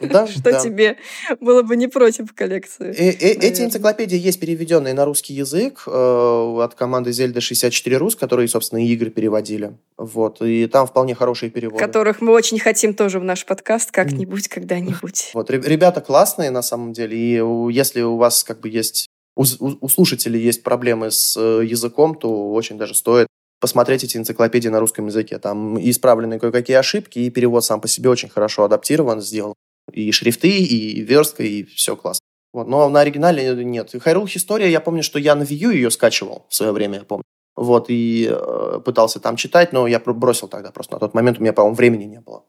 Да, 0.00 0.26
Что 0.30 0.52
да. 0.52 0.60
тебе 0.60 0.96
было 1.40 1.62
бы 1.62 1.76
не 1.76 1.88
против 1.88 2.34
коллекции. 2.34 2.94
Э 2.96 3.10
-э 3.10 3.40
Эти 3.40 3.62
энциклопедии 3.62 4.18
есть 4.18 4.40
переведенные 4.40 4.94
на 4.94 5.04
русский 5.04 5.34
язык 5.34 5.84
э, 5.86 5.90
от 5.90 6.74
команды 6.74 7.12
Зельда 7.12 7.40
64 7.40 7.96
Рус, 7.96 8.16
которые, 8.16 8.48
собственно, 8.48 8.84
и 8.84 8.88
игры 8.92 9.10
переводили. 9.10 9.72
Вот. 10.00 10.40
И 10.40 10.66
там 10.66 10.86
вполне 10.86 11.14
хорошие 11.14 11.50
переводы. 11.50 11.78
Которых 11.78 12.22
мы 12.22 12.32
очень 12.32 12.58
хотим 12.58 12.94
тоже 12.94 13.20
в 13.20 13.24
наш 13.24 13.44
подкаст 13.44 13.90
как-нибудь, 13.90 14.48
когда-нибудь. 14.48 15.32
Вот, 15.34 15.50
ребята 15.50 16.00
классные 16.00 16.50
на 16.50 16.62
самом 16.62 16.94
деле, 16.94 17.18
и 17.18 17.72
если 17.72 18.00
у 18.00 18.16
вас 18.16 18.42
как 18.42 18.60
бы 18.60 18.70
есть, 18.70 19.06
у, 19.36 19.44
у 19.60 19.88
слушателей 19.90 20.40
есть 20.40 20.62
проблемы 20.62 21.10
с 21.10 21.36
э, 21.36 21.66
языком, 21.66 22.14
то 22.14 22.50
очень 22.52 22.78
даже 22.78 22.94
стоит 22.94 23.26
посмотреть 23.60 24.02
эти 24.02 24.16
энциклопедии 24.16 24.70
на 24.70 24.80
русском 24.80 25.06
языке. 25.06 25.38
Там 25.38 25.78
исправлены 25.78 26.38
кое-какие 26.38 26.78
ошибки, 26.78 27.18
и 27.18 27.28
перевод 27.28 27.62
сам 27.62 27.82
по 27.82 27.86
себе 27.86 28.08
очень 28.08 28.30
хорошо 28.30 28.64
адаптирован, 28.64 29.20
сделан. 29.20 29.52
И 29.92 30.10
шрифты, 30.12 30.48
и 30.48 31.02
верстка, 31.02 31.42
и 31.42 31.64
все 31.64 31.94
классно. 31.94 32.24
Вот. 32.54 32.68
Но 32.68 32.88
на 32.88 33.00
оригинале 33.00 33.54
нет. 33.64 33.94
Хайрул 34.00 34.24
История, 34.24 34.70
я 34.70 34.80
помню, 34.80 35.02
что 35.02 35.18
я 35.18 35.34
на 35.34 35.42
View 35.42 35.74
ее 35.74 35.90
скачивал 35.90 36.46
в 36.48 36.54
свое 36.54 36.72
время, 36.72 37.00
я 37.00 37.04
помню. 37.04 37.24
Вот, 37.60 37.90
и 37.90 38.26
э, 38.26 38.80
пытался 38.86 39.20
там 39.20 39.36
читать, 39.36 39.74
но 39.74 39.86
я 39.86 40.00
бросил 40.00 40.48
тогда 40.48 40.70
просто. 40.70 40.94
На 40.94 40.98
тот 40.98 41.12
момент 41.12 41.38
у 41.38 41.42
меня, 41.42 41.52
по-моему, 41.52 41.76
времени 41.76 42.04
не 42.04 42.18
было. 42.18 42.42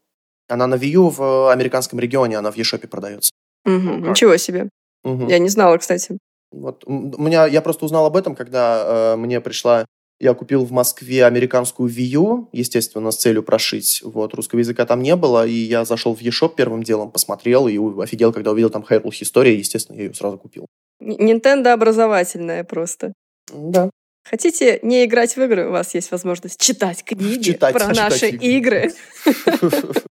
Она 0.48 0.68
на 0.68 0.76
Wii 0.76 0.88
U 0.88 1.10
в 1.10 1.52
американском 1.52 2.00
регионе, 2.00 2.38
она 2.38 2.50
в 2.50 2.56
eShop 2.56 2.88
продается. 2.88 3.30
Угу, 3.66 4.10
ничего 4.10 4.38
себе. 4.38 4.70
Угу. 5.04 5.28
Я 5.28 5.40
не 5.40 5.50
знала, 5.50 5.78
кстати. 5.78 6.18
Вот. 6.54 6.84
У 6.86 7.22
меня, 7.22 7.46
я 7.46 7.62
просто 7.62 7.84
узнал 7.84 8.06
об 8.06 8.16
этом, 8.16 8.36
когда 8.36 9.14
э, 9.14 9.16
мне 9.18 9.42
пришла 9.42 9.86
я 10.22 10.34
купил 10.34 10.64
в 10.64 10.72
Москве 10.72 11.26
американскую 11.26 11.90
View, 11.90 12.48
естественно, 12.54 13.12
с 13.12 13.18
целью 13.18 13.44
прошить. 13.44 14.02
Вот, 14.06 14.34
русского 14.34 14.60
языка 14.60 14.86
там 14.86 15.02
не 15.02 15.18
было, 15.18 15.46
и 15.46 15.52
я 15.52 15.84
зашел 15.84 16.16
в 16.16 16.22
eShop 16.22 16.54
первым 16.56 16.84
делом, 16.84 17.12
посмотрел 17.12 17.68
и 17.68 17.78
офигел, 18.02 18.32
когда 18.32 18.52
увидел 18.52 18.70
там 18.70 18.86
Hyrule 18.88 19.10
Historia, 19.10 19.52
естественно, 19.52 19.98
я 19.98 20.04
ее 20.04 20.14
сразу 20.14 20.38
купил. 20.38 20.68
Nintendo 21.02 21.74
образовательная 21.74 22.64
просто. 22.64 23.12
Да. 23.52 23.90
Хотите 24.24 24.80
не 24.84 25.06
играть 25.06 25.36
в 25.36 25.42
игры, 25.42 25.68
у 25.68 25.72
вас 25.72 25.96
есть 25.96 26.12
возможность 26.12 26.60
читать 26.60 27.04
книги 27.04 27.52
читать, 27.52 27.74
про 27.74 27.88
наши 27.88 28.30
игры. 28.30 28.92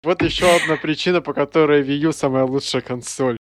Вот 0.04 0.20
еще 0.20 0.46
одна 0.50 0.76
причина, 0.76 1.22
по 1.22 1.32
которой 1.32 1.82
Wii 1.82 2.06
U 2.06 2.12
самая 2.12 2.42
лучшая 2.42 2.82
консоль. 2.82 3.36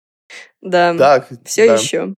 Да, 0.61 0.93
да 0.93 1.27
все 1.47 1.69
да. 1.69 1.75
еще. 1.75 2.15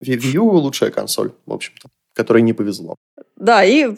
Wii 0.00 0.36
U 0.36 0.48
лучшая 0.48 0.92
консоль, 0.92 1.32
в 1.44 1.52
общем-то, 1.52 1.88
которой 2.14 2.42
не 2.42 2.52
повезло. 2.52 2.94
Да, 3.36 3.64
и, 3.64 3.88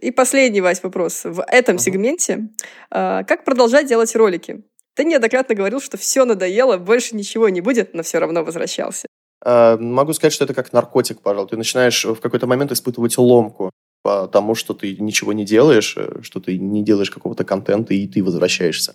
и 0.00 0.10
последний, 0.12 0.62
Вась, 0.62 0.82
вопрос. 0.82 1.24
В 1.24 1.44
этом 1.46 1.76
uh-huh. 1.76 1.80
сегменте 1.80 2.48
э, 2.90 3.24
как 3.24 3.44
продолжать 3.44 3.86
делать 3.86 4.16
ролики? 4.16 4.62
Ты 4.94 5.04
неоднократно 5.04 5.54
говорил, 5.54 5.80
что 5.80 5.98
все 5.98 6.24
надоело, 6.24 6.78
больше 6.78 7.14
ничего 7.14 7.50
не 7.50 7.60
будет, 7.60 7.92
но 7.92 8.02
все 8.02 8.18
равно 8.18 8.42
возвращался. 8.42 9.06
Э, 9.44 9.76
могу 9.78 10.12
сказать, 10.12 10.32
что 10.32 10.44
это 10.44 10.54
как 10.54 10.72
наркотик, 10.72 11.20
пожалуй. 11.20 11.48
Ты 11.48 11.56
начинаешь 11.56 12.04
в 12.04 12.16
какой-то 12.16 12.46
момент 12.46 12.72
испытывать 12.72 13.16
ломку 13.18 13.70
по 14.02 14.28
тому, 14.28 14.54
что 14.54 14.74
ты 14.74 14.96
ничего 14.96 15.32
не 15.32 15.44
делаешь, 15.44 15.94
э, 15.96 16.20
что 16.22 16.40
ты 16.40 16.58
не 16.58 16.82
делаешь 16.82 17.10
какого-то 17.10 17.44
контента, 17.44 17.94
и 17.94 18.06
ты 18.06 18.22
возвращаешься. 18.22 18.94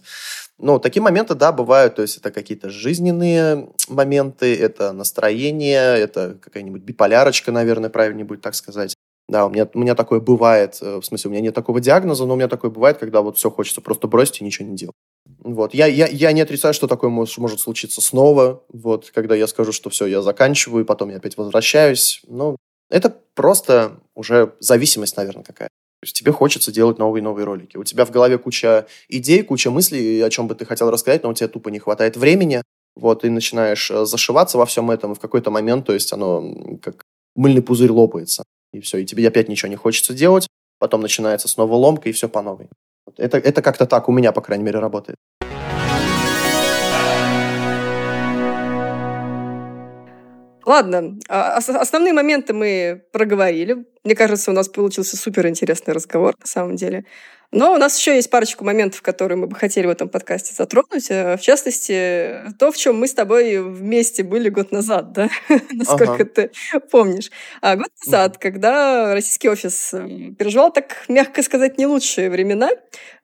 Ну, 0.60 0.80
такие 0.80 1.02
моменты, 1.02 1.36
да, 1.36 1.52
бывают. 1.52 1.96
То 1.96 2.02
есть 2.04 2.18
это 2.18 2.32
какие-то 2.32 2.70
жизненные 2.70 3.70
моменты, 3.90 4.56
это 4.56 4.92
настроение, 4.94 5.98
это 5.98 6.38
какая-нибудь 6.42 6.84
биполярочка, 6.84 7.52
наверное, 7.52 7.90
правильнее 7.90 8.26
будет 8.26 8.42
так 8.42 8.56
сказать. 8.56 8.96
Да, 9.30 9.46
у 9.46 9.50
меня, 9.50 9.70
у 9.74 9.80
меня 9.80 9.96
такое 9.96 10.20
бывает, 10.20 10.78
э, 10.82 10.98
в 10.98 11.04
смысле, 11.04 11.30
у 11.30 11.32
меня 11.32 11.42
нет 11.42 11.56
такого 11.56 11.80
диагноза, 11.80 12.26
но 12.26 12.34
у 12.34 12.36
меня 12.36 12.50
такое 12.50 12.72
бывает, 12.72 12.98
когда 12.98 13.22
вот 13.22 13.38
все 13.38 13.50
хочется 13.50 13.82
просто 13.82 14.08
бросить 14.08 14.42
и 14.42 14.44
ничего 14.44 14.68
не 14.68 14.76
делать. 14.76 14.96
Вот. 15.40 15.74
Я, 15.74 15.88
я, 15.88 16.08
я 16.08 16.32
не 16.34 16.42
отрицаю, 16.42 16.74
что 16.74 16.88
такое 16.88 17.10
может, 17.10 17.38
может 17.38 17.60
случиться 17.60 18.02
снова, 18.02 18.64
вот, 18.68 19.12
когда 19.12 19.36
я 19.36 19.48
скажу, 19.48 19.72
что 19.72 19.90
все, 19.90 20.08
я 20.08 20.22
заканчиваю, 20.22 20.86
потом 20.86 21.10
я 21.10 21.18
опять 21.18 21.38
возвращаюсь. 21.38 22.22
Но 22.28 22.58
это 22.90 23.16
просто 23.34 24.00
уже 24.14 24.54
зависимость, 24.60 25.16
наверное, 25.16 25.44
какая. 25.44 25.70
То 25.70 26.06
есть 26.06 26.18
тебе 26.18 26.34
хочется 26.34 26.74
делать 26.74 26.98
новые 26.98 27.24
новые 27.24 27.46
ролики. 27.46 27.78
У 27.78 27.84
тебя 27.86 28.06
в 28.06 28.12
голове 28.12 28.38
куча 28.38 28.88
идей, 29.08 29.42
куча 29.44 29.72
мыслей, 29.72 30.20
о 30.22 30.30
чем 30.30 30.50
бы 30.50 30.56
ты 30.56 30.66
хотел 30.66 30.92
рассказать, 30.92 31.24
но 31.24 31.30
у 31.30 31.34
тебя 31.34 31.48
тупо 31.48 31.70
не 31.70 31.80
хватает 31.80 32.18
времени. 32.18 32.62
Вот, 32.96 33.24
и 33.24 33.30
начинаешь 33.30 33.90
э, 33.90 34.06
зашиваться 34.06 34.58
во 34.58 34.66
всем 34.66 34.92
этом, 34.92 35.14
и 35.14 35.16
в 35.16 35.20
какой-то 35.20 35.50
момент, 35.50 35.86
то 35.88 35.94
есть 35.94 36.14
оно 36.14 36.78
как 36.82 37.04
мыльный 37.36 37.64
пузырь 37.64 37.90
лопается 37.90 38.44
и 38.74 38.82
все, 38.82 38.98
и 38.98 39.06
тебе 39.06 39.28
опять 39.28 39.48
ничего 39.48 39.70
не 39.70 39.76
хочется 39.76 40.14
делать, 40.14 40.48
потом 40.80 41.02
начинается 41.02 41.48
снова 41.48 41.76
ломка, 41.76 42.10
и 42.10 42.12
все 42.12 42.28
по 42.28 42.42
новой. 42.42 42.70
Это, 43.18 43.38
это 43.38 43.62
как-то 43.62 43.86
так 43.86 44.10
у 44.10 44.12
меня, 44.12 44.32
по 44.32 44.42
крайней 44.42 44.64
мере, 44.64 44.80
работает. 44.80 45.18
Ладно, 50.66 51.20
а, 51.28 51.58
основные 51.58 52.14
моменты 52.14 52.54
мы 52.54 53.04
проговорили. 53.12 53.86
Мне 54.04 54.16
кажется, 54.16 54.50
у 54.50 54.54
нас 54.54 54.70
получился 54.70 55.18
супер 55.18 55.48
интересный 55.48 55.94
разговор, 55.94 56.36
на 56.40 56.48
самом 56.48 56.78
деле. 56.78 57.06
Но 57.54 57.74
у 57.74 57.78
нас 57.78 57.98
еще 57.98 58.16
есть 58.16 58.32
парочку 58.32 58.66
моментов, 58.66 59.02
которые 59.04 59.38
мы 59.38 59.46
бы 59.46 59.56
хотели 59.56 59.86
в 59.86 59.90
этом 59.92 60.10
подкасте 60.10 60.54
затронуть. 60.56 61.10
Э, 61.10 61.38
в 61.38 61.42
частности, 61.42 62.52
то, 62.58 62.72
в 62.72 62.78
чем 62.78 63.00
мы 63.00 63.08
с 63.08 63.14
тобой 63.14 63.60
вместе 63.60 64.24
были 64.24 64.50
год 64.50 64.72
назад, 64.72 65.12
да? 65.14 65.30
Насколько 65.72 66.14
ага. 66.14 66.26
ты 66.26 66.52
помнишь. 66.92 67.30
А 67.62 67.76
год 67.76 67.90
назад, 68.06 68.40
когда 68.40 69.14
российский 69.14 69.50
офис 69.50 69.94
э, 69.94 70.32
переживал, 70.38 70.74
так 70.74 71.06
мягко 71.08 71.44
сказать, 71.44 71.78
не 71.78 71.86
лучшие 71.86 72.32
времена, 72.32 72.70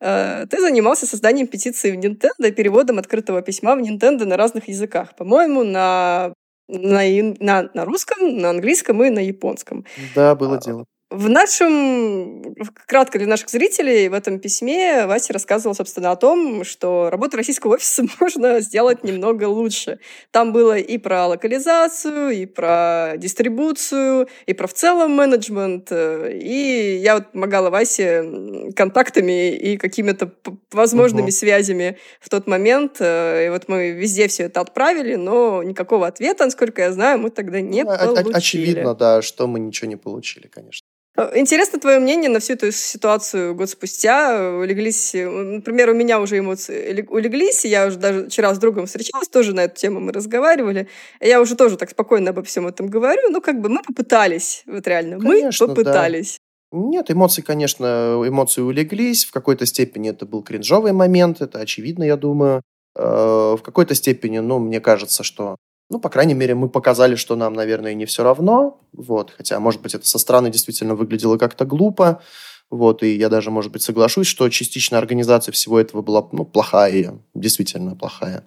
э, 0.00 0.46
ты 0.48 0.60
занимался 0.60 1.06
созданием 1.06 1.48
петиции 1.48 1.90
в 1.90 1.98
Nintendo 1.98 2.48
и 2.48 2.52
переводом 2.52 3.00
открытого 3.00 3.42
письма 3.42 3.74
в 3.74 3.80
Nintendo 3.80 4.26
на 4.26 4.36
разных 4.36 4.68
языках. 4.68 5.16
По-моему, 5.16 5.64
на 5.64 6.32
на, 6.68 7.02
на, 7.40 7.68
на 7.74 7.84
русском, 7.84 8.38
на 8.38 8.50
английском 8.50 9.02
и 9.02 9.10
на 9.10 9.18
японском. 9.18 9.84
Да, 10.14 10.36
было 10.36 10.56
а, 10.56 10.60
дело. 10.60 10.84
В 11.10 11.28
нашем, 11.28 12.54
кратко 12.86 13.18
для 13.18 13.26
наших 13.26 13.50
зрителей, 13.50 14.08
в 14.08 14.14
этом 14.14 14.38
письме 14.38 15.06
Вася 15.06 15.32
рассказывал, 15.32 15.74
собственно, 15.74 16.12
о 16.12 16.16
том, 16.16 16.62
что 16.62 17.10
работу 17.10 17.36
российского 17.36 17.74
офиса 17.74 18.04
можно 18.20 18.60
сделать 18.60 19.02
немного 19.02 19.48
лучше. 19.48 19.98
Там 20.30 20.52
было 20.52 20.78
и 20.78 20.98
про 20.98 21.26
локализацию, 21.26 22.30
и 22.30 22.46
про 22.46 23.14
дистрибуцию, 23.16 24.28
и 24.46 24.54
про 24.54 24.68
в 24.68 24.72
целом 24.72 25.10
менеджмент. 25.10 25.90
И 25.90 27.00
я 27.02 27.16
вот 27.16 27.32
помогала 27.32 27.70
Васе 27.70 28.70
контактами 28.76 29.50
и 29.50 29.78
какими-то 29.78 30.32
возможными 30.70 31.24
угу. 31.24 31.32
связями 31.32 31.98
в 32.20 32.28
тот 32.28 32.46
момент. 32.46 33.00
И 33.00 33.48
вот 33.50 33.64
мы 33.66 33.90
везде 33.90 34.28
все 34.28 34.44
это 34.44 34.60
отправили, 34.60 35.16
но 35.16 35.64
никакого 35.64 36.06
ответа, 36.06 36.44
насколько 36.44 36.82
я 36.82 36.92
знаю, 36.92 37.18
мы 37.18 37.30
тогда 37.30 37.60
не 37.60 37.82
ну, 37.82 37.90
получили. 37.96 38.32
Очевидно, 38.32 38.94
да, 38.94 39.22
что 39.22 39.48
мы 39.48 39.58
ничего 39.58 39.88
не 39.88 39.96
получили, 39.96 40.46
конечно. 40.46 40.86
Интересно 41.34 41.78
твое 41.78 41.98
мнение 41.98 42.30
на 42.30 42.40
всю 42.40 42.54
эту 42.54 42.72
ситуацию 42.72 43.54
год 43.54 43.68
спустя. 43.70 44.56
Улеглись, 44.58 45.14
например, 45.14 45.90
у 45.90 45.94
меня 45.94 46.20
уже 46.20 46.38
эмоции 46.38 47.06
улеглись, 47.08 47.64
я 47.64 47.86
уже 47.86 47.98
даже 47.98 48.28
вчера 48.28 48.54
с 48.54 48.58
другом 48.58 48.86
встречалась, 48.86 49.28
тоже 49.28 49.54
на 49.54 49.64
эту 49.64 49.76
тему 49.76 50.00
мы 50.00 50.12
разговаривали. 50.12 50.88
Я 51.20 51.40
уже 51.40 51.56
тоже 51.56 51.76
так 51.76 51.90
спокойно 51.90 52.30
обо 52.30 52.42
всем 52.42 52.66
этом 52.66 52.88
говорю. 52.88 53.30
Ну, 53.30 53.40
как 53.40 53.60
бы 53.60 53.68
мы 53.68 53.82
попытались, 53.82 54.62
вот 54.66 54.86
реально, 54.86 55.18
конечно, 55.18 55.66
мы 55.66 55.74
попытались. 55.74 56.38
Да. 56.72 56.78
Нет, 56.78 57.10
эмоции, 57.10 57.42
конечно, 57.42 58.22
эмоции 58.24 58.62
улеглись. 58.62 59.24
В 59.24 59.32
какой-то 59.32 59.66
степени 59.66 60.10
это 60.10 60.24
был 60.24 60.42
кринжовый 60.42 60.92
момент, 60.92 61.40
это 61.40 61.58
очевидно, 61.58 62.04
я 62.04 62.16
думаю. 62.16 62.62
Э, 62.96 63.56
в 63.58 63.62
какой-то 63.62 63.94
степени, 63.94 64.38
ну, 64.38 64.58
мне 64.58 64.80
кажется, 64.80 65.24
что 65.24 65.56
ну, 65.90 65.98
по 65.98 66.08
крайней 66.08 66.34
мере, 66.34 66.54
мы 66.54 66.68
показали, 66.68 67.16
что 67.16 67.34
нам, 67.34 67.52
наверное, 67.52 67.94
не 67.94 68.06
все 68.06 68.22
равно. 68.22 68.80
Вот. 68.92 69.32
Хотя, 69.36 69.58
может 69.58 69.82
быть, 69.82 69.92
это 69.92 70.06
со 70.06 70.20
стороны 70.20 70.48
действительно 70.48 70.94
выглядело 70.94 71.36
как-то 71.36 71.64
глупо. 71.64 72.22
Вот. 72.70 73.02
И 73.02 73.16
я 73.16 73.28
даже, 73.28 73.50
может 73.50 73.72
быть, 73.72 73.82
соглашусь, 73.82 74.28
что 74.28 74.48
частично 74.48 74.98
организация 74.98 75.50
всего 75.50 75.80
этого 75.80 76.00
была 76.00 76.26
ну, 76.30 76.44
плохая, 76.44 77.18
действительно 77.34 77.96
плохая. 77.96 78.44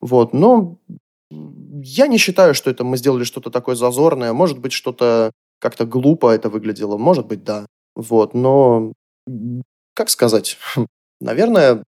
Вот. 0.00 0.32
Но 0.32 0.78
я 1.30 2.08
не 2.08 2.18
считаю, 2.18 2.52
что 2.52 2.68
это 2.68 2.82
мы 2.82 2.96
сделали 2.96 3.22
что-то 3.22 3.50
такое 3.50 3.76
зазорное. 3.76 4.32
Может 4.32 4.58
быть, 4.58 4.72
что-то 4.72 5.30
как-то 5.60 5.86
глупо 5.86 6.30
это 6.30 6.48
выглядело. 6.48 6.98
Может 6.98 7.26
быть, 7.26 7.44
да. 7.44 7.64
Вот. 7.94 8.34
Но, 8.34 8.92
как 9.94 10.10
сказать, 10.10 10.58
наверное, 11.20 11.84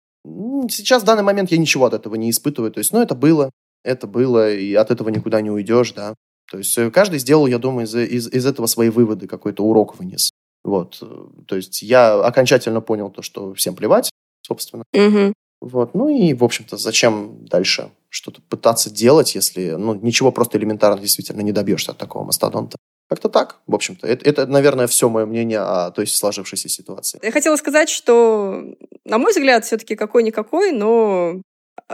сейчас 0.67 1.03
в 1.03 1.05
данный 1.05 1.23
момент 1.23 1.51
я 1.51 1.59
ничего 1.59 1.85
от 1.85 1.93
этого 1.93 2.15
не 2.15 2.31
испытываю. 2.31 2.71
То 2.71 2.79
есть, 2.79 2.91
ну, 2.91 2.99
это 2.99 3.13
было 3.13 3.51
это 3.83 4.07
было, 4.07 4.53
и 4.53 4.73
от 4.73 4.91
этого 4.91 5.09
никуда 5.09 5.41
не 5.41 5.51
уйдешь, 5.51 5.93
да. 5.93 6.15
То 6.49 6.57
есть 6.57 6.77
э, 6.77 6.89
каждый 6.91 7.19
сделал, 7.19 7.47
я 7.47 7.59
думаю, 7.59 7.85
из, 7.85 7.95
из, 7.95 8.27
из 8.27 8.45
этого 8.45 8.65
свои 8.65 8.89
выводы, 8.89 9.27
какой-то 9.27 9.63
урок 9.63 9.97
вынес. 9.99 10.31
Вот. 10.63 10.97
Э, 11.01 11.27
то 11.47 11.55
есть 11.55 11.81
я 11.81 12.15
окончательно 12.15 12.81
понял 12.81 13.09
то, 13.09 13.21
что 13.21 13.53
всем 13.53 13.75
плевать, 13.75 14.09
собственно. 14.41 14.83
Угу. 14.93 15.33
Вот. 15.61 15.93
Ну 15.93 16.09
и, 16.09 16.33
в 16.33 16.43
общем-то, 16.43 16.77
зачем 16.77 17.45
дальше 17.45 17.91
что-то 18.09 18.41
пытаться 18.41 18.89
делать, 18.89 19.35
если 19.35 19.71
ну, 19.71 19.93
ничего 19.93 20.31
просто 20.31 20.57
элементарно 20.57 21.01
действительно 21.01 21.41
не 21.41 21.51
добьешься 21.51 21.91
от 21.91 21.97
такого 21.97 22.23
мастодонта. 22.23 22.77
Как-то 23.09 23.27
так, 23.27 23.59
в 23.65 23.73
общем-то. 23.73 24.05
Это, 24.05 24.29
это, 24.29 24.45
наверное, 24.45 24.85
все 24.85 25.09
мое 25.09 25.25
мнение 25.25 25.59
о 25.59 25.89
той 25.89 26.05
сложившейся 26.05 26.69
ситуации. 26.69 27.19
Я 27.23 27.31
хотела 27.31 27.55
сказать, 27.55 27.89
что, 27.89 28.63
на 29.03 29.17
мой 29.17 29.31
взгляд, 29.31 29.65
все-таки 29.65 29.95
какой-никакой, 29.95 30.71
но 30.71 31.41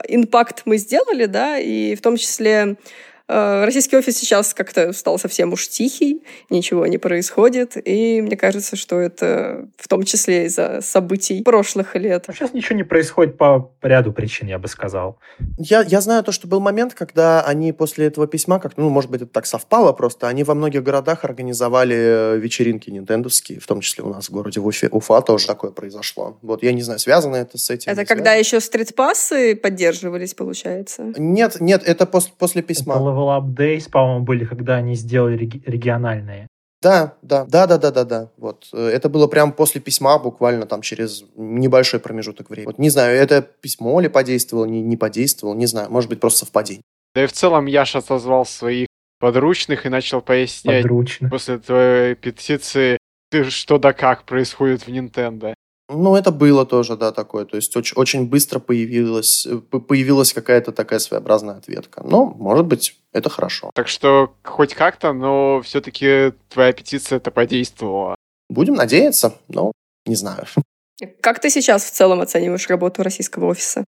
импакт 0.08 0.64
мы 0.66 0.78
сделали, 0.78 1.26
да, 1.26 1.58
и 1.58 1.96
в 1.96 2.02
том 2.02 2.18
числе 2.18 2.76
российский 3.28 3.98
офис 3.98 4.18
сейчас 4.18 4.54
как-то 4.54 4.94
стал 4.94 5.18
совсем 5.18 5.54
уж 5.54 5.68
тихий, 5.68 6.24
ничего 6.50 6.86
не 6.88 6.98
происходит, 6.98 7.76
и 7.88 8.22
мне 8.22 8.38
кажется, 8.38 8.76
что 8.76 9.00
это 9.00 9.68
в 9.78 9.88
том 9.88 10.04
числе 10.04 10.46
из-за 10.46 10.80
событий 10.82 11.42
прошлых 11.44 11.96
лет. 11.96 12.26
Сейчас 12.32 12.54
ничего 12.54 12.76
не 12.76 12.84
происходит 12.84 13.38
по 13.38 13.72
ряду 13.82 14.14
причин, 14.14 14.48
я 14.48 14.60
бы 14.60 14.68
сказал. 14.68 15.18
Я, 15.58 15.82
я 15.82 16.02
знаю 16.02 16.24
то, 16.24 16.32
что 16.32 16.48
был 16.48 16.60
момент, 16.60 16.94
когда 16.94 17.42
они 17.42 17.74
после 17.74 18.08
этого 18.08 18.28
письма, 18.28 18.60
как 18.60 18.78
ну, 18.78 18.90
может 18.90 19.10
быть, 19.10 19.22
это 19.22 19.32
так 19.32 19.46
совпало 19.46 19.94
просто, 19.94 20.28
они 20.28 20.44
во 20.44 20.54
многих 20.54 20.84
городах 20.84 21.24
организовали 21.24 22.38
вечеринки 22.38 22.90
нинтендовские, 22.90 23.60
в 23.60 23.68
том 23.68 23.82
числе 23.82 24.04
у 24.04 24.10
нас 24.10 24.30
в 24.30 24.32
городе 24.32 24.60
Уфе, 24.60 24.88
Уфа 24.92 25.22
тоже 25.22 25.48
такое 25.48 25.72
произошло. 25.72 26.38
Вот, 26.42 26.64
я 26.64 26.74
не 26.74 26.82
знаю, 26.82 27.00
связано 27.00 27.36
это 27.36 27.58
с 27.58 27.70
этим. 27.70 27.92
Это 27.92 28.06
когда 28.06 28.32
связано? 28.32 28.40
еще 28.40 28.60
стритпассы 28.60 29.56
поддерживались, 29.56 30.34
получается? 30.34 31.14
Нет, 31.18 31.58
нет, 31.60 31.84
это 31.86 32.06
после, 32.06 32.34
после 32.38 32.62
письма. 32.62 32.96
Это 32.96 33.04
Level 33.16 33.38
Up 33.38 33.56
Days, 33.56 33.90
по-моему, 33.90 34.26
были, 34.26 34.46
когда 34.46 34.76
они 34.76 34.96
сделали 34.96 35.38
региональные. 35.38 36.48
Да, 36.82 37.16
да, 37.22 37.46
да, 37.46 37.66
да, 37.66 37.78
да, 37.78 37.92
да, 37.92 38.04
да. 38.04 38.30
Вот. 38.38 38.68
Э, 38.74 38.90
это 38.90 39.10
было 39.10 39.28
прямо 39.28 39.52
после 39.52 39.82
письма, 39.82 40.20
буквально 40.20 40.68
там 40.68 40.82
через 40.82 41.24
небольшой 41.36 42.00
промежуток 42.00 42.50
времени. 42.50 42.68
Вот 42.68 42.78
не 42.78 42.90
знаю, 42.90 43.18
это 43.18 43.42
письмо 43.42 44.00
ли 44.00 44.08
подействовало, 44.08 44.66
не, 44.66 44.82
не 44.82 44.98
подействовало, 44.98 45.56
не 45.56 45.66
знаю. 45.66 45.90
Может 45.90 46.10
быть, 46.10 46.20
просто 46.20 46.40
совпадение. 46.40 46.84
Да 47.16 47.24
и 47.24 47.28
в 47.28 47.32
целом 47.32 47.66
Яша 47.66 48.02
созвал 48.02 48.46
своих 48.46 48.88
подручных 49.20 49.86
и 49.86 49.90
начал 49.90 50.22
пояснять 50.22 50.84
Подручно. 50.84 51.30
после 51.30 51.58
твоей 51.58 52.16
петиции, 52.16 52.98
ты 53.32 53.50
что 53.50 53.80
да 53.80 53.94
как 53.94 54.26
происходит 54.26 54.84
в 54.84 54.90
Nintendo. 54.90 55.54
Ну, 55.88 56.16
это 56.16 56.32
было 56.32 56.66
тоже, 56.66 56.98
да, 56.98 57.12
такое. 57.12 57.46
То 57.46 57.58
есть 57.58 57.76
очень, 57.76 57.96
очень 57.96 58.28
быстро 58.28 58.60
появилась, 58.60 59.46
э, 59.46 59.58
появилась 59.58 60.34
какая-то 60.34 60.72
такая 60.72 61.00
своеобразная 61.00 61.58
ответка. 61.58 62.02
Но, 62.04 62.26
может 62.26 62.66
быть, 62.66 62.98
это 63.14 63.30
хорошо. 63.30 63.70
Так 63.76 63.88
что 63.88 64.34
хоть 64.44 64.74
как-то, 64.74 65.14
но 65.14 65.62
все-таки 65.62 66.34
твоя 66.50 66.74
петиция 66.74 67.18
это 67.18 67.30
подействовала. 67.30 68.16
Будем 68.50 68.74
надеяться, 68.74 69.36
но 69.48 69.72
не 70.06 70.16
знаю. 70.16 70.46
Как 71.22 71.40
ты 71.40 71.50
сейчас 71.50 71.84
в 71.84 71.92
целом 71.92 72.22
оцениваешь 72.22 72.68
работу 72.68 73.04
российского 73.04 73.46
офиса? 73.46 73.86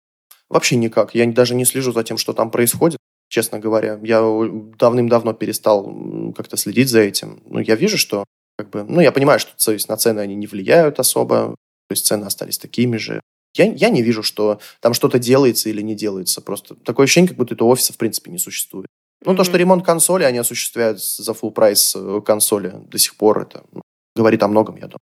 Вообще 0.50 0.76
никак. 0.76 1.16
Я 1.16 1.26
даже 1.26 1.56
не 1.56 1.66
слежу 1.66 1.92
за 1.92 2.04
тем, 2.04 2.18
что 2.18 2.34
там 2.34 2.52
происходит. 2.52 3.00
Честно 3.30 3.60
говоря, 3.60 4.00
я 4.04 4.22
давным-давно 4.22 5.34
перестал 5.34 5.94
как-то 6.36 6.58
следить 6.58 6.90
за 6.90 7.00
этим. 7.00 7.42
Ну, 7.46 7.60
я 7.60 7.76
вижу, 7.76 7.98
что 7.98 8.24
как 8.58 8.70
бы, 8.70 8.84
ну, 8.84 9.02
я 9.02 9.12
понимаю, 9.12 9.40
что 9.40 9.52
то 9.58 9.72
есть, 9.72 9.90
на 9.90 9.98
цены 9.98 10.22
они 10.22 10.36
не 10.36 10.48
влияют 10.48 11.00
особо, 11.00 11.56
то 11.88 11.94
есть 11.94 12.06
цены 12.06 12.26
остались 12.26 12.58
такими 12.58 12.98
же. 12.98 13.22
Я, 13.56 13.66
я 13.66 13.90
не 13.90 14.02
вижу, 14.02 14.22
что 14.24 14.60
там 14.82 14.94
что-то 14.94 15.18
делается 15.20 15.70
или 15.70 15.82
не 15.82 15.96
делается. 15.96 16.42
Просто 16.42 16.76
такое 16.76 17.06
ощущение, 17.06 17.30
как 17.30 17.38
будто 17.38 17.56
этого 17.56 17.70
офиса 17.70 17.94
в 17.94 17.98
принципе 17.98 18.30
не 18.32 18.38
существует. 18.38 18.88
Ну, 19.26 19.32
то, 19.34 19.42
Мгм. 19.42 19.46
что 19.46 19.58
ремонт 19.58 19.86
консоли 19.86 20.24
они 20.26 20.38
осуществляют 20.38 21.02
за 21.02 21.32
full 21.32 21.52
прайс 21.52 21.96
э, 21.96 22.22
консоли 22.24 22.74
до 22.88 22.98
сих 23.00 23.16
пор, 23.16 23.42
это 23.42 23.64
ну, 23.72 23.82
говорит 24.16 24.44
о 24.44 24.48
многом, 24.48 24.76
я 24.76 24.84
думаю. 24.84 25.00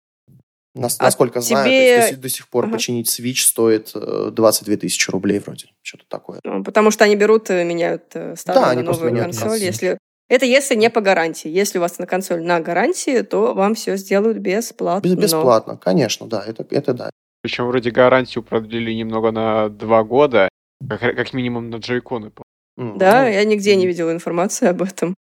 Нас- 0.75 0.97
А 0.99 1.03
насколько 1.03 1.39
знаю, 1.41 1.65
то 1.65 1.69
тебе- 1.69 1.87
есть 1.87 2.01
до, 2.01 2.09
сих- 2.13 2.19
до 2.21 2.29
сих 2.29 2.47
пор 2.49 2.65
Ага. 2.65 2.73
починить 2.73 3.07
Switch 3.19 3.43
стоит 3.47 3.91
э, 3.95 4.29
22 4.31 4.77
тысячи 4.77 5.09
рублей 5.09 5.39
вроде. 5.39 5.67
Что-то 5.81 6.05
такое. 6.07 6.39
Ну, 6.43 6.63
Потому 6.63 6.91
что 6.91 7.03
они 7.05 7.15
берут 7.15 7.49
и 7.49 7.63
меняют 7.63 8.03
э, 8.15 8.35
старую 8.35 8.63
Да, 8.65 8.73
на 8.75 8.81
новую 8.83 9.15
консоль. 9.17 9.59
Если... 9.59 9.97
Это 10.33 10.45
если 10.45 10.73
не 10.75 10.89
по 10.89 10.99
гарантии. 11.01 11.47
Если 11.47 11.77
у 11.77 11.81
вас 11.81 11.99
на 11.99 12.07
консоль 12.07 12.41
на 12.43 12.59
гарантии, 12.59 13.21
то 13.21 13.53
вам 13.53 13.75
все 13.75 13.97
сделают 13.97 14.37
бесплатно. 14.39 15.07
Без- 15.07 15.15
бесплатно, 15.15 15.77
конечно, 15.77 16.25
да, 16.27 16.43
это, 16.47 16.65
это 16.71 16.93
да. 16.93 17.09
Причем 17.43 17.67
вроде 17.67 17.91
гарантию 17.91 18.43
продлили 18.43 18.91
немного 18.93 19.31
на 19.31 19.69
два 19.69 20.03
года, 20.03 20.49
как, 20.89 21.01
как 21.15 21.33
минимум 21.33 21.69
на 21.69 21.75
джойконы. 21.75 22.31
М, 22.79 22.97
Да, 22.97 23.21
ну, 23.23 23.27
я 23.29 23.43
нигде 23.43 23.75
не 23.75 23.85
видела 23.85 24.11
информации 24.11 24.69
об 24.69 24.81
этом. 24.81 25.13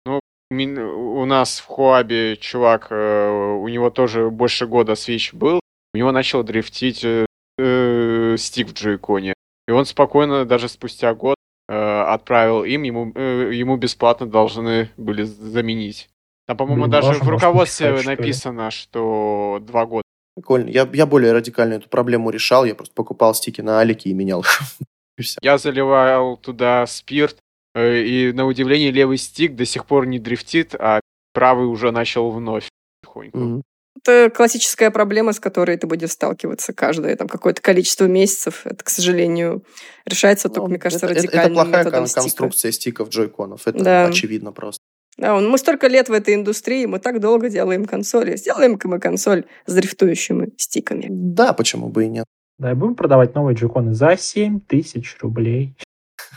Мин- 0.49 0.79
У 0.79 1.25
нас 1.25 1.59
в 1.59 1.65
Хуабе 1.65 2.37
чувак, 2.37 2.87
э, 2.91 3.29
у 3.63 3.67
него 3.67 3.89
тоже 3.89 4.29
больше 4.29 4.65
года 4.65 4.93
Switch 4.93 5.35
был, 5.35 5.59
у 5.93 5.97
него 5.97 6.11
начал 6.11 6.43
дрифтить 6.43 7.03
э, 7.03 7.25
э, 7.57 8.35
стик 8.37 8.67
в 8.69 8.73
джойконе. 8.73 9.33
И 9.67 9.71
он 9.71 9.85
спокойно, 9.85 10.45
даже 10.45 10.69
спустя 10.69 11.13
год, 11.13 11.35
э, 11.35 11.50
отправил 11.73 12.63
им, 12.63 12.83
ему, 12.83 13.11
э, 13.15 13.51
ему 13.53 13.77
бесплатно 13.77 14.25
должны 14.25 14.89
были 14.97 15.23
заменить. 15.23 16.09
Там, 16.47 16.57
по-моему, 16.57 16.83
Блин, 16.83 16.91
даже 16.91 17.13
в 17.13 17.29
руководстве 17.29 17.97
что 17.97 18.09
ли? 18.09 18.17
написано, 18.17 18.71
что 18.71 19.59
два 19.61 19.85
года. 19.85 20.03
Прикольно. 20.35 20.69
Я, 20.69 20.89
я 20.93 21.05
более 21.05 21.33
радикально 21.33 21.75
эту 21.75 21.89
проблему 21.89 22.29
решал. 22.29 22.65
Я 22.65 22.75
просто 22.75 22.93
покупал 22.93 23.33
стики 23.33 23.61
на 23.61 23.79
Алике 23.79 24.09
и 24.09 24.13
менял. 24.13 24.43
Я 25.41 25.57
заливал 25.57 26.37
туда 26.37 26.87
спирт, 26.87 27.37
э, 27.75 28.01
и 28.01 28.31
на 28.31 28.45
удивление 28.45 28.91
левый 28.91 29.17
стик 29.17 29.55
до 29.55 29.65
сих 29.65 29.85
пор 29.85 30.07
не 30.07 30.19
дрифтит, 30.19 30.73
а 30.73 30.99
правый 31.33 31.67
уже 31.67 31.91
начал 31.91 32.31
вновь 32.31 32.69
потихоньку. 33.01 33.37
Мгм. 33.37 33.63
Это 34.03 34.31
классическая 34.35 34.89
проблема, 34.89 35.31
с 35.33 35.39
которой 35.39 35.77
ты 35.77 35.85
будешь 35.85 36.11
сталкиваться 36.11 36.73
каждое 36.73 37.15
там 37.15 37.27
какое-то 37.27 37.61
количество 37.61 38.05
месяцев. 38.05 38.61
Это, 38.65 38.83
к 38.83 38.89
сожалению, 38.89 39.63
решается 40.05 40.47
только, 40.49 40.61
Ну, 40.61 40.67
мне 40.69 40.79
кажется, 40.79 41.05
это, 41.05 41.13
это- 41.15 41.23
это 41.27 41.37
радикальным 41.37 41.53
плохая 41.65 41.83
кон- 41.91 42.07
стика. 42.07 42.21
конструкция 42.21 42.71
стиков 42.71 43.09
джойконов. 43.09 43.67
Это 43.67 43.83
Да. 43.83 44.05
очевидно 44.07 44.51
просто. 44.51 44.79
Да, 45.17 45.39
мы 45.39 45.57
столько 45.57 45.87
лет 45.87 46.09
в 46.09 46.13
этой 46.13 46.33
индустрии, 46.33 46.85
мы 46.87 46.97
так 46.97 47.19
долго 47.19 47.49
делаем 47.49 47.85
консоли. 47.85 48.37
Сделаем-ка 48.37 48.87
мы 48.87 48.99
консоль 48.99 49.45
с 49.67 49.73
дрифтующими 49.73 50.49
стиками. 50.57 51.07
Да, 51.09 51.53
почему 51.53 51.89
бы 51.89 52.05
и 52.05 52.07
нет. 52.07 52.25
Да, 52.57 52.71
и 52.71 52.73
будем 52.73 52.95
продавать 52.95 53.35
новые 53.35 53.55
джойконы 53.55 53.93
за 53.93 54.17
7 54.17 54.59
тысяч 54.61 55.17
рублей. 55.21 55.75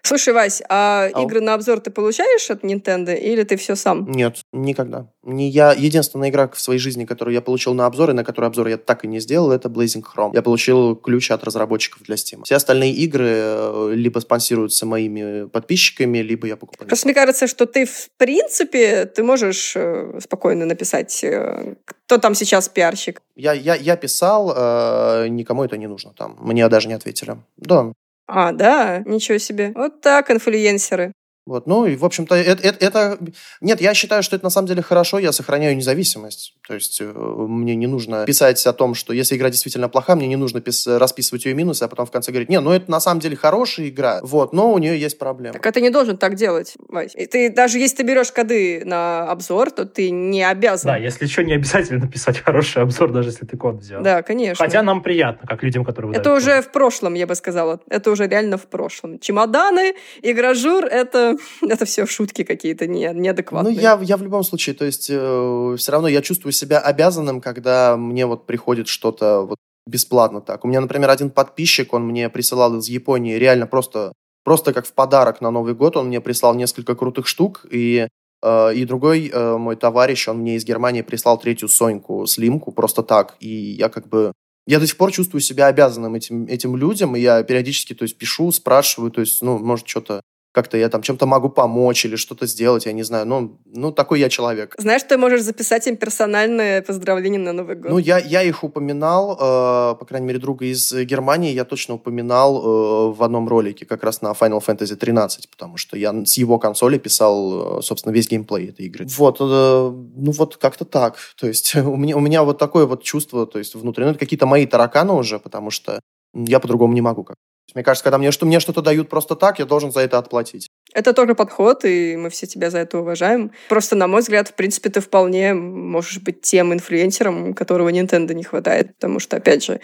Слушай, 0.04 0.34
Вась, 0.34 0.62
а 0.70 1.10
Ау. 1.14 1.26
игры 1.26 1.42
на 1.42 1.54
обзор 1.54 1.80
ты 1.80 1.92
получаешь 1.92 2.50
от 2.50 2.64
Nintendo 2.64 3.16
или 3.16 3.44
ты 3.44 3.58
все 3.58 3.76
сам? 3.76 4.10
Нет, 4.12 4.38
никогда. 4.52 5.08
Не 5.24 5.50
я. 5.50 5.74
Единственная 5.74 6.30
игра 6.30 6.48
в 6.48 6.60
своей 6.60 6.80
жизни, 6.80 7.06
которую 7.06 7.34
я 7.34 7.42
получил 7.42 7.74
на 7.74 7.86
обзор, 7.86 8.12
и 8.12 8.14
на 8.14 8.24
которую 8.24 8.48
обзор 8.48 8.68
я 8.68 8.78
так 8.78 9.04
и 9.04 9.08
не 9.08 9.20
сделал, 9.20 9.52
это 9.52 9.70
Blazing 9.70 10.04
Chrome. 10.04 10.32
Я 10.34 10.42
получил 10.42 10.96
ключ 10.96 11.32
от 11.32 11.44
разработчиков 11.44 12.02
для 12.04 12.16
Steam. 12.16 12.44
Все 12.44 12.56
остальные 12.56 12.94
игры 12.94 13.28
э, 13.28 13.92
либо 13.94 14.20
спонсируются 14.20 14.86
моими 14.86 15.48
подписчиками, 15.48 16.20
либо 16.20 16.48
я 16.48 16.56
покупаю. 16.56 16.88
Просто 16.88 17.08
мне 17.08 17.14
кажется, 17.14 17.48
что 17.48 17.66
ты, 17.66 17.86
в 17.86 18.10
принципе, 18.18 19.06
ты 19.06 19.24
можешь 19.24 19.74
э, 19.76 20.20
спокойно 20.24 20.66
написать, 20.66 21.24
э, 21.24 21.76
кто 21.86 22.18
там 22.18 22.36
сейчас 22.36 22.70
пиарщик. 22.70 23.22
Я, 23.36 23.54
я, 23.54 23.76
я 23.76 23.96
писал, 23.98 24.54
э, 24.56 25.28
никому 25.28 25.64
это 25.64 25.78
не 25.78 25.88
нужно 25.88 26.14
там. 26.18 26.38
Мне 26.40 26.68
даже 26.70 26.88
не 26.88 26.94
ответили. 26.94 27.38
Да. 27.58 27.94
А, 28.32 28.52
да, 28.52 29.02
ничего 29.06 29.40
себе. 29.40 29.72
Вот 29.76 30.02
так, 30.02 30.30
инфлюенсеры. 30.30 31.14
Вот, 31.50 31.66
ну 31.66 31.88
и, 31.88 31.96
в 31.96 32.06
общем-то, 32.06 32.36
это, 32.36 32.62
это, 32.62 32.86
это- 32.86 33.18
Нет, 33.60 33.82
я 33.82 33.96
считаю, 33.96 34.22
что 34.22 34.36
это 34.36 34.46
на 34.46 34.52
самом 34.52 34.68
деле 34.68 34.84
хорошо, 34.84 35.18
я 35.18 35.32
сохраняю 35.32 35.76
независимость. 35.76 36.54
То 36.68 36.76
есть 36.76 37.02
э, 37.02 37.06
мне 37.12 37.76
не 37.76 37.88
нужно 37.88 38.24
писать 38.26 38.64
о 38.68 38.72
том, 38.74 38.94
что 38.94 39.14
если 39.14 39.36
игра 39.36 39.50
действительно 39.50 39.90
плоха, 39.90 40.16
мне 40.16 40.28
не 40.28 40.36
нужно 40.36 40.60
пис- 40.60 40.98
расписывать 41.00 41.46
ее 41.46 41.56
минусы, 41.56 41.82
а 41.82 41.88
потом 41.88 42.06
в 42.06 42.12
конце 42.12 42.32
говорить, 42.32 42.50
не, 42.50 42.60
ну 42.60 42.72
это 42.72 42.92
на 42.92 43.00
самом 43.00 43.20
деле 43.20 43.36
хорошая 43.36 43.88
игра, 43.90 44.20
вот, 44.22 44.54
но 44.54 44.72
у 44.72 44.78
нее 44.78 45.00
есть 45.00 45.18
проблемы. 45.18 45.54
Так 45.54 45.66
а 45.66 45.72
ты 45.72 45.82
не 45.82 45.90
должен 45.90 46.18
так 46.18 46.36
делать, 46.36 46.76
Вась. 46.88 47.16
И 47.16 47.26
ты, 47.26 47.50
даже 47.52 47.80
если 47.80 47.98
ты 47.98 48.04
берешь 48.04 48.32
коды 48.32 48.84
на 48.86 49.24
обзор, 49.32 49.72
то 49.72 49.86
ты 49.86 50.12
не 50.12 50.44
обязан. 50.44 50.92
Да, 50.92 50.98
если 50.98 51.26
что, 51.26 51.44
не 51.44 51.54
обязательно 51.54 52.08
писать 52.08 52.38
хороший 52.38 52.84
обзор, 52.84 53.12
даже 53.12 53.30
если 53.30 53.48
ты 53.48 53.58
код 53.58 53.78
взял. 53.78 54.04
Да, 54.04 54.22
конечно. 54.22 54.64
Хотя 54.64 54.84
нам 54.84 55.02
приятно, 55.02 55.48
как 55.48 55.64
людям, 55.64 55.84
которые 55.84 56.16
Это 56.16 56.32
уже 56.32 56.58
коды. 56.58 56.62
в 56.68 56.72
прошлом, 56.72 57.16
я 57.16 57.26
бы 57.26 57.34
сказала. 57.34 57.80
Это 57.90 58.12
уже 58.12 58.28
реально 58.28 58.58
в 58.60 58.68
прошлом. 58.68 59.18
Чемоданы, 59.18 59.96
игражур, 60.22 60.86
это, 60.86 61.39
это 61.62 61.86
все 61.86 62.06
шутки 62.06 62.44
какие-то 62.44 62.88
не, 62.88 63.12
Ну, 63.12 63.20
неадекватные. 63.20 63.76
я, 63.76 64.00
я 64.02 64.18
в 64.18 64.24
любом 64.24 64.44
случае, 64.44 64.76
то 64.76 64.86
есть, 64.86 65.06
все 65.06 65.92
равно 65.92 66.08
я 66.08 66.22
чувствую 66.22 66.54
себя 66.54 66.80
обязанным, 66.80 67.42
когда 67.42 67.98
мне 67.98 68.26
вот 68.26 68.46
приходит 68.46 68.88
что-то 68.88 69.42
вот 69.42 69.58
бесплатно 69.90 70.42
так. 70.42 70.64
У 70.64 70.68
меня, 70.68 70.82
например, 70.82 71.10
один 71.10 71.30
подписчик, 71.30 71.94
он 71.94 72.06
мне 72.06 72.30
присылал 72.30 72.78
из 72.78 72.88
Японии 72.88 73.36
реально 73.36 73.68
просто, 73.68 74.14
просто 74.44 74.74
как 74.74 74.86
в 74.86 74.94
подарок 74.94 75.42
на 75.42 75.52
Новый 75.52 75.74
год, 75.74 75.98
он 75.98 76.08
мне 76.08 76.22
прислал 76.22 76.56
несколько 76.56 76.96
крутых 76.96 77.28
штук, 77.28 77.66
и, 77.70 78.08
э, 78.42 78.74
и 78.76 78.86
другой 78.86 79.30
э, 79.30 79.58
мой 79.58 79.76
товарищ, 79.76 80.28
он 80.28 80.38
мне 80.38 80.56
из 80.56 80.64
Германии 80.64 81.02
прислал 81.02 81.38
третью 81.40 81.68
Соньку, 81.68 82.26
слимку, 82.26 82.72
просто 82.72 83.04
так, 83.04 83.36
и 83.40 83.50
я 83.50 83.90
как 83.90 84.08
бы... 84.08 84.32
Я 84.68 84.80
до 84.80 84.86
сих 84.86 84.98
пор 84.98 85.12
чувствую 85.12 85.42
себя 85.42 85.66
обязанным 85.66 86.14
этим, 86.14 86.46
этим 86.46 86.76
людям, 86.76 87.16
и 87.16 87.20
я 87.20 87.42
периодически, 87.44 87.96
то 87.96 88.04
есть, 88.04 88.18
пишу, 88.18 88.52
спрашиваю, 88.52 89.10
то 89.10 89.22
есть, 89.22 89.42
ну, 89.42 89.58
может, 89.58 89.88
что-то 89.88 90.22
как-то 90.52 90.78
я 90.78 90.90
там 90.90 91.02
чем-то 91.02 91.26
могу 91.26 91.50
помочь 91.50 92.06
или 92.06 92.16
что-то 92.16 92.48
сделать, 92.48 92.86
я 92.86 92.92
не 92.92 93.04
знаю. 93.04 93.26
Ну, 93.26 93.60
ну 93.66 93.92
такой 93.92 94.20
я 94.20 94.30
человек. 94.30 94.74
Знаешь, 94.78 95.04
ты 95.04 95.18
можешь 95.18 95.42
записать 95.42 95.86
им 95.88 95.96
персональное 95.96 96.82
поздравление 96.82 97.40
на 97.40 97.54
Новый 97.54 97.76
год. 97.76 97.92
Ну, 97.92 97.98
я, 98.00 98.18
я 98.18 98.42
их 98.42 98.64
упоминал, 98.64 99.34
э, 99.34 99.96
по 99.96 100.06
крайней 100.08 100.28
мере, 100.28 100.40
друга 100.40 100.66
из 100.66 100.92
э, 100.92 101.04
Германии 101.04 101.54
я 101.54 101.66
точно 101.66 101.96
упоминал 101.96 102.58
э, 102.58 103.14
в 103.14 103.24
одном 103.24 103.48
ролике, 103.48 103.86
как 103.86 104.04
раз 104.04 104.22
на 104.22 104.32
Final 104.32 104.62
Fantasy 104.66 104.96
13, 104.96 105.50
потому 105.52 105.78
что 105.78 105.98
я 105.98 106.14
с 106.26 106.38
его 106.38 106.58
консоли 106.58 106.98
писал, 106.98 107.80
э, 107.80 107.82
собственно, 107.84 108.12
весь 108.12 108.28
геймплей 108.28 108.70
этой 108.70 108.88
игры. 108.88 109.06
Вот, 109.18 109.38
э, 109.40 109.44
ну 109.44 110.32
вот 110.32 110.58
как-то 110.58 110.86
так. 110.86 111.18
То 111.40 111.48
есть 111.48 111.76
у 111.76 111.96
меня, 111.96 112.18
у 112.18 112.20
меня 112.20 112.44
вот 112.44 112.58
такое 112.58 112.88
вот 112.88 113.04
чувство, 113.04 113.46
то 113.46 113.60
есть 113.60 113.76
внутри, 113.76 114.04
ну, 114.04 114.12
это 114.12 114.20
какие-то 114.20 114.48
мои 114.48 114.66
тараканы 114.66 115.14
уже, 115.14 115.38
потому 115.38 115.70
что 115.70 116.00
я 116.34 116.60
по-другому 116.60 116.94
не 116.94 117.02
могу 117.02 117.24
как. 117.24 117.36
Есть 117.70 117.76
Мне 117.76 117.84
кажется, 117.84 118.04
когда 118.04 118.18
мне, 118.18 118.32
что, 118.32 118.48
мне 118.48 118.60
что-то 118.60 118.82
дают 118.82 119.10
просто 119.10 119.36
так, 119.36 119.60
я 119.60 119.66
должен 119.66 119.92
за 119.92 120.00
это 120.00 120.18
отплатить. 120.18 120.70
Это 120.92 121.14
тоже 121.14 121.36
подход, 121.36 121.86
и 121.86 122.16
мы 122.16 122.32
все 122.32 122.48
тебя 122.48 122.72
за 122.72 122.80
это 122.80 122.98
уважаем. 122.98 123.52
Просто, 123.68 123.96
на 123.96 124.08
мой 124.08 124.22
взгляд, 124.22 124.48
в 124.48 124.56
принципе, 124.56 124.90
ты 124.90 125.02
вполне 125.02 125.54
можешь 125.54 126.18
быть 126.20 126.42
тем 126.42 126.74
инфлюенсером, 126.74 127.54
которого 127.54 127.90
Nintendo 127.90 128.34
не 128.34 128.44
хватает, 128.44 128.96
потому 128.96 129.20
что, 129.20 129.38
опять 129.38 129.64
же, 129.64 129.82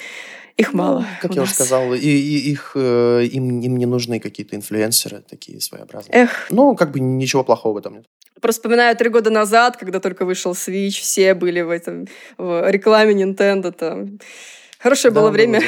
их 0.57 0.73
мало. 0.73 1.01
Ну, 1.01 1.05
Как 1.21 1.31
у 1.31 1.33
я 1.35 1.41
уже 1.43 1.51
нас. 1.51 1.55
сказал, 1.55 1.93
и, 1.93 1.99
и 1.99 2.49
их, 2.51 2.71
э, 2.73 3.25
им, 3.31 3.59
им 3.61 3.77
не 3.77 3.85
нужны 3.85 4.19
какие-то 4.19 4.55
инфлюенсеры 4.55 5.21
такие 5.29 5.61
своеобразные. 5.61 6.23
Эх, 6.23 6.47
Ну, 6.49 6.75
как 6.75 6.89
бы 6.91 6.99
ничего 6.99 7.43
плохого 7.43 7.75
в 7.75 7.77
этом 7.77 7.93
нет. 7.97 8.05
просто 8.41 8.61
вспоминаю 8.61 8.95
три 8.97 9.09
года 9.09 9.29
назад, 9.29 9.77
когда 9.77 9.99
только 9.99 10.25
вышел 10.25 10.53
Switch, 10.53 10.99
все 11.01 11.35
были 11.35 11.61
в 11.61 11.69
этом 11.69 12.07
в 12.39 12.67
рекламе 12.71 13.13
Nintendo. 13.13 13.71
Там. 13.71 14.17
Хорошее 14.85 15.11
Да, 15.11 15.19
было 15.19 15.31
время. 15.31 15.61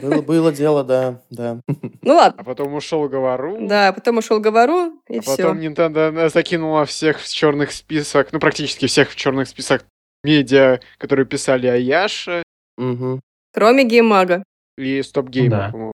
Было, 0.00 0.22
было 0.22 0.52
дело, 0.52 0.84
да, 0.84 1.20
да. 1.30 1.60
Ну 2.02 2.14
ладно. 2.14 2.40
А 2.40 2.44
потом 2.44 2.74
ушел 2.74 3.08
Говору. 3.08 3.56
Да, 3.66 3.92
потом 3.92 4.18
ушел 4.18 4.38
Говору, 4.38 4.92
и 5.08 5.18
а 5.18 5.20
все. 5.20 5.36
потом 5.36 5.58
Nintendo 5.58 6.28
закинула 6.28 6.84
всех 6.84 7.18
в 7.18 7.28
черных 7.28 7.72
список, 7.72 8.32
ну 8.32 8.38
практически 8.38 8.86
всех 8.86 9.10
в 9.10 9.16
черных 9.16 9.48
список 9.48 9.84
медиа, 10.22 10.78
которые 10.98 11.26
писали 11.26 11.66
о 11.66 11.74
Яше 11.74 12.44
Мгм. 12.76 13.20
Кроме 13.52 13.82
геймага. 13.82 14.44
и 14.78 15.02
Стоп 15.02 15.28
Гейма, 15.28 15.50
Да. 15.50 15.68
по-моему. 15.72 15.92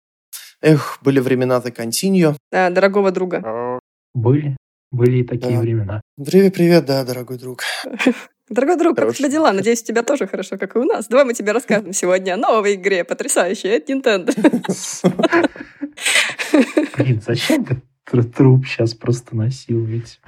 Эх, 0.61 0.99
были 1.01 1.21
времена-то 1.21 1.71
континью. 1.71 2.37
Да, 2.51 2.69
дорогого 2.69 3.13
друга. 3.13 3.41
А, 3.43 3.79
Были, 4.15 4.59
были 4.91 5.21
и 5.21 5.25
такие 5.25 5.55
Да. 5.57 5.61
времена. 5.61 6.01
Привет, 6.23 6.53
привет, 6.53 6.85
да, 6.85 7.03
дорогой 7.03 7.39
друг. 7.39 7.63
Дорогой 8.49 8.77
друг, 8.77 8.97
как 8.97 9.05
у 9.05 9.07
Хорош. 9.07 9.19
тебя 9.19 9.29
дела? 9.29 9.53
Надеюсь, 9.53 9.83
у 9.83 9.85
тебя 9.85 10.03
тоже 10.03 10.27
хорошо, 10.27 10.59
как 10.59 10.77
и 10.77 10.79
у 10.79 10.85
нас. 10.85 11.07
Давай 11.09 11.25
мы 11.25 11.33
тебе 11.33 11.53
расскажем 11.53 11.93
сегодня 11.93 12.35
о 12.35 12.37
новой 12.37 12.75
игре, 12.75 13.05
потрясающей 13.05 13.77
от 13.77 13.89
Nintendo. 13.89 14.33
Блин, 16.97 17.23
зачем 17.27 17.65
тр- 18.05 18.25
труп 18.25 18.67
сейчас 18.67 18.95
просто 18.95 19.37
насилуете? 19.37 20.19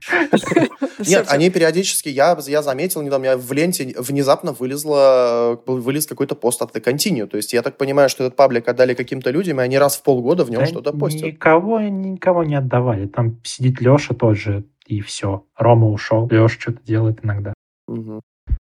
Всё, 0.00 1.18
Нет, 1.18 1.26
они 1.28 1.50
периодически, 1.50 2.08
я, 2.08 2.36
я 2.46 2.62
заметил, 2.62 3.02
недавно, 3.02 3.24
меня 3.24 3.36
в 3.36 3.52
ленте 3.52 3.94
внезапно 3.98 4.52
вылезло, 4.52 5.60
э, 5.66 5.70
вылез 5.70 6.06
какой-то 6.06 6.34
пост 6.34 6.62
от 6.62 6.74
The 6.76 6.82
Continue. 6.84 7.26
То 7.26 7.36
есть 7.36 7.52
я 7.52 7.62
так 7.62 7.76
понимаю, 7.76 8.08
что 8.08 8.24
этот 8.24 8.36
паблик 8.36 8.68
отдали 8.68 8.94
каким-то 8.94 9.30
людям, 9.30 9.60
и 9.60 9.64
они 9.64 9.78
раз 9.78 9.96
в 9.96 10.02
полгода 10.02 10.44
в 10.44 10.50
нем 10.50 10.60
Да 10.60 10.66
что-то 10.66 10.92
постят. 10.92 11.22
Никого, 11.22 11.80
никого 11.80 12.44
не 12.44 12.54
отдавали. 12.54 13.06
Там 13.06 13.40
сидит 13.42 13.80
Леша 13.80 14.14
тот 14.14 14.36
же, 14.36 14.64
и 14.86 15.00
все. 15.00 15.46
Рома 15.56 15.88
ушел. 15.88 16.28
Леша 16.28 16.58
что-то 16.60 16.82
делает 16.82 17.24
иногда. 17.24 17.52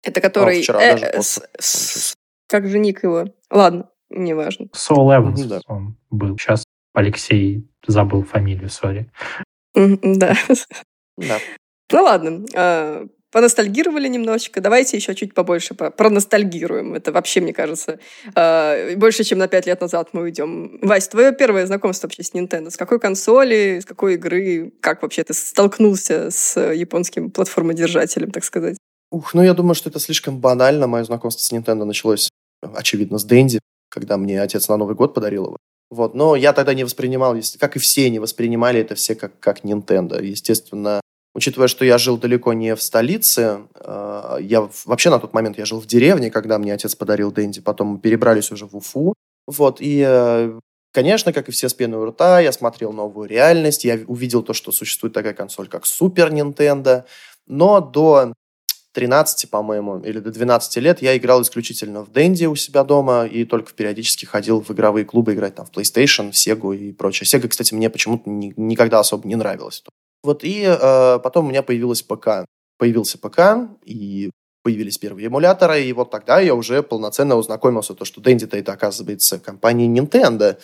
Это 0.03 0.21
который... 0.21 0.61
вчера 0.61 0.81
э, 0.81 0.91
даже 0.93 1.05
с- 1.05 1.11
просто 1.39 1.47
с- 1.59 2.13
Как 2.47 2.67
же 2.67 2.79
ник 2.79 3.03
его? 3.03 3.25
Ладно, 3.49 3.89
неважно. 4.09 4.67
Сол 4.73 5.13
Эванс 5.13 5.41
да. 5.43 5.61
он 5.67 5.97
был. 6.09 6.37
Сейчас 6.37 6.63
Алексей 6.93 7.67
забыл 7.87 8.23
фамилию, 8.23 8.69
сори. 8.69 9.09
Да. 9.75 10.35
Да. 11.17 11.37
Ну 11.91 12.03
ладно, 12.03 12.45
а, 12.55 13.05
поностальгировали 13.33 14.07
немножечко. 14.07 14.61
Давайте 14.61 14.95
еще 14.95 15.15
чуть 15.15 15.33
побольше 15.33 15.73
по- 15.73 15.89
проностальгируем. 15.89 16.93
Это 16.93 17.11
вообще, 17.11 17.41
мне 17.41 17.51
кажется, 17.51 17.99
а, 18.35 18.95
больше, 18.95 19.23
чем 19.23 19.39
на 19.39 19.47
пять 19.47 19.65
лет 19.65 19.81
назад 19.81 20.09
мы 20.13 20.21
уйдем. 20.21 20.77
Вась, 20.81 21.07
твое 21.07 21.33
первое 21.33 21.65
знакомство 21.65 22.07
вообще 22.07 22.23
с 22.23 22.31
Nintendo. 22.33 22.69
С 22.69 22.77
какой 22.77 22.99
консоли, 22.99 23.79
с 23.81 23.85
какой 23.85 24.13
игры? 24.13 24.71
Как 24.79 25.01
вообще 25.01 25.23
ты 25.23 25.33
столкнулся 25.33 26.29
с 26.29 26.59
японским 26.59 27.31
платформодержателем, 27.31 28.29
так 28.29 28.43
сказать? 28.43 28.77
Ух, 29.09 29.33
ну 29.33 29.41
я 29.41 29.55
думаю, 29.55 29.73
что 29.73 29.89
это 29.89 29.99
слишком 29.99 30.37
банально. 30.37 30.85
Мое 30.85 31.03
знакомство 31.03 31.41
с 31.43 31.51
Nintendo 31.51 31.85
началось, 31.85 32.29
очевидно, 32.61 33.17
с 33.17 33.23
Дэнди, 33.25 33.59
когда 33.89 34.17
мне 34.17 34.41
отец 34.41 34.69
на 34.69 34.77
Новый 34.77 34.95
год 34.95 35.15
подарил 35.15 35.45
его. 35.45 35.57
Вот, 35.89 36.13
но 36.13 36.35
я 36.35 36.53
тогда 36.53 36.73
не 36.73 36.83
воспринимал, 36.83 37.35
как 37.59 37.75
и 37.75 37.79
все, 37.79 38.09
не 38.09 38.19
воспринимали 38.19 38.79
это 38.79 38.93
все 38.95 39.15
как, 39.15 39.39
как 39.39 39.63
Nintendo. 39.63 40.23
Естественно, 40.23 41.01
учитывая, 41.33 41.67
что 41.67 41.85
я 41.85 41.97
жил 41.97 42.17
далеко 42.17 42.53
не 42.53 42.75
в 42.75 42.81
столице, 42.81 43.67
э, 43.75 44.37
я 44.41 44.69
вообще 44.85 45.09
на 45.09 45.19
тот 45.19 45.33
момент 45.33 45.57
я 45.57 45.65
жил 45.65 45.79
в 45.79 45.85
деревне, 45.85 46.31
когда 46.31 46.57
мне 46.57 46.73
отец 46.73 46.95
подарил 46.95 47.31
Дэнди, 47.31 47.61
потом 47.61 47.87
мы 47.87 47.99
перебрались 47.99 48.51
уже 48.51 48.65
в 48.65 48.75
Уфу. 48.75 49.13
Вот, 49.47 49.77
и, 49.79 50.03
э, 50.07 50.59
конечно, 50.91 51.33
как 51.33 51.49
и 51.49 51.51
все 51.51 51.69
с 51.69 51.73
пеной 51.73 51.99
у 51.99 52.05
рта, 52.05 52.39
я 52.39 52.51
смотрел 52.51 52.93
новую 52.93 53.27
реальность, 53.27 53.83
я 53.83 53.99
увидел 54.07 54.43
то, 54.43 54.53
что 54.53 54.71
существует 54.71 55.13
такая 55.13 55.33
консоль, 55.33 55.67
как 55.67 55.85
Супер 55.85 56.31
Nintendo, 56.31 57.03
но 57.47 57.81
до 57.81 58.33
13, 58.93 59.49
по-моему, 59.49 59.99
или 59.99 60.19
до 60.19 60.31
12 60.31 60.77
лет 60.77 61.01
я 61.01 61.17
играл 61.17 61.41
исключительно 61.41 62.03
в 62.03 62.11
Дэнди 62.11 62.45
у 62.45 62.55
себя 62.55 62.83
дома 62.83 63.25
и 63.25 63.43
только 63.43 63.73
периодически 63.73 64.25
ходил 64.25 64.61
в 64.61 64.69
игровые 64.71 65.03
клубы 65.03 65.33
играть 65.33 65.55
там 65.55 65.65
в 65.65 65.71
PlayStation, 65.71 66.31
в 66.31 66.35
Sega 66.35 66.77
и 66.77 66.93
прочее. 66.93 67.27
Sega, 67.27 67.47
кстати, 67.47 67.73
мне 67.73 67.89
почему-то 67.89 68.29
ни- 68.29 68.53
никогда 68.55 68.99
особо 68.99 69.27
не 69.27 69.35
нравилось. 69.35 69.83
Вот, 70.23 70.43
и 70.43 70.63
э, 70.65 71.19
потом 71.19 71.45
у 71.45 71.49
меня 71.49 71.63
появилась 71.63 72.01
ПК. 72.01 72.45
Появился 72.77 73.17
ПК, 73.17 73.39
и 73.83 74.31
появились 74.63 74.97
первые 74.97 75.27
эмуляторы, 75.27 75.83
и 75.83 75.91
вот 75.93 76.09
тогда 76.11 76.39
я 76.39 76.55
уже 76.55 76.81
полноценно 76.83 77.37
ознакомился, 77.37 77.93
то, 77.93 78.05
что 78.05 78.21
Дэнди-то 78.21 78.57
это, 78.57 78.71
оказывается, 78.71 79.37
компания 79.39 79.87
Nintendo. 79.87 80.57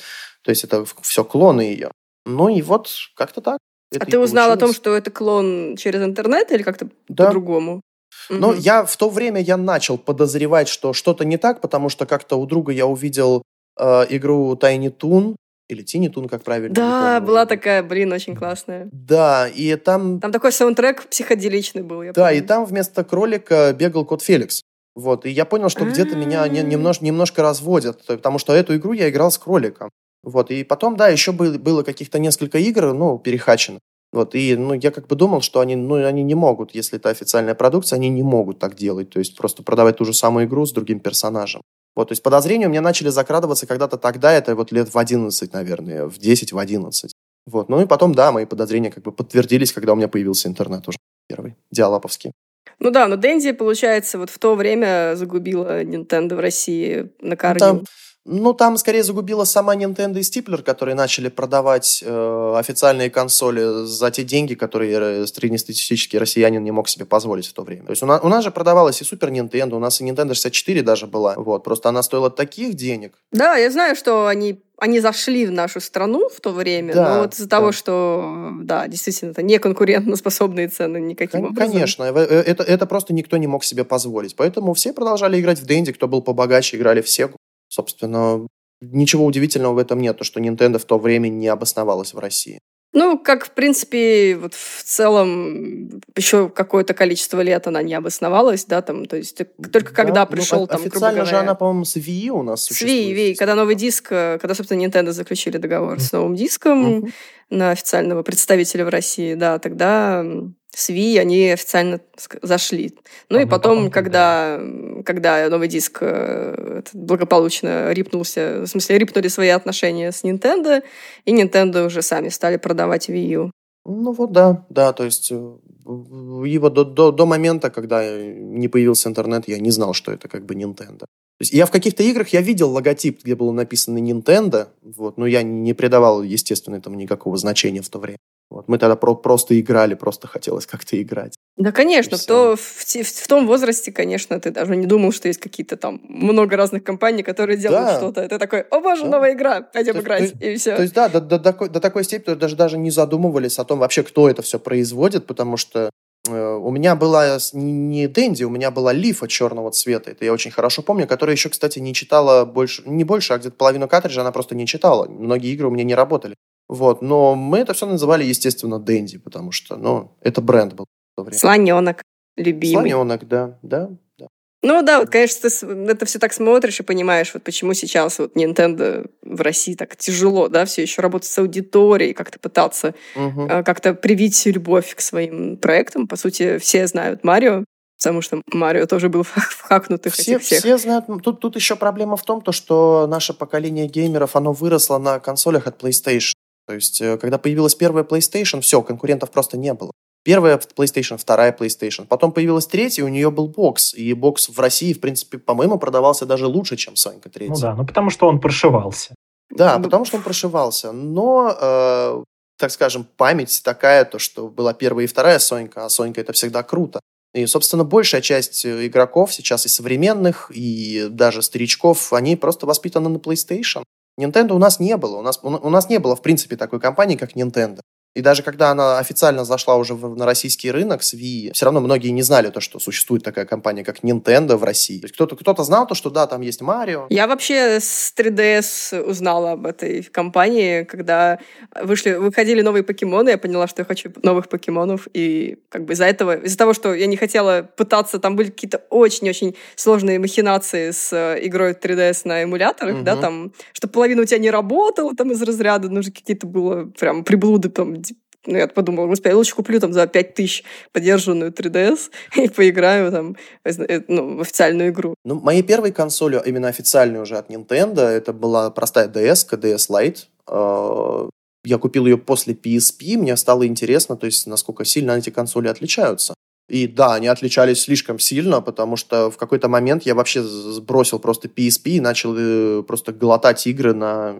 То 0.43 0.49
есть 0.51 0.63
это 0.63 0.85
все 1.01 1.23
клоны 1.25 1.61
ее. 1.61 1.91
Ну 2.25 2.47
и 2.49 2.61
вот 2.61 2.89
как-то 3.15 3.41
так. 3.41 3.57
а 3.99 4.05
ты 4.05 4.17
узнал 4.19 4.49
о 4.51 4.53
том, 4.53 4.59
получилось. 4.69 4.75
что 4.77 4.95
это 4.95 5.11
клон 5.11 5.75
через 5.77 6.01
интернет 6.01 6.51
или 6.51 6.63
как-то 6.63 6.87
Да. 7.09 7.25
по-другому? 7.25 7.81
Но 8.29 8.49
Мгм. 8.51 8.59
я 8.59 8.85
в 8.85 8.95
то 8.97 9.09
время 9.09 9.41
я 9.41 9.57
начал 9.57 9.97
подозревать, 9.97 10.67
что 10.69 10.93
что-то 10.93 11.25
не 11.25 11.37
так, 11.37 11.59
потому 11.61 11.89
что 11.89 12.05
как-то 12.05 12.35
у 12.37 12.45
друга 12.45 12.71
я 12.71 12.85
увидел 12.85 13.41
э, 13.81 14.05
игру 14.09 14.53
Tiny 14.55 14.95
Toon, 14.95 15.35
или 15.69 15.83
Tiny 15.83 16.11
Toon, 16.11 16.27
как 16.27 16.43
правильно. 16.43 16.73
Да, 16.73 17.21
была 17.21 17.45
такая, 17.45 17.83
блин, 17.83 18.11
очень 18.11 18.35
классная. 18.35 18.89
Да, 18.91 19.47
и 19.47 19.75
там, 19.75 20.19
Там 20.19 20.31
такой 20.31 20.51
саундтрек 20.51 21.07
психоделичный 21.07 21.83
был, 21.83 22.01
я 22.03 22.11
да, 22.11 22.25
помню. 22.25 22.37
и 22.37 22.41
там 22.41 22.65
вместо 22.65 23.03
кролика 23.03 23.73
бегал 23.77 24.03
кот 24.03 24.21
Феликс. 24.23 24.63
Вот, 24.95 25.25
и 25.25 25.29
я 25.29 25.45
понял, 25.45 25.69
что 25.69 25.85
где-то 25.85 26.15
меня 26.17 26.45
не- 26.47 26.61
немнож- 26.63 27.01
немножко 27.01 27.41
разводят, 27.43 28.05
потому 28.05 28.39
что 28.39 28.53
эту 28.53 28.75
игру 28.75 28.93
я 28.93 29.09
играл 29.09 29.31
с 29.31 29.37
кроликом. 29.37 29.89
Вот, 30.23 30.51
и 30.51 30.63
потом, 30.63 30.97
да, 30.97 31.07
еще 31.07 31.31
был- 31.31 31.57
было 31.59 31.83
каких-то 31.83 32.19
несколько 32.19 32.57
игр, 32.57 32.93
ну, 32.93 33.17
перехачено. 33.19 33.79
Вот, 34.11 34.33
и, 34.33 34.55
ну, 34.57 34.73
я 34.73 34.89
как 34.91 35.07
бы 35.07 35.15
думал, 35.15 35.41
что 35.41 35.59
они, 35.59 35.75
ну, 35.75 36.03
они 36.03 36.23
не 36.23 36.33
могут, 36.35 36.73
если 36.75 36.97
это 36.97 37.09
официальная 37.09 37.53
продукция, 37.53 37.97
они 37.97 38.09
не 38.09 38.23
могут 38.23 38.57
так 38.57 38.75
делать, 38.75 39.11
то 39.11 39.19
есть 39.19 39.37
просто 39.37 39.61
продавать 39.63 39.97
ту 39.97 40.05
же 40.05 40.13
самую 40.13 40.47
игру 40.47 40.65
с 40.65 40.73
другим 40.73 40.99
персонажем. 40.99 41.61
Вот, 41.95 42.09
то 42.09 42.11
есть 42.13 42.23
подозрения 42.23 42.67
у 42.67 42.69
меня 42.69 42.81
начали 42.81 43.09
закрадываться 43.09 43.67
когда-то 43.67 43.97
тогда, 43.97 44.31
это 44.31 44.55
вот 44.55 44.71
лет 44.71 44.93
в 44.93 44.97
11, 44.97 45.53
наверное, 45.53 46.05
в 46.05 46.17
10, 46.17 46.53
в 46.53 46.57
11. 46.57 47.13
Вот, 47.45 47.69
ну 47.69 47.81
и 47.81 47.85
потом, 47.85 48.13
да, 48.13 48.31
мои 48.31 48.45
подозрения 48.45 48.91
как 48.91 49.03
бы 49.03 49.11
подтвердились, 49.11 49.73
когда 49.73 49.93
у 49.93 49.95
меня 49.95 50.07
появился 50.07 50.47
интернет 50.47 50.87
уже 50.87 50.97
первый, 51.27 51.55
диалаповский. 51.71 52.31
Ну 52.79 52.91
да, 52.91 53.07
но 53.07 53.17
Дэнди, 53.17 53.51
получается, 53.51 54.17
вот 54.17 54.29
в 54.29 54.39
то 54.39 54.55
время 54.55 55.15
загубила 55.15 55.83
Nintendo 55.83 56.35
в 56.35 56.39
России 56.39 57.11
на 57.19 57.35
корню. 57.35 57.59
Там, 57.59 57.83
ну, 58.29 58.53
там 58.53 58.77
скорее 58.77 59.03
загубила 59.03 59.43
сама 59.43 59.75
Nintendo 59.75 60.19
и 60.19 60.23
Стиплер, 60.23 60.61
которые 60.61 60.93
начали 60.95 61.29
продавать 61.29 62.03
э, 62.05 62.53
официальные 62.57 63.09
консоли 63.09 63.85
за 63.85 64.11
те 64.11 64.23
деньги, 64.23 64.53
которые 64.53 65.23
э, 65.23 65.25
среднестатистический 65.27 66.19
россиянин 66.19 66.63
не 66.63 66.71
мог 66.71 66.87
себе 66.89 67.05
позволить 67.05 67.47
в 67.47 67.53
то 67.53 67.63
время. 67.63 67.85
То 67.85 67.91
есть 67.91 68.03
у 68.03 68.05
нас, 68.05 68.21
у 68.23 68.27
нас 68.27 68.43
же 68.43 68.51
продавалась 68.51 69.01
и 69.01 69.03
Супер 69.03 69.31
Nintendo, 69.31 69.75
у 69.75 69.79
нас 69.79 69.99
и 69.99 70.05
Nintendo 70.05 70.33
64 70.35 70.81
даже 70.83 71.07
была. 71.07 71.33
Вот, 71.37 71.63
просто 71.63 71.89
она 71.89 72.03
стоила 72.03 72.29
таких 72.29 72.75
денег. 72.75 73.15
Да, 73.31 73.55
я 73.55 73.71
знаю, 73.71 73.95
что 73.95 74.27
они, 74.27 74.61
они 74.77 74.99
зашли 74.99 75.47
в 75.47 75.51
нашу 75.51 75.81
страну 75.81 76.29
в 76.29 76.39
то 76.39 76.51
время, 76.51 76.93
Да, 76.93 77.15
но 77.15 77.21
вот 77.21 77.33
из-за 77.33 77.47
да. 77.47 77.57
того, 77.57 77.71
что, 77.71 78.51
да, 78.61 78.87
действительно, 78.87 79.31
это 79.31 79.41
не 79.41 79.57
конкурентоспособные 79.57 80.67
цены 80.67 80.99
никаким 80.99 81.41
Кон- 81.41 81.49
образом. 81.51 81.71
Конечно, 81.71 82.03
э, 82.03 82.13
э, 82.15 82.41
это, 82.41 82.63
это 82.63 82.85
просто 82.85 83.13
никто 83.13 83.37
не 83.37 83.47
мог 83.47 83.63
себе 83.63 83.83
позволить. 83.83 84.35
Поэтому 84.35 84.75
все 84.75 84.93
продолжали 84.93 85.39
играть 85.39 85.59
в 85.59 85.65
Дэнди, 85.65 85.93
кто 85.93 86.07
был 86.07 86.21
побогаче, 86.21 86.77
играли 86.77 87.01
в 87.01 87.09
Сегу. 87.09 87.35
Собственно, 87.69 88.45
ничего 88.81 89.25
удивительного 89.25 89.73
в 89.73 89.77
этом 89.77 89.99
нет, 90.01 90.17
то, 90.17 90.23
что 90.23 90.39
Nintendo 90.39 90.79
в 90.79 90.85
то 90.85 90.97
время 90.99 91.27
не 91.29 91.47
обосновалась 91.47 92.13
в 92.13 92.19
России. 92.19 92.59
Ну, 92.91 93.19
как, 93.19 93.45
в 93.45 93.51
принципе, 93.51 94.35
вот 94.35 94.55
в 94.55 94.83
целом 94.83 96.01
еще 96.15 96.49
какое-то 96.49 96.95
количество 96.95 97.39
лет 97.41 97.67
она 97.67 97.83
не 97.83 97.93
обосновалась, 97.93 98.65
да, 98.65 98.81
там, 98.81 99.05
то 99.05 99.15
есть 99.15 99.39
только 99.71 99.93
когда 99.93 100.13
Да, 100.13 100.27
ну, 100.27 100.35
пришел 100.35 100.63
о- 100.63 100.67
там, 100.67 100.81
Официально 100.81 101.23
же 101.23 101.31
говоря, 101.31 101.39
она, 101.41 101.53
по-моему, 101.53 101.85
с 101.85 101.95
Wii 101.97 102.29
у 102.29 102.41
нас 102.41 102.63
с 102.63 102.65
существует. 102.69 103.15
Wii, 103.15 103.15
Wii, 103.15 103.35
когда 103.35 103.53
новый 103.53 103.75
диск, 103.75 104.07
э, 104.09 104.39
когда, 104.41 104.55
собственно, 104.55 104.83
Nintendo 104.83 105.11
заключили 105.11 105.57
договор 105.57 105.99
с 105.99 106.11
новым 106.11 106.33
диском 106.35 106.81
Мгм. 106.81 107.13
на 107.51 107.69
официального 107.71 108.23
представителя 108.23 108.85
в 108.85 108.89
России, 108.89 109.35
да, 109.35 109.59
тогда 109.59 110.25
с 110.73 110.89
Wii 110.89 111.19
они 111.19 111.49
официально 111.51 111.99
зашли. 112.41 112.97
Ну 113.29 113.37
А, 113.37 113.41
и 113.41 113.45
ну, 113.45 113.51
потом, 113.51 113.75
потом 113.77 113.91
когда, 113.91 114.59
когда 115.05 115.49
новый 115.49 115.67
диск 115.67 115.99
э, 116.01 116.81
благополучно 116.93 117.91
рипнулся, 117.93 118.61
в 118.61 118.67
смысле, 118.67 118.97
рипнули 118.97 119.27
свои 119.27 119.49
отношения 119.49 120.11
с 120.11 120.23
Nintendo, 120.23 120.81
и 121.25 121.33
Nintendo 121.33 121.85
уже 121.85 122.01
сами 122.01 122.29
стали 122.29 122.57
продавать 122.57 123.09
Wii 123.09 123.27
U. 123.35 123.51
Ну 123.85 124.11
вот 124.11 124.31
да, 124.31 124.65
да, 124.69 124.93
то 124.93 125.05
есть 125.05 125.31
э, 125.31 125.35
его 125.35 126.69
до, 126.69 126.83
до, 126.83 127.11
до 127.11 127.25
момента, 127.25 127.69
когда 127.69 128.03
э, 128.03 128.33
не 128.33 128.67
появился 128.67 129.09
интернет, 129.09 129.47
я 129.47 129.59
не 129.59 129.71
знал, 129.71 129.93
что 129.93 130.11
это 130.11 130.27
как 130.27 130.45
бы 130.45 130.53
Nintendo. 130.53 130.99
То 130.99 131.43
есть 131.43 131.53
я 131.53 131.65
в 131.65 131.71
каких-то 131.71 132.03
играх 132.03 132.29
я 132.29 132.41
видел 132.41 132.69
логотип, 132.71 133.23
где 133.23 133.35
было 133.35 133.53
написано 133.53 133.97
Nintendo, 133.97 134.67
вот, 134.81 135.17
но 135.17 135.25
я 135.25 135.41
не 135.41 135.73
придавал, 135.73 136.21
естественно, 136.21 136.75
этому 136.75 136.97
никакого 136.97 137.37
значения 137.37 137.81
в 137.81 137.89
то 137.89 137.99
время. 137.99 138.17
Вот, 138.49 138.67
мы 138.67 138.79
тогда 138.79 138.95
про- 138.95 139.13
просто 139.15 139.59
играли, 139.59 139.93
просто 139.93 140.27
хотелось 140.27 140.65
как-то 140.65 140.99
играть. 140.99 141.35
Да, 141.55 141.71
конечно, 141.71 142.17
в, 142.17 142.25
то, 142.25 142.55
в, 142.55 142.83
те- 142.85 143.03
в 143.03 143.27
том 143.27 143.45
возрасте, 143.45 143.91
конечно, 143.91 144.39
ты 144.39 144.49
даже 144.49 144.75
не 144.75 144.87
думал, 144.87 145.11
что 145.11 145.27
есть 145.27 145.39
какие-то 145.39 145.77
там 145.77 146.01
много 146.09 146.55
разных 146.57 146.83
компаний, 146.83 147.21
которые 147.21 147.57
делают 147.57 147.85
Да. 147.87 147.97
что-то. 147.97 148.27
Ты 148.27 148.39
такой, 148.39 148.61
о 148.61 148.79
боже, 148.79 149.03
Да. 149.03 149.09
новая 149.09 149.33
игра, 149.33 149.61
пойдем 149.61 149.93
То- 149.93 149.99
играть, 150.01 150.33
то- 150.39 150.45
и 150.47 150.55
все. 150.55 150.75
То 150.75 150.81
есть, 150.81 150.93
да, 150.95 151.09
до, 151.09 151.21
до 151.21 151.37
такой, 151.37 151.69
до 151.69 151.79
такой 151.79 152.03
степени 152.03 152.33
даже, 152.35 152.55
даже 152.55 152.77
не 152.79 152.89
задумывались 152.89 153.59
о 153.59 153.65
том 153.65 153.77
вообще, 153.79 154.01
кто 154.03 154.27
это 154.27 154.41
все 154.41 154.57
производит, 154.57 155.27
потому 155.27 155.55
что 155.57 155.91
э, 156.27 156.53
у 156.55 156.71
меня 156.71 156.95
была 156.95 157.37
не 157.53 158.07
Дэнди, 158.07 158.43
у 158.45 158.49
меня 158.49 158.71
была 158.71 158.93
Лифа 158.93 159.27
черного 159.27 159.69
цвета, 159.71 160.09
это 160.11 160.25
я 160.25 160.33
очень 160.33 160.49
хорошо 160.51 160.81
помню, 160.81 161.05
которая 161.07 161.35
еще, 161.35 161.49
кстати, 161.49 161.77
не 161.79 161.93
читала 161.93 162.45
больше, 162.45 162.81
не 162.87 163.03
больше, 163.03 163.33
а 163.33 163.37
где-то 163.37 163.55
половину 163.55 163.87
картриджа 163.87 164.21
она 164.21 164.31
просто 164.31 164.55
не 164.55 164.65
читала. 164.65 165.07
Многие 165.07 165.51
игры 165.53 165.67
у 165.67 165.71
меня 165.71 165.83
не 165.83 165.93
работали. 165.95 166.35
Вот, 166.69 167.01
но 167.01 167.33
мы 167.33 167.57
это 167.57 167.73
все 167.73 167.87
называли, 167.87 168.23
естественно, 168.23 168.79
Дэнди, 168.79 169.17
потому 169.17 169.51
что, 169.51 169.75
ну, 169.75 170.15
это 170.21 170.39
бренд 170.39 170.73
был 170.75 170.85
в 170.85 171.15
то 171.15 171.23
время. 171.23 171.39
Слоненок 171.39 172.03
любимый. 172.37 172.73
Слоненок, 172.73 173.27
да, 173.27 173.57
да, 173.63 173.89
да. 174.19 174.27
Ну 174.61 174.83
да, 174.83 174.99
вот, 174.99 175.09
конечно, 175.09 175.49
ты 175.49 175.65
это 175.91 176.05
все 176.05 176.19
так 176.19 176.31
смотришь 176.31 176.79
и 176.79 176.83
понимаешь, 176.83 177.33
вот 177.33 177.43
почему 177.43 177.73
сейчас 177.73 178.19
вот 178.19 178.35
Nintendo 178.35 179.09
в 179.23 179.41
России 179.41 179.73
так 179.73 179.95
тяжело, 179.95 180.47
да, 180.47 180.65
все 180.65 180.83
еще 180.83 181.01
работать 181.01 181.27
с 181.27 181.37
аудиторией, 181.39 182.13
как-то 182.13 182.37
пытаться 182.37 182.93
угу. 183.15 183.47
как-то 183.47 183.95
привить 183.95 184.45
любовь 184.45 184.93
к 184.93 185.01
своим 185.01 185.57
проектам. 185.57 186.07
По 186.07 186.17
сути, 186.17 186.59
все 186.59 186.85
знают 186.85 187.23
Марио, 187.23 187.63
потому 187.97 188.21
что 188.21 188.43
Марио 188.53 188.85
тоже 188.85 189.09
был 189.09 189.23
в 189.23 189.61
хакнутых 189.61 190.13
все, 190.13 190.33
этих 190.33 190.43
всех. 190.43 190.59
Все 190.59 190.77
знают. 190.77 191.05
Тут, 191.23 191.39
тут 191.39 191.55
еще 191.55 191.75
проблема 191.75 192.15
в 192.15 192.23
том, 192.23 192.41
то, 192.41 192.51
что 192.51 193.07
наше 193.09 193.33
поколение 193.33 193.87
геймеров, 193.87 194.35
оно 194.35 194.53
выросло 194.53 194.99
на 194.99 195.19
консолях 195.19 195.65
от 195.65 195.81
PlayStation. 195.81 196.33
То 196.69 196.75
есть, 196.75 197.01
э, 197.01 197.17
когда 197.17 197.39
появилась 197.39 197.73
первая 197.73 198.03
PlayStation, 198.03 198.61
все, 198.61 198.83
конкурентов 198.83 199.31
просто 199.31 199.57
не 199.57 199.73
было. 199.73 199.91
Первая 200.23 200.59
PlayStation, 200.59 201.17
вторая 201.17 201.51
PlayStation. 201.51 202.05
Потом 202.05 202.31
появилась 202.31 202.67
третья, 202.67 203.03
у 203.03 203.07
нее 203.07 203.31
был 203.31 203.47
бокс. 203.47 203.95
И 203.95 204.13
бокс 204.13 204.49
в 204.49 204.59
России, 204.59 204.93
в 204.93 204.99
принципе, 204.99 205.39
по-моему, 205.39 205.79
продавался 205.79 206.27
даже 206.27 206.45
лучше, 206.45 206.77
чем 206.77 206.95
Сонька 206.95 207.27
третья. 207.27 207.53
Ну 207.55 207.59
да, 207.59 207.73
ну 207.73 207.87
потому 207.87 208.11
что 208.11 208.27
он 208.27 208.39
прошивался. 208.39 209.15
Да, 209.49 209.79
ну... 209.79 209.83
потому 209.85 210.05
что 210.05 210.17
он 210.17 210.21
прошивался. 210.21 210.91
Но, 210.91 211.57
э, 211.59 212.23
так 212.59 212.69
скажем, 212.69 213.07
память 213.17 213.61
такая, 213.63 214.05
то, 214.05 214.19
что 214.19 214.47
была 214.47 214.75
первая 214.75 215.05
и 215.05 215.07
вторая 215.07 215.39
Сонька, 215.39 215.85
а 215.85 215.89
Сонька 215.89 216.21
это 216.21 216.33
всегда 216.33 216.61
круто. 216.61 216.99
И, 217.33 217.47
собственно, 217.47 217.83
большая 217.83 218.21
часть 218.21 218.63
э, 218.63 218.85
игроков 218.85 219.33
сейчас 219.33 219.65
и 219.65 219.69
современных, 219.69 220.51
и 220.53 221.07
даже 221.09 221.41
старичков, 221.41 222.13
они 222.13 222.35
просто 222.35 222.67
воспитаны 222.67 223.09
на 223.09 223.17
PlayStation. 223.17 223.81
Nintendo 224.17 224.53
у 224.53 224.59
нас 224.59 224.79
не 224.79 224.97
было. 224.97 225.17
У 225.17 225.21
нас, 225.21 225.39
у 225.43 225.69
нас 225.69 225.89
не 225.89 225.99
было, 225.99 226.15
в 226.15 226.21
принципе, 226.21 226.55
такой 226.55 226.79
компании, 226.79 227.15
как 227.15 227.35
Nintendo. 227.35 227.81
И 228.15 228.21
даже 228.21 228.41
когда 228.41 228.71
она 228.71 228.97
официально 228.97 229.45
зашла 229.45 229.75
уже 229.75 229.93
в, 229.93 230.17
на 230.17 230.25
российский 230.25 230.71
рынок 230.71 231.03
с 231.03 231.13
Wii, 231.13 231.51
все 231.53 231.65
равно 231.65 231.79
многие 231.79 232.09
не 232.09 232.23
знали 232.23 232.49
то, 232.49 232.59
что 232.59 232.79
существует 232.79 233.23
такая 233.23 233.45
компания, 233.45 233.83
как 233.83 234.03
Nintendo 234.03 234.55
в 234.55 234.63
России. 234.63 234.99
То 234.99 235.05
есть 235.05 235.15
кто-то, 235.15 235.35
кто-то 235.35 235.63
знал 235.63 235.85
то, 235.85 235.93
что 235.93 236.09
да, 236.09 236.25
там 236.25 236.41
есть 236.41 236.61
Марио. 236.61 237.05
Я 237.09 237.27
вообще 237.27 237.79
с 237.79 238.11
3DS 238.17 239.03
узнала 239.03 239.51
об 239.51 239.67
этой 239.67 240.03
компании, 240.03 240.83
когда 240.83 241.39
вышли, 241.79 242.13
выходили 242.13 242.61
новые 242.61 242.83
покемоны, 242.83 243.29
я 243.29 243.37
поняла, 243.37 243.67
что 243.67 243.81
я 243.81 243.85
хочу 243.85 244.11
новых 244.23 244.49
покемонов, 244.49 245.07
и 245.13 245.59
как 245.69 245.85
бы 245.85 245.93
из-за 245.93 246.05
этого, 246.05 246.35
из-за 246.37 246.57
того, 246.57 246.73
что 246.73 246.95
я 246.95 247.05
не 247.05 247.15
хотела 247.15 247.69
пытаться, 247.77 248.17
там 248.17 248.35
были 248.35 248.49
какие-то 248.49 248.81
очень-очень 248.89 249.55
сложные 249.75 250.17
махинации 250.17 250.91
с 250.91 251.13
э, 251.13 251.45
игрой 251.45 251.73
3DS 251.73 252.21
на 252.25 252.43
эмуляторах, 252.43 252.95
угу. 252.95 253.03
да, 253.03 253.15
там, 253.15 253.53
что 253.73 253.87
половина 253.87 254.23
у 254.23 254.25
тебя 254.25 254.39
не 254.39 254.49
работала, 254.49 255.15
там 255.15 255.31
из 255.31 255.41
разряда, 255.43 255.89
нужно 255.89 256.11
какие-то 256.11 256.47
было 256.47 256.85
прям 256.85 257.23
приблуды, 257.23 257.69
там, 257.69 257.99
ну, 258.45 258.57
я 258.57 258.67
подумала, 258.67 259.07
господи, 259.07 259.29
я 259.29 259.37
лучше 259.37 259.55
куплю 259.55 259.79
там 259.79 259.93
за 259.93 260.07
5 260.07 260.33
тысяч 260.33 260.63
поддержанную 260.91 261.51
3DS 261.51 262.09
и 262.35 262.49
поиграю 262.49 263.11
там 263.11 263.35
э, 263.65 264.01
ну, 264.07 264.37
в 264.37 264.41
официальную 264.41 264.89
игру. 264.89 265.15
Ну, 265.25 265.35
моей 265.39 265.63
первой 265.63 265.91
консолью, 265.91 266.41
именно 266.45 266.67
официальной 266.69 267.21
уже 267.21 267.37
от 267.37 267.49
Nintendo, 267.49 268.01
это 268.01 268.33
была 268.33 268.69
простая 268.71 269.07
DS, 269.07 269.47
DS 269.59 269.89
Lite. 269.89 270.19
А, 270.47 271.29
я 271.65 271.77
купил 271.77 272.05
ее 272.05 272.17
после 272.17 272.53
PSP, 272.53 273.17
мне 273.17 273.35
стало 273.35 273.67
интересно, 273.67 274.15
то 274.15 274.25
есть, 274.25 274.47
насколько 274.47 274.85
сильно 274.85 275.11
эти 275.11 275.29
консоли 275.29 275.67
отличаются. 275.67 276.33
И 276.69 276.87
да, 276.87 277.15
они 277.15 277.27
отличались 277.27 277.81
слишком 277.81 278.19
сильно, 278.19 278.61
потому 278.61 278.95
что 278.95 279.31
в 279.31 279.37
какой-то 279.37 279.67
момент 279.67 280.03
я 280.03 280.13
вообще 280.13 280.43
сбросил 280.43 281.19
просто 281.19 281.47
PSP 281.47 281.89
и 281.91 281.99
начал 281.99 282.35
э, 282.37 282.83
просто 282.83 283.11
глотать 283.11 283.65
игры 283.67 283.93
на 283.93 284.35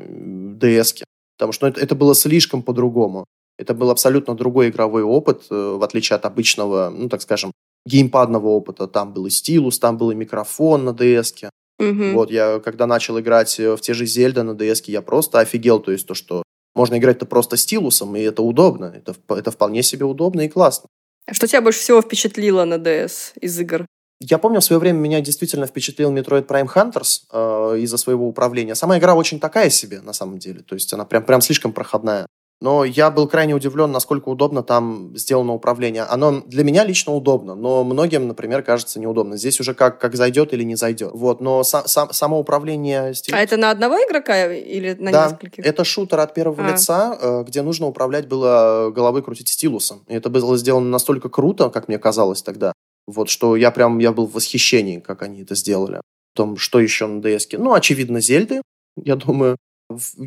DS. 0.62 0.94
-ке. 0.94 1.04
Потому 1.38 1.54
что 1.54 1.66
ну, 1.66 1.72
это, 1.72 1.82
это 1.82 1.96
было 1.96 2.14
слишком 2.14 2.62
по-другому. 2.62 3.26
Это 3.60 3.74
был 3.74 3.90
абсолютно 3.90 4.36
другой 4.36 4.70
игровой 4.70 5.04
опыт, 5.04 5.44
э, 5.50 5.76
в 5.78 5.84
отличие 5.84 6.16
от 6.16 6.26
обычного, 6.26 6.90
ну, 6.90 7.10
так 7.10 7.22
скажем, 7.22 7.52
геймпадного 7.86 8.48
опыта. 8.48 8.88
Там 8.88 9.14
был 9.14 9.26
и 9.26 9.30
стилус, 9.30 9.80
там 9.80 9.98
был 9.98 10.12
и 10.12 10.16
микрофон 10.16 10.86
на 10.86 10.92
DS. 10.92 11.50
Угу. 11.78 12.14
Вот, 12.14 12.32
я 12.32 12.60
когда 12.60 12.88
начал 12.88 13.20
играть 13.20 13.60
э, 13.60 13.76
в 13.76 13.82
те 13.82 13.94
же 13.94 14.06
Зельда 14.06 14.44
на 14.44 14.52
DS, 14.52 14.84
я 14.88 15.02
просто 15.02 15.40
офигел, 15.40 15.82
то 15.82 15.92
есть 15.92 16.08
то, 16.08 16.14
что 16.14 16.44
можно 16.74 16.98
играть-то 16.98 17.26
просто 17.26 17.58
стилусом, 17.58 18.16
и 18.16 18.22
это 18.22 18.42
удобно. 18.42 18.94
Это, 18.96 19.14
это 19.36 19.52
вполне 19.52 19.84
себе 19.84 20.06
удобно 20.06 20.42
и 20.42 20.48
классно. 20.48 20.88
А 21.28 21.34
что 21.34 21.46
тебя 21.46 21.62
больше 21.62 21.82
всего 21.82 22.02
впечатлило 22.02 22.64
на 22.64 22.76
DS 22.76 23.34
из 23.42 23.60
игр? 23.60 23.86
Я 24.22 24.38
помню, 24.38 24.62
в 24.62 24.64
свое 24.64 24.80
время 24.80 25.00
меня 25.00 25.20
действительно 25.20 25.66
впечатлил 25.66 26.14
Metroid 26.14 26.48
Prime 26.48 26.68
Hunters 26.74 27.24
э, 27.32 27.80
из-за 27.80 27.98
своего 27.98 28.26
управления. 28.26 28.76
Сама 28.76 28.98
игра 28.98 29.16
очень 29.16 29.40
такая 29.42 29.70
себе, 29.70 30.00
на 30.00 30.14
самом 30.14 30.40
деле. 30.40 30.62
То 30.62 30.76
есть 30.76 30.94
она 30.94 31.04
прям, 31.04 31.24
прям 31.24 31.42
слишком 31.42 31.74
проходная. 31.74 32.26
Но 32.62 32.84
я 32.84 33.10
был 33.10 33.28
крайне 33.28 33.56
удивлен, 33.56 33.92
насколько 33.92 34.28
удобно 34.28 34.64
там 34.64 35.16
сделано 35.16 35.54
управление. 35.54 36.04
Оно 36.04 36.42
для 36.42 36.66
меня 36.66 36.84
лично 36.84 37.14
удобно, 37.14 37.56
но 37.56 37.86
многим, 37.86 38.28
например, 38.28 38.64
кажется 38.64 39.00
неудобно. 39.00 39.38
Здесь 39.38 39.62
уже 39.62 39.74
как, 39.74 40.00
как 40.00 40.16
зайдет 40.16 40.54
или 40.54 40.64
не 40.64 40.76
зайдет. 40.76 41.12
Вот, 41.14 41.40
но 41.40 41.64
сам, 41.64 41.88
сам, 41.88 42.12
само 42.12 42.38
управление... 42.38 43.14
Стиль... 43.14 43.34
А 43.34 43.40
это 43.40 43.56
на 43.56 43.72
одного 43.72 43.96
игрока 43.96 44.52
или 44.54 44.94
на 45.00 45.12
да, 45.12 45.30
нескольких? 45.30 45.66
это 45.66 45.86
шутер 45.86 46.20
от 46.20 46.34
первого 46.34 46.66
а. 46.66 46.72
лица, 46.72 47.18
э, 47.22 47.44
где 47.48 47.62
нужно 47.62 47.88
управлять 47.88 48.28
было 48.28 48.92
головой 48.94 49.24
крутить 49.24 49.48
стилусом. 49.48 50.04
И 50.10 50.14
это 50.14 50.30
было 50.30 50.58
сделано 50.58 50.90
настолько 50.90 51.30
круто, 51.30 51.70
как 51.70 51.88
мне 51.88 51.98
казалось 51.98 52.42
тогда, 52.42 52.74
вот, 53.08 53.30
что 53.30 53.56
я 53.56 53.72
прям, 53.72 54.00
я 54.00 54.12
был 54.12 54.28
в 54.28 54.34
восхищении, 54.34 55.00
как 55.00 55.22
они 55.22 55.44
это 55.44 55.56
сделали. 55.56 56.02
В 56.34 56.38
том, 56.38 56.58
что 56.58 56.82
еще 56.82 57.08
на 57.08 57.22
DS. 57.22 57.58
Ну, 57.58 57.74
очевидно, 57.74 58.20
Зельды, 58.20 58.62
я 58.98 59.16
думаю 59.16 59.56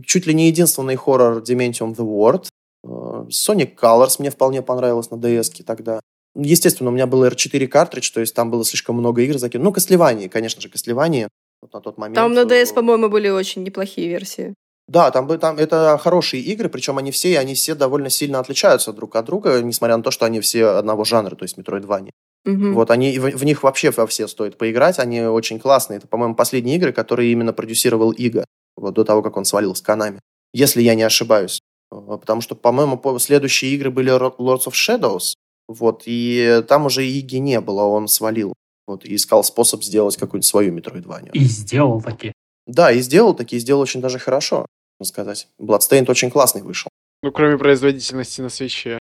чуть 0.05 0.27
ли 0.27 0.35
не 0.35 0.49
единственный 0.49 0.97
хоррор 0.97 1.43
Dementium 1.43 1.95
The 1.95 2.05
World. 2.05 2.49
Э, 2.85 3.27
Sonic 3.29 3.77
Colors 3.77 4.17
мне 4.19 4.31
вполне 4.31 4.63
понравилось 4.63 5.11
на 5.11 5.17
DS 5.17 5.63
тогда. 5.65 6.01
Естественно, 6.35 6.91
у 6.91 6.93
меня 6.93 7.07
был 7.07 7.25
R4 7.25 7.67
картридж, 7.67 8.11
то 8.13 8.21
есть 8.21 8.35
там 8.35 8.51
было 8.51 8.65
слишком 8.65 8.97
много 8.97 9.23
игр 9.23 9.39
закинуто. 9.39 9.65
Ну, 9.65 9.73
Кослевание, 9.73 10.29
конечно 10.29 10.61
же, 10.61 10.69
Кослевание 10.69 11.29
вот 11.61 11.73
на 11.73 11.81
тот 11.81 11.99
момент. 11.99 12.17
Там 12.17 12.33
на 12.33 12.41
DS, 12.41 12.71
э, 12.71 12.75
по-моему, 12.75 13.09
были 13.09 13.29
очень 13.29 13.63
неплохие 13.63 14.09
версии. 14.09 14.55
Да, 14.89 15.11
там, 15.11 15.29
там 15.39 15.59
это 15.59 15.99
хорошие 16.03 16.43
игры, 16.43 16.69
причем 16.69 16.99
они 16.99 17.13
все, 17.13 17.39
они 17.39 17.55
все 17.55 17.75
довольно 17.75 18.11
сильно 18.11 18.41
отличаются 18.41 18.93
друг 18.93 19.15
от 19.15 19.27
друга, 19.27 19.61
несмотря 19.63 19.97
на 19.97 20.03
то, 20.03 20.11
что 20.11 20.27
они 20.27 20.41
все 20.41 20.67
одного 20.67 21.05
жанра, 21.05 21.37
то 21.37 21.45
есть 21.45 21.57
Metroidvania. 21.57 22.11
Угу. 22.45 22.73
Вот 22.73 22.91
они 22.91 23.17
в, 23.19 23.31
в 23.31 23.45
них 23.45 23.63
вообще 23.63 23.93
во 23.93 24.07
все 24.09 24.27
стоит 24.27 24.59
поиграть, 24.59 24.99
они 24.99 25.21
очень 25.23 25.61
классные. 25.61 25.99
Это, 25.99 26.09
по-моему, 26.09 26.35
последние 26.35 26.77
игры, 26.77 26.93
которые 26.93 27.31
именно 27.31 27.53
продюсировал 27.53 28.11
Ига 28.11 28.45
вот 28.77 28.95
до 28.95 29.05
того, 29.05 29.23
как 29.23 29.37
он 29.37 29.45
свалил 29.45 29.75
с 29.75 29.81
Канами. 29.81 30.21
Если 30.53 30.83
я 30.83 30.95
не 30.95 31.03
ошибаюсь. 31.03 31.61
Э, 31.91 31.97
потому 32.19 32.41
что, 32.41 32.55
по-моему, 32.55 33.01
следующие 33.19 33.73
игры 33.73 33.91
были 33.91 34.13
Lords 34.13 34.67
of 34.67 34.73
Shadows, 34.73 35.35
вот, 35.69 36.03
и 36.07 36.63
там 36.69 36.87
уже 36.87 37.07
Иги 37.07 37.37
не 37.37 37.61
было, 37.61 37.83
он 37.83 38.09
свалил. 38.09 38.53
Вот, 38.87 39.05
и 39.05 39.15
искал 39.15 39.45
способ 39.45 39.83
сделать 39.85 40.17
какую-нибудь 40.17 40.47
свою 40.47 40.77
Metroidvania. 40.77 41.31
И 41.33 41.45
сделал 41.45 42.03
такие. 42.03 42.33
Да, 42.67 42.93
и 42.93 43.01
сделал 43.01 43.35
такие, 43.35 43.61
сделал 43.61 43.81
очень 43.81 44.01
даже 44.01 44.19
хорошо, 44.19 44.67
можно 44.99 45.09
сказать. 45.09 45.49
Bloodstained 45.61 46.11
очень 46.11 46.31
классный 46.31 46.63
вышел. 46.63 46.91
Ну, 47.23 47.31
кроме 47.31 47.59
производительности 47.59 48.41
на 48.41 48.49
свече. 48.49 48.99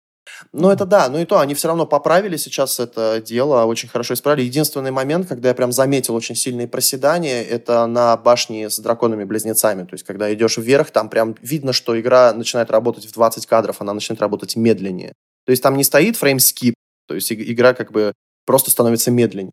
Ну, 0.52 0.70
это 0.70 0.86
да, 0.86 1.10
ну 1.10 1.20
и 1.20 1.26
то, 1.26 1.40
они 1.40 1.54
все 1.54 1.68
равно 1.68 1.86
поправили 1.86 2.38
сейчас 2.38 2.80
это 2.80 3.22
дело, 3.22 3.66
очень 3.66 3.90
хорошо 3.90 4.14
исправили. 4.14 4.46
Единственный 4.46 4.92
момент, 4.92 5.28
когда 5.28 5.50
я 5.50 5.56
прям 5.56 5.72
заметил 5.72 6.16
очень 6.16 6.36
сильные 6.36 6.68
проседания, 6.68 7.44
это 7.44 7.86
на 7.86 8.16
башне 8.18 8.70
с 8.70 8.80
драконами-близнецами. 8.80 9.84
То 9.84 9.94
есть, 9.94 10.04
когда 10.04 10.34
идешь 10.34 10.58
вверх, 10.58 10.92
там 10.92 11.10
прям 11.10 11.36
видно, 11.42 11.74
что 11.74 12.00
игра 12.00 12.34
начинает 12.34 12.72
работать 12.72 13.06
в 13.06 13.14
20 13.14 13.46
кадров, 13.46 13.78
она 13.80 13.94
начинает 13.94 14.22
работать 14.22 14.56
медленнее. 14.56 15.14
То 15.46 15.52
есть, 15.52 15.62
там 15.64 15.76
не 15.78 15.84
стоит 15.84 16.18
фреймскип, 16.18 16.74
то 17.08 17.16
есть, 17.16 17.32
игра 17.32 17.74
как 17.74 17.92
бы 17.92 18.14
просто 18.46 18.72
становится 18.72 19.12
медленнее. 19.12 19.52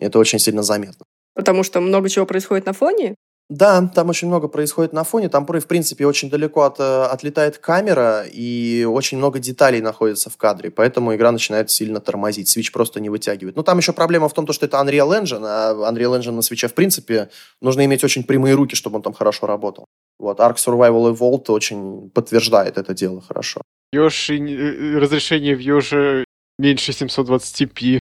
Это 0.00 0.18
очень 0.18 0.38
сильно 0.38 0.62
заметно. 0.62 1.04
Потому 1.34 1.62
что 1.62 1.80
много 1.80 2.08
чего 2.08 2.26
происходит 2.26 2.66
на 2.66 2.72
фоне? 2.72 3.14
Да, 3.48 3.90
там 3.94 4.10
очень 4.10 4.28
много 4.28 4.46
происходит 4.48 4.92
на 4.92 5.04
фоне. 5.04 5.30
Там, 5.30 5.46
в 5.46 5.66
принципе, 5.66 6.06
очень 6.06 6.28
далеко 6.28 6.64
от, 6.64 6.80
э, 6.80 7.04
отлетает 7.04 7.56
камера, 7.56 8.24
и 8.30 8.84
очень 8.84 9.16
много 9.16 9.38
деталей 9.38 9.80
находится 9.80 10.28
в 10.28 10.36
кадре, 10.36 10.70
поэтому 10.70 11.14
игра 11.14 11.32
начинает 11.32 11.70
сильно 11.70 11.98
тормозить. 11.98 12.54
Switch 12.54 12.70
просто 12.70 13.00
не 13.00 13.08
вытягивает. 13.08 13.56
Но 13.56 13.62
там 13.62 13.78
еще 13.78 13.94
проблема 13.94 14.28
в 14.28 14.34
том, 14.34 14.46
что 14.52 14.66
это 14.66 14.76
Unreal 14.76 15.22
Engine, 15.22 15.44
а 15.44 15.72
Unreal 15.90 16.18
Engine 16.18 16.32
на 16.32 16.40
Switch, 16.40 16.68
в 16.68 16.74
принципе, 16.74 17.30
нужно 17.62 17.86
иметь 17.86 18.04
очень 18.04 18.22
прямые 18.22 18.54
руки, 18.54 18.76
чтобы 18.76 18.96
он 18.96 19.02
там 19.02 19.14
хорошо 19.14 19.46
работал. 19.46 19.86
Вот, 20.18 20.40
Ark 20.40 20.56
Survival 20.56 21.14
Evolved 21.14 21.50
очень 21.50 22.10
подтверждает 22.10 22.76
это 22.76 22.92
дело 22.92 23.22
хорошо. 23.22 23.62
Йоши, 23.92 24.36
э, 24.36 24.98
разрешение 24.98 25.56
в 25.56 25.60
Йоши 25.60 26.24
меньше 26.58 26.92
720p. 26.92 28.00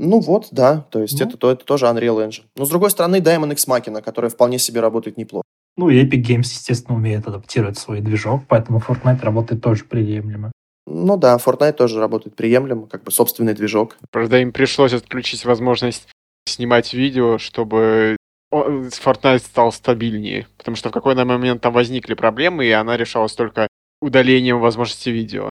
Ну 0.00 0.20
вот, 0.20 0.48
да, 0.52 0.86
то 0.90 1.00
есть 1.02 1.20
ну. 1.20 1.26
это, 1.26 1.50
это 1.50 1.64
тоже 1.64 1.86
Unreal 1.86 2.24
Engine. 2.24 2.44
Но 2.56 2.64
с 2.64 2.68
другой 2.68 2.90
стороны, 2.90 3.16
Diamond 3.16 3.52
X 3.52 3.66
Machina, 3.66 4.00
которая 4.00 4.30
вполне 4.30 4.58
себе 4.60 4.80
работает 4.80 5.16
неплохо. 5.16 5.42
Ну 5.76 5.90
и 5.90 6.04
Epic 6.04 6.22
Games, 6.22 6.42
естественно, 6.42 6.96
умеет 6.96 7.26
адаптировать 7.26 7.78
свой 7.78 8.00
движок, 8.00 8.42
поэтому 8.46 8.78
Fortnite 8.78 9.22
работает 9.22 9.60
тоже 9.60 9.84
приемлемо. 9.84 10.52
Ну 10.86 11.16
да, 11.16 11.36
Fortnite 11.36 11.72
тоже 11.72 11.98
работает 11.98 12.36
приемлемо, 12.36 12.86
как 12.86 13.02
бы 13.02 13.10
собственный 13.10 13.54
движок. 13.54 13.96
Правда, 14.10 14.38
им 14.38 14.52
пришлось 14.52 14.92
отключить 14.92 15.44
возможность 15.44 16.08
снимать 16.46 16.94
видео, 16.94 17.38
чтобы 17.38 18.16
Fortnite 18.52 19.40
стал 19.40 19.72
стабильнее. 19.72 20.46
Потому 20.58 20.76
что 20.76 20.90
в 20.90 20.92
какой-то 20.92 21.24
момент 21.24 21.60
там 21.60 21.72
возникли 21.72 22.14
проблемы, 22.14 22.66
и 22.66 22.70
она 22.70 22.96
решалась 22.96 23.34
только 23.34 23.66
удалением 24.00 24.60
возможности 24.60 25.10
видео. 25.10 25.50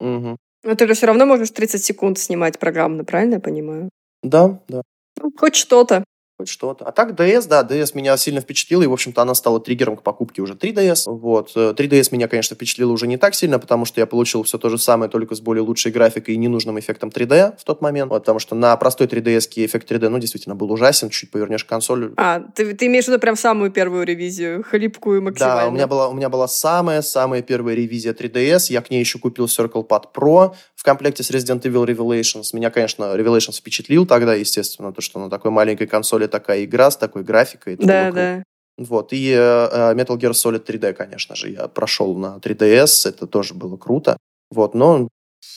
Угу. 0.00 0.36
Но 0.64 0.74
ты 0.74 0.86
же 0.86 0.94
все 0.94 1.06
равно 1.06 1.26
можешь 1.26 1.50
30 1.50 1.84
секунд 1.84 2.18
снимать 2.18 2.58
программно, 2.58 3.04
правильно 3.04 3.34
я 3.34 3.40
понимаю? 3.40 3.90
Да, 4.22 4.60
да. 4.68 4.82
Ну, 5.20 5.32
хоть 5.36 5.54
что-то 5.54 6.04
хоть 6.38 6.48
что-то. 6.48 6.84
А 6.84 6.92
так 6.92 7.10
DS, 7.10 7.48
да, 7.48 7.62
DS 7.62 7.90
меня 7.94 8.16
сильно 8.16 8.40
впечатлила, 8.40 8.82
и, 8.82 8.86
в 8.86 8.92
общем-то, 8.92 9.20
она 9.22 9.34
стала 9.34 9.58
триггером 9.60 9.96
к 9.96 10.02
покупке 10.02 10.40
уже 10.40 10.54
3DS. 10.54 11.10
Вот. 11.12 11.54
3DS 11.56 12.08
э, 12.12 12.14
меня, 12.14 12.28
конечно, 12.28 12.54
впечатлила 12.54 12.92
уже 12.92 13.08
не 13.08 13.16
так 13.16 13.34
сильно, 13.34 13.58
потому 13.58 13.84
что 13.84 14.00
я 14.00 14.06
получил 14.06 14.44
все 14.44 14.56
то 14.56 14.68
же 14.68 14.78
самое, 14.78 15.10
только 15.10 15.34
с 15.34 15.40
более 15.40 15.62
лучшей 15.62 15.90
графикой 15.90 16.34
и 16.34 16.36
ненужным 16.36 16.78
эффектом 16.78 17.08
3D 17.08 17.58
в 17.58 17.64
тот 17.64 17.82
момент. 17.82 18.12
Вот, 18.12 18.20
потому 18.20 18.38
что 18.38 18.54
на 18.54 18.76
простой 18.76 19.08
3DS 19.08 19.48
эффект 19.66 19.90
3D, 19.90 20.08
ну, 20.08 20.18
действительно, 20.18 20.54
был 20.54 20.70
ужасен. 20.70 21.10
Чуть 21.10 21.32
повернешь 21.32 21.64
консоль. 21.64 22.12
А, 22.16 22.40
ты, 22.54 22.72
ты 22.72 22.86
имеешь 22.86 23.06
в 23.06 23.08
виду 23.08 23.18
прям 23.18 23.34
самую 23.34 23.72
первую 23.72 24.06
ревизию, 24.06 24.62
хлипкую 24.62 25.22
максимально? 25.22 25.62
Да, 25.62 25.68
у 25.68 25.72
меня 25.72 25.86
была, 25.88 26.08
у 26.08 26.14
меня 26.14 26.28
была 26.28 26.46
самая-самая 26.46 27.42
первая 27.42 27.74
ревизия 27.74 28.12
3DS. 28.12 28.70
Я 28.70 28.80
к 28.80 28.90
ней 28.90 29.00
еще 29.00 29.18
купил 29.18 29.46
Circle 29.46 29.84
Pad 29.88 30.04
Pro 30.14 30.54
в 30.76 30.84
комплекте 30.84 31.24
с 31.24 31.32
Resident 31.32 31.62
Evil 31.62 31.84
Revelations. 31.84 32.50
Меня, 32.52 32.70
конечно, 32.70 33.16
Revelations 33.16 33.58
впечатлил 33.58 34.06
тогда, 34.06 34.34
естественно, 34.34 34.92
то, 34.92 35.00
что 35.00 35.18
на 35.18 35.28
такой 35.28 35.50
маленькой 35.50 35.88
консоли 35.88 36.27
такая 36.28 36.64
игра 36.64 36.90
с 36.90 36.96
такой 36.96 37.22
графикой. 37.22 37.76
Да, 37.76 38.10
да. 38.12 38.42
Вот, 38.78 39.12
и 39.12 39.30
э, 39.32 39.94
Metal 39.94 40.16
Gear 40.16 40.30
Solid 40.30 40.64
3D, 40.64 40.92
конечно 40.92 41.34
же, 41.34 41.50
я 41.50 41.66
прошел 41.66 42.16
на 42.16 42.36
3DS, 42.36 43.08
это 43.08 43.26
тоже 43.26 43.54
было 43.54 43.76
круто. 43.76 44.16
Вот, 44.50 44.74
но, 44.74 45.08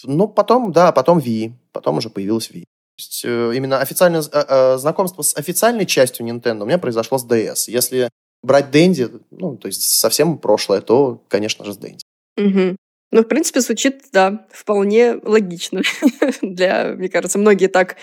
но 0.06 0.28
потом, 0.28 0.72
да, 0.72 0.92
потом 0.92 1.20
Wii, 1.20 1.54
потом 1.72 1.98
уже 1.98 2.10
появилась 2.10 2.50
Wii. 2.50 2.64
То 2.64 2.98
есть, 2.98 3.22
э, 3.24 3.52
именно 3.56 3.80
официальное 3.80 4.22
э, 4.22 4.46
э, 4.48 4.78
знакомство 4.78 5.22
с 5.22 5.36
официальной 5.38 5.86
частью 5.86 6.26
Nintendo 6.26 6.64
у 6.64 6.66
меня 6.66 6.80
произошло 6.80 7.20
с 7.20 7.26
DS. 7.26 7.66
Если 7.68 8.10
брать 8.42 8.72
Дэнди, 8.72 9.10
ну, 9.30 9.56
то 9.56 9.68
есть 9.68 9.84
совсем 9.84 10.40
прошлое, 10.40 10.82
то, 10.82 11.24
конечно 11.28 11.64
же, 11.64 11.74
с 11.74 11.78
Дэнди. 11.78 12.04
Угу. 12.38 12.76
Ну, 13.12 13.22
в 13.22 13.28
принципе, 13.28 13.62
звучит, 13.62 14.06
да, 14.14 14.48
вполне 14.52 15.16
логично. 15.24 15.82
Для, 16.42 16.94
мне 16.96 17.10
кажется, 17.10 17.38
многие 17.38 17.68
так 17.68 17.98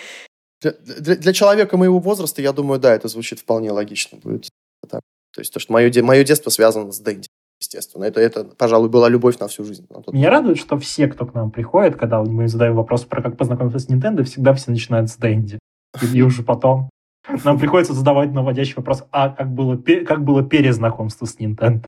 для, 0.60 0.72
для, 0.72 1.16
для 1.16 1.32
человека 1.32 1.76
моего 1.76 1.98
возраста, 1.98 2.43
я 2.43 2.52
думаю, 2.52 2.80
да, 2.80 2.94
это 2.94 3.09
звучит 3.09 3.39
вполне 3.40 3.70
логично 3.70 4.18
будет. 4.18 4.48
Так. 4.89 5.01
То 5.35 5.40
есть 5.40 5.52
то, 5.52 5.60
что 5.60 5.72
мое, 5.72 5.93
мое 6.02 6.24
детство 6.24 6.51
связано 6.51 6.90
с 6.93 6.98
Дэнди, 6.98 7.28
естественно. 7.60 8.05
Это, 8.05 8.20
это, 8.20 8.44
пожалуй, 8.44 8.89
была 8.89 9.09
любовь 9.09 9.39
на 9.39 9.48
всю 9.48 9.64
жизнь. 9.64 9.86
На 9.90 10.02
тот 10.02 10.14
Меня 10.14 10.30
радует, 10.30 10.59
что 10.59 10.78
все, 10.78 11.06
кто 11.06 11.26
к 11.26 11.35
нам 11.35 11.51
приходит, 11.51 11.97
когда 11.97 12.22
мы 12.22 12.48
задаем 12.48 12.74
вопрос 12.74 13.05
про 13.05 13.22
как 13.22 13.36
познакомиться 13.36 13.78
с 13.78 13.89
Nintendo, 13.89 14.22
всегда 14.24 14.55
все 14.55 14.70
начинают 14.70 15.10
с 15.10 15.16
Дэнди. 15.16 15.59
И 16.12 16.22
уже 16.22 16.43
потом 16.43 16.90
нам 17.44 17.59
приходится 17.59 17.93
задавать 17.93 18.32
наводящий 18.32 18.74
вопрос, 18.76 19.05
а 19.10 19.30
как 19.30 19.52
было, 19.52 19.76
как 20.06 20.24
было 20.24 20.43
перезнакомство 20.43 21.26
с 21.26 21.36
Nintendo? 21.39 21.85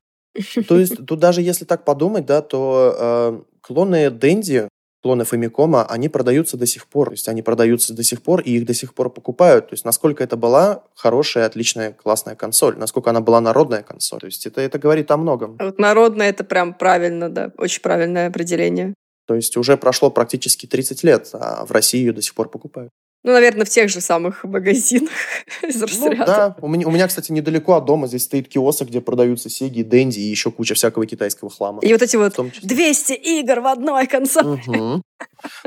То 0.67 0.79
есть 0.79 1.05
тут 1.05 1.19
даже 1.19 1.41
если 1.41 1.65
так 1.65 1.83
подумать, 1.83 2.25
да, 2.25 2.41
то 2.41 2.95
э, 2.97 3.41
клоны 3.61 4.09
Дэнди 4.09 4.69
клоны 5.01 5.23
Famicom, 5.23 5.85
они 5.87 6.09
продаются 6.09 6.57
до 6.57 6.65
сих 6.65 6.87
пор. 6.87 7.07
То 7.09 7.13
есть 7.13 7.27
они 7.27 7.41
продаются 7.41 7.93
до 7.93 8.03
сих 8.03 8.21
пор, 8.21 8.41
и 8.41 8.51
их 8.51 8.65
до 8.65 8.73
сих 8.73 8.93
пор 8.93 9.09
покупают. 9.09 9.69
То 9.69 9.73
есть 9.73 9.85
насколько 9.85 10.23
это 10.23 10.37
была 10.37 10.83
хорошая, 10.95 11.45
отличная, 11.45 11.91
классная 11.91 12.35
консоль. 12.35 12.77
Насколько 12.77 13.09
она 13.09 13.21
была 13.21 13.41
народная 13.41 13.83
консоль. 13.83 14.19
То 14.19 14.27
есть 14.27 14.45
это, 14.45 14.61
это 14.61 14.79
говорит 14.79 15.11
о 15.11 15.17
многом. 15.17 15.57
Вот 15.59 15.79
народная 15.79 16.29
это 16.29 16.43
прям 16.43 16.73
правильно, 16.73 17.29
да. 17.29 17.51
Очень 17.57 17.81
правильное 17.81 18.27
определение. 18.27 18.93
То 19.27 19.35
есть 19.35 19.55
уже 19.57 19.77
прошло 19.77 20.09
практически 20.11 20.65
30 20.65 21.03
лет, 21.03 21.29
а 21.33 21.65
в 21.65 21.71
России 21.71 21.99
ее 21.99 22.13
до 22.13 22.21
сих 22.21 22.33
пор 22.33 22.49
покупают. 22.49 22.91
Ну, 23.23 23.33
наверное, 23.33 23.65
в 23.65 23.69
тех 23.69 23.89
же 23.89 24.01
самых 24.01 24.43
магазинах 24.43 25.11
из 25.61 25.79
Ну, 25.99 26.15
да, 26.15 26.55
у 26.59 26.67
меня, 26.67 26.87
у 26.87 26.91
меня, 26.91 27.07
кстати, 27.07 27.31
недалеко 27.31 27.73
от 27.75 27.85
дома 27.85 28.07
здесь 28.07 28.23
стоит 28.23 28.47
киоск, 28.47 28.83
где 28.83 28.99
продаются 28.99 29.49
Сеги, 29.49 29.83
Дэнди 29.83 30.19
и 30.19 30.23
еще 30.23 30.51
куча 30.51 30.73
всякого 30.73 31.05
китайского 31.05 31.51
хлама. 31.51 31.81
И 31.81 31.91
вот 31.93 32.01
эти 32.01 32.15
вот 32.15 32.35
200 32.63 33.13
игр 33.13 33.59
в 33.59 33.67
одной 33.67 34.07
консоли. 34.07 34.59
Угу. 34.67 35.01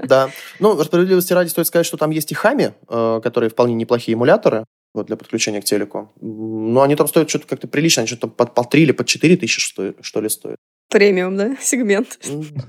Да. 0.02 0.31
Ну, 0.59 0.82
справедливости 0.82 1.32
ради 1.32 1.48
стоит 1.48 1.68
сказать, 1.68 1.86
что 1.86 1.97
там 1.97 2.10
есть 2.10 2.32
и 2.32 2.35
Хами, 2.35 2.74
э, 2.89 3.20
которые 3.22 3.51
вполне 3.51 3.74
неплохие 3.74 4.14
эмуляторы 4.14 4.64
вот, 4.93 5.06
для 5.06 5.16
подключения 5.16 5.60
к 5.60 5.64
телеку. 5.64 6.12
Но 6.20 6.82
они 6.82 6.97
там 6.97 7.06
стоят 7.06 7.31
что-то 7.31 7.47
как-то 7.47 7.68
прилично, 7.68 8.01
они 8.01 8.09
что-то 8.09 8.28
под, 8.28 8.55
под 8.55 8.70
3 8.70 8.82
или 8.82 8.93
под 8.93 9.06
4 9.06 9.36
тысячи, 9.36 9.60
что, 9.60 9.94
что 10.01 10.20
ли, 10.20 10.28
стоят. 10.28 10.59
Премиум, 10.94 11.36
да, 11.36 11.56
сегмент. 11.60 12.20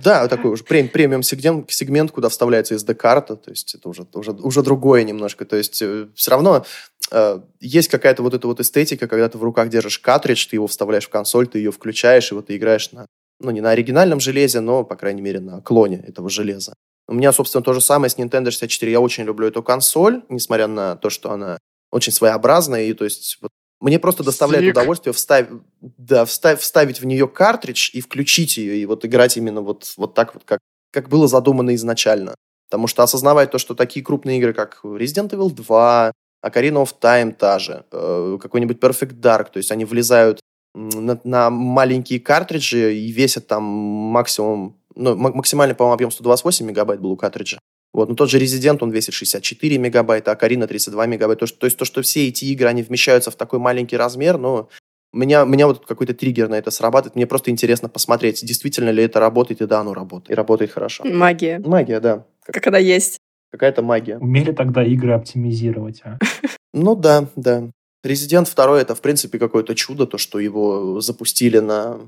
Да, 0.03 0.27
такой 0.27 0.49
уже 0.49 0.64
премиум 0.64 1.22
сегмент, 1.22 1.72
сегмент, 1.72 2.10
куда 2.10 2.30
вставляется 2.30 2.73
SD-карта, 2.73 3.35
то 3.35 3.52
есть 3.52 3.76
это 3.76 3.88
уже, 3.88 4.07
уже, 4.14 4.31
уже 4.31 4.64
другое 4.64 5.03
немножко. 5.03 5.45
То 5.45 5.56
есть 5.56 5.80
э, 5.84 6.07
все 6.15 6.31
равно 6.31 6.65
э, 7.11 7.39
есть 7.60 7.88
какая-то 7.88 8.23
вот 8.23 8.34
эта 8.34 8.47
вот 8.47 8.60
эстетика, 8.60 9.07
когда 9.07 9.30
ты 9.30 9.38
в 9.38 9.43
руках 9.43 9.69
держишь 9.69 9.99
картридж, 9.99 10.47
ты 10.47 10.56
его 10.56 10.65
вставляешь 10.65 11.06
в 11.06 11.10
консоль, 11.10 11.45
ты 11.45 11.60
ее 11.60 11.72
включаешь, 11.72 12.31
и 12.31 12.34
вот 12.34 12.47
ты 12.47 12.57
играешь 12.57 12.91
на, 12.93 13.06
ну, 13.39 13.52
не 13.52 13.61
на 13.61 13.69
оригинальном 13.69 14.19
железе, 14.19 14.60
но, 14.60 14.84
по 14.84 14.95
крайней 14.95 15.22
мере, 15.22 15.39
на 15.39 15.61
клоне 15.61 16.03
этого 16.07 16.27
железа. 16.27 16.73
У 17.07 17.14
меня, 17.14 17.31
собственно, 17.31 17.64
то 17.64 17.73
же 17.73 17.81
самое 17.81 18.10
с 18.10 18.18
Nintendo 18.18 18.49
64. 18.49 18.91
Я 18.91 19.02
очень 19.02 19.26
люблю 19.26 19.47
эту 19.47 19.61
консоль, 19.61 20.23
несмотря 20.30 20.65
на 20.65 20.95
то, 20.95 21.11
что 21.11 21.30
она 21.30 21.60
очень 21.91 22.11
своеобразная, 22.11 22.85
и 22.85 22.93
то 22.93 23.03
есть 23.03 23.38
вот 23.39 23.52
мне 23.86 23.99
просто 23.99 24.24
доставляет 24.24 24.66
Сик. 24.66 24.74
удовольствие 24.74 25.14
вставить, 25.14 25.49
да, 25.80 26.26
вставь, 26.26 26.60
вставить 26.60 26.99
в 26.99 27.06
нее 27.06 27.28
картридж 27.28 27.91
и 27.94 28.02
включить 28.02 28.57
ее, 28.57 28.78
и 28.78 28.86
вот 28.88 29.06
играть 29.06 29.38
именно 29.38 29.62
вот, 29.62 29.94
вот 29.98 30.16
так 30.16 30.34
вот, 30.34 30.44
как, 30.44 30.60
как 30.91 31.07
было 31.07 31.28
задумано 31.28 31.76
изначально. 31.76 32.34
Потому 32.68 32.88
что 32.88 33.03
осознавать 33.03 33.52
то, 33.52 33.60
что 33.60 33.76
такие 33.76 34.03
крупные 34.03 34.40
игры, 34.40 34.53
как 34.53 34.80
Resident 34.84 35.30
Evil 35.30 35.52
2, 35.52 36.12
Ocarina 36.44 36.84
of 36.84 36.95
Time 36.99 37.32
та 37.32 37.60
же, 37.60 37.86
э, 37.91 38.40
какой-нибудь 38.41 38.80
Perfect 38.80 39.20
Dark, 39.20 39.52
то 39.52 39.57
есть 39.57 39.72
они 39.72 39.86
влезают 39.86 40.40
на, 40.74 41.20
на 41.24 41.52
маленькие 41.52 42.20
картриджи 42.20 42.95
и 42.95 43.12
весят 43.12 43.45
там 43.45 43.64
максимум, 43.64 44.78
ну, 44.95 45.16
максимальный, 45.16 45.76
по-моему, 45.76 45.94
объем 45.94 46.12
128 46.12 46.66
мегабайт 46.66 46.99
был 46.99 47.12
у 47.12 47.18
картриджа. 47.18 47.60
Вот, 47.96 48.10
ну 48.10 48.16
тот 48.16 48.30
же 48.30 48.40
Резидент, 48.40 48.84
он 48.84 48.92
весит 48.92 49.14
64 49.14 49.78
мегабайта, 49.78 50.32
а 50.32 50.36
Карина 50.36 50.68
32 50.68 51.06
мегабайта. 51.06 51.40
То, 51.40 51.48
что, 51.48 51.60
то 51.60 51.66
есть 51.66 51.78
то, 51.78 51.86
что 51.86 52.02
все 52.02 52.28
эти 52.28 52.44
игры, 52.44 52.68
они 52.68 52.84
вмещаются 52.84 53.32
в 53.32 53.38
такой 53.38 53.60
маленький 53.60 53.96
размер, 53.96 54.38
но 54.38 54.68
меня, 55.14 55.46
меня 55.46 55.66
вот 55.66 55.86
какой-то 55.86 56.14
триггер 56.14 56.50
на 56.50 56.56
это 56.56 56.72
срабатывает. 56.72 57.16
Мне 57.16 57.26
просто 57.26 57.52
интересно 57.52 57.88
посмотреть, 57.88 58.46
действительно 58.46 58.90
ли 58.90 59.02
это 59.02 59.22
работает, 59.22 59.62
и 59.62 59.66
да, 59.66 59.80
оно 59.80 59.94
работает. 59.94 60.32
И 60.32 60.34
работает 60.34 60.72
хорошо. 60.72 61.06
Магия. 61.06 61.60
Магия, 61.60 62.02
да. 62.02 62.26
Как, 62.44 62.56
как 62.56 62.68
она 62.68 62.80
есть. 62.80 63.18
Какая-то 63.52 63.82
магия. 63.82 64.18
Умели 64.18 64.52
тогда 64.52 64.84
игры 64.84 65.14
оптимизировать, 65.14 66.02
а? 66.04 66.20
Ну 66.74 66.98
да, 66.98 67.30
да. 67.38 67.70
Резидент 68.04 68.54
2 68.54 68.82
это, 68.82 68.94
в 68.94 69.00
принципе, 69.00 69.40
какое-то 69.40 69.74
чудо, 69.74 70.06
то, 70.06 70.18
что 70.18 70.40
его 70.40 71.00
запустили 71.00 71.60
на 71.60 72.00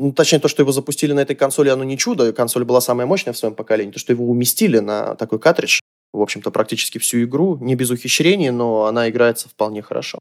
ну, 0.00 0.12
точнее, 0.12 0.38
то, 0.38 0.48
что 0.48 0.62
его 0.62 0.72
запустили 0.72 1.12
на 1.12 1.20
этой 1.20 1.36
консоли, 1.36 1.68
оно 1.68 1.84
не 1.84 1.98
чудо. 1.98 2.32
Консоль 2.32 2.64
была 2.64 2.80
самая 2.80 3.06
мощная 3.06 3.34
в 3.34 3.36
своем 3.36 3.54
поколении. 3.54 3.92
То, 3.92 3.98
что 3.98 4.14
его 4.14 4.24
уместили 4.24 4.78
на 4.78 5.14
такой 5.14 5.38
картридж, 5.38 5.80
в 6.14 6.22
общем-то, 6.22 6.50
практически 6.50 6.96
всю 6.96 7.22
игру, 7.24 7.58
не 7.60 7.74
без 7.74 7.90
ухищрений, 7.90 8.50
но 8.50 8.86
она 8.86 9.10
играется 9.10 9.50
вполне 9.50 9.82
хорошо. 9.82 10.18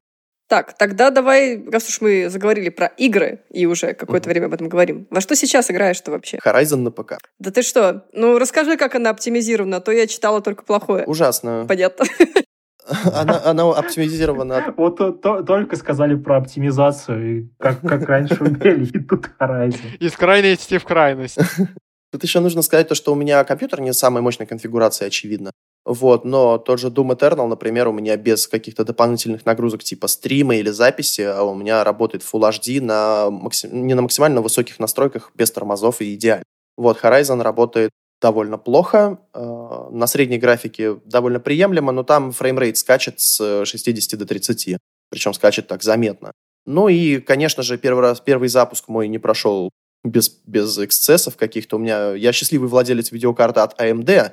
Так, 0.50 0.78
тогда 0.78 1.12
давай, 1.12 1.64
раз 1.72 1.88
уж 1.88 2.02
мы 2.02 2.28
заговорили 2.30 2.70
про 2.70 2.88
игры 2.88 3.44
и 3.52 3.68
уже 3.68 3.94
какое-то 3.94 4.28
mm-hmm. 4.28 4.34
время 4.34 4.46
об 4.48 4.54
этом 4.54 4.68
говорим, 4.68 5.08
во 5.12 5.22
что 5.22 5.36
сейчас 5.36 5.72
играешь-то 5.72 6.12
вообще? 6.12 6.40
Horizon 6.44 6.78
на 6.78 6.92
ПК. 6.92 7.20
Да 7.38 7.52
ты 7.52 7.62
что? 7.62 8.06
Ну, 8.14 8.38
расскажи, 8.38 8.76
как 8.76 8.96
она 8.96 9.12
оптимизирована, 9.12 9.78
а 9.78 9.80
то 9.80 9.92
я 9.92 10.08
читала 10.08 10.42
только 10.42 10.64
плохое. 10.64 11.06
Ужасно. 11.06 11.66
Понятно. 11.70 12.06
Она, 13.14 13.42
она 13.46 13.64
оптимизирована. 13.70 14.74
Вот 14.78 14.98
то, 14.98 15.12
то, 15.12 15.44
только 15.44 15.76
сказали 15.76 16.16
про 16.16 16.38
оптимизацию, 16.38 17.50
как, 17.60 17.82
как 17.82 18.08
раньше 18.08 18.44
умели, 18.44 18.86
и 18.86 19.00
тут 19.00 19.30
Horizon. 19.40 19.98
Из 20.00 20.14
крайности 20.14 20.78
в 20.78 20.86
крайность. 20.86 21.38
Тут 22.12 22.24
еще 22.24 22.40
нужно 22.40 22.64
сказать 22.64 22.88
то, 22.88 22.96
что 22.96 23.14
у 23.14 23.16
меня 23.16 23.44
компьютер 23.44 23.82
не 23.82 23.94
самой 23.94 24.24
мощной 24.24 24.48
конфигурации, 24.48 25.06
очевидно. 25.06 25.52
Вот, 25.86 26.26
но 26.26 26.58
тот 26.58 26.80
же 26.80 26.88
Doom 26.88 27.16
Eternal, 27.16 27.48
например, 27.48 27.88
у 27.88 27.94
меня 27.94 28.18
без 28.18 28.48
каких-то 28.48 28.84
дополнительных 28.84 29.46
нагрузок 29.46 29.84
типа 29.84 30.08
стрима 30.08 30.56
или 30.56 30.70
записи, 30.72 31.22
а 31.22 31.44
у 31.44 31.56
меня 31.56 31.84
работает 31.84 32.24
Full 32.24 32.50
HD 32.50 32.82
на 32.82 33.30
максим... 33.30 33.88
не 33.88 33.94
на 33.94 34.02
максимально 34.02 34.42
высоких 34.42 34.80
настройках, 34.80 35.32
без 35.36 35.52
тормозов 35.52 36.02
и 36.02 36.16
идеально. 36.16 36.44
Вот, 36.78 37.00
Horizon 37.04 37.42
работает 37.44 37.92
довольно 38.22 38.58
плохо. 38.58 39.20
Э, 39.34 39.88
на 39.92 40.08
средней 40.08 40.38
графике 40.38 40.96
довольно 41.06 41.40
приемлемо, 41.40 41.92
но 41.92 42.04
там 42.04 42.32
фреймрейт 42.32 42.78
скачет 42.78 43.20
с 43.20 43.66
60 43.66 44.20
до 44.20 44.26
30. 44.26 44.78
Причем 45.10 45.34
скачет 45.34 45.68
так 45.68 45.84
заметно. 45.84 46.32
Ну 46.66 46.88
и, 46.88 47.20
конечно 47.20 47.64
же, 47.64 47.78
первый 47.78 48.02
раз, 48.02 48.20
первый 48.20 48.50
запуск 48.50 48.88
мой 48.88 49.08
не 49.08 49.18
прошел 49.18 49.72
без, 50.04 50.30
без 50.46 50.78
эксцессов 50.78 51.36
каких-то. 51.36 51.78
У 51.78 51.80
меня, 51.80 52.14
я 52.14 52.32
счастливый 52.32 52.70
владелец 52.70 53.12
видеокарты 53.12 53.62
от 53.62 53.80
AMD, 53.82 54.32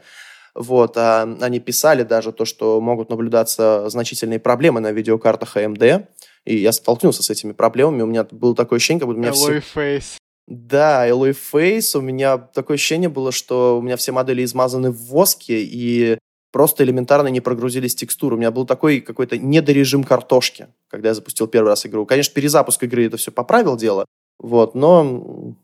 вот, 0.55 0.97
а 0.97 1.23
они 1.41 1.61
писали 1.61 2.03
даже 2.03 2.33
то, 2.33 2.45
что 2.45 2.81
могут 2.81 3.11
наблюдаться 3.11 3.89
значительные 3.89 4.39
проблемы 4.39 4.81
на 4.81 4.93
видеокартах 4.93 5.57
AMD, 5.57 6.07
и 6.45 6.57
я 6.57 6.73
столкнулся 6.73 7.23
с 7.23 7.31
этими 7.31 7.53
проблемами. 7.53 8.03
У 8.03 8.07
меня 8.07 8.25
было 8.25 8.55
такое 8.55 8.79
ощущение, 8.79 9.01
как 9.01 9.09
будто 9.09 9.19
у 9.19 9.23
меня 9.23 9.33
все... 9.33 9.59
Face. 9.75 10.17
Да, 10.47 11.09
Alloy 11.09 11.36
Face. 11.52 11.98
У 11.98 12.01
меня 12.01 12.39
такое 12.39 12.77
ощущение 12.77 13.09
было, 13.09 13.32
что 13.32 13.78
у 13.78 13.82
меня 13.82 13.97
все 13.97 14.12
модели 14.12 14.44
измазаны 14.44 14.90
в 14.90 15.09
воске, 15.09 15.62
и 15.62 16.18
просто 16.52 16.85
элементарно 16.85 17.28
не 17.28 17.40
прогрузились 17.40 17.94
текстуры. 17.94 18.36
У 18.36 18.39
меня 18.39 18.51
был 18.51 18.64
такой 18.64 19.01
какой-то 19.01 19.39
недорежим 19.39 20.05
картошки, 20.05 20.68
когда 20.89 21.09
я 21.09 21.14
запустил 21.14 21.48
первый 21.48 21.68
раз 21.68 21.85
игру. 21.85 22.06
Конечно, 22.06 22.32
перезапуск 22.32 22.82
игры 22.85 23.06
это 23.06 23.16
все 23.16 23.32
поправил 23.32 23.77
дело, 23.77 24.06
вот, 24.39 24.74
но, 24.74 25.55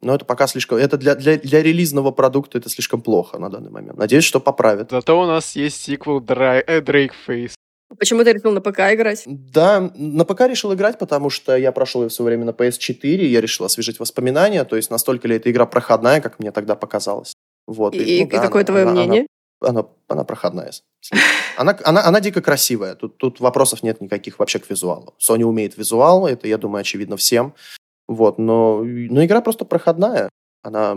но 0.00 0.14
это 0.14 0.24
пока 0.24 0.46
слишком... 0.46 0.78
Это 0.78 0.96
для, 0.96 1.14
для, 1.14 1.36
для 1.36 1.62
релизного 1.62 2.10
продукта 2.10 2.58
это 2.58 2.68
слишком 2.68 3.02
плохо 3.02 3.38
на 3.38 3.50
данный 3.50 3.70
момент. 3.70 3.98
Надеюсь, 3.98 4.24
что 4.24 4.40
поправят. 4.40 4.90
Зато 4.90 5.20
у 5.20 5.26
нас 5.26 5.54
есть 5.56 5.82
сиквел 5.82 6.20
Драй... 6.20 6.64
э, 6.66 6.80
Drake 6.80 7.12
Face. 7.26 7.52
Почему 7.98 8.24
ты 8.24 8.32
решил 8.32 8.52
на 8.52 8.60
ПК 8.60 8.80
играть? 8.92 9.24
Да, 9.26 9.90
на 9.94 10.24
ПК 10.24 10.42
решил 10.42 10.72
играть, 10.74 10.98
потому 10.98 11.30
что 11.30 11.56
я 11.56 11.72
прошел 11.72 12.02
ее 12.02 12.08
в 12.08 12.12
свое 12.12 12.30
время 12.30 12.44
на 12.46 12.50
PS4, 12.50 13.24
я 13.24 13.40
решил 13.40 13.66
освежить 13.66 14.00
воспоминания, 14.00 14.64
то 14.64 14.76
есть 14.76 14.90
настолько 14.90 15.28
ли 15.28 15.36
эта 15.36 15.50
игра 15.50 15.66
проходная, 15.66 16.20
как 16.20 16.38
мне 16.38 16.52
тогда 16.52 16.74
показалось. 16.74 17.34
Вот. 17.66 17.94
И, 17.94 17.98
и, 17.98 18.24
ну, 18.24 18.30
да, 18.30 18.36
и 18.36 18.40
какое 18.40 18.62
она, 18.62 18.66
твое 18.66 18.82
она, 18.84 18.92
мнение? 18.92 19.26
Она, 19.60 19.80
она, 19.80 19.88
она 20.08 20.24
проходная. 20.24 20.72
Она, 21.56 21.78
она, 21.84 22.04
она 22.04 22.20
дико 22.20 22.40
красивая. 22.40 22.94
Тут, 22.94 23.18
тут 23.18 23.40
вопросов 23.40 23.82
нет 23.82 24.00
никаких 24.00 24.38
вообще 24.38 24.58
к 24.58 24.68
визуалу. 24.70 25.14
Sony 25.20 25.42
умеет 25.42 25.76
визуал, 25.76 26.26
это, 26.26 26.48
я 26.48 26.58
думаю, 26.58 26.80
очевидно 26.80 27.16
всем. 27.16 27.54
Вот, 28.08 28.38
но, 28.38 28.82
но 28.82 29.24
игра 29.24 29.40
просто 29.40 29.64
проходная. 29.64 30.28
Она, 30.62 30.92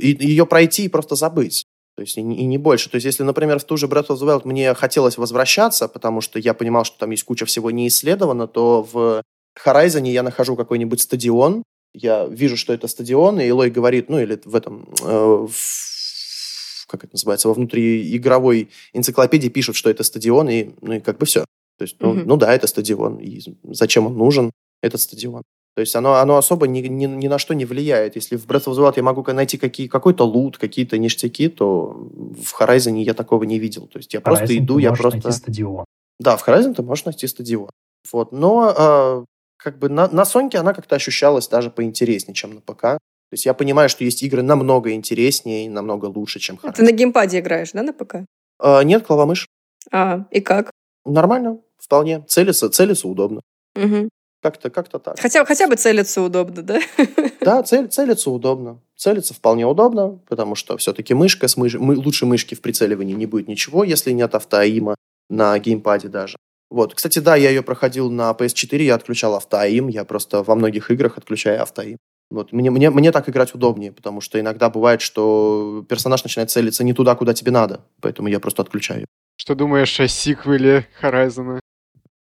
и, 0.00 0.16
ее 0.26 0.46
пройти 0.46 0.84
и 0.84 0.88
просто 0.88 1.14
забыть. 1.14 1.66
То 1.96 2.02
есть 2.02 2.16
и, 2.16 2.20
и 2.20 2.44
не 2.44 2.58
больше. 2.58 2.90
То 2.90 2.96
есть 2.96 3.04
если, 3.04 3.22
например, 3.22 3.58
в 3.58 3.64
ту 3.64 3.76
же 3.76 3.86
Breath 3.86 4.08
of 4.08 4.16
the 4.18 4.26
Wild 4.26 4.42
мне 4.44 4.72
хотелось 4.74 5.18
возвращаться, 5.18 5.88
потому 5.88 6.20
что 6.20 6.38
я 6.38 6.54
понимал, 6.54 6.84
что 6.84 6.98
там 6.98 7.10
есть 7.10 7.24
куча 7.24 7.44
всего 7.46 7.70
не 7.70 7.88
исследовано, 7.88 8.46
то 8.48 8.86
в 8.90 9.22
Horizon 9.64 10.08
я 10.08 10.22
нахожу 10.22 10.56
какой-нибудь 10.56 11.00
стадион, 11.00 11.62
я 11.94 12.26
вижу, 12.26 12.56
что 12.56 12.72
это 12.72 12.88
стадион, 12.88 13.40
и 13.40 13.48
Элой 13.48 13.70
говорит, 13.70 14.08
ну 14.08 14.18
или 14.18 14.40
в 14.44 14.56
этом, 14.56 14.88
э, 15.02 15.46
в, 15.50 16.86
как 16.86 17.04
это 17.04 17.14
называется, 17.14 17.48
во 17.48 17.54
внутриигровой 17.54 18.70
энциклопедии 18.94 19.48
пишут, 19.48 19.76
что 19.76 19.90
это 19.90 20.02
стадион, 20.02 20.48
и, 20.48 20.70
ну 20.80 20.94
и 20.94 21.00
как 21.00 21.18
бы 21.18 21.26
все. 21.26 21.44
То 21.78 21.82
есть, 21.82 21.96
ну, 22.00 22.14
mm-hmm. 22.14 22.24
ну 22.24 22.36
да, 22.36 22.54
это 22.54 22.66
стадион, 22.66 23.18
и 23.18 23.40
зачем 23.64 24.06
он 24.06 24.16
нужен, 24.16 24.52
этот 24.80 25.00
стадион? 25.00 25.42
То 25.74 25.80
есть 25.80 25.96
оно, 25.96 26.14
оно 26.14 26.36
особо 26.36 26.66
ни, 26.68 26.80
ни, 26.80 27.06
ни 27.06 27.28
на 27.28 27.38
что 27.38 27.54
не 27.54 27.64
влияет. 27.64 28.16
Если 28.16 28.36
в 28.36 28.46
Breath 28.46 28.66
of 28.66 28.74
the 28.74 28.86
Wild 28.86 28.94
я 28.96 29.02
могу 29.02 29.22
найти 29.32 29.56
какие, 29.56 29.86
какой-то 29.86 30.24
лут, 30.24 30.58
какие-то 30.58 30.98
ништяки, 30.98 31.48
то 31.48 32.08
в 32.36 32.60
Horizon 32.60 32.98
я 32.98 33.14
такого 33.14 33.44
не 33.44 33.58
видел. 33.58 33.86
То 33.86 33.98
есть 33.98 34.12
я 34.12 34.20
Horizon 34.20 34.22
просто 34.22 34.58
иду, 34.58 34.78
я 34.78 34.92
просто... 34.92 35.20
найти 35.22 35.32
стадион. 35.32 35.84
Да, 36.18 36.36
в 36.36 36.46
Horizon 36.46 36.74
ты 36.74 36.82
можешь 36.82 37.06
найти 37.06 37.26
стадион. 37.26 37.70
Вот. 38.12 38.32
Но 38.32 38.74
э, 38.76 39.24
как 39.56 39.78
бы 39.78 39.88
на, 39.88 40.08
на 40.08 40.24
Соньке 40.26 40.58
она 40.58 40.74
как-то 40.74 40.96
ощущалась 40.96 41.48
даже 41.48 41.70
поинтереснее, 41.70 42.34
чем 42.34 42.54
на 42.54 42.60
ПК. 42.60 42.82
То 42.82 43.34
есть 43.34 43.46
я 43.46 43.54
понимаю, 43.54 43.88
что 43.88 44.04
есть 44.04 44.22
игры 44.22 44.42
намного 44.42 44.92
интереснее 44.92 45.64
и 45.64 45.68
намного 45.70 46.06
лучше, 46.06 46.38
чем 46.38 46.56
Horizon. 46.56 46.72
Ты 46.74 46.82
на 46.82 46.92
геймпаде 46.92 47.38
играешь, 47.38 47.72
да, 47.72 47.82
на 47.82 47.94
ПК? 47.94 48.16
Э, 48.62 48.82
нет, 48.84 49.06
клавомышь. 49.06 49.48
А, 49.90 50.26
и 50.30 50.40
как? 50.40 50.70
Нормально, 51.06 51.60
вполне. 51.78 52.22
Целиться, 52.28 52.68
целиться 52.68 53.08
удобно. 53.08 53.40
Угу. 53.74 54.10
Как-то 54.42 54.70
как 54.70 54.88
так. 54.88 55.20
Хотя, 55.20 55.44
хотя 55.44 55.68
бы 55.68 55.76
целиться 55.76 56.20
удобно, 56.20 56.62
да? 56.62 56.80
Да, 57.40 57.62
цель, 57.62 57.88
целиться 57.88 58.30
удобно. 58.30 58.80
Целиться 58.96 59.34
вполне 59.34 59.66
удобно, 59.66 60.18
потому 60.28 60.56
что 60.56 60.76
все-таки 60.76 61.14
мышка, 61.14 61.46
с 61.46 61.56
мыш... 61.56 61.74
мы... 61.74 61.96
лучше 61.96 62.26
мышки 62.26 62.54
в 62.54 62.60
прицеливании 62.60 63.14
не 63.14 63.26
будет 63.26 63.48
ничего, 63.48 63.84
если 63.84 64.10
нет 64.10 64.34
автоаима 64.34 64.96
на 65.30 65.56
геймпаде 65.58 66.08
даже. 66.08 66.36
Вот. 66.70 66.94
Кстати, 66.94 67.20
да, 67.20 67.36
я 67.36 67.50
ее 67.50 67.62
проходил 67.62 68.10
на 68.10 68.30
PS4, 68.32 68.82
я 68.82 68.96
отключал 68.96 69.34
автоаим, 69.34 69.88
я 69.88 70.04
просто 70.04 70.42
во 70.42 70.54
многих 70.56 70.90
играх 70.90 71.18
отключаю 71.18 71.62
автоаим. 71.62 71.98
Вот. 72.30 72.52
Мне, 72.52 72.70
мне, 72.70 72.90
мне 72.90 73.12
так 73.12 73.28
играть 73.28 73.54
удобнее, 73.54 73.92
потому 73.92 74.20
что 74.20 74.40
иногда 74.40 74.70
бывает, 74.70 75.02
что 75.02 75.84
персонаж 75.88 76.24
начинает 76.24 76.50
целиться 76.50 76.82
не 76.82 76.94
туда, 76.94 77.14
куда 77.14 77.34
тебе 77.34 77.52
надо, 77.52 77.84
поэтому 78.00 78.28
я 78.28 78.40
просто 78.40 78.62
отключаю. 78.62 79.06
Что 79.36 79.54
думаешь 79.54 80.00
о 80.00 80.08
сиквеле 80.08 80.86
Horizon? 81.00 81.60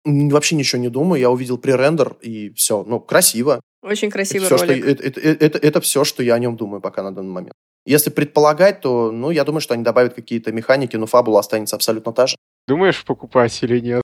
Вообще 0.06 0.54
ничего 0.54 0.80
не 0.80 0.88
думаю. 0.88 1.20
Я 1.20 1.30
увидел 1.30 1.58
пререндер, 1.58 2.16
и 2.20 2.50
все. 2.50 2.84
Ну, 2.84 3.00
красиво. 3.00 3.60
Очень 3.82 4.10
красивый 4.10 4.46
это 4.46 4.56
все, 4.56 4.66
ролик. 4.66 4.82
Что, 4.82 4.90
это, 4.90 5.02
это, 5.02 5.20
это, 5.20 5.44
это, 5.44 5.58
это 5.58 5.80
все, 5.80 6.04
что 6.04 6.22
я 6.22 6.34
о 6.34 6.38
нем 6.38 6.56
думаю 6.56 6.80
пока 6.80 7.02
на 7.02 7.14
данный 7.14 7.32
момент. 7.32 7.52
Если 7.84 8.10
предполагать, 8.10 8.80
то, 8.80 9.12
ну, 9.12 9.30
я 9.30 9.44
думаю, 9.44 9.60
что 9.60 9.74
они 9.74 9.84
добавят 9.84 10.14
какие-то 10.14 10.50
механики, 10.50 10.96
но 10.96 11.06
фабула 11.06 11.40
останется 11.40 11.76
абсолютно 11.76 12.12
та 12.12 12.26
же. 12.26 12.36
Думаешь, 12.66 13.04
покупать 13.04 13.62
или 13.62 13.78
нет? 13.78 14.02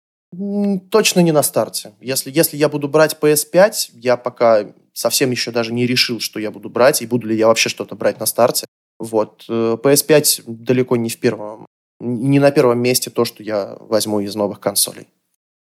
Точно 0.90 1.20
не 1.20 1.32
на 1.32 1.42
старте. 1.42 1.92
Если, 2.00 2.30
если 2.30 2.56
я 2.56 2.68
буду 2.68 2.88
брать 2.88 3.16
PS5, 3.20 3.90
я 3.94 4.16
пока 4.16 4.72
совсем 4.92 5.30
еще 5.30 5.50
даже 5.50 5.72
не 5.72 5.86
решил, 5.86 6.20
что 6.20 6.38
я 6.38 6.50
буду 6.50 6.70
брать, 6.70 7.02
и 7.02 7.06
буду 7.06 7.26
ли 7.26 7.36
я 7.36 7.48
вообще 7.48 7.68
что-то 7.68 7.96
брать 7.96 8.20
на 8.20 8.26
старте. 8.26 8.66
Вот. 8.98 9.44
Э, 9.48 9.76
PS5 9.82 10.44
далеко 10.46 10.96
не 10.96 11.08
в 11.08 11.18
первом, 11.18 11.66
не 11.98 12.38
на 12.38 12.50
первом 12.52 12.78
месте 12.78 13.10
то, 13.10 13.24
что 13.24 13.42
я 13.42 13.76
возьму 13.80 14.20
из 14.20 14.34
новых 14.36 14.60
консолей. 14.60 15.08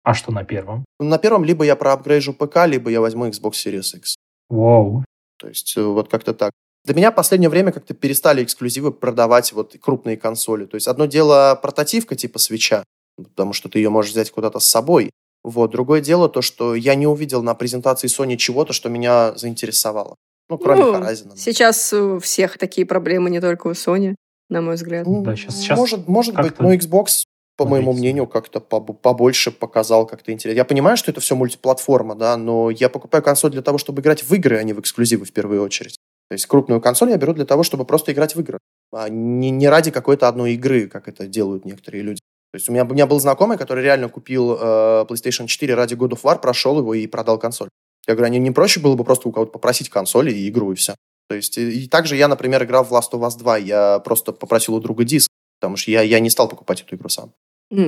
А 0.08 0.14
что 0.14 0.32
на 0.32 0.46
первом? 0.46 0.86
На 1.00 1.18
первом 1.18 1.44
либо 1.44 1.66
я 1.66 1.76
проапгрейжу 1.76 2.34
ПК, 2.34 2.66
либо 2.66 2.90
я 2.90 3.02
возьму 3.02 3.28
Xbox 3.28 3.52
Series 3.66 3.98
X. 3.98 4.16
Вау. 4.48 5.04
То 5.38 5.50
есть 5.50 5.76
э, 5.76 5.82
вот 5.82 6.08
как-то 6.08 6.34
так. 6.34 6.52
Для 6.86 6.96
меня 6.96 7.12
в 7.12 7.16
последнее 7.16 7.50
время 7.50 7.74
как-то 7.74 7.94
перестали 7.94 8.42
эксклюзивы 8.42 8.94
продавать 8.94 9.52
вот 9.52 9.76
крупные 9.82 10.16
консоли. 10.16 10.66
То 10.66 10.76
есть 10.76 10.88
одно 10.88 11.08
дело 11.08 11.60
портативка 11.62 12.16
типа 12.16 12.40
свеча, 12.40 12.86
потому 13.22 13.52
что 13.52 13.68
ты 13.68 13.80
ее 13.80 13.90
можешь 13.90 14.12
взять 14.12 14.32
куда-то 14.32 14.60
с 14.60 14.66
собой. 14.66 15.12
Вот. 15.44 15.72
Другое 15.72 16.00
дело 16.00 16.30
то, 16.30 16.42
что 16.42 16.74
я 16.74 16.96
не 16.96 17.06
увидел 17.06 17.44
на 17.44 17.54
презентации 17.54 18.08
Sony 18.08 18.38
чего-то, 18.38 18.72
что 18.72 18.88
меня 18.88 19.36
заинтересовало. 19.36 20.16
Ну, 20.48 20.58
кроме 20.58 20.86
ну, 20.86 20.96
Horizon. 20.96 21.34
Сейчас 21.36 21.92
у 21.92 22.20
всех 22.20 22.58
такие 22.58 22.88
проблемы, 22.88 23.30
не 23.30 23.42
только 23.42 23.68
у 23.68 23.72
Sony, 23.72 24.16
на 24.50 24.62
мой 24.62 24.76
взгляд. 24.76 25.06
Да, 25.06 25.36
сейчас, 25.36 25.58
сейчас 25.58 25.78
может 25.78 26.08
может 26.08 26.36
быть, 26.36 26.60
но 26.60 26.74
Xbox 26.74 27.26
по 27.58 27.66
моему 27.66 27.92
мнению, 27.92 28.28
как-то 28.28 28.60
побольше 28.60 29.52
показал 29.52 30.06
как-то 30.06 30.32
интересно. 30.32 30.56
Я 30.56 30.64
понимаю, 30.64 30.96
что 30.96 31.10
это 31.10 31.20
все 31.20 31.36
мультиплатформа, 31.36 32.16
да, 32.16 32.38
но 32.38 32.70
я 32.70 32.88
покупаю 32.88 33.24
консоль 33.24 33.52
для 33.52 33.64
того, 33.64 33.80
чтобы 33.80 34.02
играть 34.02 34.24
в 34.24 34.32
игры, 34.34 34.58
а 34.58 34.64
не 34.64 34.74
в 34.74 34.80
эксклюзивы 34.80 35.26
в 35.26 35.34
первую 35.34 35.64
очередь. 35.64 35.98
То 36.30 36.34
есть 36.34 36.46
крупную 36.46 36.80
консоль 36.80 37.10
я 37.10 37.18
беру 37.18 37.34
для 37.34 37.46
того, 37.46 37.64
чтобы 37.64 37.84
просто 37.84 38.12
играть 38.12 38.36
в 38.36 38.40
игры, 38.40 38.60
а 38.94 39.10
не, 39.10 39.50
не 39.50 39.68
ради 39.68 39.90
какой-то 39.90 40.28
одной 40.28 40.54
игры, 40.54 40.88
как 40.88 41.08
это 41.08 41.26
делают 41.26 41.66
некоторые 41.66 42.04
люди. 42.04 42.20
То 42.52 42.58
есть 42.58 42.70
у 42.70 42.72
меня, 42.72 42.86
у 42.86 42.94
меня 42.94 43.08
был 43.08 43.20
знакомый, 43.20 43.58
который 43.58 43.84
реально 43.84 44.08
купил 44.08 44.56
э, 44.60 45.06
PlayStation 45.10 45.48
4 45.48 45.74
ради 45.74 45.96
God 45.96 46.12
of 46.12 46.22
War, 46.24 46.40
прошел 46.40 46.78
его 46.78 46.94
и 46.94 47.08
продал 47.08 47.40
консоль. 47.40 47.70
Я 48.08 48.14
говорю, 48.14 48.28
а 48.28 48.30
не, 48.30 48.40
не 48.40 48.52
проще 48.52 48.80
было 48.80 48.96
бы 48.96 49.04
просто 49.04 49.28
у 49.28 49.32
кого-то 49.32 49.52
попросить 49.52 49.90
консоль 49.90 50.30
и 50.30 50.48
игру, 50.48 50.72
и 50.74 50.76
все. 50.76 50.96
То 51.28 51.36
есть 51.36 51.58
и, 51.58 51.84
и 51.84 51.88
также 51.88 52.16
я, 52.16 52.28
например, 52.28 52.64
играл 52.64 52.84
в 52.84 52.92
Last 52.92 53.12
of 53.14 53.22
Us 53.22 53.38
2, 53.38 53.58
я 53.58 54.00
просто 54.00 54.32
попросил 54.32 54.76
у 54.76 54.80
друга 54.80 55.04
диск, 55.04 55.30
потому 55.60 55.76
что 55.76 55.92
я, 55.92 56.02
я 56.02 56.20
не 56.20 56.30
стал 56.30 56.48
покупать 56.48 56.82
эту 56.82 56.96
игру 56.96 57.10
сам. 57.10 57.34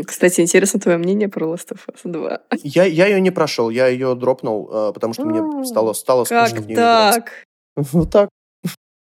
Кстати, 0.05 0.41
интересно 0.41 0.79
твое 0.79 0.97
мнение 0.97 1.29
про 1.29 1.47
Last 1.47 1.71
of 1.71 1.79
Us 1.87 1.99
2. 2.03 2.41
Я, 2.63 2.83
я 2.83 3.07
ее 3.07 3.21
не 3.21 3.31
прошел, 3.31 3.69
я 3.69 3.87
ее 3.87 4.13
дропнул, 4.15 4.69
э, 4.71 4.91
потому 4.93 5.13
что 5.13 5.25
мне 5.25 5.65
стало, 5.65 5.93
стало 5.93 6.25
скучно 6.25 6.61
в 6.61 6.67
нее 6.67 6.75
так? 6.75 7.15
играть. 7.15 7.45
Вот 7.93 8.11
так. 8.11 8.29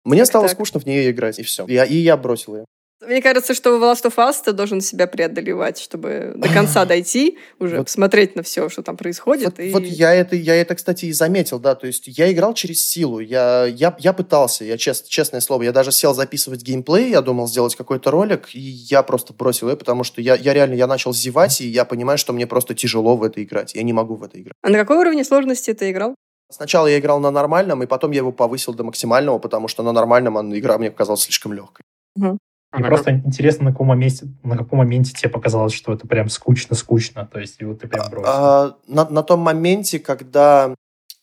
Мне 0.05 0.21
как 0.21 0.27
стало 0.27 0.45
так? 0.49 0.55
скучно 0.55 0.81
в 0.81 0.87
нее 0.87 1.11
играть, 1.11 1.39
и 1.39 1.43
все. 1.43 1.65
Я, 1.69 1.85
и 1.85 1.95
я 1.95 2.17
бросил 2.17 2.57
ее. 2.57 2.65
Мне 3.01 3.21
кажется, 3.21 3.55
что 3.55 3.79
в 3.79 3.83
Last 3.83 4.05
of 4.05 4.17
Us 4.17 4.37
ты 4.45 4.53
должен 4.53 4.81
себя 4.81 5.07
преодолевать, 5.07 5.79
чтобы 5.79 6.33
до 6.37 6.49
конца 6.49 6.85
дойти, 6.85 7.39
уже 7.59 7.79
вот, 7.79 7.91
смотреть 7.91 8.37
на 8.37 8.43
все, 8.43 8.69
что 8.69 8.83
там 8.83 8.97
происходит. 8.97 9.45
Вот, 9.47 9.61
и... 9.61 9.73
вот 9.73 9.85
я, 9.85 10.15
это, 10.15 10.37
я 10.37 10.55
это, 10.55 10.75
кстати, 10.75 11.07
и 11.07 11.13
заметил, 11.13 11.59
да, 11.59 11.75
то 11.75 11.87
есть 11.87 12.05
я 12.07 12.33
играл 12.33 12.55
через 12.55 12.85
силу, 12.85 13.21
я, 13.21 13.67
я, 13.67 13.95
я 13.99 14.13
пытался, 14.13 14.65
я 14.65 14.79
чест, 14.79 15.09
честное 15.09 15.41
слово, 15.41 15.65
я 15.65 15.73
даже 15.73 15.93
сел 15.93 16.15
записывать 16.15 16.63
геймплей, 16.63 17.11
я 17.11 17.21
думал 17.21 17.47
сделать 17.47 17.75
какой-то 17.77 18.11
ролик, 18.11 18.49
и 18.55 18.61
я 18.61 19.03
просто 19.03 19.35
бросил 19.35 19.69
ее, 19.69 19.77
потому 19.77 20.05
что 20.05 20.21
я, 20.21 20.35
я 20.35 20.55
реально, 20.55 20.75
я 20.75 20.87
начал 20.87 21.13
зевать, 21.13 21.61
и 21.61 21.69
я 21.69 21.85
понимаю, 21.85 22.19
что 22.19 22.33
мне 22.33 22.47
просто 22.47 22.75
тяжело 22.75 23.17
в 23.17 23.23
это 23.23 23.43
играть, 23.43 23.75
я 23.75 23.83
не 23.83 23.93
могу 23.93 24.15
в 24.15 24.23
это 24.23 24.41
играть. 24.41 24.55
А 24.63 24.71
на 24.71 24.79
какой 24.79 24.99
уровне 24.99 25.25
сложности 25.25 25.75
ты 25.75 25.91
играл? 25.91 26.15
Сначала 26.51 26.87
я 26.87 26.99
играл 26.99 27.21
на 27.21 27.31
нормальном, 27.31 27.83
и 27.83 27.87
потом 27.87 28.13
я 28.13 28.19
его 28.19 28.33
повысил 28.33 28.75
до 28.75 28.85
максимального, 28.85 29.39
потому 29.39 29.69
что 29.69 29.83
на 29.83 29.93
нормальном 29.93 30.57
игра 30.57 30.79
мне 30.79 30.91
показалась 30.91 31.23
слишком 31.23 31.53
легкой. 31.53 31.85
Угу. 32.17 32.39
Мне 32.75 32.89
просто 32.89 33.13
интересно, 33.13 33.67
на 33.67 33.71
каком 33.71 33.89
моменте, 33.89 34.27
на 34.43 34.57
каком 34.57 34.79
моменте 34.81 35.13
тебе 35.13 35.31
показалось, 35.31 35.73
что 35.73 35.93
это 35.93 36.07
прям 36.07 36.29
скучно-скучно, 36.29 37.27
то 37.27 37.39
есть 37.39 37.61
и 37.61 37.65
вот 37.65 37.81
ты 37.81 37.89
прям 37.89 38.11
бросил. 38.11 38.29
А, 38.29 38.77
на, 38.87 39.09
на 39.09 39.23
том 39.23 39.41
моменте, 39.41 39.99
когда... 39.99 40.75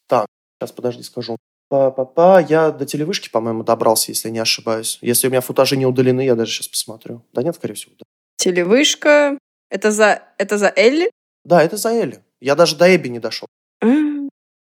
Так, 0.08 0.28
сейчас 0.60 0.72
подожди, 0.72 1.04
скажу. 1.04 1.38
Па-па-па, 1.70 2.42
я 2.42 2.72
до 2.72 2.86
телевышки, 2.86 3.30
по-моему, 3.30 3.64
добрался, 3.64 4.12
если 4.12 4.30
не 4.30 4.40
ошибаюсь. 4.40 4.98
Если 5.02 5.28
у 5.28 5.30
меня 5.30 5.42
футажи 5.42 5.78
не 5.78 5.86
удалены, 5.86 6.22
я 6.22 6.36
даже 6.36 6.52
сейчас 6.52 6.68
посмотрю. 6.68 7.24
Да 7.34 7.44
нет, 7.44 7.56
скорее 7.56 7.76
всего, 7.76 7.94
да. 7.98 8.04
Телевышка? 8.38 9.38
Это 9.70 9.92
за, 9.92 10.22
это 10.38 10.58
за 10.58 10.74
Элли? 10.76 11.12
Да, 11.46 11.64
это 11.64 11.78
за 11.78 11.90
Элли. 11.90 12.20
Я 12.42 12.56
даже 12.56 12.76
до 12.76 12.94
Эбби 12.94 13.08
не 13.08 13.20
дошел. 13.20 13.48
А, 13.82 13.88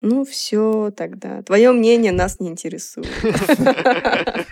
ну 0.02 0.24
все 0.24 0.92
тогда. 0.96 1.42
Твое 1.42 1.72
мнение 1.72 2.12
нас 2.12 2.40
не 2.40 2.48
интересует. 2.50 3.08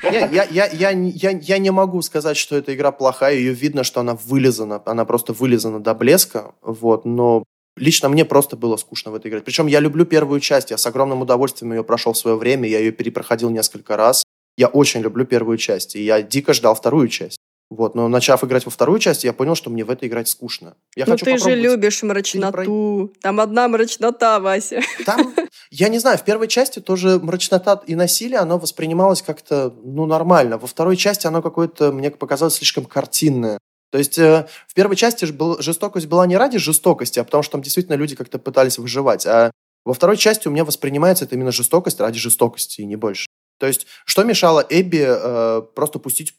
Я, 0.04 1.58
не 1.58 1.72
могу 1.72 2.02
сказать, 2.02 2.38
что 2.38 2.56
эта 2.56 2.76
игра 2.76 2.92
плохая. 2.92 3.36
Ее 3.36 3.54
видно, 3.54 3.84
что 3.84 4.02
она 4.02 4.16
вылезана. 4.16 4.82
Она 4.86 5.06
просто 5.06 5.34
вылезана 5.34 5.80
до 5.80 5.94
блеска. 5.94 6.54
Вот, 6.62 7.06
но 7.06 7.44
Лично 7.78 8.10
мне 8.10 8.26
просто 8.26 8.58
было 8.58 8.76
скучно 8.76 9.12
в 9.12 9.16
этой 9.16 9.28
игре. 9.30 9.42
Причем 9.42 9.68
я 9.68 9.80
люблю 9.80 10.04
первую 10.04 10.40
часть, 10.40 10.72
я 10.72 10.78
с 10.78 10.86
огромным 10.88 11.22
удовольствием 11.22 11.74
ее 11.74 11.84
прошел 11.84 12.14
в 12.14 12.18
свое 12.18 12.36
время, 12.36 12.68
я 12.68 12.80
ее 12.80 12.92
перепроходил 12.92 13.52
несколько 13.52 13.96
раз. 13.96 14.24
Я 14.58 14.68
очень 14.68 15.02
люблю 15.02 15.26
первую 15.26 15.58
часть, 15.58 15.96
и 15.96 16.04
я 16.04 16.24
дико 16.24 16.54
ждал 16.54 16.74
вторую 16.74 17.08
часть. 17.08 17.37
Вот, 17.70 17.96
но 17.96 18.08
начав 18.08 18.44
играть 18.46 18.64
во 18.64 18.72
вторую 18.72 19.00
часть, 19.00 19.26
я 19.26 19.34
понял, 19.34 19.54
что 19.54 19.70
мне 19.70 19.84
в 19.84 19.90
это 19.90 20.08
играть 20.08 20.30
скучно. 20.30 20.76
Я 20.96 21.04
ну 21.06 21.12
хочу 21.12 21.26
ты 21.26 21.38
же 21.38 21.54
любишь 21.54 22.02
мрачноту. 22.02 22.52
Про... 22.54 23.08
Там 23.22 23.42
одна 23.42 23.68
мрачнота, 23.68 24.40
Вася. 24.40 24.82
Там, 25.06 25.34
я 25.70 25.90
не 25.90 26.00
знаю, 26.00 26.18
в 26.18 26.24
первой 26.24 26.48
части 26.48 26.80
тоже 26.80 27.20
мрачнота 27.20 27.82
и 27.86 27.96
насилие, 27.96 28.40
оно 28.40 28.58
воспринималось 28.58 29.22
как-то, 29.22 29.74
ну, 29.84 30.06
нормально. 30.06 30.58
Во 30.58 30.68
второй 30.68 30.96
части 30.96 31.28
оно 31.28 31.42
какое-то, 31.42 31.92
мне 31.92 32.10
показалось, 32.10 32.56
слишком 32.56 32.86
картинное. 32.86 33.60
То 33.92 33.98
есть 33.98 34.18
э, 34.18 34.48
в 34.68 34.74
первой 34.74 34.96
части 34.96 35.26
был, 35.26 35.62
жестокость 35.62 36.08
была 36.08 36.26
не 36.26 36.38
ради 36.38 36.58
жестокости, 36.58 37.20
а 37.20 37.24
потому 37.24 37.44
что 37.44 37.54
там 37.54 37.62
действительно 37.62 37.96
люди 37.96 38.16
как-то 38.16 38.40
пытались 38.40 38.78
выживать. 38.78 39.26
А 39.26 39.52
во 39.86 39.94
второй 39.94 40.18
части 40.18 40.48
у 40.48 40.52
меня 40.52 40.66
воспринимается 40.66 41.26
это 41.26 41.36
именно 41.36 41.52
жестокость 41.52 42.00
ради 42.00 42.20
жестокости, 42.20 42.82
и 42.82 42.86
не 42.86 42.96
больше. 42.96 43.28
То 43.60 43.68
есть 43.68 43.88
что 44.06 44.24
мешало 44.24 44.66
Эбби 44.70 45.06
э, 45.08 45.62
просто 45.74 46.00
пустить 46.00 46.34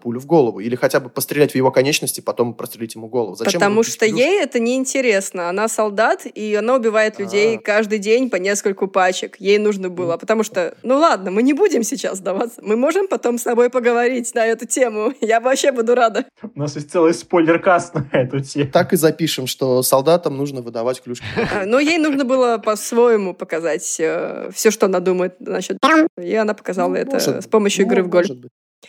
пулю 0.00 0.20
в 0.20 0.26
голову. 0.26 0.60
Или 0.60 0.76
хотя 0.76 1.00
бы 1.00 1.08
пострелять 1.08 1.52
в 1.52 1.54
его 1.54 1.70
конечности, 1.70 2.20
потом 2.20 2.54
прострелить 2.54 2.94
ему 2.94 3.08
голову. 3.08 3.34
Зачем 3.34 3.54
Потому 3.54 3.82
что 3.82 4.06
плюс? 4.06 4.18
ей 4.18 4.42
это 4.42 4.58
неинтересно. 4.58 5.48
Она 5.48 5.68
солдат, 5.68 6.26
и 6.26 6.54
она 6.54 6.74
убивает 6.74 7.18
людей 7.18 7.56
А-а-а. 7.56 7.62
каждый 7.62 7.98
день 7.98 8.30
по 8.30 8.36
нескольку 8.36 8.88
пачек. 8.88 9.36
Ей 9.38 9.58
нужно 9.58 9.88
было. 9.88 10.16
Потому 10.16 10.42
что, 10.42 10.76
ну 10.82 10.98
ладно, 10.98 11.30
мы 11.30 11.42
не 11.42 11.52
будем 11.52 11.82
сейчас 11.82 12.18
сдаваться. 12.18 12.60
Мы 12.62 12.76
можем 12.76 13.08
потом 13.08 13.38
с 13.38 13.42
тобой 13.42 13.70
поговорить 13.70 14.34
на 14.34 14.46
эту 14.46 14.66
тему. 14.66 15.12
Я 15.20 15.40
вообще 15.40 15.72
буду 15.72 15.94
рада. 15.94 16.26
У 16.42 16.58
нас 16.58 16.76
есть 16.76 16.90
целый 16.90 17.14
спойлер-каст 17.14 17.94
на 17.94 18.08
эту 18.12 18.40
тему. 18.40 18.70
Так 18.72 18.92
и 18.92 18.96
запишем, 18.96 19.46
что 19.46 19.82
солдатам 19.82 20.36
нужно 20.36 20.62
выдавать 20.62 21.02
клюшки. 21.02 21.24
А, 21.52 21.66
но 21.66 21.78
ей 21.78 21.98
нужно 21.98 22.24
было 22.24 22.58
по-своему 22.58 23.34
показать 23.34 23.96
э, 23.98 24.50
все, 24.54 24.70
что 24.70 24.86
она 24.86 25.00
думает 25.00 25.40
насчет... 25.40 25.78
И 26.20 26.34
она 26.34 26.54
показала 26.54 26.88
ну, 26.88 26.96
это 26.96 27.40
с 27.42 27.46
помощью 27.46 27.84
игры 27.86 28.02
в 28.02 28.08
гольф. 28.08 28.30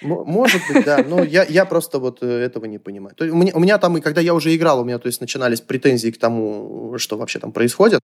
Может 0.02 0.62
быть, 0.72 0.86
да, 0.86 1.04
но 1.08 1.24
я, 1.24 1.44
я 1.44 1.66
просто 1.66 2.00
вот 2.00 2.22
э, 2.22 2.28
этого 2.28 2.66
не 2.66 2.78
понимаю. 2.78 3.16
То 3.16 3.24
есть 3.26 3.36
у, 3.36 3.38
меня, 3.38 3.52
у 3.56 3.60
меня 3.60 3.78
там, 3.78 3.98
и 3.98 4.02
когда 4.02 4.22
я 4.22 4.34
уже 4.34 4.56
играл, 4.56 4.82
у 4.82 4.84
меня 4.84 5.00
то 5.00 5.08
есть 5.08 5.22
начинались 5.22 5.62
претензии 5.62 6.10
к 6.10 6.20
тому, 6.20 6.96
что 6.98 7.18
вообще 7.18 7.40
там 7.40 7.52
происходит. 7.52 8.02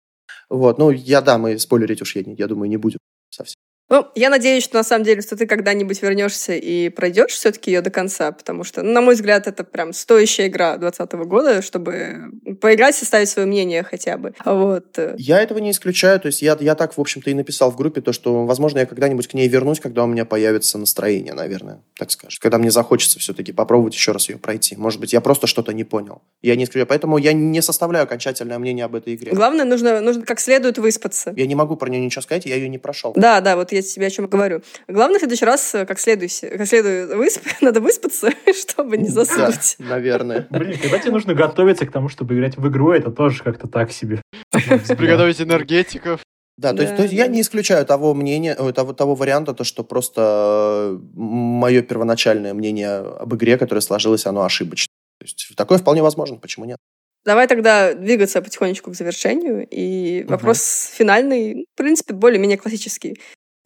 Вот, 0.48 0.78
ну, 0.78 0.90
я, 0.90 1.20
да, 1.20 1.38
мы 1.38 1.58
спойлерить 1.58 2.02
уж 2.02 2.16
я, 2.16 2.22
я 2.26 2.46
думаю, 2.46 2.68
не 2.68 2.76
будем 2.76 2.98
совсем. 3.30 3.58
Ну, 3.92 4.06
я 4.14 4.30
надеюсь, 4.30 4.64
что 4.64 4.78
на 4.78 4.84
самом 4.84 5.04
деле, 5.04 5.20
что 5.20 5.36
ты 5.36 5.46
когда-нибудь 5.46 6.00
вернешься 6.00 6.54
и 6.54 6.88
пройдешь 6.88 7.32
все-таки 7.32 7.70
ее 7.70 7.82
до 7.82 7.90
конца, 7.90 8.32
потому 8.32 8.64
что, 8.64 8.80
на 8.80 9.02
мой 9.02 9.14
взгляд, 9.14 9.46
это 9.46 9.64
прям 9.64 9.92
стоящая 9.92 10.46
игра 10.46 10.78
2020 10.78 11.28
года, 11.28 11.60
чтобы 11.60 12.30
поиграть, 12.62 12.94
составить 12.94 13.28
свое 13.28 13.46
мнение 13.46 13.82
хотя 13.82 14.16
бы. 14.16 14.32
Вот. 14.46 14.98
Я 15.18 15.42
этого 15.42 15.58
не 15.58 15.72
исключаю, 15.72 16.18
то 16.20 16.28
есть 16.28 16.40
я, 16.40 16.56
я 16.58 16.74
так, 16.74 16.96
в 16.96 17.00
общем-то, 17.02 17.28
и 17.28 17.34
написал 17.34 17.70
в 17.70 17.76
группе, 17.76 18.00
то, 18.00 18.14
что, 18.14 18.46
возможно, 18.46 18.78
я 18.78 18.86
когда-нибудь 18.86 19.28
к 19.28 19.34
ней 19.34 19.46
вернусь, 19.46 19.78
когда 19.78 20.04
у 20.04 20.06
меня 20.06 20.24
появится 20.24 20.78
настроение, 20.78 21.34
наверное, 21.34 21.82
так 21.98 22.10
скажем. 22.10 22.38
Когда 22.40 22.56
мне 22.56 22.70
захочется 22.70 23.18
все-таки 23.18 23.52
попробовать 23.52 23.92
еще 23.92 24.12
раз 24.12 24.26
ее 24.30 24.38
пройти. 24.38 24.74
Может 24.74 25.00
быть, 25.00 25.12
я 25.12 25.20
просто 25.20 25.46
что-то 25.46 25.74
не 25.74 25.84
понял. 25.84 26.22
Я 26.40 26.56
не 26.56 26.64
исключаю, 26.64 26.86
поэтому 26.86 27.18
я 27.18 27.34
не 27.34 27.60
составляю 27.60 28.04
окончательное 28.04 28.58
мнение 28.58 28.86
об 28.86 28.94
этой 28.94 29.16
игре. 29.16 29.32
Главное, 29.32 29.66
нужно, 29.66 30.00
нужно 30.00 30.24
как 30.24 30.40
следует 30.40 30.78
выспаться. 30.78 31.34
Я 31.36 31.46
не 31.46 31.54
могу 31.54 31.76
про 31.76 31.90
нее 31.90 32.02
ничего 32.02 32.22
сказать, 32.22 32.46
я 32.46 32.56
ее 32.56 32.70
не 32.70 32.78
прошел. 32.78 33.12
Да, 33.14 33.42
да, 33.42 33.56
вот 33.56 33.70
я 33.70 33.81
тебе 33.82 34.06
о 34.06 34.10
чем 34.10 34.26
говорю. 34.26 34.62
Главное, 34.88 35.18
в 35.18 35.20
следующий 35.20 35.44
раз, 35.44 35.74
э, 35.74 35.86
как 35.86 35.98
следует, 35.98 36.32
как 36.40 36.66
следует 36.66 37.10
высп... 37.14 37.42
надо 37.60 37.80
выспаться, 37.80 38.30
чтобы 38.58 38.96
не 38.96 39.08
заснуть. 39.08 39.76
Да, 39.78 39.84
наверное. 39.84 40.46
Блин, 40.50 40.78
когда 40.80 40.98
тебе 40.98 41.12
нужно 41.12 41.34
готовиться 41.34 41.86
к 41.86 41.92
тому, 41.92 42.08
чтобы 42.08 42.34
играть 42.34 42.56
в 42.56 42.68
игру, 42.68 42.92
это 42.92 43.10
тоже 43.10 43.42
как-то 43.42 43.68
так 43.68 43.92
себе. 43.92 44.22
Приготовить 44.50 45.40
энергетиков. 45.40 46.20
Да, 46.58 46.74
то, 46.74 46.82
есть, 46.82 46.96
то 46.96 47.02
есть 47.02 47.14
я 47.14 47.26
не 47.28 47.40
исключаю 47.40 47.84
того 47.86 48.14
мнения, 48.14 48.54
того, 48.54 48.92
того 48.92 49.14
варианта, 49.14 49.54
то, 49.54 49.64
что 49.64 49.84
просто 49.84 50.92
э, 50.92 50.98
мое 51.14 51.82
первоначальное 51.82 52.52
мнение 52.52 52.98
об 52.98 53.34
игре, 53.34 53.56
которое 53.56 53.80
сложилось, 53.80 54.26
оно 54.26 54.44
ошибочно. 54.44 54.92
То 55.18 55.24
есть 55.24 55.56
такое 55.56 55.78
вполне 55.78 56.02
возможно, 56.02 56.36
почему 56.36 56.66
нет? 56.66 56.76
Давай 57.24 57.46
тогда 57.46 57.94
двигаться 57.94 58.42
потихонечку 58.42 58.90
к 58.90 58.94
завершению. 58.94 59.66
И 59.70 60.22
угу. 60.22 60.32
вопрос 60.32 60.90
финальный, 60.94 61.66
в 61.74 61.76
принципе, 61.76 62.14
более-менее 62.14 62.58
классический. 62.58 63.18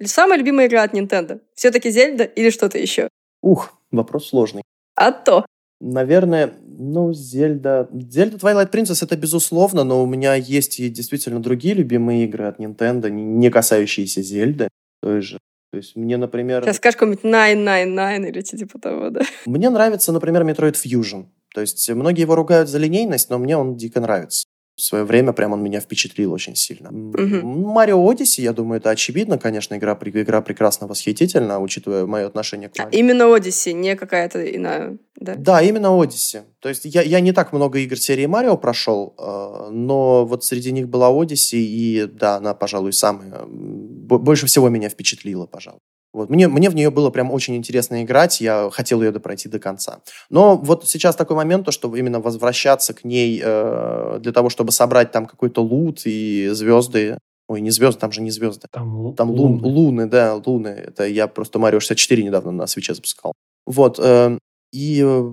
Самая 0.05 0.39
любимая 0.39 0.67
игра 0.67 0.83
от 0.83 0.95
Nintendo? 0.95 1.41
Все-таки 1.55 1.91
Зельда 1.91 2.25
или 2.25 2.51
что-то 2.51 2.79
еще? 2.79 3.09
Ух, 3.43 3.73
вопрос 3.91 4.29
сложный. 4.29 4.63
А 4.95 5.13
то. 5.13 5.47
Наверное, 5.81 6.55
ну, 6.67 7.13
Зельда... 7.13 7.89
Зельда 7.93 8.37
Twilight 8.37 8.71
Princess 8.71 9.03
это 9.03 9.17
безусловно, 9.17 9.85
но 9.85 10.03
у 10.03 10.07
меня 10.07 10.35
есть 10.35 10.81
и 10.81 10.89
действительно 10.89 11.41
другие 11.41 11.75
любимые 11.75 12.25
игры 12.25 12.47
от 12.47 12.59
Nintendo, 12.61 13.11
не 13.11 13.51
касающиеся 13.51 14.23
Зельды 14.23 14.69
той 15.03 15.21
же. 15.21 15.39
То 15.73 15.79
есть 15.79 15.97
мне, 15.97 16.17
например... 16.17 16.63
Сейчас 16.63 16.77
скажешь 16.77 16.97
какой-нибудь 16.97 17.23
999 17.23 18.35
или 18.35 18.41
типа 18.43 18.79
того, 18.79 19.11
да? 19.11 19.23
Мне 19.45 19.69
нравится, 19.69 20.13
например, 20.13 20.45
Metroid 20.45 20.75
Fusion. 20.75 21.27
То 21.55 21.61
есть 21.61 21.89
многие 21.91 22.23
его 22.23 22.35
ругают 22.35 22.69
за 22.69 22.79
линейность, 22.79 23.31
но 23.31 23.39
мне 23.39 23.57
он 23.57 23.77
дико 23.77 24.01
нравится 24.01 24.47
в 24.77 24.83
свое 24.83 25.05
время 25.05 25.33
прям 25.33 25.53
он 25.53 25.63
меня 25.63 25.81
впечатлил 25.81 26.33
очень 26.33 26.55
сильно. 26.55 26.91
Марио 26.93 27.99
угу. 27.99 28.11
Одиссе, 28.11 28.43
я 28.43 28.53
думаю, 28.53 28.79
это 28.79 28.91
очевидно, 28.91 29.39
конечно, 29.39 29.75
игра, 29.75 29.99
игра 30.03 30.43
прекрасно 30.43 30.87
восхитительна, 30.87 31.61
учитывая 31.61 32.05
мое 32.05 32.27
отношение 32.27 32.69
к 32.69 32.79
Марио. 32.79 32.91
А 32.93 32.95
именно 32.95 33.35
Одиссе, 33.35 33.73
не 33.73 33.97
какая-то 33.97 34.45
иная, 34.55 34.99
да? 35.17 35.35
Да, 35.35 35.63
именно 35.63 35.99
Одиссе. 35.99 36.45
То 36.61 36.69
есть 36.69 36.85
я, 36.85 37.01
я 37.01 37.21
не 37.21 37.33
так 37.33 37.55
много 37.55 37.79
игр 37.79 37.97
серии 37.97 38.27
Марио 38.27 38.59
прошел, 38.59 39.15
э, 39.19 39.71
но 39.71 40.27
вот 40.27 40.45
среди 40.45 40.73
них 40.73 40.89
была 40.89 41.09
Одиссе, 41.09 41.57
и 41.57 42.05
да, 42.05 42.37
она, 42.37 42.53
пожалуй, 42.53 42.93
самая, 42.93 43.47
больше 43.47 44.47
всего 44.47 44.69
меня 44.69 44.91
впечатлила, 44.91 45.47
пожалуй. 45.47 45.81
Вот. 46.17 46.31
Мне, 46.31 46.49
мне 46.49 46.71
в 46.71 46.75
нее 46.75 46.91
было 46.91 47.11
прям 47.11 47.31
очень 47.31 47.57
интересно 47.57 48.03
играть, 48.03 48.41
я 48.41 48.71
хотел 48.73 49.03
ее 49.03 49.11
допройти 49.13 49.51
до 49.51 49.59
конца. 49.59 49.99
Но 50.31 50.57
вот 50.57 50.89
сейчас 50.89 51.15
такой 51.15 51.37
момент, 51.37 51.67
то, 51.67 51.73
что 51.73 51.95
именно 51.95 52.21
возвращаться 52.21 52.95
к 52.95 53.05
ней 53.05 53.39
э, 53.45 54.19
для 54.23 54.33
того, 54.33 54.49
чтобы 54.49 54.73
собрать 54.73 55.13
там 55.13 55.27
какой-то 55.27 55.63
лут 55.63 56.07
и 56.07 56.49
звезды, 56.53 57.19
Ой, 57.49 57.61
не 57.61 57.71
звезды, 57.71 58.01
там 58.01 58.13
же 58.13 58.23
не 58.23 58.31
звезды. 58.31 58.67
Там, 58.71 59.15
там 59.15 59.31
лун, 59.31 59.61
луны. 59.61 59.69
луны, 59.69 60.07
да, 60.07 60.35
луны. 60.35 60.69
Это 60.69 61.07
я 61.07 61.29
просто 61.29 61.59
Марио 61.59 61.81
64 61.81 62.23
недавно 62.23 62.51
на 62.51 62.67
свече 62.67 62.95
запускал. 62.95 63.35
Вот. 63.67 63.99
Э, 63.99 64.39
и 64.73 65.03
э, 65.05 65.33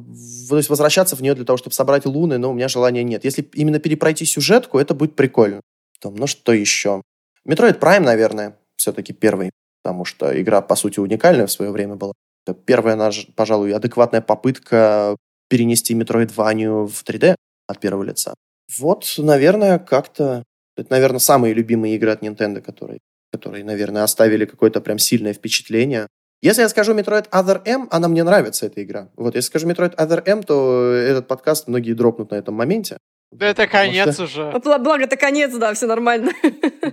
то 0.49 0.57
есть 0.57 0.67
возвращаться 0.67 1.15
в 1.15 1.21
нее 1.21 1.33
для 1.33 1.45
того, 1.45 1.55
чтобы 1.55 1.73
собрать 1.73 2.05
луны, 2.05 2.37
но 2.37 2.51
у 2.51 2.53
меня 2.53 2.67
желания 2.67 3.05
нет. 3.05 3.23
Если 3.23 3.49
именно 3.53 3.79
перепройти 3.79 4.25
сюжетку, 4.25 4.79
это 4.79 4.93
будет 4.93 5.15
прикольно. 5.15 5.61
Там, 6.01 6.15
ну 6.15 6.27
что 6.27 6.51
еще? 6.51 7.01
Metroid 7.47 7.79
Prime, 7.79 8.01
наверное, 8.01 8.57
все-таки 8.75 9.13
первый 9.13 9.51
потому 9.83 10.05
что 10.05 10.41
игра, 10.41 10.61
по 10.61 10.75
сути, 10.75 10.99
уникальная 10.99 11.45
в 11.45 11.51
свое 11.51 11.71
время 11.71 11.95
была. 11.95 12.13
Это 12.45 12.57
первая, 12.57 13.11
пожалуй, 13.35 13.73
адекватная 13.73 14.21
попытка 14.21 15.15
перенести 15.49 15.93
Metroidvania 15.93 16.87
в 16.87 17.03
3D 17.03 17.35
от 17.67 17.79
первого 17.79 18.03
лица. 18.03 18.33
Вот, 18.79 19.05
наверное, 19.17 19.79
как-то... 19.79 20.43
Это, 20.75 20.91
наверное, 20.91 21.19
самые 21.19 21.53
любимые 21.53 21.95
игры 21.95 22.11
от 22.11 22.23
Nintendo, 22.23 22.61
которые, 22.61 22.99
которые 23.31 23.63
наверное, 23.63 24.03
оставили 24.03 24.45
какое-то 24.45 24.81
прям 24.81 24.97
сильное 24.97 25.33
впечатление. 25.33 26.07
Если 26.41 26.61
я 26.61 26.69
скажу 26.69 26.93
Metroid 26.95 27.29
Other 27.29 27.61
M, 27.65 27.87
она 27.91 28.07
мне 28.07 28.23
нравится, 28.23 28.65
эта 28.65 28.83
игра. 28.83 29.09
Вот, 29.15 29.35
если 29.35 29.47
скажу 29.47 29.69
Metroid 29.69 29.95
Other 29.95 30.23
M, 30.25 30.43
то 30.43 30.91
этот 30.91 31.27
подкаст 31.27 31.67
многие 31.67 31.93
дропнут 31.93 32.31
на 32.31 32.35
этом 32.35 32.55
моменте. 32.55 32.97
Да 33.33 33.47
это 33.47 33.67
конец 33.67 34.13
что... 34.13 34.23
уже. 34.23 34.51
Благо, 34.63 35.03
это 35.03 35.15
конец, 35.17 35.53
да, 35.53 35.73
все 35.73 35.87
нормально. 35.87 36.31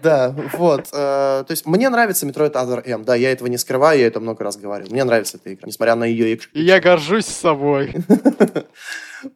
Да, 0.02 0.34
вот. 0.54 0.88
Э, 0.92 1.44
то 1.46 1.50
есть 1.50 1.66
мне 1.66 1.88
нравится 1.90 2.26
Metroid 2.26 2.52
Other 2.52 2.82
M. 2.86 3.04
Да, 3.04 3.14
я 3.14 3.32
этого 3.32 3.48
не 3.48 3.58
скрываю, 3.58 4.00
я 4.00 4.06
это 4.06 4.20
много 4.20 4.42
раз 4.44 4.56
говорил. 4.56 4.86
Мне 4.90 5.04
нравится 5.04 5.36
эта 5.36 5.52
игра, 5.52 5.66
несмотря 5.66 5.94
на 5.94 6.04
ее... 6.04 6.38
И 6.54 6.62
я 6.62 6.80
горжусь 6.80 7.26
собой. 7.26 7.94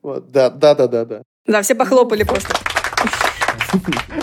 Вот, 0.02 0.30
да, 0.30 0.48
да, 0.48 0.74
да, 0.74 0.86
да, 0.86 1.04
да. 1.04 1.22
Да, 1.46 1.60
все 1.60 1.74
похлопали 1.74 2.22
просто. 2.22 2.54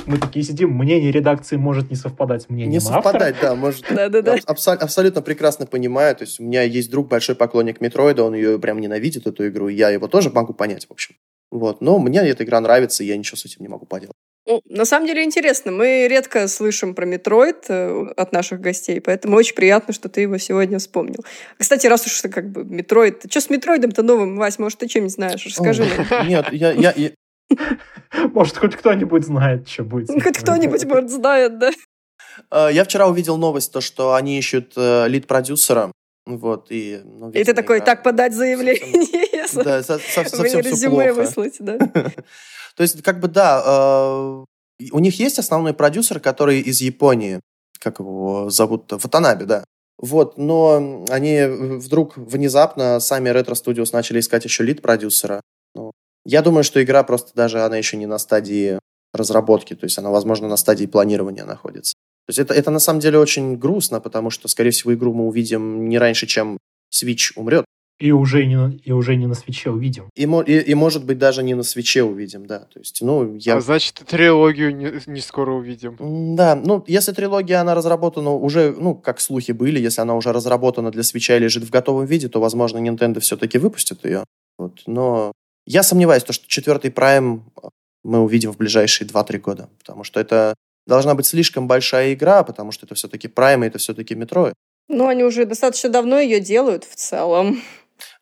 Мы 0.05 0.17
такие 0.17 0.43
сидим, 0.43 0.71
мнение 0.71 1.11
редакции 1.11 1.55
может 1.55 1.89
не 1.89 1.95
совпадать 1.95 2.43
с 2.43 2.49
мнением 2.49 2.71
Не 2.71 2.79
совпадать, 2.79 3.35
да, 3.41 3.55
может. 3.55 3.85
Да, 3.89 4.09
да, 4.09 4.21
да. 4.21 4.37
Абсолютно 4.45 5.21
прекрасно 5.21 5.65
понимаю. 5.65 6.15
То 6.15 6.23
есть 6.23 6.39
у 6.39 6.43
меня 6.43 6.63
есть 6.63 6.89
друг, 6.89 7.09
большой 7.09 7.35
поклонник 7.35 7.81
Метроида, 7.81 8.23
он 8.23 8.33
ее 8.33 8.59
прям 8.59 8.79
ненавидит, 8.79 9.27
эту 9.27 9.47
игру, 9.47 9.69
и 9.69 9.75
я 9.75 9.89
его 9.89 10.07
тоже 10.07 10.29
могу 10.29 10.53
понять, 10.53 10.87
в 10.87 10.91
общем. 10.91 11.15
Вот. 11.51 11.81
Но 11.81 11.99
мне 11.99 12.19
эта 12.19 12.43
игра 12.43 12.59
нравится, 12.61 13.03
и 13.03 13.07
я 13.07 13.17
ничего 13.17 13.37
с 13.37 13.45
этим 13.45 13.61
не 13.61 13.67
могу 13.67 13.85
поделать. 13.85 14.15
Ну, 14.47 14.61
на 14.65 14.85
самом 14.85 15.05
деле 15.05 15.23
интересно. 15.23 15.71
Мы 15.71 16.07
редко 16.09 16.47
слышим 16.47 16.95
про 16.95 17.05
Метроид 17.05 17.65
э, 17.69 18.07
от 18.17 18.31
наших 18.31 18.59
гостей, 18.59 18.99
поэтому 18.99 19.37
очень 19.37 19.53
приятно, 19.53 19.93
что 19.93 20.09
ты 20.09 20.21
его 20.21 20.37
сегодня 20.39 20.79
вспомнил. 20.79 21.23
Кстати, 21.59 21.85
раз 21.85 22.07
уж 22.07 22.21
ты 22.21 22.29
как 22.29 22.49
бы 22.49 22.63
Метроид... 22.63 23.23
Что 23.29 23.41
с 23.41 23.49
Метроидом-то 23.49 24.01
новым, 24.01 24.37
Вась? 24.37 24.57
Может, 24.57 24.79
ты 24.79 24.87
чем-нибудь 24.87 25.13
знаешь? 25.13 25.45
Расскажи. 25.45 25.85
Нет, 26.25 26.51
я... 26.51 26.71
я, 26.71 26.93
я... 26.95 27.11
Может, 28.33 28.57
хоть 28.57 28.75
кто-нибудь 28.75 29.25
знает, 29.25 29.67
что 29.67 29.83
будет. 29.83 30.09
Хоть 30.09 30.37
кто-нибудь, 30.39 30.85
может, 30.85 31.09
знает, 31.09 31.59
да. 31.59 31.71
Э, 32.49 32.69
я 32.71 32.83
вчера 32.83 33.07
увидел 33.07 33.37
новость, 33.37 33.71
то, 33.71 33.79
что 33.79 34.15
они 34.15 34.39
ищут 34.39 34.73
э, 34.75 35.07
лид-продюсера 35.07 35.91
вот, 36.25 36.67
и, 36.69 37.01
ну, 37.03 37.31
и 37.31 37.43
ты 37.43 37.53
такой, 37.53 37.77
игра... 37.77 37.85
так 37.87 38.03
подать 38.03 38.33
заявление. 38.33 39.47
Совсем, 39.47 39.63
да, 39.63 39.83
со, 39.83 39.97
со, 39.97 40.23
совсем 40.23 40.63
все 40.63 40.89
плохо. 40.89 41.13
выслать, 41.13 41.55
да. 41.59 41.77
То 42.75 42.83
есть, 42.83 43.01
как 43.01 43.19
бы, 43.19 43.27
да, 43.27 43.61
э, 43.65 44.45
у 44.91 44.99
них 44.99 45.19
есть 45.19 45.39
основной 45.39 45.73
продюсер, 45.73 46.19
который 46.19 46.59
из 46.61 46.81
Японии, 46.81 47.39
как 47.79 47.99
его 47.99 48.49
зовут, 48.49 48.91
Ватанаби, 48.91 49.45
да. 49.45 49.63
Вот, 49.97 50.37
но 50.37 51.05
они 51.09 51.43
вдруг 51.45 52.17
внезапно 52.17 52.99
сами 52.99 53.29
Retro 53.29 53.53
Studios 53.53 53.89
начали 53.93 54.19
искать 54.19 54.45
еще 54.45 54.63
лид-продюсера. 54.63 55.41
Ну, 55.75 55.91
я 56.25 56.41
думаю, 56.41 56.63
что 56.63 56.81
игра 56.83 57.03
просто 57.03 57.31
даже, 57.35 57.61
она 57.61 57.77
еще 57.77 57.97
не 57.97 58.05
на 58.05 58.17
стадии 58.17 58.79
разработки, 59.13 59.75
то 59.75 59.85
есть 59.85 59.97
она, 59.97 60.09
возможно, 60.09 60.47
на 60.47 60.57
стадии 60.57 60.85
планирования 60.85 61.45
находится. 61.45 61.95
То 62.31 62.39
есть 62.39 62.39
это, 62.39 62.53
это 62.53 62.71
на 62.71 62.79
самом 62.79 63.01
деле 63.01 63.19
очень 63.19 63.57
грустно, 63.57 63.99
потому 63.99 64.29
что, 64.29 64.47
скорее 64.47 64.69
всего, 64.71 64.93
игру 64.93 65.13
мы 65.13 65.27
увидим 65.27 65.89
не 65.89 65.97
раньше, 65.97 66.27
чем 66.27 66.57
Switch 66.89 67.33
умрет. 67.35 67.65
И 67.99 68.11
уже 68.11 68.45
не, 68.45 68.77
и 68.85 68.93
уже 68.93 69.17
не 69.17 69.27
на 69.27 69.35
свече 69.35 69.69
увидим. 69.69 70.09
И, 70.15 70.23
и, 70.23 70.59
и, 70.59 70.73
может 70.73 71.03
быть, 71.03 71.17
даже 71.17 71.43
не 71.43 71.55
на 71.55 71.63
свече 71.63 72.03
увидим, 72.03 72.45
да. 72.45 72.59
То 72.59 72.79
есть, 72.79 73.01
ну, 73.01 73.35
я... 73.35 73.57
А 73.57 73.59
значит, 73.59 73.95
трилогию 74.07 74.73
не, 74.73 74.93
не 75.07 75.19
скоро 75.19 75.51
увидим. 75.51 75.97
Да, 76.37 76.55
ну, 76.55 76.81
если 76.87 77.11
трилогия, 77.11 77.59
она 77.59 77.75
разработана 77.75 78.31
уже, 78.31 78.73
ну, 78.79 78.95
как 78.95 79.19
слухи 79.19 79.51
были, 79.51 79.77
если 79.81 79.99
она 79.99 80.15
уже 80.15 80.31
разработана 80.31 80.89
для 80.89 81.03
свеча 81.03 81.35
и 81.35 81.39
лежит 81.39 81.65
в 81.65 81.69
готовом 81.69 82.05
виде, 82.05 82.29
то, 82.29 82.39
возможно, 82.39 82.77
Nintendo 82.77 83.19
все-таки 83.19 83.57
выпустит 83.57 84.05
ее. 84.05 84.23
Вот. 84.57 84.83
Но 84.87 85.33
я 85.65 85.83
сомневаюсь, 85.83 86.23
то, 86.23 86.31
что 86.31 86.47
четвертый 86.47 86.91
Prime 86.91 87.41
мы 88.03 88.21
увидим 88.21 88.53
в 88.53 88.57
ближайшие 88.57 89.05
2-3 89.05 89.37
года. 89.39 89.69
Потому 89.79 90.05
что 90.05 90.21
это 90.21 90.55
должна 90.85 91.15
быть 91.15 91.25
слишком 91.25 91.67
большая 91.67 92.13
игра, 92.13 92.43
потому 92.43 92.71
что 92.71 92.85
это 92.85 92.95
все-таки 92.95 93.27
Prime, 93.27 93.63
и 93.63 93.67
это 93.67 93.77
все-таки 93.77 94.15
Metroid. 94.15 94.53
Ну, 94.87 95.07
они 95.07 95.23
уже 95.23 95.45
достаточно 95.45 95.89
давно 95.89 96.19
ее 96.19 96.39
делают 96.39 96.83
в 96.83 96.95
целом. 96.95 97.61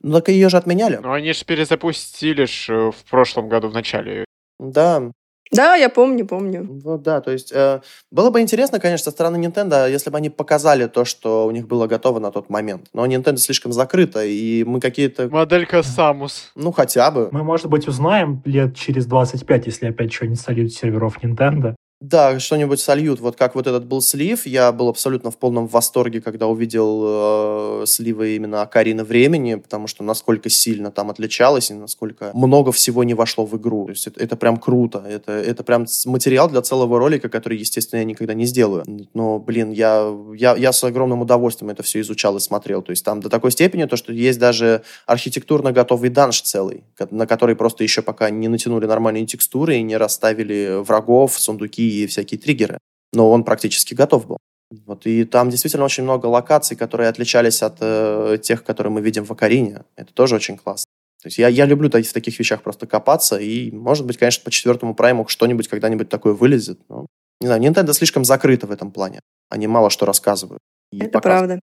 Ну, 0.01 0.13
так 0.13 0.29
ее 0.29 0.49
же 0.49 0.57
отменяли. 0.57 0.99
Ну, 1.01 1.11
они 1.11 1.33
же 1.33 1.45
перезапустили 1.45 2.45
ж 2.45 2.69
э, 2.69 2.91
в 2.91 3.09
прошлом 3.09 3.49
году 3.49 3.69
в 3.69 3.73
начале. 3.73 4.25
Да. 4.59 5.11
Да, 5.51 5.75
я 5.75 5.89
помню, 5.89 6.27
помню. 6.27 6.67
Вот, 6.83 7.01
да, 7.01 7.21
то 7.21 7.31
есть 7.31 7.51
э, 7.51 7.81
было 8.11 8.29
бы 8.29 8.39
интересно, 8.39 8.79
конечно, 8.79 9.05
со 9.05 9.11
стороны 9.11 9.43
Nintendo, 9.43 9.89
если 9.89 10.11
бы 10.11 10.17
они 10.17 10.29
показали 10.29 10.85
то, 10.85 11.05
что 11.05 11.47
у 11.47 11.51
них 11.51 11.67
было 11.67 11.87
готово 11.87 12.19
на 12.19 12.31
тот 12.31 12.51
момент. 12.51 12.87
Но 12.93 13.07
Nintendo 13.07 13.37
слишком 13.37 13.71
закрыто, 13.71 14.23
и 14.23 14.63
мы 14.63 14.79
какие-то... 14.79 15.27
Моделька 15.27 15.79
Samus. 15.79 16.51
Ну, 16.53 16.71
хотя 16.71 17.09
бы. 17.09 17.29
Мы, 17.31 17.43
может 17.43 17.67
быть, 17.67 17.87
узнаем 17.87 18.43
лет 18.45 18.75
через 18.75 19.07
25, 19.07 19.65
если 19.65 19.87
опять 19.87 20.13
что-нибудь 20.13 20.39
сольют 20.39 20.71
серверов 20.71 21.17
Nintendo. 21.23 21.75
Да, 22.01 22.39
что-нибудь 22.39 22.79
сольют. 22.79 23.19
Вот 23.19 23.35
как 23.35 23.55
вот 23.55 23.67
этот 23.67 23.85
был 23.85 24.01
слив, 24.01 24.45
я 24.45 24.71
был 24.71 24.87
абсолютно 24.87 25.31
в 25.31 25.37
полном 25.37 25.67
восторге, 25.67 26.21
когда 26.21 26.47
увидел 26.47 27.81
э, 27.81 27.85
сливы 27.87 28.37
именно 28.37 28.61
Акарина 28.61 29.03
времени, 29.03 29.55
потому 29.55 29.87
что 29.87 30.01
насколько 30.01 30.49
сильно 30.49 30.91
там 30.91 31.09
отличалось 31.09 31.71
и 31.71 31.73
насколько 31.73 32.31
много 32.33 32.71
всего 32.71 33.03
не 33.03 33.15
вошло 33.15 33.45
в 33.45 33.57
игру. 33.57 33.87
То 33.87 33.91
есть 33.91 34.07
это, 34.07 34.23
это 34.23 34.37
прям 34.37 34.55
круто. 34.55 35.03
Это, 35.05 35.33
это 35.33 35.61
прям 35.65 35.87
материал 36.05 36.49
для 36.49 36.61
целого 36.61 36.99
ролика, 36.99 37.27
который, 37.27 37.57
естественно, 37.57 37.99
я 37.99 38.05
никогда 38.05 38.33
не 38.33 38.45
сделаю. 38.45 38.85
Но, 39.13 39.37
блин, 39.37 39.71
я, 39.71 40.09
я, 40.33 40.55
я 40.55 40.71
с 40.71 40.81
огромным 40.85 41.19
удовольствием 41.19 41.69
это 41.69 41.83
все 41.83 41.99
изучал 41.99 42.37
и 42.37 42.39
смотрел. 42.39 42.81
То 42.81 42.91
есть 42.91 43.03
там 43.03 43.19
до 43.19 43.27
такой 43.27 43.51
степени, 43.51 43.83
то, 43.83 43.97
что 43.97 44.13
есть 44.13 44.39
даже 44.39 44.83
архитектурно 45.05 45.73
готовый 45.73 46.09
данж 46.09 46.43
целый, 46.43 46.85
на 47.11 47.27
который 47.27 47.57
просто 47.57 47.83
еще 47.83 48.01
пока 48.01 48.29
не 48.29 48.47
натянули 48.47 48.85
нормальные 48.85 49.25
текстуры 49.25 49.75
и 49.75 49.81
не 49.81 49.97
расставили 49.97 50.81
врагов, 50.81 51.37
сундуки 51.37 51.88
и 51.89 52.07
всякие 52.07 52.39
триггеры. 52.39 52.77
Но 53.13 53.29
он 53.31 53.43
практически 53.43 53.93
готов 53.93 54.27
был. 54.27 54.37
Вот, 54.85 55.07
и 55.07 55.25
там 55.25 55.49
действительно 55.49 55.85
очень 55.85 56.03
много 56.03 56.27
локаций, 56.27 56.77
которые 56.77 57.09
отличались 57.09 57.63
от 57.63 57.77
э, 57.81 58.37
тех, 58.41 58.63
которые 58.63 58.93
мы 58.93 59.01
видим 59.01 59.25
в 59.25 59.31
Акарине. 59.31 59.83
Это 59.95 60.13
тоже 60.13 60.35
очень 60.35 60.57
классно. 60.57 60.85
То 61.23 61.27
есть 61.27 61.37
я, 61.37 61.47
я 61.47 61.65
люблю 61.65 61.89
в 61.89 62.13
таких 62.13 62.39
вещах 62.39 62.61
просто 62.61 62.85
копаться, 62.85 63.37
и, 63.37 63.71
может 63.71 64.05
быть, 64.05 64.17
конечно, 64.17 64.43
по 64.43 64.51
четвертому 64.51 64.93
прайму 64.93 65.27
что-нибудь 65.27 65.67
когда-нибудь 65.67 66.07
такое 66.07 66.33
вылезет. 66.33 66.79
Но, 66.87 67.07
не 67.41 67.47
знаю, 67.47 67.61
Nintendo 67.61 67.93
слишком 67.93 68.23
закрыто 68.23 68.67
в 68.67 68.71
этом 68.71 68.91
плане. 68.91 69.19
Они 69.49 69.67
мало 69.67 69.89
что 69.89 70.05
рассказывают. 70.05 70.61
Это 70.93 71.09
показывают. 71.09 71.21
правда. 71.21 71.59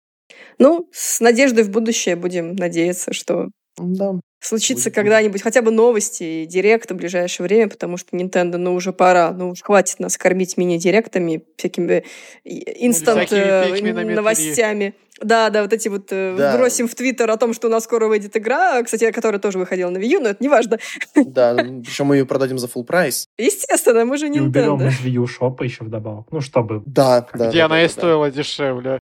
Ну, 0.58 0.90
с 0.92 1.20
надеждой 1.20 1.64
в 1.64 1.70
будущее 1.70 2.16
будем 2.16 2.56
надеяться, 2.56 3.14
что 3.14 3.50
да. 3.78 4.20
Случится 4.46 4.86
Будет. 4.86 4.96
когда-нибудь 4.96 5.42
хотя 5.42 5.62
бы 5.62 5.72
новости 5.72 6.24
и 6.24 6.46
директ 6.46 6.92
в 6.92 6.96
ближайшее 6.96 7.46
время, 7.46 7.70
потому 7.70 7.98
что 7.98 8.16
Nintendo, 8.16 8.58
ну, 8.58 8.74
уже 8.74 8.94
пора. 8.94 9.32
Ну, 9.32 9.52
уж 9.52 9.62
хватит 9.62 10.00
нас 10.00 10.18
кормить 10.18 10.58
мини-директами, 10.58 11.44
всякими 11.58 12.04
инстант 12.44 13.32
э, 13.32 13.82
новостями. 14.16 14.94
Да, 15.22 15.50
да, 15.50 15.62
вот 15.62 15.72
эти 15.72 15.88
вот 15.88 16.08
э, 16.12 16.36
да. 16.38 16.58
бросим 16.58 16.90
в 16.90 16.96
Твиттер 16.96 17.32
о 17.32 17.38
том, 17.38 17.54
что 17.54 17.68
у 17.68 17.72
нас 17.72 17.86
скоро 17.86 18.08
выйдет 18.08 18.36
игра, 18.36 18.84
кстати, 18.84 19.10
которая 19.12 19.40
тоже 19.40 19.58
выходила 19.58 19.90
на 19.90 19.98
Wii 19.98 20.08
U, 20.08 20.20
но 20.20 20.30
это 20.30 20.44
не 20.44 20.50
важно. 20.50 20.78
Да, 21.16 21.56
причем 21.56 22.08
мы 22.08 22.18
ее 22.18 22.26
продадим 22.26 22.58
за 22.58 22.68
full 22.68 22.84
прайс. 22.84 23.28
Естественно, 23.38 24.04
мы 24.04 24.18
же 24.18 24.28
Nintendo. 24.28 24.36
И 24.36 24.40
уберем 24.42 24.88
из 24.88 25.00
Wii 25.00 25.12
U 25.12 25.28
шопа 25.28 25.64
еще 25.64 25.86
вдобавок. 25.86 26.28
Ну, 26.32 26.42
чтобы... 26.42 26.84
Да, 26.86 27.28
да. 27.34 27.50
Где 27.50 27.62
она 27.62 27.84
и 27.84 27.88
стоила 27.88 28.30
дешевле. 28.30 29.00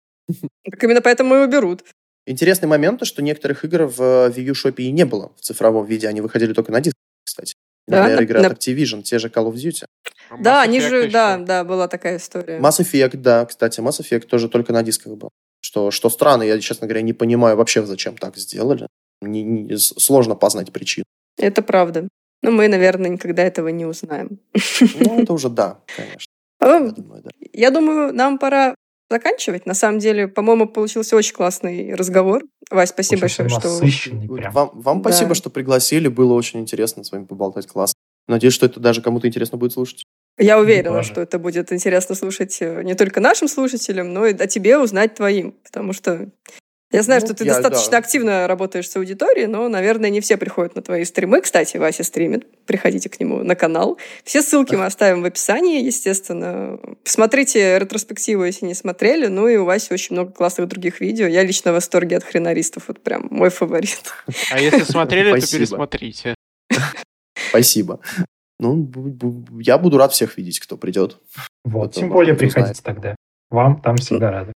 Так 0.63 0.83
именно 0.83 1.01
поэтому 1.01 1.35
и 1.35 1.39
уберут. 1.39 1.83
Интересный 2.29 2.67
момент, 2.67 3.03
что 3.07 3.23
некоторых 3.23 3.65
игр 3.65 3.85
в 3.85 3.99
э, 3.99 4.29
Wii 4.29 4.41
U 4.41 4.53
Shop 4.53 4.75
и 4.75 4.91
не 4.91 5.03
было 5.03 5.31
в 5.35 5.41
цифровом 5.41 5.83
виде, 5.87 6.07
они 6.07 6.21
выходили 6.21 6.53
только 6.53 6.71
на 6.71 6.79
диск, 6.79 6.95
кстати. 7.25 7.55
Например, 7.87 8.17
да, 8.17 8.23
игры 8.23 8.41
на... 8.41 8.47
от 8.49 8.53
Activision, 8.59 9.01
те 9.01 9.17
же 9.17 9.29
Call 9.29 9.51
of 9.51 9.55
Duty. 9.55 9.85
Да, 10.39 10.61
они 10.61 10.79
же, 10.79 11.09
да, 11.09 11.39
да, 11.39 11.63
была 11.63 11.87
такая 11.87 12.17
история. 12.17 12.59
Mass 12.59 12.81
Effect, 12.81 13.17
да, 13.17 13.47
кстати, 13.47 13.79
Mass 13.79 13.99
Effect 13.99 14.27
тоже 14.27 14.47
только 14.47 14.73
на 14.73 14.83
дисках 14.83 15.17
был. 15.17 15.31
Что, 15.61 15.89
что 15.89 16.11
странно, 16.11 16.43
я, 16.43 16.59
честно 16.59 16.85
говоря, 16.85 17.01
не 17.01 17.13
понимаю 17.13 17.57
вообще, 17.57 17.83
зачем 17.83 18.15
так 18.15 18.37
сделали. 18.37 18.85
Не, 19.21 19.41
не, 19.41 19.77
сложно 19.77 20.35
познать 20.35 20.71
причину. 20.71 21.05
Это 21.35 21.63
правда. 21.63 22.07
Но 22.43 22.51
мы, 22.51 22.67
наверное, 22.67 23.09
никогда 23.09 23.41
этого 23.41 23.69
не 23.69 23.87
узнаем. 23.87 24.39
Ну, 24.99 25.23
это 25.23 25.33
уже 25.33 25.49
да, 25.49 25.79
конечно. 25.97 26.31
Я 26.61 26.91
думаю, 26.91 27.23
да. 27.23 27.29
я 27.53 27.71
думаю, 27.71 28.13
нам 28.13 28.37
пора 28.37 28.75
заканчивать. 29.09 29.65
На 29.65 29.73
самом 29.73 29.99
деле, 29.99 30.27
по-моему, 30.27 30.67
получился 30.67 31.15
очень 31.15 31.33
классный 31.33 31.93
разговор. 31.95 32.43
Вась, 32.69 32.89
спасибо 32.89 33.25
очень 33.25 33.45
большое, 33.45 33.89
что... 33.89 34.35
Прям. 34.35 34.53
Вам, 34.53 34.71
вам 34.73 35.01
да. 35.01 35.09
спасибо, 35.09 35.35
что 35.35 35.49
пригласили. 35.49 36.07
Было 36.07 36.33
очень 36.33 36.59
интересно 36.59 37.03
с 37.03 37.11
вами 37.11 37.25
поболтать. 37.25 37.67
Класс. 37.67 37.93
Надеюсь, 38.27 38.53
что 38.53 38.65
это 38.67 38.79
даже 38.79 39.01
кому-то 39.01 39.27
интересно 39.27 39.57
будет 39.57 39.73
слушать. 39.73 40.05
Я 40.37 40.59
уверена, 40.59 41.03
что 41.03 41.21
это 41.21 41.37
будет 41.39 41.73
интересно 41.73 42.15
слушать 42.15 42.57
э, 42.61 42.83
не 42.83 42.95
только 42.95 43.19
нашим 43.19 43.47
слушателям, 43.47 44.13
но 44.13 44.25
и 44.25 44.33
о 44.33 44.47
тебе 44.47 44.77
узнать 44.77 45.15
твоим. 45.15 45.53
Потому 45.63 45.91
что 45.91 46.29
я 46.91 47.03
знаю, 47.03 47.21
ну, 47.21 47.27
что 47.27 47.35
ты 47.35 47.45
я, 47.45 47.53
достаточно 47.53 47.91
да. 47.91 47.97
активно 47.99 48.47
работаешь 48.47 48.89
с 48.89 48.95
аудиторией, 48.95 49.45
но, 49.45 49.69
наверное, 49.69 50.09
не 50.09 50.21
все 50.21 50.37
приходят 50.37 50.75
на 50.75 50.81
твои 50.81 51.05
стримы. 51.05 51.41
Кстати, 51.41 51.77
Вася 51.77 52.03
стримит. 52.03 52.47
Приходите 52.65 53.09
к 53.09 53.19
нему 53.19 53.43
на 53.43 53.55
канал. 53.55 53.99
Все 54.23 54.41
ссылки 54.41 54.73
мы 54.73 54.85
оставим 54.85 55.21
в 55.21 55.25
описании, 55.25 55.83
естественно. 55.83 56.79
Посмотрите 57.03 57.77
ретроспективу, 57.77 58.43
если 58.43 58.65
не 58.65 58.73
смотрели. 58.73 59.27
Ну 59.27 59.47
и 59.47 59.57
у 59.57 59.65
Васи 59.65 59.93
очень 59.93 60.15
много 60.15 60.31
классных 60.31 60.67
других 60.67 60.99
видео. 60.99 61.27
Я 61.27 61.43
лично 61.43 61.71
в 61.71 61.75
восторге 61.75 62.17
от 62.17 62.23
хренаристов. 62.23 62.85
Вот 62.87 63.01
прям 63.03 63.27
мой 63.29 63.49
фаворит. 63.49 64.11
А 64.51 64.59
если 64.59 64.83
смотрели, 64.83 65.39
то 65.39 65.51
пересмотрите. 65.51 66.33
Спасибо. 67.49 67.99
Ну, 68.59 68.91
я 69.59 69.77
буду 69.77 69.97
рад 69.97 70.11
всех 70.11 70.37
видеть, 70.37 70.59
кто 70.59 70.75
придет. 70.75 71.17
Вот, 71.63 71.93
тем 71.93 72.09
более 72.09 72.35
приходите 72.35 72.81
тогда. 72.83 73.15
Вам 73.49 73.81
там 73.81 73.95
всегда 73.97 74.31
рады. 74.31 74.53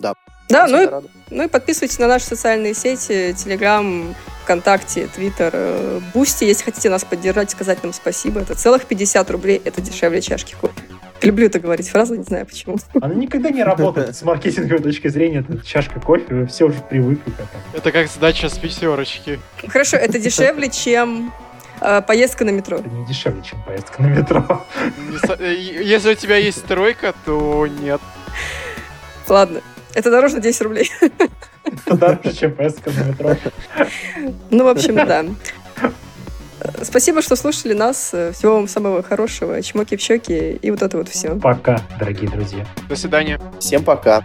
Да. 0.00 0.14
Да, 0.52 0.66
ну 0.66 0.82
и, 0.82 0.90
ну 1.30 1.44
и 1.44 1.48
подписывайтесь 1.48 1.98
на 1.98 2.06
наши 2.06 2.26
социальные 2.26 2.74
сети, 2.74 3.34
Телеграм, 3.36 4.14
ВКонтакте, 4.42 5.08
Твиттер, 5.14 6.00
Бусти, 6.12 6.44
если 6.44 6.64
хотите 6.64 6.90
нас 6.90 7.04
поддержать, 7.04 7.50
сказать 7.50 7.82
нам 7.82 7.92
спасибо. 7.92 8.40
Это 8.40 8.54
целых 8.54 8.84
50 8.84 9.30
рублей, 9.30 9.62
это 9.64 9.80
дешевле 9.80 10.20
чашки 10.20 10.54
кофе. 10.60 10.74
Люблю 11.22 11.46
это 11.46 11.60
говорить 11.60 11.88
фразу, 11.88 12.16
не 12.16 12.24
знаю 12.24 12.46
почему. 12.46 12.78
Она 13.00 13.14
никогда 13.14 13.50
не 13.50 13.62
работает 13.62 14.16
с 14.16 14.22
маркетинговой 14.22 14.82
точки 14.82 15.06
зрения. 15.08 15.38
Это 15.48 15.64
чашка 15.64 16.00
кофе, 16.00 16.26
вы 16.34 16.46
все 16.46 16.66
уже 16.66 16.80
привыкли 16.82 17.30
к 17.30 17.34
этому. 17.34 17.62
Это 17.72 17.92
как 17.92 18.08
сдача 18.08 18.48
с 18.48 18.58
пятерочки. 18.58 19.38
Хорошо, 19.68 19.96
это 19.96 20.18
дешевле, 20.18 20.68
чем 20.68 21.32
э, 21.80 22.02
поездка 22.02 22.44
на 22.44 22.50
метро. 22.50 22.78
Это 22.78 22.88
не 22.88 23.06
дешевле, 23.06 23.40
чем 23.42 23.62
поездка 23.62 24.02
на 24.02 24.06
метро. 24.08 24.66
Э, 25.38 25.54
если 25.54 26.12
у 26.12 26.14
тебя 26.16 26.36
есть 26.36 26.64
тройка, 26.64 27.14
то 27.24 27.68
нет. 27.68 28.00
Ладно, 29.28 29.60
это 29.94 30.10
дороже 30.10 30.40
10 30.40 30.62
рублей. 30.62 30.90
Это 31.64 31.96
дороже, 31.96 32.32
чем 32.34 32.54
поездка 32.54 32.90
на 32.90 33.04
метро. 33.04 33.36
Ну, 34.50 34.64
в 34.64 34.68
общем, 34.68 34.94
да. 34.94 35.24
Спасибо, 36.82 37.22
что 37.22 37.36
слушали 37.36 37.72
нас. 37.72 38.14
Всего 38.32 38.54
вам 38.54 38.68
самого 38.68 39.02
хорошего. 39.02 39.60
Чмоки 39.62 39.96
в 39.96 40.00
щеки 40.00 40.52
и 40.52 40.70
вот 40.70 40.82
это 40.82 40.96
вот 40.96 41.08
все. 41.08 41.34
Пока, 41.36 41.80
дорогие 41.98 42.30
друзья. 42.30 42.66
До 42.88 42.96
свидания. 42.96 43.40
Всем 43.58 43.84
пока. 43.84 44.24